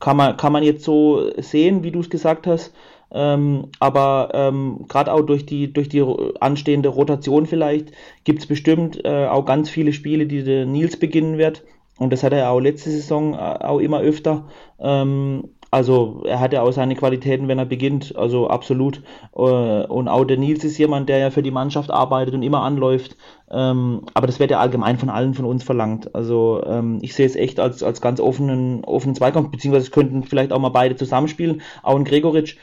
kann 0.00 0.16
man, 0.16 0.36
kann 0.36 0.52
man 0.52 0.62
jetzt 0.62 0.84
so 0.84 1.30
sehen, 1.38 1.82
wie 1.82 1.90
du 1.90 2.00
es 2.00 2.10
gesagt 2.10 2.46
hast. 2.46 2.72
Ähm, 3.14 3.68
aber 3.78 4.30
ähm, 4.32 4.86
gerade 4.88 5.12
auch 5.12 5.20
durch 5.20 5.44
die, 5.44 5.70
durch 5.72 5.90
die 5.90 6.02
anstehende 6.40 6.88
Rotation 6.88 7.44
vielleicht 7.44 7.92
gibt 8.24 8.40
es 8.40 8.46
bestimmt 8.46 9.04
äh, 9.04 9.26
auch 9.26 9.44
ganz 9.44 9.68
viele 9.68 9.92
Spiele, 9.92 10.26
die 10.26 10.42
der 10.42 10.64
Nils 10.64 10.98
beginnen 10.98 11.36
wird. 11.36 11.62
Und 11.98 12.12
das 12.12 12.22
hat 12.22 12.32
er 12.32 12.50
auch 12.50 12.60
letzte 12.60 12.90
Saison 12.90 13.34
äh, 13.34 13.36
auch 13.36 13.80
immer 13.80 14.00
öfter. 14.00 14.48
Ähm, 14.80 15.50
also 15.72 16.22
er 16.26 16.38
hat 16.38 16.52
ja 16.52 16.60
auch 16.60 16.70
seine 16.70 16.94
Qualitäten, 16.94 17.48
wenn 17.48 17.58
er 17.58 17.64
beginnt, 17.64 18.14
also 18.14 18.46
absolut. 18.48 19.02
Äh, 19.34 19.40
und 19.40 20.06
auch 20.06 20.24
der 20.24 20.36
Nils 20.36 20.64
ist 20.64 20.76
jemand, 20.76 21.08
der 21.08 21.16
ja 21.16 21.30
für 21.30 21.42
die 21.42 21.50
Mannschaft 21.50 21.90
arbeitet 21.90 22.34
und 22.34 22.42
immer 22.42 22.62
anläuft. 22.62 23.16
Ähm, 23.50 24.02
aber 24.12 24.26
das 24.26 24.38
wird 24.38 24.50
ja 24.50 24.60
allgemein 24.60 24.98
von 24.98 25.08
allen 25.08 25.32
von 25.32 25.46
uns 25.46 25.64
verlangt. 25.64 26.14
Also 26.14 26.62
ähm, 26.66 26.98
ich 27.00 27.14
sehe 27.14 27.24
es 27.24 27.36
echt 27.36 27.58
als, 27.58 27.82
als 27.82 28.02
ganz 28.02 28.20
offenen, 28.20 28.84
offenen 28.84 29.14
Zweikampf, 29.14 29.50
beziehungsweise 29.50 29.86
es 29.86 29.90
könnten 29.90 30.24
vielleicht 30.24 30.52
auch 30.52 30.58
mal 30.58 30.68
beide 30.68 30.94
zusammenspielen. 30.94 31.62
Auch 31.82 31.96
ein 31.96 32.04
Gregoritsch 32.04 32.58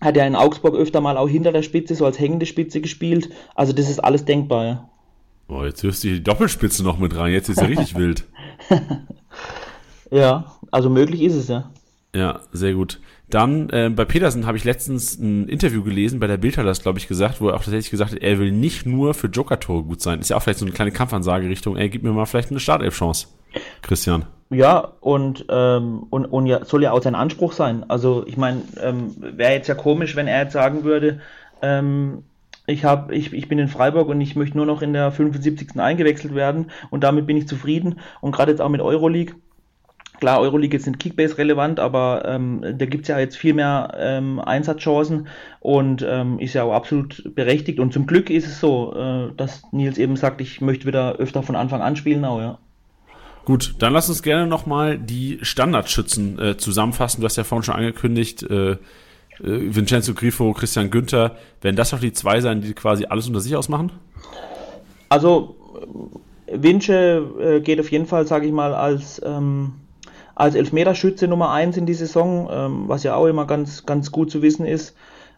hat 0.00 0.16
ja 0.16 0.24
in 0.24 0.34
Augsburg 0.34 0.76
öfter 0.76 1.02
mal 1.02 1.18
auch 1.18 1.28
hinter 1.28 1.52
der 1.52 1.62
Spitze, 1.62 1.94
so 1.94 2.06
als 2.06 2.18
hängende 2.18 2.46
Spitze 2.46 2.80
gespielt. 2.80 3.28
Also 3.54 3.74
das 3.74 3.90
ist 3.90 3.98
alles 3.98 4.24
denkbar, 4.24 4.64
ja. 4.64 4.88
Boah, 5.46 5.66
jetzt 5.66 5.82
hörst 5.82 6.02
du 6.02 6.08
die 6.08 6.22
Doppelspitze 6.22 6.82
noch 6.84 6.98
mit 6.98 7.14
rein, 7.14 7.34
jetzt 7.34 7.50
ist 7.50 7.60
ja 7.60 7.66
richtig 7.66 7.94
wild. 7.98 8.24
Ja, 10.10 10.56
also 10.70 10.88
möglich 10.88 11.20
ist 11.20 11.34
es 11.34 11.48
ja. 11.48 11.70
Ja, 12.14 12.40
sehr 12.52 12.74
gut. 12.74 13.00
Dann 13.28 13.68
äh, 13.70 13.90
bei 13.90 14.04
Petersen 14.04 14.46
habe 14.46 14.56
ich 14.56 14.64
letztens 14.64 15.18
ein 15.18 15.48
Interview 15.48 15.82
gelesen, 15.82 16.20
bei 16.20 16.28
der 16.28 16.36
Bild 16.36 16.56
hat 16.56 16.66
das, 16.66 16.82
glaube 16.82 16.98
ich, 16.98 17.08
gesagt, 17.08 17.40
wo 17.40 17.48
er 17.48 17.54
auch 17.54 17.64
tatsächlich 17.64 17.90
gesagt 17.90 18.12
hat, 18.12 18.22
er 18.22 18.38
will 18.38 18.52
nicht 18.52 18.86
nur 18.86 19.14
für 19.14 19.26
Joker-Tore 19.26 19.82
gut 19.82 20.00
sein. 20.00 20.20
Ist 20.20 20.30
ja 20.30 20.36
auch 20.36 20.42
vielleicht 20.42 20.60
so 20.60 20.64
eine 20.64 20.74
kleine 20.74 20.92
Kampfansage 20.92 21.48
Richtung, 21.48 21.76
ey, 21.76 21.88
gib 21.88 22.04
mir 22.04 22.12
mal 22.12 22.26
vielleicht 22.26 22.50
eine 22.50 22.60
Startelf-Chance, 22.60 23.26
Christian. 23.82 24.26
Ja, 24.50 24.92
und, 25.00 25.46
ähm, 25.48 26.04
und, 26.10 26.26
und 26.26 26.46
ja, 26.46 26.64
soll 26.64 26.84
ja 26.84 26.92
auch 26.92 27.02
sein 27.02 27.16
Anspruch 27.16 27.52
sein. 27.52 27.84
Also 27.88 28.24
ich 28.26 28.36
meine, 28.36 28.62
ähm, 28.80 29.16
wäre 29.18 29.52
jetzt 29.52 29.66
ja 29.66 29.74
komisch, 29.74 30.14
wenn 30.14 30.28
er 30.28 30.42
jetzt 30.42 30.52
sagen 30.52 30.84
würde, 30.84 31.20
ähm, 31.62 32.22
ich, 32.66 32.84
hab, 32.84 33.10
ich, 33.10 33.32
ich 33.32 33.48
bin 33.48 33.58
in 33.58 33.68
Freiburg 33.68 34.08
und 34.08 34.20
ich 34.20 34.36
möchte 34.36 34.56
nur 34.56 34.66
noch 34.66 34.80
in 34.82 34.92
der 34.92 35.10
75. 35.10 35.80
eingewechselt 35.80 36.34
werden 36.34 36.70
und 36.90 37.02
damit 37.02 37.26
bin 37.26 37.36
ich 37.36 37.48
zufrieden. 37.48 37.98
Und 38.20 38.32
gerade 38.32 38.52
jetzt 38.52 38.60
auch 38.60 38.68
mit 38.68 38.80
Euroleague 38.80 39.34
Klar, 40.20 40.40
Euroleague 40.40 40.78
nicht 40.78 40.98
Kickbase 40.98 41.38
relevant, 41.38 41.80
aber 41.80 42.22
ähm, 42.24 42.60
da 42.62 42.86
gibt 42.86 43.02
es 43.02 43.08
ja 43.08 43.18
jetzt 43.18 43.36
viel 43.36 43.52
mehr 43.52 43.92
ähm, 43.98 44.38
Einsatzchancen 44.38 45.26
und 45.60 46.04
ähm, 46.08 46.38
ist 46.38 46.54
ja 46.54 46.62
auch 46.62 46.72
absolut 46.72 47.34
berechtigt. 47.34 47.80
Und 47.80 47.92
zum 47.92 48.06
Glück 48.06 48.30
ist 48.30 48.46
es 48.46 48.60
so, 48.60 48.94
äh, 48.94 49.32
dass 49.36 49.62
Nils 49.72 49.98
eben 49.98 50.16
sagt, 50.16 50.40
ich 50.40 50.60
möchte 50.60 50.86
wieder 50.86 51.16
öfter 51.16 51.42
von 51.42 51.56
Anfang 51.56 51.82
an 51.82 51.96
spielen, 51.96 52.24
auch, 52.24 52.40
ja. 52.40 52.58
Gut, 53.44 53.74
dann 53.78 53.92
lass 53.92 54.08
uns 54.08 54.22
gerne 54.22 54.46
nochmal 54.46 54.98
die 54.98 55.38
Standardschützen 55.42 56.38
äh, 56.38 56.56
zusammenfassen. 56.56 57.20
Du 57.20 57.26
hast 57.26 57.36
ja 57.36 57.44
vorhin 57.44 57.64
schon 57.64 57.74
angekündigt, 57.74 58.42
äh, 58.44 58.72
äh, 58.72 58.76
Vincenzo 59.40 60.14
Grifo, 60.14 60.52
Christian 60.52 60.90
Günther. 60.90 61.36
Werden 61.60 61.76
das 61.76 61.92
auch 61.92 61.98
die 61.98 62.12
zwei 62.12 62.40
sein, 62.40 62.62
die 62.62 62.72
quasi 62.72 63.04
alles 63.06 63.26
unter 63.26 63.40
sich 63.40 63.54
ausmachen? 63.54 63.92
Also, 65.10 65.56
Vince 66.50 67.22
äh, 67.40 67.60
geht 67.60 67.80
auf 67.80 67.90
jeden 67.90 68.06
Fall, 68.06 68.26
sage 68.26 68.46
ich 68.46 68.52
mal, 68.52 68.74
als 68.74 69.20
ähm, 69.24 69.72
als 70.34 70.54
Elfmeterschütze 70.54 71.28
Nummer 71.28 71.50
1 71.50 71.76
in 71.76 71.86
die 71.86 71.94
Saison, 71.94 72.48
ähm, 72.50 72.84
was 72.86 73.02
ja 73.02 73.14
auch 73.14 73.26
immer 73.26 73.46
ganz, 73.46 73.86
ganz 73.86 74.10
gut 74.10 74.30
zu 74.30 74.42
wissen 74.42 74.66
ist. 74.66 74.94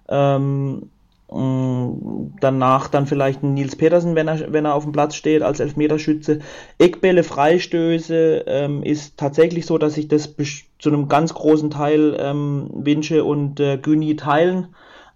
Ähm, 0.08 0.90
mm, 1.30 2.32
danach 2.40 2.88
dann 2.88 3.06
vielleicht 3.06 3.42
ein 3.42 3.54
Nils 3.54 3.76
Petersen, 3.76 4.14
wenn 4.14 4.28
er, 4.28 4.52
wenn 4.52 4.64
er 4.64 4.74
auf 4.74 4.84
dem 4.84 4.92
Platz 4.92 5.14
steht 5.14 5.42
als 5.42 5.60
Elfmeterschütze. 5.60 6.40
Eckbälle, 6.78 7.24
Freistöße 7.24 8.44
ähm, 8.46 8.82
ist 8.82 9.16
tatsächlich 9.16 9.66
so, 9.66 9.78
dass 9.78 9.94
sich 9.94 10.08
das 10.08 10.34
zu 10.78 10.88
einem 10.88 11.08
ganz 11.08 11.34
großen 11.34 11.70
Teil 11.70 12.16
ähm, 12.18 12.70
Winche 12.72 13.24
und 13.24 13.60
äh, 13.60 13.78
Güni 13.78 14.16
teilen. 14.16 14.68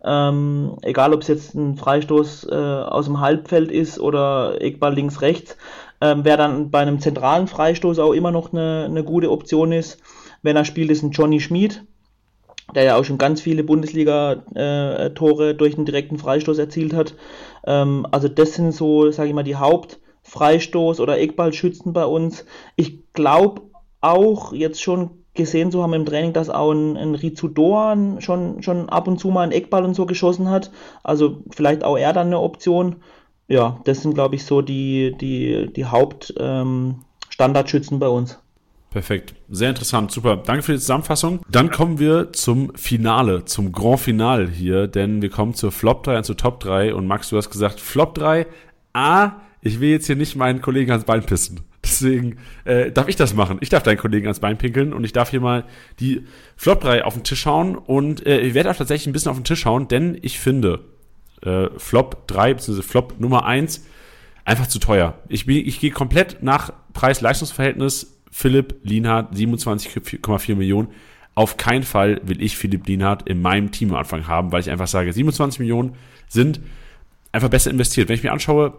Ähm, 0.03 0.77
egal 0.81 1.13
ob 1.13 1.21
es 1.21 1.29
jetzt 1.29 1.55
ein 1.55 1.77
Freistoß 1.77 2.49
äh, 2.51 2.55
aus 2.55 3.05
dem 3.05 3.21
Halbfeld 3.21 3.71
ist 3.71 4.01
oder 4.01 4.61
Eckball 4.61 4.95
links, 4.95 5.21
rechts 5.21 5.57
ähm, 6.01 6.21
wer 6.25 6.37
dann 6.37 6.71
bei 6.71 6.81
einem 6.81 7.01
zentralen 7.01 7.47
Freistoß 7.47 7.99
auch 7.99 8.13
immer 8.13 8.31
noch 8.31 8.53
eine, 8.53 8.87
eine 8.87 9.05
gute 9.05 9.31
Option 9.31 9.73
ist, 9.73 9.99
wenn 10.43 10.57
er 10.57 10.65
spielt, 10.65 10.91
ist 10.91 11.03
ein 11.03 11.11
Johnny 11.11 11.41
Schmid, 11.41 11.85
der 12.75 12.85
ja 12.85 12.97
auch 12.97 13.05
schon 13.05 13.19
ganz 13.19 13.41
viele 13.41 13.65
Bundesliga-Tore 13.65 15.51
äh, 15.51 15.55
durch 15.55 15.77
einen 15.77 15.87
direkten 15.87 16.19
Freistoß 16.19 16.59
erzielt 16.59 16.95
hat. 16.95 17.15
Ähm, 17.67 18.07
also 18.11 18.29
das 18.29 18.55
sind 18.55 18.73
so, 18.73 19.11
sage 19.11 19.29
ich 19.29 19.35
mal, 19.35 19.43
die 19.43 19.57
Hauptfreistoß- 19.57 21.01
oder 21.01 21.19
Eckballschützen 21.19 21.93
bei 21.93 22.05
uns. 22.05 22.47
Ich 22.77 23.13
glaube 23.13 23.63
auch 24.01 24.53
jetzt 24.53 24.83
schon 24.83 25.11
gesehen 25.35 25.71
zu 25.71 25.83
haben 25.83 25.95
im 25.95 26.07
Training, 26.07 26.33
dass 26.33 26.51
auch 26.51 26.73
ein, 26.73 26.97
ein 26.97 27.15
Rizu 27.15 27.49
Doan 27.49 28.21
schon, 28.21 28.63
schon 28.63 28.89
ab 28.89 29.07
und 29.07 29.19
zu 29.19 29.29
mal 29.29 29.43
einen 29.43 29.53
Eckball 29.53 29.85
und 29.85 29.95
so 29.95 30.07
geschossen 30.07 30.51
hat. 30.51 30.71
Also 31.03 31.43
vielleicht 31.51 31.85
auch 31.85 31.97
er 31.97 32.13
dann 32.13 32.29
eine 32.29 32.41
Option 32.41 32.97
ja, 33.51 33.79
das 33.85 34.03
sind, 34.03 34.15
glaube 34.15 34.37
ich, 34.37 34.45
so 34.45 34.63
die, 34.63 35.15
die, 35.21 35.71
die 35.75 35.85
Hauptstandardschützen 35.85 37.97
ähm, 37.97 38.01
bei 38.01 38.09
uns. 38.09 38.39
Perfekt. 38.91 39.35
Sehr 39.49 39.71
interessant. 39.71 40.13
Super. 40.13 40.37
Danke 40.37 40.63
für 40.63 40.73
die 40.73 40.79
Zusammenfassung. 40.79 41.41
Dann 41.49 41.71
kommen 41.71 41.99
wir 41.99 42.33
zum 42.33 42.73
Finale, 42.77 43.45
zum 43.45 43.73
Grand 43.73 44.01
Final 44.01 44.49
hier, 44.49 44.87
denn 44.87 45.21
wir 45.21 45.31
kommen 45.31 45.55
zur 45.55 45.73
Flop 45.73 46.05
3 46.05 46.19
und 46.19 46.25
zur 46.25 46.37
Top 46.37 46.61
3. 46.61 46.95
Und 46.95 47.09
Max, 47.09 47.31
du 47.31 47.37
hast 47.37 47.51
gesagt, 47.51 47.81
Flop 47.81 48.15
3, 48.15 48.47
A, 48.93 49.33
ich 49.63 49.81
will 49.81 49.91
jetzt 49.91 50.07
hier 50.07 50.17
nicht 50.17 50.37
meinen 50.37 50.63
Kollegen 50.63 50.93
ans 50.93 51.05
Bein 51.05 51.25
pissen. 51.25 51.61
Deswegen 51.85 52.37
äh, 52.65 52.93
darf 52.93 53.09
ich 53.09 53.17
das 53.17 53.35
machen. 53.35 53.59
Ich 53.61 53.69
darf 53.69 53.83
deinen 53.83 53.99
Kollegen 53.99 54.27
ans 54.27 54.39
Bein 54.39 54.59
pinkeln 54.59 54.93
und 54.93 55.03
ich 55.03 55.13
darf 55.13 55.31
hier 55.31 55.41
mal 55.41 55.65
die 55.99 56.25
Flop 56.57 56.81
3 56.81 57.05
auf 57.05 57.15
den 57.15 57.25
Tisch 57.25 57.47
hauen. 57.47 57.77
Und 57.77 58.25
äh, 58.27 58.39
ich 58.41 58.55
werde 58.55 58.71
auch 58.71 58.77
tatsächlich 58.77 59.09
ein 59.09 59.13
bisschen 59.13 59.31
auf 59.31 59.39
den 59.39 59.45
Tisch 59.45 59.65
hauen, 59.65 59.89
denn 59.89 60.17
ich 60.23 60.39
finde, 60.39 60.85
äh, 61.43 61.69
Flop 61.77 62.27
3 62.29 62.55
bzw. 62.55 62.83
Flop 62.83 63.19
Nummer 63.19 63.45
1 63.45 63.85
einfach 64.45 64.67
zu 64.67 64.79
teuer. 64.79 65.19
Ich, 65.29 65.47
ich 65.49 65.81
gehe 65.81 65.91
komplett 65.91 66.43
nach 66.43 66.73
Preis-Leistungs-Verhältnis. 66.93 68.17
Philipp 68.31 68.77
Lienhardt 68.85 69.35
27,4 69.35 70.55
Millionen. 70.55 70.89
Auf 71.35 71.57
keinen 71.57 71.83
Fall 71.83 72.21
will 72.25 72.43
ich 72.43 72.57
Philipp 72.57 72.87
Lienhardt 72.87 73.29
in 73.29 73.43
meinem 73.43 73.73
Team 73.73 73.91
am 73.91 73.97
Anfang 73.97 74.27
haben, 74.27 74.53
weil 74.53 74.61
ich 74.61 74.71
einfach 74.71 74.89
sage, 74.89 75.13
27 75.13 75.61
Millionen 75.61 75.95
sind 76.29 76.61
einfach 77.33 77.49
besser 77.49 77.71
investiert. 77.71 78.09
Wenn 78.09 78.17
ich 78.17 78.23
mir 78.23 78.33
anschaue, 78.33 78.75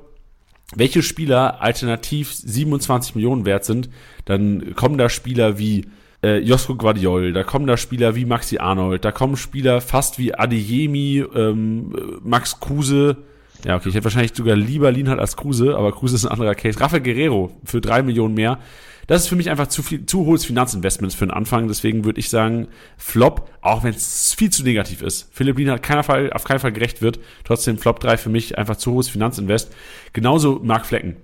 welche 0.76 1.02
Spieler 1.02 1.62
alternativ 1.62 2.34
27 2.34 3.16
Millionen 3.16 3.46
wert 3.46 3.66
sind, 3.66 3.90
dann 4.26 4.76
kommen 4.76 4.98
da 4.98 5.10
Spieler 5.10 5.58
wie 5.58 5.88
äh, 6.24 6.38
Josko 6.40 6.76
Guardiol, 6.76 7.34
da 7.34 7.44
kommen 7.44 7.68
da 7.68 7.78
Spieler 7.78 8.16
wie 8.16 8.26
Maxi 8.26 8.60
Arnold, 8.60 9.06
da 9.06 9.12
kommen 9.12 9.38
Spieler 9.38 9.82
fast 9.82 10.20
wie 10.20 10.34
Adeyemi, 10.34 11.24
ähm, 11.36 12.20
Max 12.24 12.60
Kruse, 12.60 13.18
ja, 13.66 13.76
okay, 13.76 13.90
ich 13.90 13.96
hätte 13.96 14.06
wahrscheinlich 14.06 14.34
sogar 14.36 14.56
lieber 14.56 14.92
Lienhardt 14.92 15.20
als 15.20 15.38
Kruse, 15.38 15.76
aber 15.76 15.92
Kruse 15.92 16.16
ist 16.16 16.26
ein 16.26 16.32
anderer 16.32 16.56
Case. 16.56 16.80
Rafael 16.80 17.02
Guerrero 17.02 17.52
für 17.64 17.80
drei 17.80 18.02
Millionen 18.02 18.34
mehr. 18.34 18.60
Das 19.08 19.24
ist 19.24 19.28
für 19.28 19.36
mich 19.36 19.50
einfach 19.50 19.68
zu 19.68 19.84
viel, 19.84 20.06
zu 20.06 20.26
hohes 20.26 20.46
Finanzinvestment 20.46 21.14
für 21.14 21.26
den 21.26 21.32
Anfang. 21.32 21.68
Deswegen 21.68 22.06
würde 22.06 22.20
ich 22.20 22.30
sagen, 22.30 22.68
Flop, 22.98 23.50
auch 23.62 23.84
wenn 23.84 23.94
es 23.94 24.34
viel 24.34 24.50
zu 24.50 24.64
negativ 24.64 25.02
ist. 25.02 25.30
Philipp 25.34 25.58
Lienhardt 25.58 25.84
keiner 25.84 26.04
Fall, 26.04 26.32
auf 26.34 26.44
keinen 26.44 26.60
Fall 26.60 26.72
gerecht 26.72 27.02
wird. 27.02 27.20
Trotzdem 27.44 27.78
Flop 27.78 28.00
3 28.00 28.18
für 28.18 28.30
mich 28.30 28.58
einfach 28.58 28.78
zu 28.78 28.94
hohes 28.94 29.10
Finanzinvest. 29.10 29.74
Genauso 30.14 30.60
Mark 30.64 30.86
Flecken 30.86 31.18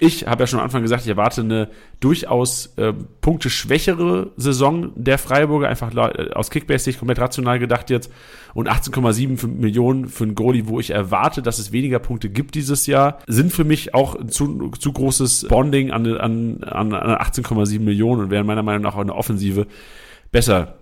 ich 0.00 0.26
habe 0.26 0.42
ja 0.42 0.46
schon 0.46 0.58
am 0.58 0.64
Anfang 0.64 0.82
gesagt, 0.82 1.02
ich 1.02 1.08
erwarte 1.08 1.42
eine 1.42 1.68
durchaus 2.00 2.72
äh, 2.76 2.94
punkteschwächere 3.20 4.32
Saison 4.36 4.92
der 4.96 5.18
Freiburger, 5.18 5.68
einfach 5.68 5.94
äh, 5.94 6.30
aus 6.32 6.50
Kickbase-Sicht 6.50 6.98
komplett 6.98 7.20
rational 7.20 7.58
gedacht 7.58 7.90
jetzt. 7.90 8.10
Und 8.54 8.68
18,7 8.68 9.46
Millionen 9.46 10.08
für 10.08 10.24
einen 10.24 10.34
Goalie, 10.34 10.66
wo 10.66 10.80
ich 10.80 10.90
erwarte, 10.90 11.42
dass 11.42 11.58
es 11.58 11.70
weniger 11.70 11.98
Punkte 11.98 12.30
gibt 12.30 12.54
dieses 12.54 12.86
Jahr, 12.86 13.18
sind 13.26 13.52
für 13.52 13.64
mich 13.64 13.94
auch 13.94 14.16
ein 14.16 14.30
zu, 14.30 14.70
zu 14.70 14.92
großes 14.92 15.46
Bonding 15.48 15.90
an, 15.90 16.06
an, 16.16 16.62
an 16.64 16.92
18,7 16.92 17.80
Millionen 17.80 18.22
und 18.22 18.30
wären 18.30 18.46
meiner 18.46 18.62
Meinung 18.62 18.82
nach 18.82 18.96
auch 18.96 19.00
eine 19.00 19.14
Offensive 19.14 19.66
besser 20.32 20.78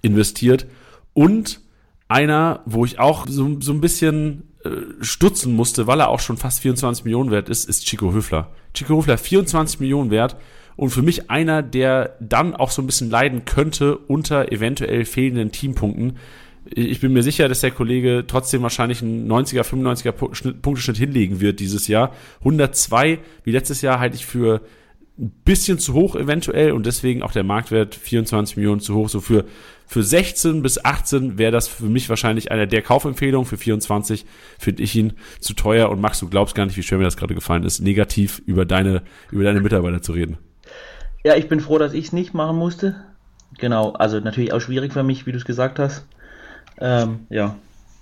investiert. 0.00 0.66
Und 1.12 1.60
einer, 2.08 2.62
wo 2.64 2.84
ich 2.84 2.98
auch 2.98 3.26
so, 3.28 3.60
so 3.60 3.72
ein 3.72 3.80
bisschen 3.80 4.49
stutzen 5.00 5.54
musste, 5.54 5.86
weil 5.86 6.00
er 6.00 6.08
auch 6.08 6.20
schon 6.20 6.36
fast 6.36 6.60
24 6.60 7.04
Millionen 7.04 7.30
wert 7.30 7.48
ist, 7.48 7.68
ist 7.68 7.86
Chico 7.86 8.12
Höfler. 8.12 8.50
Chico 8.74 8.98
Höfler 8.98 9.16
24 9.16 9.80
Millionen 9.80 10.10
wert 10.10 10.36
und 10.76 10.90
für 10.90 11.02
mich 11.02 11.30
einer, 11.30 11.62
der 11.62 12.16
dann 12.20 12.54
auch 12.54 12.70
so 12.70 12.82
ein 12.82 12.86
bisschen 12.86 13.10
leiden 13.10 13.44
könnte 13.44 13.96
unter 13.96 14.52
eventuell 14.52 15.04
fehlenden 15.04 15.52
Teampunkten. 15.52 16.18
Ich 16.66 17.00
bin 17.00 17.12
mir 17.12 17.22
sicher, 17.22 17.48
dass 17.48 17.60
der 17.60 17.70
Kollege 17.70 18.24
trotzdem 18.26 18.62
wahrscheinlich 18.62 19.02
einen 19.02 19.30
90er, 19.30 19.62
95er 19.62 20.12
Punkteschnitt 20.60 20.98
hinlegen 20.98 21.40
wird 21.40 21.58
dieses 21.58 21.88
Jahr. 21.88 22.14
102 22.40 23.18
wie 23.44 23.52
letztes 23.52 23.80
Jahr 23.80 23.98
halte 23.98 24.16
ich 24.16 24.26
für 24.26 24.60
ein 25.20 25.30
bisschen 25.44 25.78
zu 25.78 25.92
hoch 25.92 26.16
eventuell 26.16 26.72
und 26.72 26.86
deswegen 26.86 27.22
auch 27.22 27.32
der 27.32 27.44
Marktwert 27.44 27.94
24 27.94 28.56
Millionen 28.56 28.80
zu 28.80 28.94
hoch. 28.94 29.08
So 29.08 29.20
für, 29.20 29.44
für 29.86 30.02
16 30.02 30.62
bis 30.62 30.82
18 30.82 31.36
wäre 31.36 31.52
das 31.52 31.68
für 31.68 31.84
mich 31.84 32.08
wahrscheinlich 32.08 32.50
einer 32.50 32.66
der 32.66 32.80
Kaufempfehlungen. 32.80 33.46
Für 33.46 33.58
24 33.58 34.24
finde 34.58 34.82
ich 34.82 34.96
ihn 34.96 35.12
zu 35.38 35.52
teuer 35.52 35.90
und 35.90 36.00
Max, 36.00 36.20
du 36.20 36.28
glaubst 36.28 36.54
gar 36.54 36.64
nicht, 36.64 36.76
wie 36.76 36.82
schwer 36.82 36.98
mir 36.98 37.04
das 37.04 37.18
gerade 37.18 37.34
gefallen 37.34 37.64
ist, 37.64 37.80
negativ 37.80 38.40
über 38.46 38.64
deine, 38.64 39.02
über 39.30 39.44
deine 39.44 39.60
Mitarbeiter 39.60 40.00
zu 40.00 40.12
reden. 40.12 40.38
Ja, 41.22 41.36
ich 41.36 41.48
bin 41.48 41.60
froh, 41.60 41.76
dass 41.76 41.92
ich 41.92 42.06
es 42.06 42.12
nicht 42.12 42.32
machen 42.32 42.56
musste. 42.56 42.96
Genau, 43.58 43.92
also 43.92 44.20
natürlich 44.20 44.54
auch 44.54 44.60
schwierig 44.60 44.94
für 44.94 45.02
mich, 45.02 45.26
wie 45.26 45.32
du 45.32 45.38
es 45.38 45.44
gesagt 45.44 45.78
hast. 45.78 46.06
Ähm, 46.78 47.26
ja, 47.28 47.56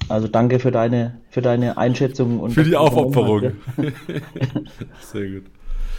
also 0.08 0.28
danke 0.28 0.60
für 0.60 0.70
deine, 0.70 1.16
für 1.30 1.42
deine 1.42 1.78
Einschätzung 1.78 2.38
und 2.38 2.52
für 2.52 2.62
die 2.62 2.76
Aufopferung. 2.76 3.52
Sehr 5.00 5.30
gut. 5.30 5.44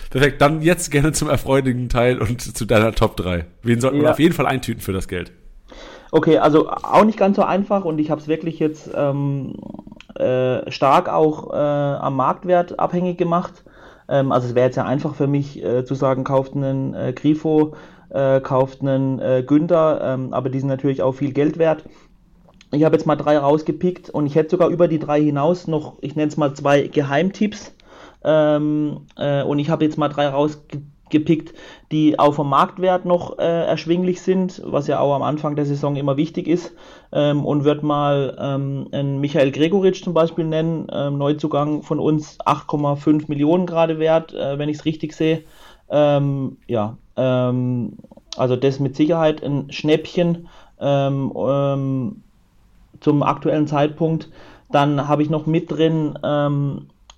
Perfekt, 0.10 0.42
dann 0.42 0.62
jetzt 0.62 0.90
gerne 0.90 1.12
zum 1.12 1.30
erfreulichen 1.30 1.90
Teil 1.90 2.20
und 2.20 2.42
zu 2.42 2.66
deiner 2.66 2.94
Top 2.94 3.16
3. 3.16 3.46
Wen 3.62 3.80
sollten 3.80 3.98
ja. 3.98 4.04
wir 4.04 4.12
auf 4.12 4.20
jeden 4.20 4.34
Fall 4.34 4.48
eintüten 4.48 4.82
für 4.82 4.94
das 4.94 5.08
Geld? 5.08 5.32
Okay, 6.12 6.40
also 6.40 6.70
auch 6.70 7.04
nicht 7.04 7.20
ganz 7.20 7.36
so 7.36 7.44
einfach 7.44 7.86
und 7.86 8.00
ich 8.00 8.10
habe 8.10 8.20
es 8.20 8.28
wirklich 8.28 8.58
jetzt 8.58 8.90
ähm, 8.96 9.56
äh, 10.16 10.70
stark 10.72 11.08
auch 11.10 11.54
äh, 11.54 11.58
am 11.58 12.16
Marktwert 12.16 12.80
abhängig 12.80 13.20
gemacht. 13.20 13.64
Ähm, 14.08 14.32
also 14.32 14.48
es 14.48 14.56
wäre 14.56 14.66
jetzt 14.66 14.76
ja 14.76 14.86
einfach 14.86 15.14
für 15.14 15.28
mich 15.28 15.64
äh, 15.64 15.86
zu 15.86 15.94
sagen, 15.94 16.24
kauft 16.24 16.56
einen 16.56 16.96
äh, 16.96 17.14
Grifo, 17.14 17.76
äh, 18.10 18.42
kauft 18.42 18.82
einen 18.82 19.20
äh, 19.20 19.44
Günther, 19.46 20.02
ähm, 20.04 20.34
aber 20.34 20.50
die 20.50 20.60
sind 20.60 20.70
natürlich 20.70 21.04
auch 21.04 21.14
viel 21.14 21.32
Geld 21.32 21.60
wert. 21.60 21.84
Ich 22.72 22.84
habe 22.84 22.96
jetzt 22.96 23.06
mal 23.06 23.16
drei 23.16 23.38
rausgepickt 23.38 24.10
und 24.10 24.26
ich 24.26 24.36
hätte 24.36 24.52
sogar 24.52 24.70
über 24.70 24.88
die 24.88 25.00
drei 25.00 25.22
hinaus 25.22 25.68
noch, 25.68 25.98
ich 26.02 26.16
nenne 26.16 26.30
es 26.30 26.38
mal 26.38 26.54
zwei 26.56 26.88
Geheimtipps. 26.88 27.74
Ähm, 28.24 29.02
äh, 29.18 29.44
und 29.44 29.60
ich 29.60 29.70
habe 29.70 29.86
jetzt 29.86 29.98
mal 29.98 30.10
drei 30.10 30.28
rausgepickt 30.28 30.84
gepickt, 31.10 31.54
die 31.92 32.18
auch 32.18 32.34
vom 32.34 32.50
Marktwert 32.50 33.06
noch 33.06 33.38
äh, 33.40 33.66
erschwinglich 33.66 34.22
sind, 34.22 34.62
was 34.66 34.88
ja 34.88 35.00
auch 35.00 35.16
am 35.16 35.24
Anfang 35.24 35.56
der 35.56 35.66
Saison 35.66 35.96
immer 35.96 36.18
wichtig 36.18 36.48
ist. 36.48 36.74
Ähm, 37.12 37.46
und 37.46 37.64
wird 37.64 37.84
mal 37.84 38.38
ähm, 38.40 38.88
einen 38.92 39.20
Michael 39.20 39.52
Gregoritsch 39.52 40.04
zum 40.04 40.14
Beispiel 40.14 40.46
nennen, 40.46 40.88
ähm, 40.92 41.18
Neuzugang 41.18 41.84
von 41.84 42.00
uns 42.00 42.40
8,5 42.42 43.26
Millionen 43.28 43.66
gerade 43.66 44.00
wert, 44.00 44.34
äh, 44.34 44.58
wenn 44.58 44.70
ich 44.70 44.78
es 44.78 44.86
richtig 44.86 45.14
sehe. 45.14 45.44
Ähm, 45.90 46.58
ja, 46.68 46.98
ähm, 47.18 47.94
also 48.38 48.56
das 48.56 48.80
mit 48.80 48.96
Sicherheit 48.96 49.44
ein 49.44 49.72
Schnäppchen 49.72 50.48
ähm, 50.80 52.22
zum 53.00 53.24
aktuellen 53.24 53.68
Zeitpunkt. 53.68 54.30
Dann 54.72 55.08
habe 55.08 55.24
ich 55.24 55.32
noch 55.32 55.48
mit 55.48 55.72
drin 55.72 56.14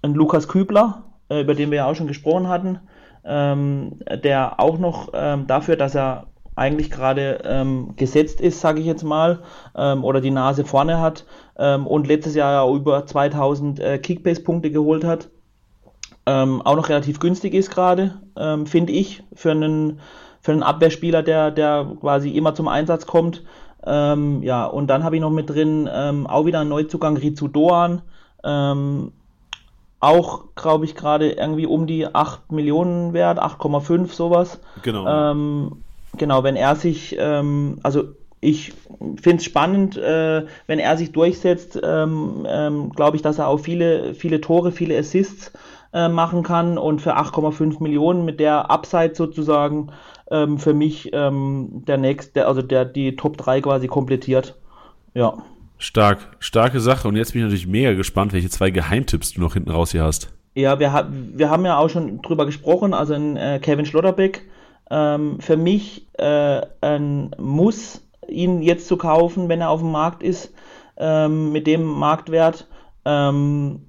einen 0.01 0.15
Lukas 0.15 0.47
Kübler, 0.47 1.03
äh, 1.29 1.41
über 1.41 1.55
den 1.55 1.71
wir 1.71 1.77
ja 1.77 1.85
auch 1.85 1.95
schon 1.95 2.07
gesprochen 2.07 2.47
hatten 2.47 2.79
ähm, 3.23 3.99
der 4.23 4.59
auch 4.59 4.77
noch 4.77 5.09
ähm, 5.13 5.47
dafür, 5.47 5.75
dass 5.75 5.95
er 5.95 6.27
eigentlich 6.55 6.91
gerade 6.91 7.41
ähm, 7.45 7.95
gesetzt 7.95 8.41
ist, 8.41 8.59
sage 8.59 8.81
ich 8.81 8.85
jetzt 8.85 9.03
mal, 9.03 9.39
ähm, 9.75 10.03
oder 10.03 10.21
die 10.21 10.31
Nase 10.31 10.65
vorne 10.65 10.99
hat 10.99 11.25
ähm, 11.57 11.87
und 11.87 12.07
letztes 12.07 12.35
Jahr 12.35 12.51
ja 12.51 12.75
über 12.75 13.05
2000 13.05 13.79
äh, 13.79 13.97
Kickbase-Punkte 13.99 14.71
geholt 14.71 15.03
hat, 15.03 15.29
ähm, 16.25 16.61
auch 16.61 16.75
noch 16.75 16.89
relativ 16.89 17.19
günstig 17.19 17.53
ist 17.53 17.71
gerade, 17.71 18.21
finde 18.65 18.93
ich, 18.93 19.23
für 19.33 19.51
einen, 19.51 19.99
für 20.39 20.51
einen 20.53 20.63
Abwehrspieler, 20.63 21.21
der, 21.21 21.51
der 21.51 21.85
quasi 21.99 22.29
immer 22.31 22.55
zum 22.55 22.67
Einsatz 22.67 23.05
kommt. 23.05 23.43
ja, 23.85 24.65
und 24.65 24.87
dann 24.87 25.03
habe 25.03 25.15
ich 25.15 25.21
noch 25.21 25.31
mit 25.31 25.49
drin 25.49 25.87
auch 25.89 26.45
wieder 26.45 26.61
einen 26.61 26.69
Neuzugang 26.69 27.17
Rizu 27.17 27.47
Doan, 27.49 28.03
auch, 30.01 30.45
glaube 30.55 30.85
ich, 30.85 30.95
gerade 30.95 31.31
irgendwie 31.31 31.67
um 31.67 31.87
die 31.87 32.07
8 32.07 32.51
Millionen 32.51 33.13
wert, 33.13 33.39
8,5 33.39 34.11
sowas. 34.11 34.59
Genau. 34.81 35.07
Ähm, 35.07 35.83
genau, 36.17 36.43
wenn 36.43 36.55
er 36.55 36.75
sich, 36.75 37.15
ähm, 37.19 37.79
also 37.83 38.05
ich 38.41 38.73
finde 39.21 39.37
es 39.37 39.45
spannend, 39.45 39.97
äh, 39.97 40.45
wenn 40.65 40.79
er 40.79 40.97
sich 40.97 41.11
durchsetzt, 41.11 41.79
ähm, 41.81 42.47
ähm, 42.49 42.89
glaube 42.89 43.15
ich, 43.15 43.21
dass 43.21 43.37
er 43.37 43.47
auch 43.47 43.59
viele, 43.59 44.15
viele 44.15 44.41
Tore, 44.41 44.71
viele 44.71 44.97
Assists 44.97 45.53
äh, 45.93 46.09
machen 46.09 46.41
kann 46.41 46.79
und 46.79 46.99
für 46.99 47.15
8,5 47.15 47.81
Millionen 47.83 48.25
mit 48.25 48.39
der 48.39 48.71
Upside 48.71 49.13
sozusagen 49.13 49.91
ähm, 50.31 50.57
für 50.57 50.73
mich 50.73 51.11
ähm, 51.13 51.83
der 51.85 51.97
nächste, 51.97 52.47
also 52.47 52.63
der 52.63 52.85
die 52.85 53.15
Top 53.15 53.37
3 53.37 53.61
quasi 53.61 53.87
komplettiert. 53.87 54.55
Ja. 55.13 55.35
Stark, 55.81 56.19
starke 56.39 56.79
Sache. 56.79 57.07
Und 57.07 57.15
jetzt 57.15 57.33
bin 57.33 57.41
ich 57.41 57.45
natürlich 57.45 57.67
mega 57.67 57.93
gespannt, 57.93 58.33
welche 58.33 58.49
zwei 58.49 58.69
Geheimtipps 58.69 59.33
du 59.33 59.41
noch 59.41 59.53
hinten 59.53 59.71
raus 59.71 59.91
hier 59.91 60.03
hast. 60.03 60.31
Ja, 60.53 60.79
wir, 60.79 61.07
wir 61.09 61.49
haben 61.49 61.65
ja 61.65 61.77
auch 61.77 61.89
schon 61.89 62.21
drüber 62.21 62.45
gesprochen, 62.45 62.93
also 62.93 63.13
in, 63.13 63.35
äh, 63.35 63.59
Kevin 63.61 63.85
Schlotterbeck. 63.85 64.43
Ähm, 64.89 65.39
für 65.39 65.57
mich 65.57 66.07
äh, 66.19 66.61
ein 66.81 67.35
Muss, 67.37 68.05
ihn 68.27 68.61
jetzt 68.61 68.87
zu 68.87 68.97
kaufen, 68.97 69.49
wenn 69.49 69.61
er 69.61 69.69
auf 69.69 69.79
dem 69.79 69.91
Markt 69.91 70.21
ist, 70.21 70.53
ähm, 70.97 71.51
mit 71.51 71.67
dem 71.67 71.83
Marktwert. 71.83 72.67
Ähm, 73.05 73.87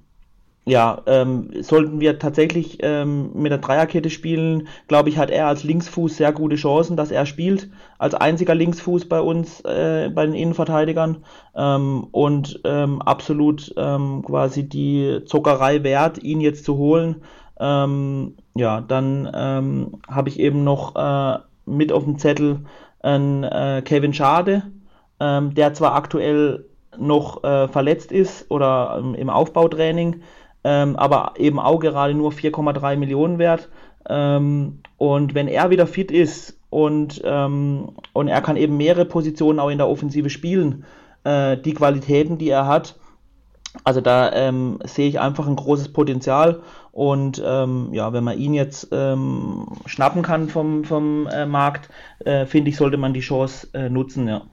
ja, 0.65 1.01
ähm, 1.07 1.49
sollten 1.61 1.99
wir 1.99 2.19
tatsächlich 2.19 2.77
ähm, 2.81 3.31
mit 3.33 3.51
der 3.51 3.59
Dreierkette 3.59 4.09
spielen, 4.09 4.69
glaube 4.87 5.09
ich, 5.09 5.17
hat 5.17 5.29
er 5.29 5.47
als 5.47 5.65
Linksfuß 5.65 6.15
sehr 6.15 6.31
gute 6.31 6.55
Chancen, 6.55 6.95
dass 6.95 7.11
er 7.11 7.25
spielt, 7.25 7.69
als 7.97 8.15
einziger 8.15 8.55
Linksfuß 8.55 9.09
bei 9.09 9.19
uns, 9.19 9.59
äh, 9.61 10.09
bei 10.13 10.25
den 10.25 10.35
Innenverteidigern 10.35 11.17
ähm, 11.55 12.07
und 12.11 12.61
ähm, 12.63 13.01
absolut 13.01 13.73
ähm, 13.75 14.23
quasi 14.25 14.67
die 14.67 15.21
Zockerei 15.25 15.83
wert, 15.83 16.23
ihn 16.23 16.39
jetzt 16.39 16.63
zu 16.63 16.77
holen. 16.77 17.23
Ähm, 17.59 18.35
ja, 18.55 18.79
dann 18.79 19.29
ähm, 19.33 20.01
habe 20.07 20.29
ich 20.29 20.39
eben 20.39 20.63
noch 20.63 20.95
äh, 20.95 21.39
mit 21.65 21.91
auf 21.91 22.05
dem 22.05 22.17
Zettel 22.17 22.61
einen 23.01 23.43
äh, 23.43 23.81
Kevin 23.83 24.13
Schade, 24.13 24.63
ähm, 25.19 25.53
der 25.55 25.73
zwar 25.73 25.93
aktuell 25.95 26.65
noch 26.97 27.43
äh, 27.43 27.67
verletzt 27.67 28.11
ist 28.11 28.49
oder 28.49 28.97
ähm, 28.99 29.15
im 29.15 29.29
Aufbautraining, 29.29 30.21
ähm, 30.63 30.95
aber 30.95 31.33
eben 31.37 31.59
auch 31.59 31.79
gerade 31.79 32.13
nur 32.13 32.31
4,3 32.31 32.97
Millionen 32.97 33.39
wert. 33.39 33.69
Ähm, 34.09 34.79
und 34.97 35.33
wenn 35.33 35.47
er 35.47 35.69
wieder 35.69 35.87
fit 35.87 36.11
ist 36.11 36.59
und, 36.69 37.21
ähm, 37.25 37.89
und 38.13 38.27
er 38.27 38.41
kann 38.41 38.57
eben 38.57 38.77
mehrere 38.77 39.05
Positionen 39.05 39.59
auch 39.59 39.69
in 39.69 39.77
der 39.77 39.87
Offensive 39.87 40.29
spielen, 40.29 40.85
äh, 41.23 41.57
die 41.57 41.73
Qualitäten, 41.73 42.37
die 42.37 42.49
er 42.49 42.67
hat, 42.67 42.95
also 43.83 44.01
da 44.01 44.31
ähm, 44.33 44.79
sehe 44.83 45.07
ich 45.07 45.19
einfach 45.19 45.47
ein 45.47 45.55
großes 45.55 45.93
Potenzial 45.93 46.61
und 46.91 47.41
ähm, 47.43 47.89
ja, 47.91 48.13
wenn 48.13 48.23
man 48.23 48.37
ihn 48.37 48.53
jetzt 48.53 48.89
ähm, 48.91 49.67
schnappen 49.85 50.21
kann 50.21 50.47
vom, 50.47 50.83
vom 50.83 51.27
äh, 51.27 51.45
Markt, 51.45 51.89
äh, 52.19 52.45
finde 52.45 52.69
ich, 52.69 52.77
sollte 52.77 52.97
man 52.97 53.13
die 53.13 53.21
Chance 53.21 53.67
äh, 53.73 53.89
nutzen, 53.89 54.27
ja. 54.27 54.43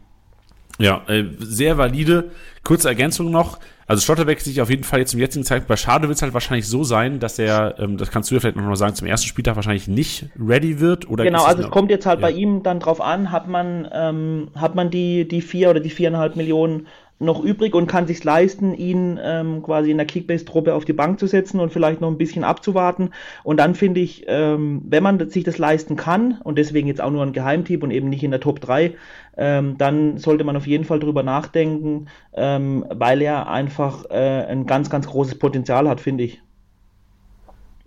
Ja, 0.80 1.02
äh, 1.08 1.24
sehr 1.38 1.78
valide. 1.78 2.30
Kurze 2.64 2.88
Ergänzung 2.88 3.30
noch. 3.30 3.58
Also 3.86 4.02
Schlotterbeck 4.02 4.40
sich 4.40 4.60
auf 4.60 4.70
jeden 4.70 4.84
Fall 4.84 5.00
jetzt 5.00 5.10
zum 5.10 5.18
jetzigen 5.18 5.44
Zeitpunkt 5.44 5.68
bei 5.68 5.76
Schade 5.76 6.06
wird 6.06 6.16
es 6.16 6.22
halt 6.22 6.32
wahrscheinlich 6.32 6.68
so 6.68 6.84
sein, 6.84 7.18
dass 7.18 7.40
er, 7.40 7.74
ähm, 7.80 7.96
das 7.96 8.10
kannst 8.12 8.30
du 8.30 8.36
ja 8.36 8.40
vielleicht 8.40 8.56
noch 8.56 8.62
mal 8.62 8.76
sagen, 8.76 8.94
zum 8.94 9.08
ersten 9.08 9.26
Spieltag 9.26 9.56
wahrscheinlich 9.56 9.88
nicht 9.88 10.26
ready 10.38 10.78
wird. 10.78 11.10
Oder 11.10 11.24
genau, 11.24 11.44
also 11.44 11.64
es 11.64 11.70
kommt 11.70 11.90
jetzt 11.90 12.06
halt 12.06 12.20
ja. 12.20 12.28
bei 12.28 12.32
ihm 12.32 12.62
dann 12.62 12.78
drauf 12.78 13.00
an, 13.00 13.32
hat 13.32 13.48
man, 13.48 13.88
ähm, 13.92 14.48
hat 14.54 14.76
man 14.76 14.90
die, 14.90 15.26
die 15.26 15.40
vier 15.40 15.70
oder 15.70 15.80
die 15.80 15.90
viereinhalb 15.90 16.36
Millionen 16.36 16.86
noch 17.20 17.44
übrig 17.44 17.74
und 17.74 17.86
kann 17.86 18.06
sich 18.06 18.24
leisten, 18.24 18.74
ihn 18.74 19.20
ähm, 19.22 19.62
quasi 19.62 19.90
in 19.90 19.98
der 19.98 20.06
Kickbase-Truppe 20.06 20.74
auf 20.74 20.86
die 20.86 20.94
Bank 20.94 21.20
zu 21.20 21.26
setzen 21.26 21.60
und 21.60 21.70
vielleicht 21.70 22.00
noch 22.00 22.10
ein 22.10 22.16
bisschen 22.16 22.44
abzuwarten. 22.44 23.10
Und 23.44 23.58
dann 23.58 23.74
finde 23.74 24.00
ich, 24.00 24.24
ähm, 24.26 24.82
wenn 24.86 25.02
man 25.02 25.28
sich 25.28 25.44
das 25.44 25.58
leisten 25.58 25.96
kann 25.96 26.40
und 26.42 26.56
deswegen 26.56 26.88
jetzt 26.88 27.00
auch 27.00 27.10
nur 27.10 27.22
ein 27.22 27.34
Geheimtipp 27.34 27.82
und 27.82 27.90
eben 27.90 28.08
nicht 28.08 28.24
in 28.24 28.30
der 28.30 28.40
Top 28.40 28.60
3, 28.60 28.94
ähm, 29.36 29.76
dann 29.76 30.16
sollte 30.18 30.44
man 30.44 30.56
auf 30.56 30.66
jeden 30.66 30.84
Fall 30.84 30.98
drüber 30.98 31.22
nachdenken, 31.22 32.06
ähm, 32.32 32.86
weil 32.90 33.20
er 33.20 33.48
einfach 33.50 34.06
äh, 34.10 34.46
ein 34.46 34.66
ganz, 34.66 34.88
ganz 34.88 35.06
großes 35.06 35.38
Potenzial 35.38 35.88
hat, 35.88 36.00
finde 36.00 36.24
ich. 36.24 36.42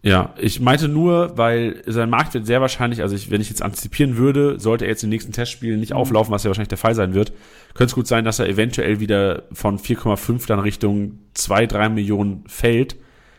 Ja, 0.06 0.34
ich 0.38 0.60
meinte 0.60 0.90
nur, 0.90 1.38
weil 1.38 1.82
sein 1.86 2.10
Markt 2.10 2.34
wird 2.34 2.46
sehr 2.46 2.60
wahrscheinlich, 2.60 3.02
also 3.02 3.16
ich, 3.16 3.32
wenn 3.32 3.40
ich 3.40 3.48
jetzt 3.48 3.62
antizipieren 3.62 4.18
würde, 4.18 4.60
sollte 4.60 4.84
er 4.84 4.90
jetzt 4.90 5.04
im 5.04 5.10
nächsten 5.10 5.32
Testspiel 5.32 5.78
nicht 5.78 5.92
mhm. 5.92 5.98
auflaufen, 5.98 6.34
was 6.34 6.44
ja 6.44 6.50
wahrscheinlich 6.50 6.68
der 6.68 6.78
Fall 6.78 6.94
sein 6.94 7.14
wird, 7.14 7.32
könnte 7.74 7.92
es 7.92 7.96
gut 7.96 8.08
sein, 8.08 8.26
dass 8.26 8.38
er 8.40 8.50
eventuell 8.50 9.00
wieder 9.00 9.44
von 9.54 9.80
4,5 9.80 10.46
dann 10.46 10.60
Richtung 10.60 11.20
2, 11.36 11.68
3 11.68 11.88
Millionen 11.90 12.44
fällt, 12.48 12.98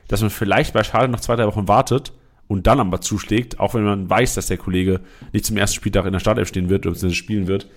dass 0.08 0.22
man 0.22 0.30
vielleicht 0.30 0.72
bei 0.72 0.82
Schade 0.82 1.08
noch 1.08 1.20
zwei, 1.20 1.36
drei 1.36 1.46
Wochen 1.46 1.68
wartet 1.68 2.12
und 2.48 2.66
dann 2.66 2.80
aber 2.80 3.02
zuschlägt, 3.02 3.60
auch 3.60 3.74
wenn 3.74 3.84
man 3.84 4.08
weiß, 4.08 4.34
dass 4.34 4.46
der 4.46 4.56
Kollege 4.56 5.00
nicht 5.34 5.44
zum 5.44 5.58
ersten 5.58 5.76
Spieltag 5.76 6.06
in 6.06 6.14
der 6.14 6.20
Startelf 6.20 6.48
stehen 6.48 6.70
wird, 6.70 6.86
oder 6.86 7.10
spielen 7.10 7.46
wird. 7.46 7.68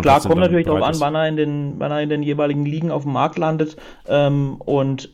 Klar, 0.00 0.20
kommt 0.20 0.36
natürlich 0.36 0.66
darauf 0.66 0.82
an, 0.82 1.00
wann 1.00 1.14
er, 1.16 1.28
in 1.28 1.36
den, 1.36 1.74
wann 1.78 1.90
er 1.90 2.02
in 2.02 2.08
den 2.08 2.22
jeweiligen 2.22 2.64
Ligen 2.64 2.90
auf 2.90 3.02
dem 3.02 3.12
Markt 3.12 3.38
landet. 3.38 3.76
Ähm, 4.06 4.56
und 4.58 5.10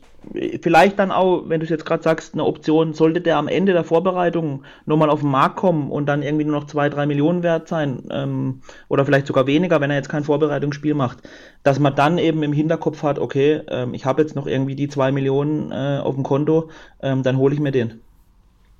vielleicht 0.60 0.98
dann 0.98 1.10
auch, 1.10 1.48
wenn 1.48 1.60
du 1.60 1.64
es 1.64 1.70
jetzt 1.70 1.86
gerade 1.86 2.02
sagst, 2.02 2.34
eine 2.34 2.44
Option, 2.44 2.92
sollte 2.92 3.20
der 3.20 3.36
am 3.36 3.48
Ende 3.48 3.72
der 3.72 3.84
Vorbereitung 3.84 4.64
nochmal 4.84 5.10
auf 5.10 5.20
den 5.20 5.30
Markt 5.30 5.56
kommen 5.56 5.90
und 5.90 6.06
dann 6.06 6.22
irgendwie 6.22 6.44
nur 6.44 6.58
noch 6.58 6.66
zwei, 6.66 6.88
drei 6.88 7.06
Millionen 7.06 7.42
wert 7.42 7.68
sein 7.68 8.02
ähm, 8.10 8.60
oder 8.88 9.04
vielleicht 9.04 9.26
sogar 9.26 9.46
weniger, 9.46 9.80
wenn 9.80 9.90
er 9.90 9.96
jetzt 9.96 10.08
kein 10.08 10.24
Vorbereitungsspiel 10.24 10.94
macht, 10.94 11.18
dass 11.62 11.78
man 11.78 11.94
dann 11.94 12.18
eben 12.18 12.42
im 12.42 12.52
Hinterkopf 12.52 13.02
hat, 13.02 13.18
okay, 13.18 13.62
ähm, 13.68 13.94
ich 13.94 14.04
habe 14.04 14.22
jetzt 14.22 14.34
noch 14.34 14.46
irgendwie 14.46 14.74
die 14.74 14.88
zwei 14.88 15.12
Millionen 15.12 15.72
äh, 15.72 16.00
auf 16.02 16.14
dem 16.14 16.24
Konto, 16.24 16.70
ähm, 17.00 17.22
dann 17.22 17.38
hole 17.38 17.54
ich 17.54 17.60
mir 17.60 17.72
den. 17.72 18.00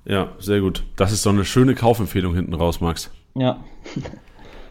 Ja, 0.05 0.29
sehr 0.39 0.61
gut. 0.61 0.83
Das 0.95 1.11
ist 1.11 1.23
so 1.23 1.29
eine 1.29 1.45
schöne 1.45 1.75
Kaufempfehlung 1.75 2.35
hinten 2.35 2.53
raus, 2.53 2.81
Max. 2.81 3.11
Ja. 3.35 3.63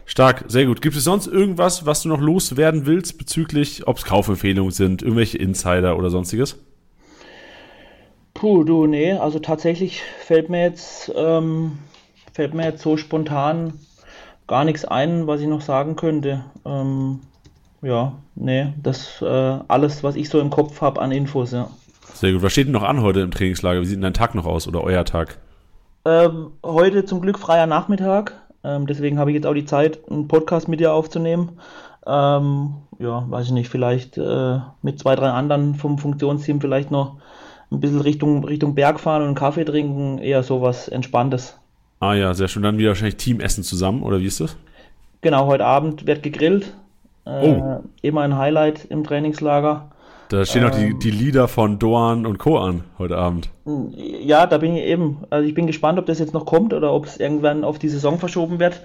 Stark, 0.09 0.45
sehr 0.47 0.65
gut. 0.65 0.81
Gibt 0.81 0.95
es 0.95 1.03
sonst 1.03 1.27
irgendwas, 1.27 1.85
was 1.85 2.01
du 2.01 2.09
noch 2.09 2.19
loswerden 2.19 2.87
willst 2.87 3.19
bezüglich, 3.19 3.87
ob 3.87 3.97
es 3.97 4.05
Kaufempfehlungen 4.05 4.71
sind, 4.71 5.03
irgendwelche 5.03 5.37
Insider 5.37 5.95
oder 5.99 6.09
sonstiges? 6.09 6.57
Puh, 8.33 8.63
du, 8.63 8.87
nee, 8.87 9.13
also 9.13 9.37
tatsächlich 9.37 10.01
fällt 10.01 10.49
mir 10.49 10.63
jetzt, 10.63 11.11
ähm, 11.15 11.77
fällt 12.33 12.55
mir 12.55 12.63
jetzt 12.63 12.81
so 12.81 12.97
spontan 12.97 13.73
gar 14.47 14.65
nichts 14.65 14.83
ein, 14.83 15.27
was 15.27 15.41
ich 15.41 15.47
noch 15.47 15.61
sagen 15.61 15.95
könnte. 15.95 16.43
Ähm, 16.65 17.19
ja, 17.83 18.13
nee, 18.33 18.73
das 18.81 19.21
äh, 19.21 19.59
alles, 19.67 20.01
was 20.03 20.15
ich 20.15 20.29
so 20.29 20.39
im 20.39 20.49
Kopf 20.49 20.81
habe 20.81 21.03
an 21.03 21.11
Infos, 21.11 21.51
ja. 21.51 21.69
Sehr 22.15 22.33
gut. 22.33 22.41
Was 22.41 22.51
steht 22.51 22.65
denn 22.65 22.73
noch 22.73 22.81
an 22.81 23.03
heute 23.03 23.19
im 23.19 23.29
Trainingslager? 23.29 23.81
Wie 23.81 23.85
sieht 23.85 23.97
denn 23.97 24.01
dein 24.01 24.15
Tag 24.15 24.33
noch 24.33 24.47
aus 24.47 24.67
oder 24.67 24.83
euer 24.83 25.05
Tag? 25.05 25.37
Ähm, 26.03 26.47
heute 26.65 27.05
zum 27.05 27.21
Glück 27.21 27.37
freier 27.37 27.67
Nachmittag. 27.67 28.38
Ähm, 28.63 28.87
deswegen 28.87 29.19
habe 29.19 29.31
ich 29.31 29.35
jetzt 29.35 29.45
auch 29.45 29.53
die 29.53 29.65
Zeit, 29.65 29.99
einen 30.09 30.27
Podcast 30.27 30.67
mit 30.67 30.79
dir 30.79 30.93
aufzunehmen. 30.93 31.59
Ähm, 32.05 32.75
ja, 32.99 33.25
weiß 33.29 33.47
ich 33.47 33.51
nicht, 33.51 33.69
vielleicht 33.69 34.17
äh, 34.17 34.59
mit 34.81 34.99
zwei, 34.99 35.15
drei 35.15 35.29
anderen 35.29 35.75
vom 35.75 35.97
Funktionsteam 35.97 36.59
vielleicht 36.59 36.91
noch 36.91 37.17
ein 37.71 37.79
bisschen 37.79 38.01
Richtung, 38.01 38.43
Richtung 38.43 38.75
Berg 38.75 38.99
fahren 38.99 39.21
und 39.21 39.27
einen 39.27 39.35
Kaffee 39.35 39.63
trinken, 39.63 40.17
eher 40.17 40.43
sowas 40.43 40.87
Entspanntes. 40.87 41.57
Ah 41.99 42.13
ja, 42.13 42.33
sehr 42.33 42.47
schön. 42.47 42.63
Dann 42.63 42.77
wieder 42.77 42.89
wahrscheinlich 42.89 43.17
Teamessen 43.17 43.63
zusammen, 43.63 44.03
oder 44.03 44.19
wie 44.19 44.25
ist 44.25 44.39
das? 44.39 44.57
Genau, 45.21 45.47
heute 45.47 45.65
Abend 45.65 46.07
wird 46.07 46.23
gegrillt. 46.23 46.73
Äh, 47.25 47.47
oh. 47.47 47.83
Immer 48.01 48.21
ein 48.21 48.37
Highlight 48.37 48.85
im 48.85 49.03
Trainingslager. 49.03 49.91
Da 50.29 50.45
stehen 50.45 50.63
auch 50.63 50.69
die, 50.69 50.93
die 50.93 51.09
Lieder 51.09 51.47
von 51.47 51.79
Doan 51.79 52.27
und 52.27 52.37
Co. 52.37 52.59
an 52.59 52.83
heute 52.99 53.17
Abend. 53.17 53.49
Ja, 53.95 54.45
da 54.45 54.59
bin 54.59 54.75
ich 54.75 54.83
eben. 54.83 55.25
Also 55.31 55.47
ich 55.47 55.55
bin 55.55 55.65
gespannt, 55.65 55.97
ob 55.97 56.05
das 56.05 56.19
jetzt 56.19 56.35
noch 56.35 56.45
kommt 56.45 56.71
oder 56.71 56.93
ob 56.93 57.05
es 57.05 57.19
irgendwann 57.19 57.63
auf 57.63 57.79
die 57.79 57.89
Saison 57.89 58.19
verschoben 58.19 58.59
wird. 58.59 58.79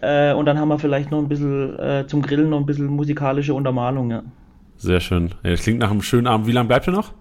Äh, 0.00 0.32
und 0.32 0.46
dann 0.46 0.58
haben 0.58 0.68
wir 0.68 0.78
vielleicht 0.78 1.10
noch 1.10 1.18
ein 1.18 1.28
bisschen 1.28 1.78
äh, 1.78 2.06
zum 2.06 2.22
Grillen 2.22 2.48
noch 2.48 2.58
ein 2.58 2.64
bisschen 2.64 2.86
musikalische 2.86 3.52
Untermalung, 3.52 4.10
ja. 4.10 4.22
Sehr 4.78 5.00
schön. 5.00 5.34
Ja, 5.42 5.50
das 5.50 5.62
klingt 5.62 5.80
nach 5.80 5.90
einem 5.90 6.00
schönen 6.00 6.26
Abend. 6.26 6.46
Wie 6.46 6.52
lange 6.52 6.68
bleibt 6.68 6.88
ihr 6.88 6.94
noch? 6.94 7.12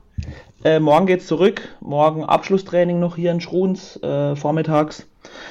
Äh, 0.63 0.79
morgen 0.79 1.05
geht's 1.05 1.27
zurück. 1.27 1.67
Morgen 1.81 2.23
Abschlusstraining 2.23 3.01
noch 3.01 3.17
hier 3.17 3.31
in 3.31 3.41
Schruns, 3.41 4.01
äh, 4.01 4.37
vormittags. 4.37 5.05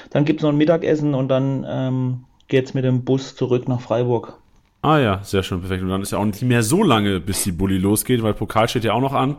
Dann 0.08 0.24
gibt's 0.24 0.42
noch 0.42 0.50
ein 0.50 0.56
Mittagessen 0.56 1.14
und 1.14 1.28
dann 1.28 1.66
ähm, 1.68 2.24
geht's 2.48 2.72
mit 2.72 2.84
dem 2.84 3.04
Bus 3.04 3.36
zurück 3.36 3.68
nach 3.68 3.82
Freiburg. 3.82 4.38
Ah 4.84 4.98
ja, 4.98 5.20
sehr 5.22 5.42
schön, 5.42 5.60
perfekt. 5.60 5.82
Und 5.82 5.88
dann 5.88 6.02
ist 6.02 6.12
ja 6.12 6.18
auch 6.18 6.26
nicht 6.26 6.42
mehr 6.42 6.62
so 6.62 6.82
lange, 6.82 7.18
bis 7.18 7.42
die 7.42 7.52
Bulli 7.52 7.78
losgeht, 7.78 8.22
weil 8.22 8.34
Pokal 8.34 8.68
steht 8.68 8.84
ja 8.84 8.92
auch 8.92 9.00
noch 9.00 9.14
an. 9.14 9.36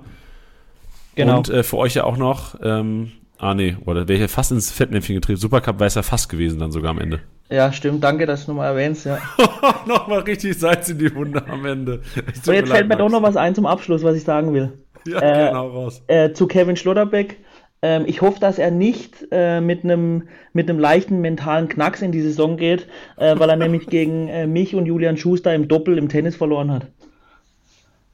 Genau. 1.13 1.37
Und 1.37 1.49
äh, 1.49 1.61
für 1.61 1.77
euch 1.77 1.93
ja 1.93 2.03
auch 2.03 2.17
noch, 2.17 2.55
ähm, 2.63 3.11
ah 3.37 3.53
nee, 3.53 3.77
oder 3.85 4.07
wäre 4.07 4.15
ich 4.15 4.21
ja 4.21 4.27
fast 4.27 4.51
ins 4.51 4.71
Fettnäpfchen 4.71 5.13
getreten. 5.13 5.39
Supercup 5.39 5.77
wäre 5.77 5.85
es 5.85 5.93
ja 5.93 6.01
fast 6.01 6.29
gewesen 6.29 6.57
dann 6.57 6.71
sogar 6.71 6.89
am 6.89 6.99
Ende. 6.99 7.19
Ja, 7.51 7.71
stimmt. 7.71 8.03
Danke, 8.03 8.25
dass 8.25 8.45
du 8.45 8.53
nochmal 8.53 8.71
erwähnst, 8.71 9.05
ja. 9.05 9.19
Nochmal 9.85 10.21
richtig 10.21 10.57
Salz 10.57 10.89
in 10.89 10.97
die 10.97 11.13
Wunde 11.13 11.47
am 11.47 11.63
Ende. 11.63 12.01
So, 12.41 12.51
jetzt 12.51 12.71
fällt 12.71 12.87
mir 12.87 12.97
doch 12.97 13.11
noch 13.11 13.21
was 13.21 13.37
ein 13.37 13.53
zum 13.53 13.67
Abschluss, 13.67 14.01
was 14.01 14.15
ich 14.15 14.23
sagen 14.23 14.51
will. 14.51 14.73
Ja, 15.07 15.19
äh, 15.21 15.47
genau, 15.49 15.67
raus. 15.67 16.01
Äh, 16.07 16.33
zu 16.33 16.47
Kevin 16.47 16.75
Schlotterbeck. 16.75 17.37
Ähm, 17.85 18.05
ich 18.07 18.21
hoffe, 18.23 18.39
dass 18.39 18.57
er 18.57 18.71
nicht 18.71 19.27
äh, 19.31 19.61
mit 19.61 19.83
einem 19.83 20.23
mit 20.53 20.67
einem 20.67 20.79
leichten 20.79 21.21
mentalen 21.21 21.67
Knacks 21.67 22.01
in 22.01 22.11
die 22.11 22.21
Saison 22.21 22.57
geht, 22.57 22.87
äh, 23.17 23.37
weil 23.37 23.47
er 23.47 23.57
nämlich 23.57 23.85
gegen 23.85 24.27
äh, 24.27 24.47
mich 24.47 24.73
und 24.73 24.87
Julian 24.87 25.17
Schuster 25.17 25.53
im 25.53 25.67
Doppel 25.67 25.99
im 25.99 26.09
Tennis 26.09 26.35
verloren 26.35 26.71
hat. 26.71 26.87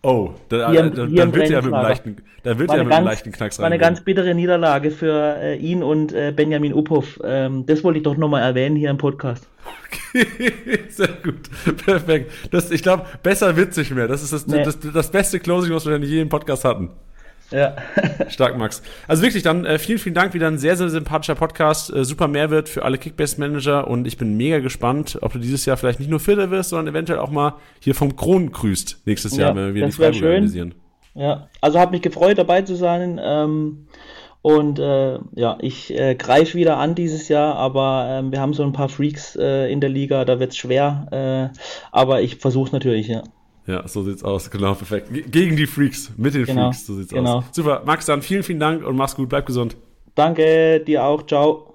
Oh, 0.04 0.32
da, 0.50 0.72
hier 0.72 0.90
da, 0.90 1.06
hier 1.06 1.24
im 1.24 1.32
dann 1.32 1.36
wird 1.36 1.52
er 1.52 1.62
mit 1.62 1.74
einem 1.74 1.84
leichten, 1.84 2.18
dann 2.44 2.60
wird 2.60 2.70
er 2.70 2.74
mit 2.74 2.82
einem 2.82 2.90
ganz, 2.90 3.06
leichten 3.06 3.32
Knacks 3.32 3.60
war 3.60 3.66
eine 3.66 3.78
ganz 3.78 4.02
bittere 4.02 4.36
Niederlage 4.36 4.92
für 4.92 5.38
äh, 5.40 5.56
ihn 5.56 5.84
und 5.84 6.12
äh, 6.12 6.34
Benjamin 6.36 6.74
Uphoff. 6.74 7.22
Ähm, 7.24 7.66
das 7.66 7.82
wollte 7.86 8.00
ich 8.00 8.04
doch 8.04 8.18
nochmal 8.18 8.42
erwähnen 8.42 8.76
hier 8.76 8.90
im 8.90 8.98
Podcast. 8.98 9.48
Sehr 10.90 11.08
gut. 11.24 11.50
Perfekt. 11.86 12.32
Das, 12.52 12.72
ich 12.72 12.84
glaube, 12.84 13.06
besser 13.24 13.56
wird's 13.56 13.78
nicht 13.78 13.92
mehr. 13.92 14.10
Das 14.10 14.22
ist 14.22 14.34
das, 14.34 14.48
Nee. 14.48 14.64
das, 14.64 14.80
das 14.80 15.12
beste 15.12 15.40
Closing, 15.40 15.74
was 15.74 15.86
wir 15.86 15.96
in 15.96 16.04
jedem 16.04 16.28
Podcast 16.28 16.66
hatten. 16.66 16.90
Ja. 17.52 17.76
Stark, 18.30 18.58
Max. 18.58 18.82
Also 19.08 19.24
wirklich, 19.24 19.44
dann 19.44 19.66
äh, 19.66 19.78
vielen, 19.78 20.00
vielen 20.00 20.16
Dank. 20.16 20.34
Wieder 20.34 20.48
ein 20.48 20.58
sehr, 20.58 20.76
sehr 20.78 20.90
sympathischer 20.90 21.36
Podcast. 21.36 21.94
Äh, 21.94 22.06
super 22.06 22.28
Mehrwert 22.28 22.70
für 22.70 22.84
alle 22.84 22.98
Kickbase-Manager 22.98 23.88
und 23.88 24.08
ich 24.08 24.18
bin 24.18 24.38
mega 24.38 24.60
gespannt, 24.60 25.18
ob 25.22 25.34
du 25.34 25.40
dieses 25.40 25.66
Jahr 25.66 25.78
vielleicht 25.78 26.00
nicht 26.00 26.10
nur 26.10 26.20
Vierter 26.20 26.50
wirst, 26.52 26.70
sondern 26.70 26.94
eventuell 26.94 27.20
auch 27.20 27.32
mal 27.32 27.56
hier 27.80 27.96
vom 27.96 28.16
Kron 28.16 28.52
grüßt 28.52 29.02
nächstes 29.06 29.36
Ja, 29.36 29.48
Jahr, 29.48 29.56
wenn 29.56 29.68
wir 29.68 29.74
wieder 29.74 29.86
die 29.88 29.92
Freiburg 29.92 30.16
schön. 30.16 30.28
organisieren. 30.30 30.76
Ja, 31.14 31.50
also 31.60 31.80
hat 31.80 31.92
mich 31.92 32.02
gefreut, 32.02 32.38
dabei 32.38 32.62
zu 32.62 32.76
sein. 32.76 33.20
Ähm, 33.22 33.88
und 34.42 34.80
äh, 34.80 35.20
ja, 35.36 35.58
ich 35.62 35.94
äh, 35.94 36.16
greife 36.16 36.58
wieder 36.58 36.78
an 36.78 36.96
dieses 36.96 37.28
Jahr, 37.28 37.56
aber 37.56 38.08
ähm, 38.10 38.32
wir 38.32 38.40
haben 38.40 38.54
so 38.54 38.64
ein 38.64 38.74
paar 38.74 38.90
Freaks 38.90 39.36
äh, 39.36 39.72
in 39.72 39.82
der 39.82 39.90
Liga, 39.90 40.26
da 40.26 40.40
wird's 40.40 40.58
schwer. 40.58 41.52
Äh, 41.54 41.58
aber 41.92 42.22
ich 42.22 42.38
versuche 42.38 42.68
es 42.68 42.72
natürlich, 42.72 43.08
ja. 43.08 43.24
Ja, 43.72 43.88
so 43.88 44.04
sieht's 44.04 44.22
aus. 44.24 44.52
Genau, 44.52 44.74
perfekt. 44.74 45.14
Ge- 45.14 45.24
Gegen 45.30 45.56
die 45.56 45.66
Freaks, 45.66 46.12
mit 46.18 46.34
den 46.34 46.46
Genau, 46.46 46.72
Freaks, 46.72 46.86
so 46.86 46.96
sieht's 46.96 47.14
genau. 47.14 47.38
aus. 47.38 47.44
Super, 47.54 47.84
Max, 47.86 48.06
dann 48.06 48.22
vielen, 48.22 48.44
vielen 48.44 48.60
Dank 48.60 48.86
und 48.86 48.98
mach's 48.98 49.16
gut, 49.16 49.30
bleib 49.30 49.46
gesund. 49.46 49.78
Danke, 50.16 50.82
dir 50.82 51.06
auch, 51.06 51.26
ciao. 51.26 51.68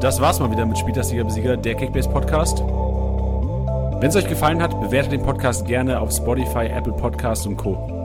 Das 0.00 0.20
war's 0.20 0.38
mal 0.40 0.50
wieder 0.50 0.66
mit 0.66 0.78
Spieltagssieger 0.78 1.24
Besieger, 1.24 1.56
der 1.56 1.74
Kickbase 1.74 2.08
Podcast. 2.10 2.60
Wenn 2.60 4.08
es 4.08 4.16
euch 4.16 4.28
gefallen 4.28 4.60
hat, 4.62 4.80
bewertet 4.80 5.12
den 5.12 5.22
Podcast 5.22 5.66
gerne 5.66 6.00
auf 6.00 6.12
Spotify, 6.12 6.66
Apple 6.66 6.92
Podcasts 6.92 7.46
und 7.46 7.56
Co. 7.56 8.01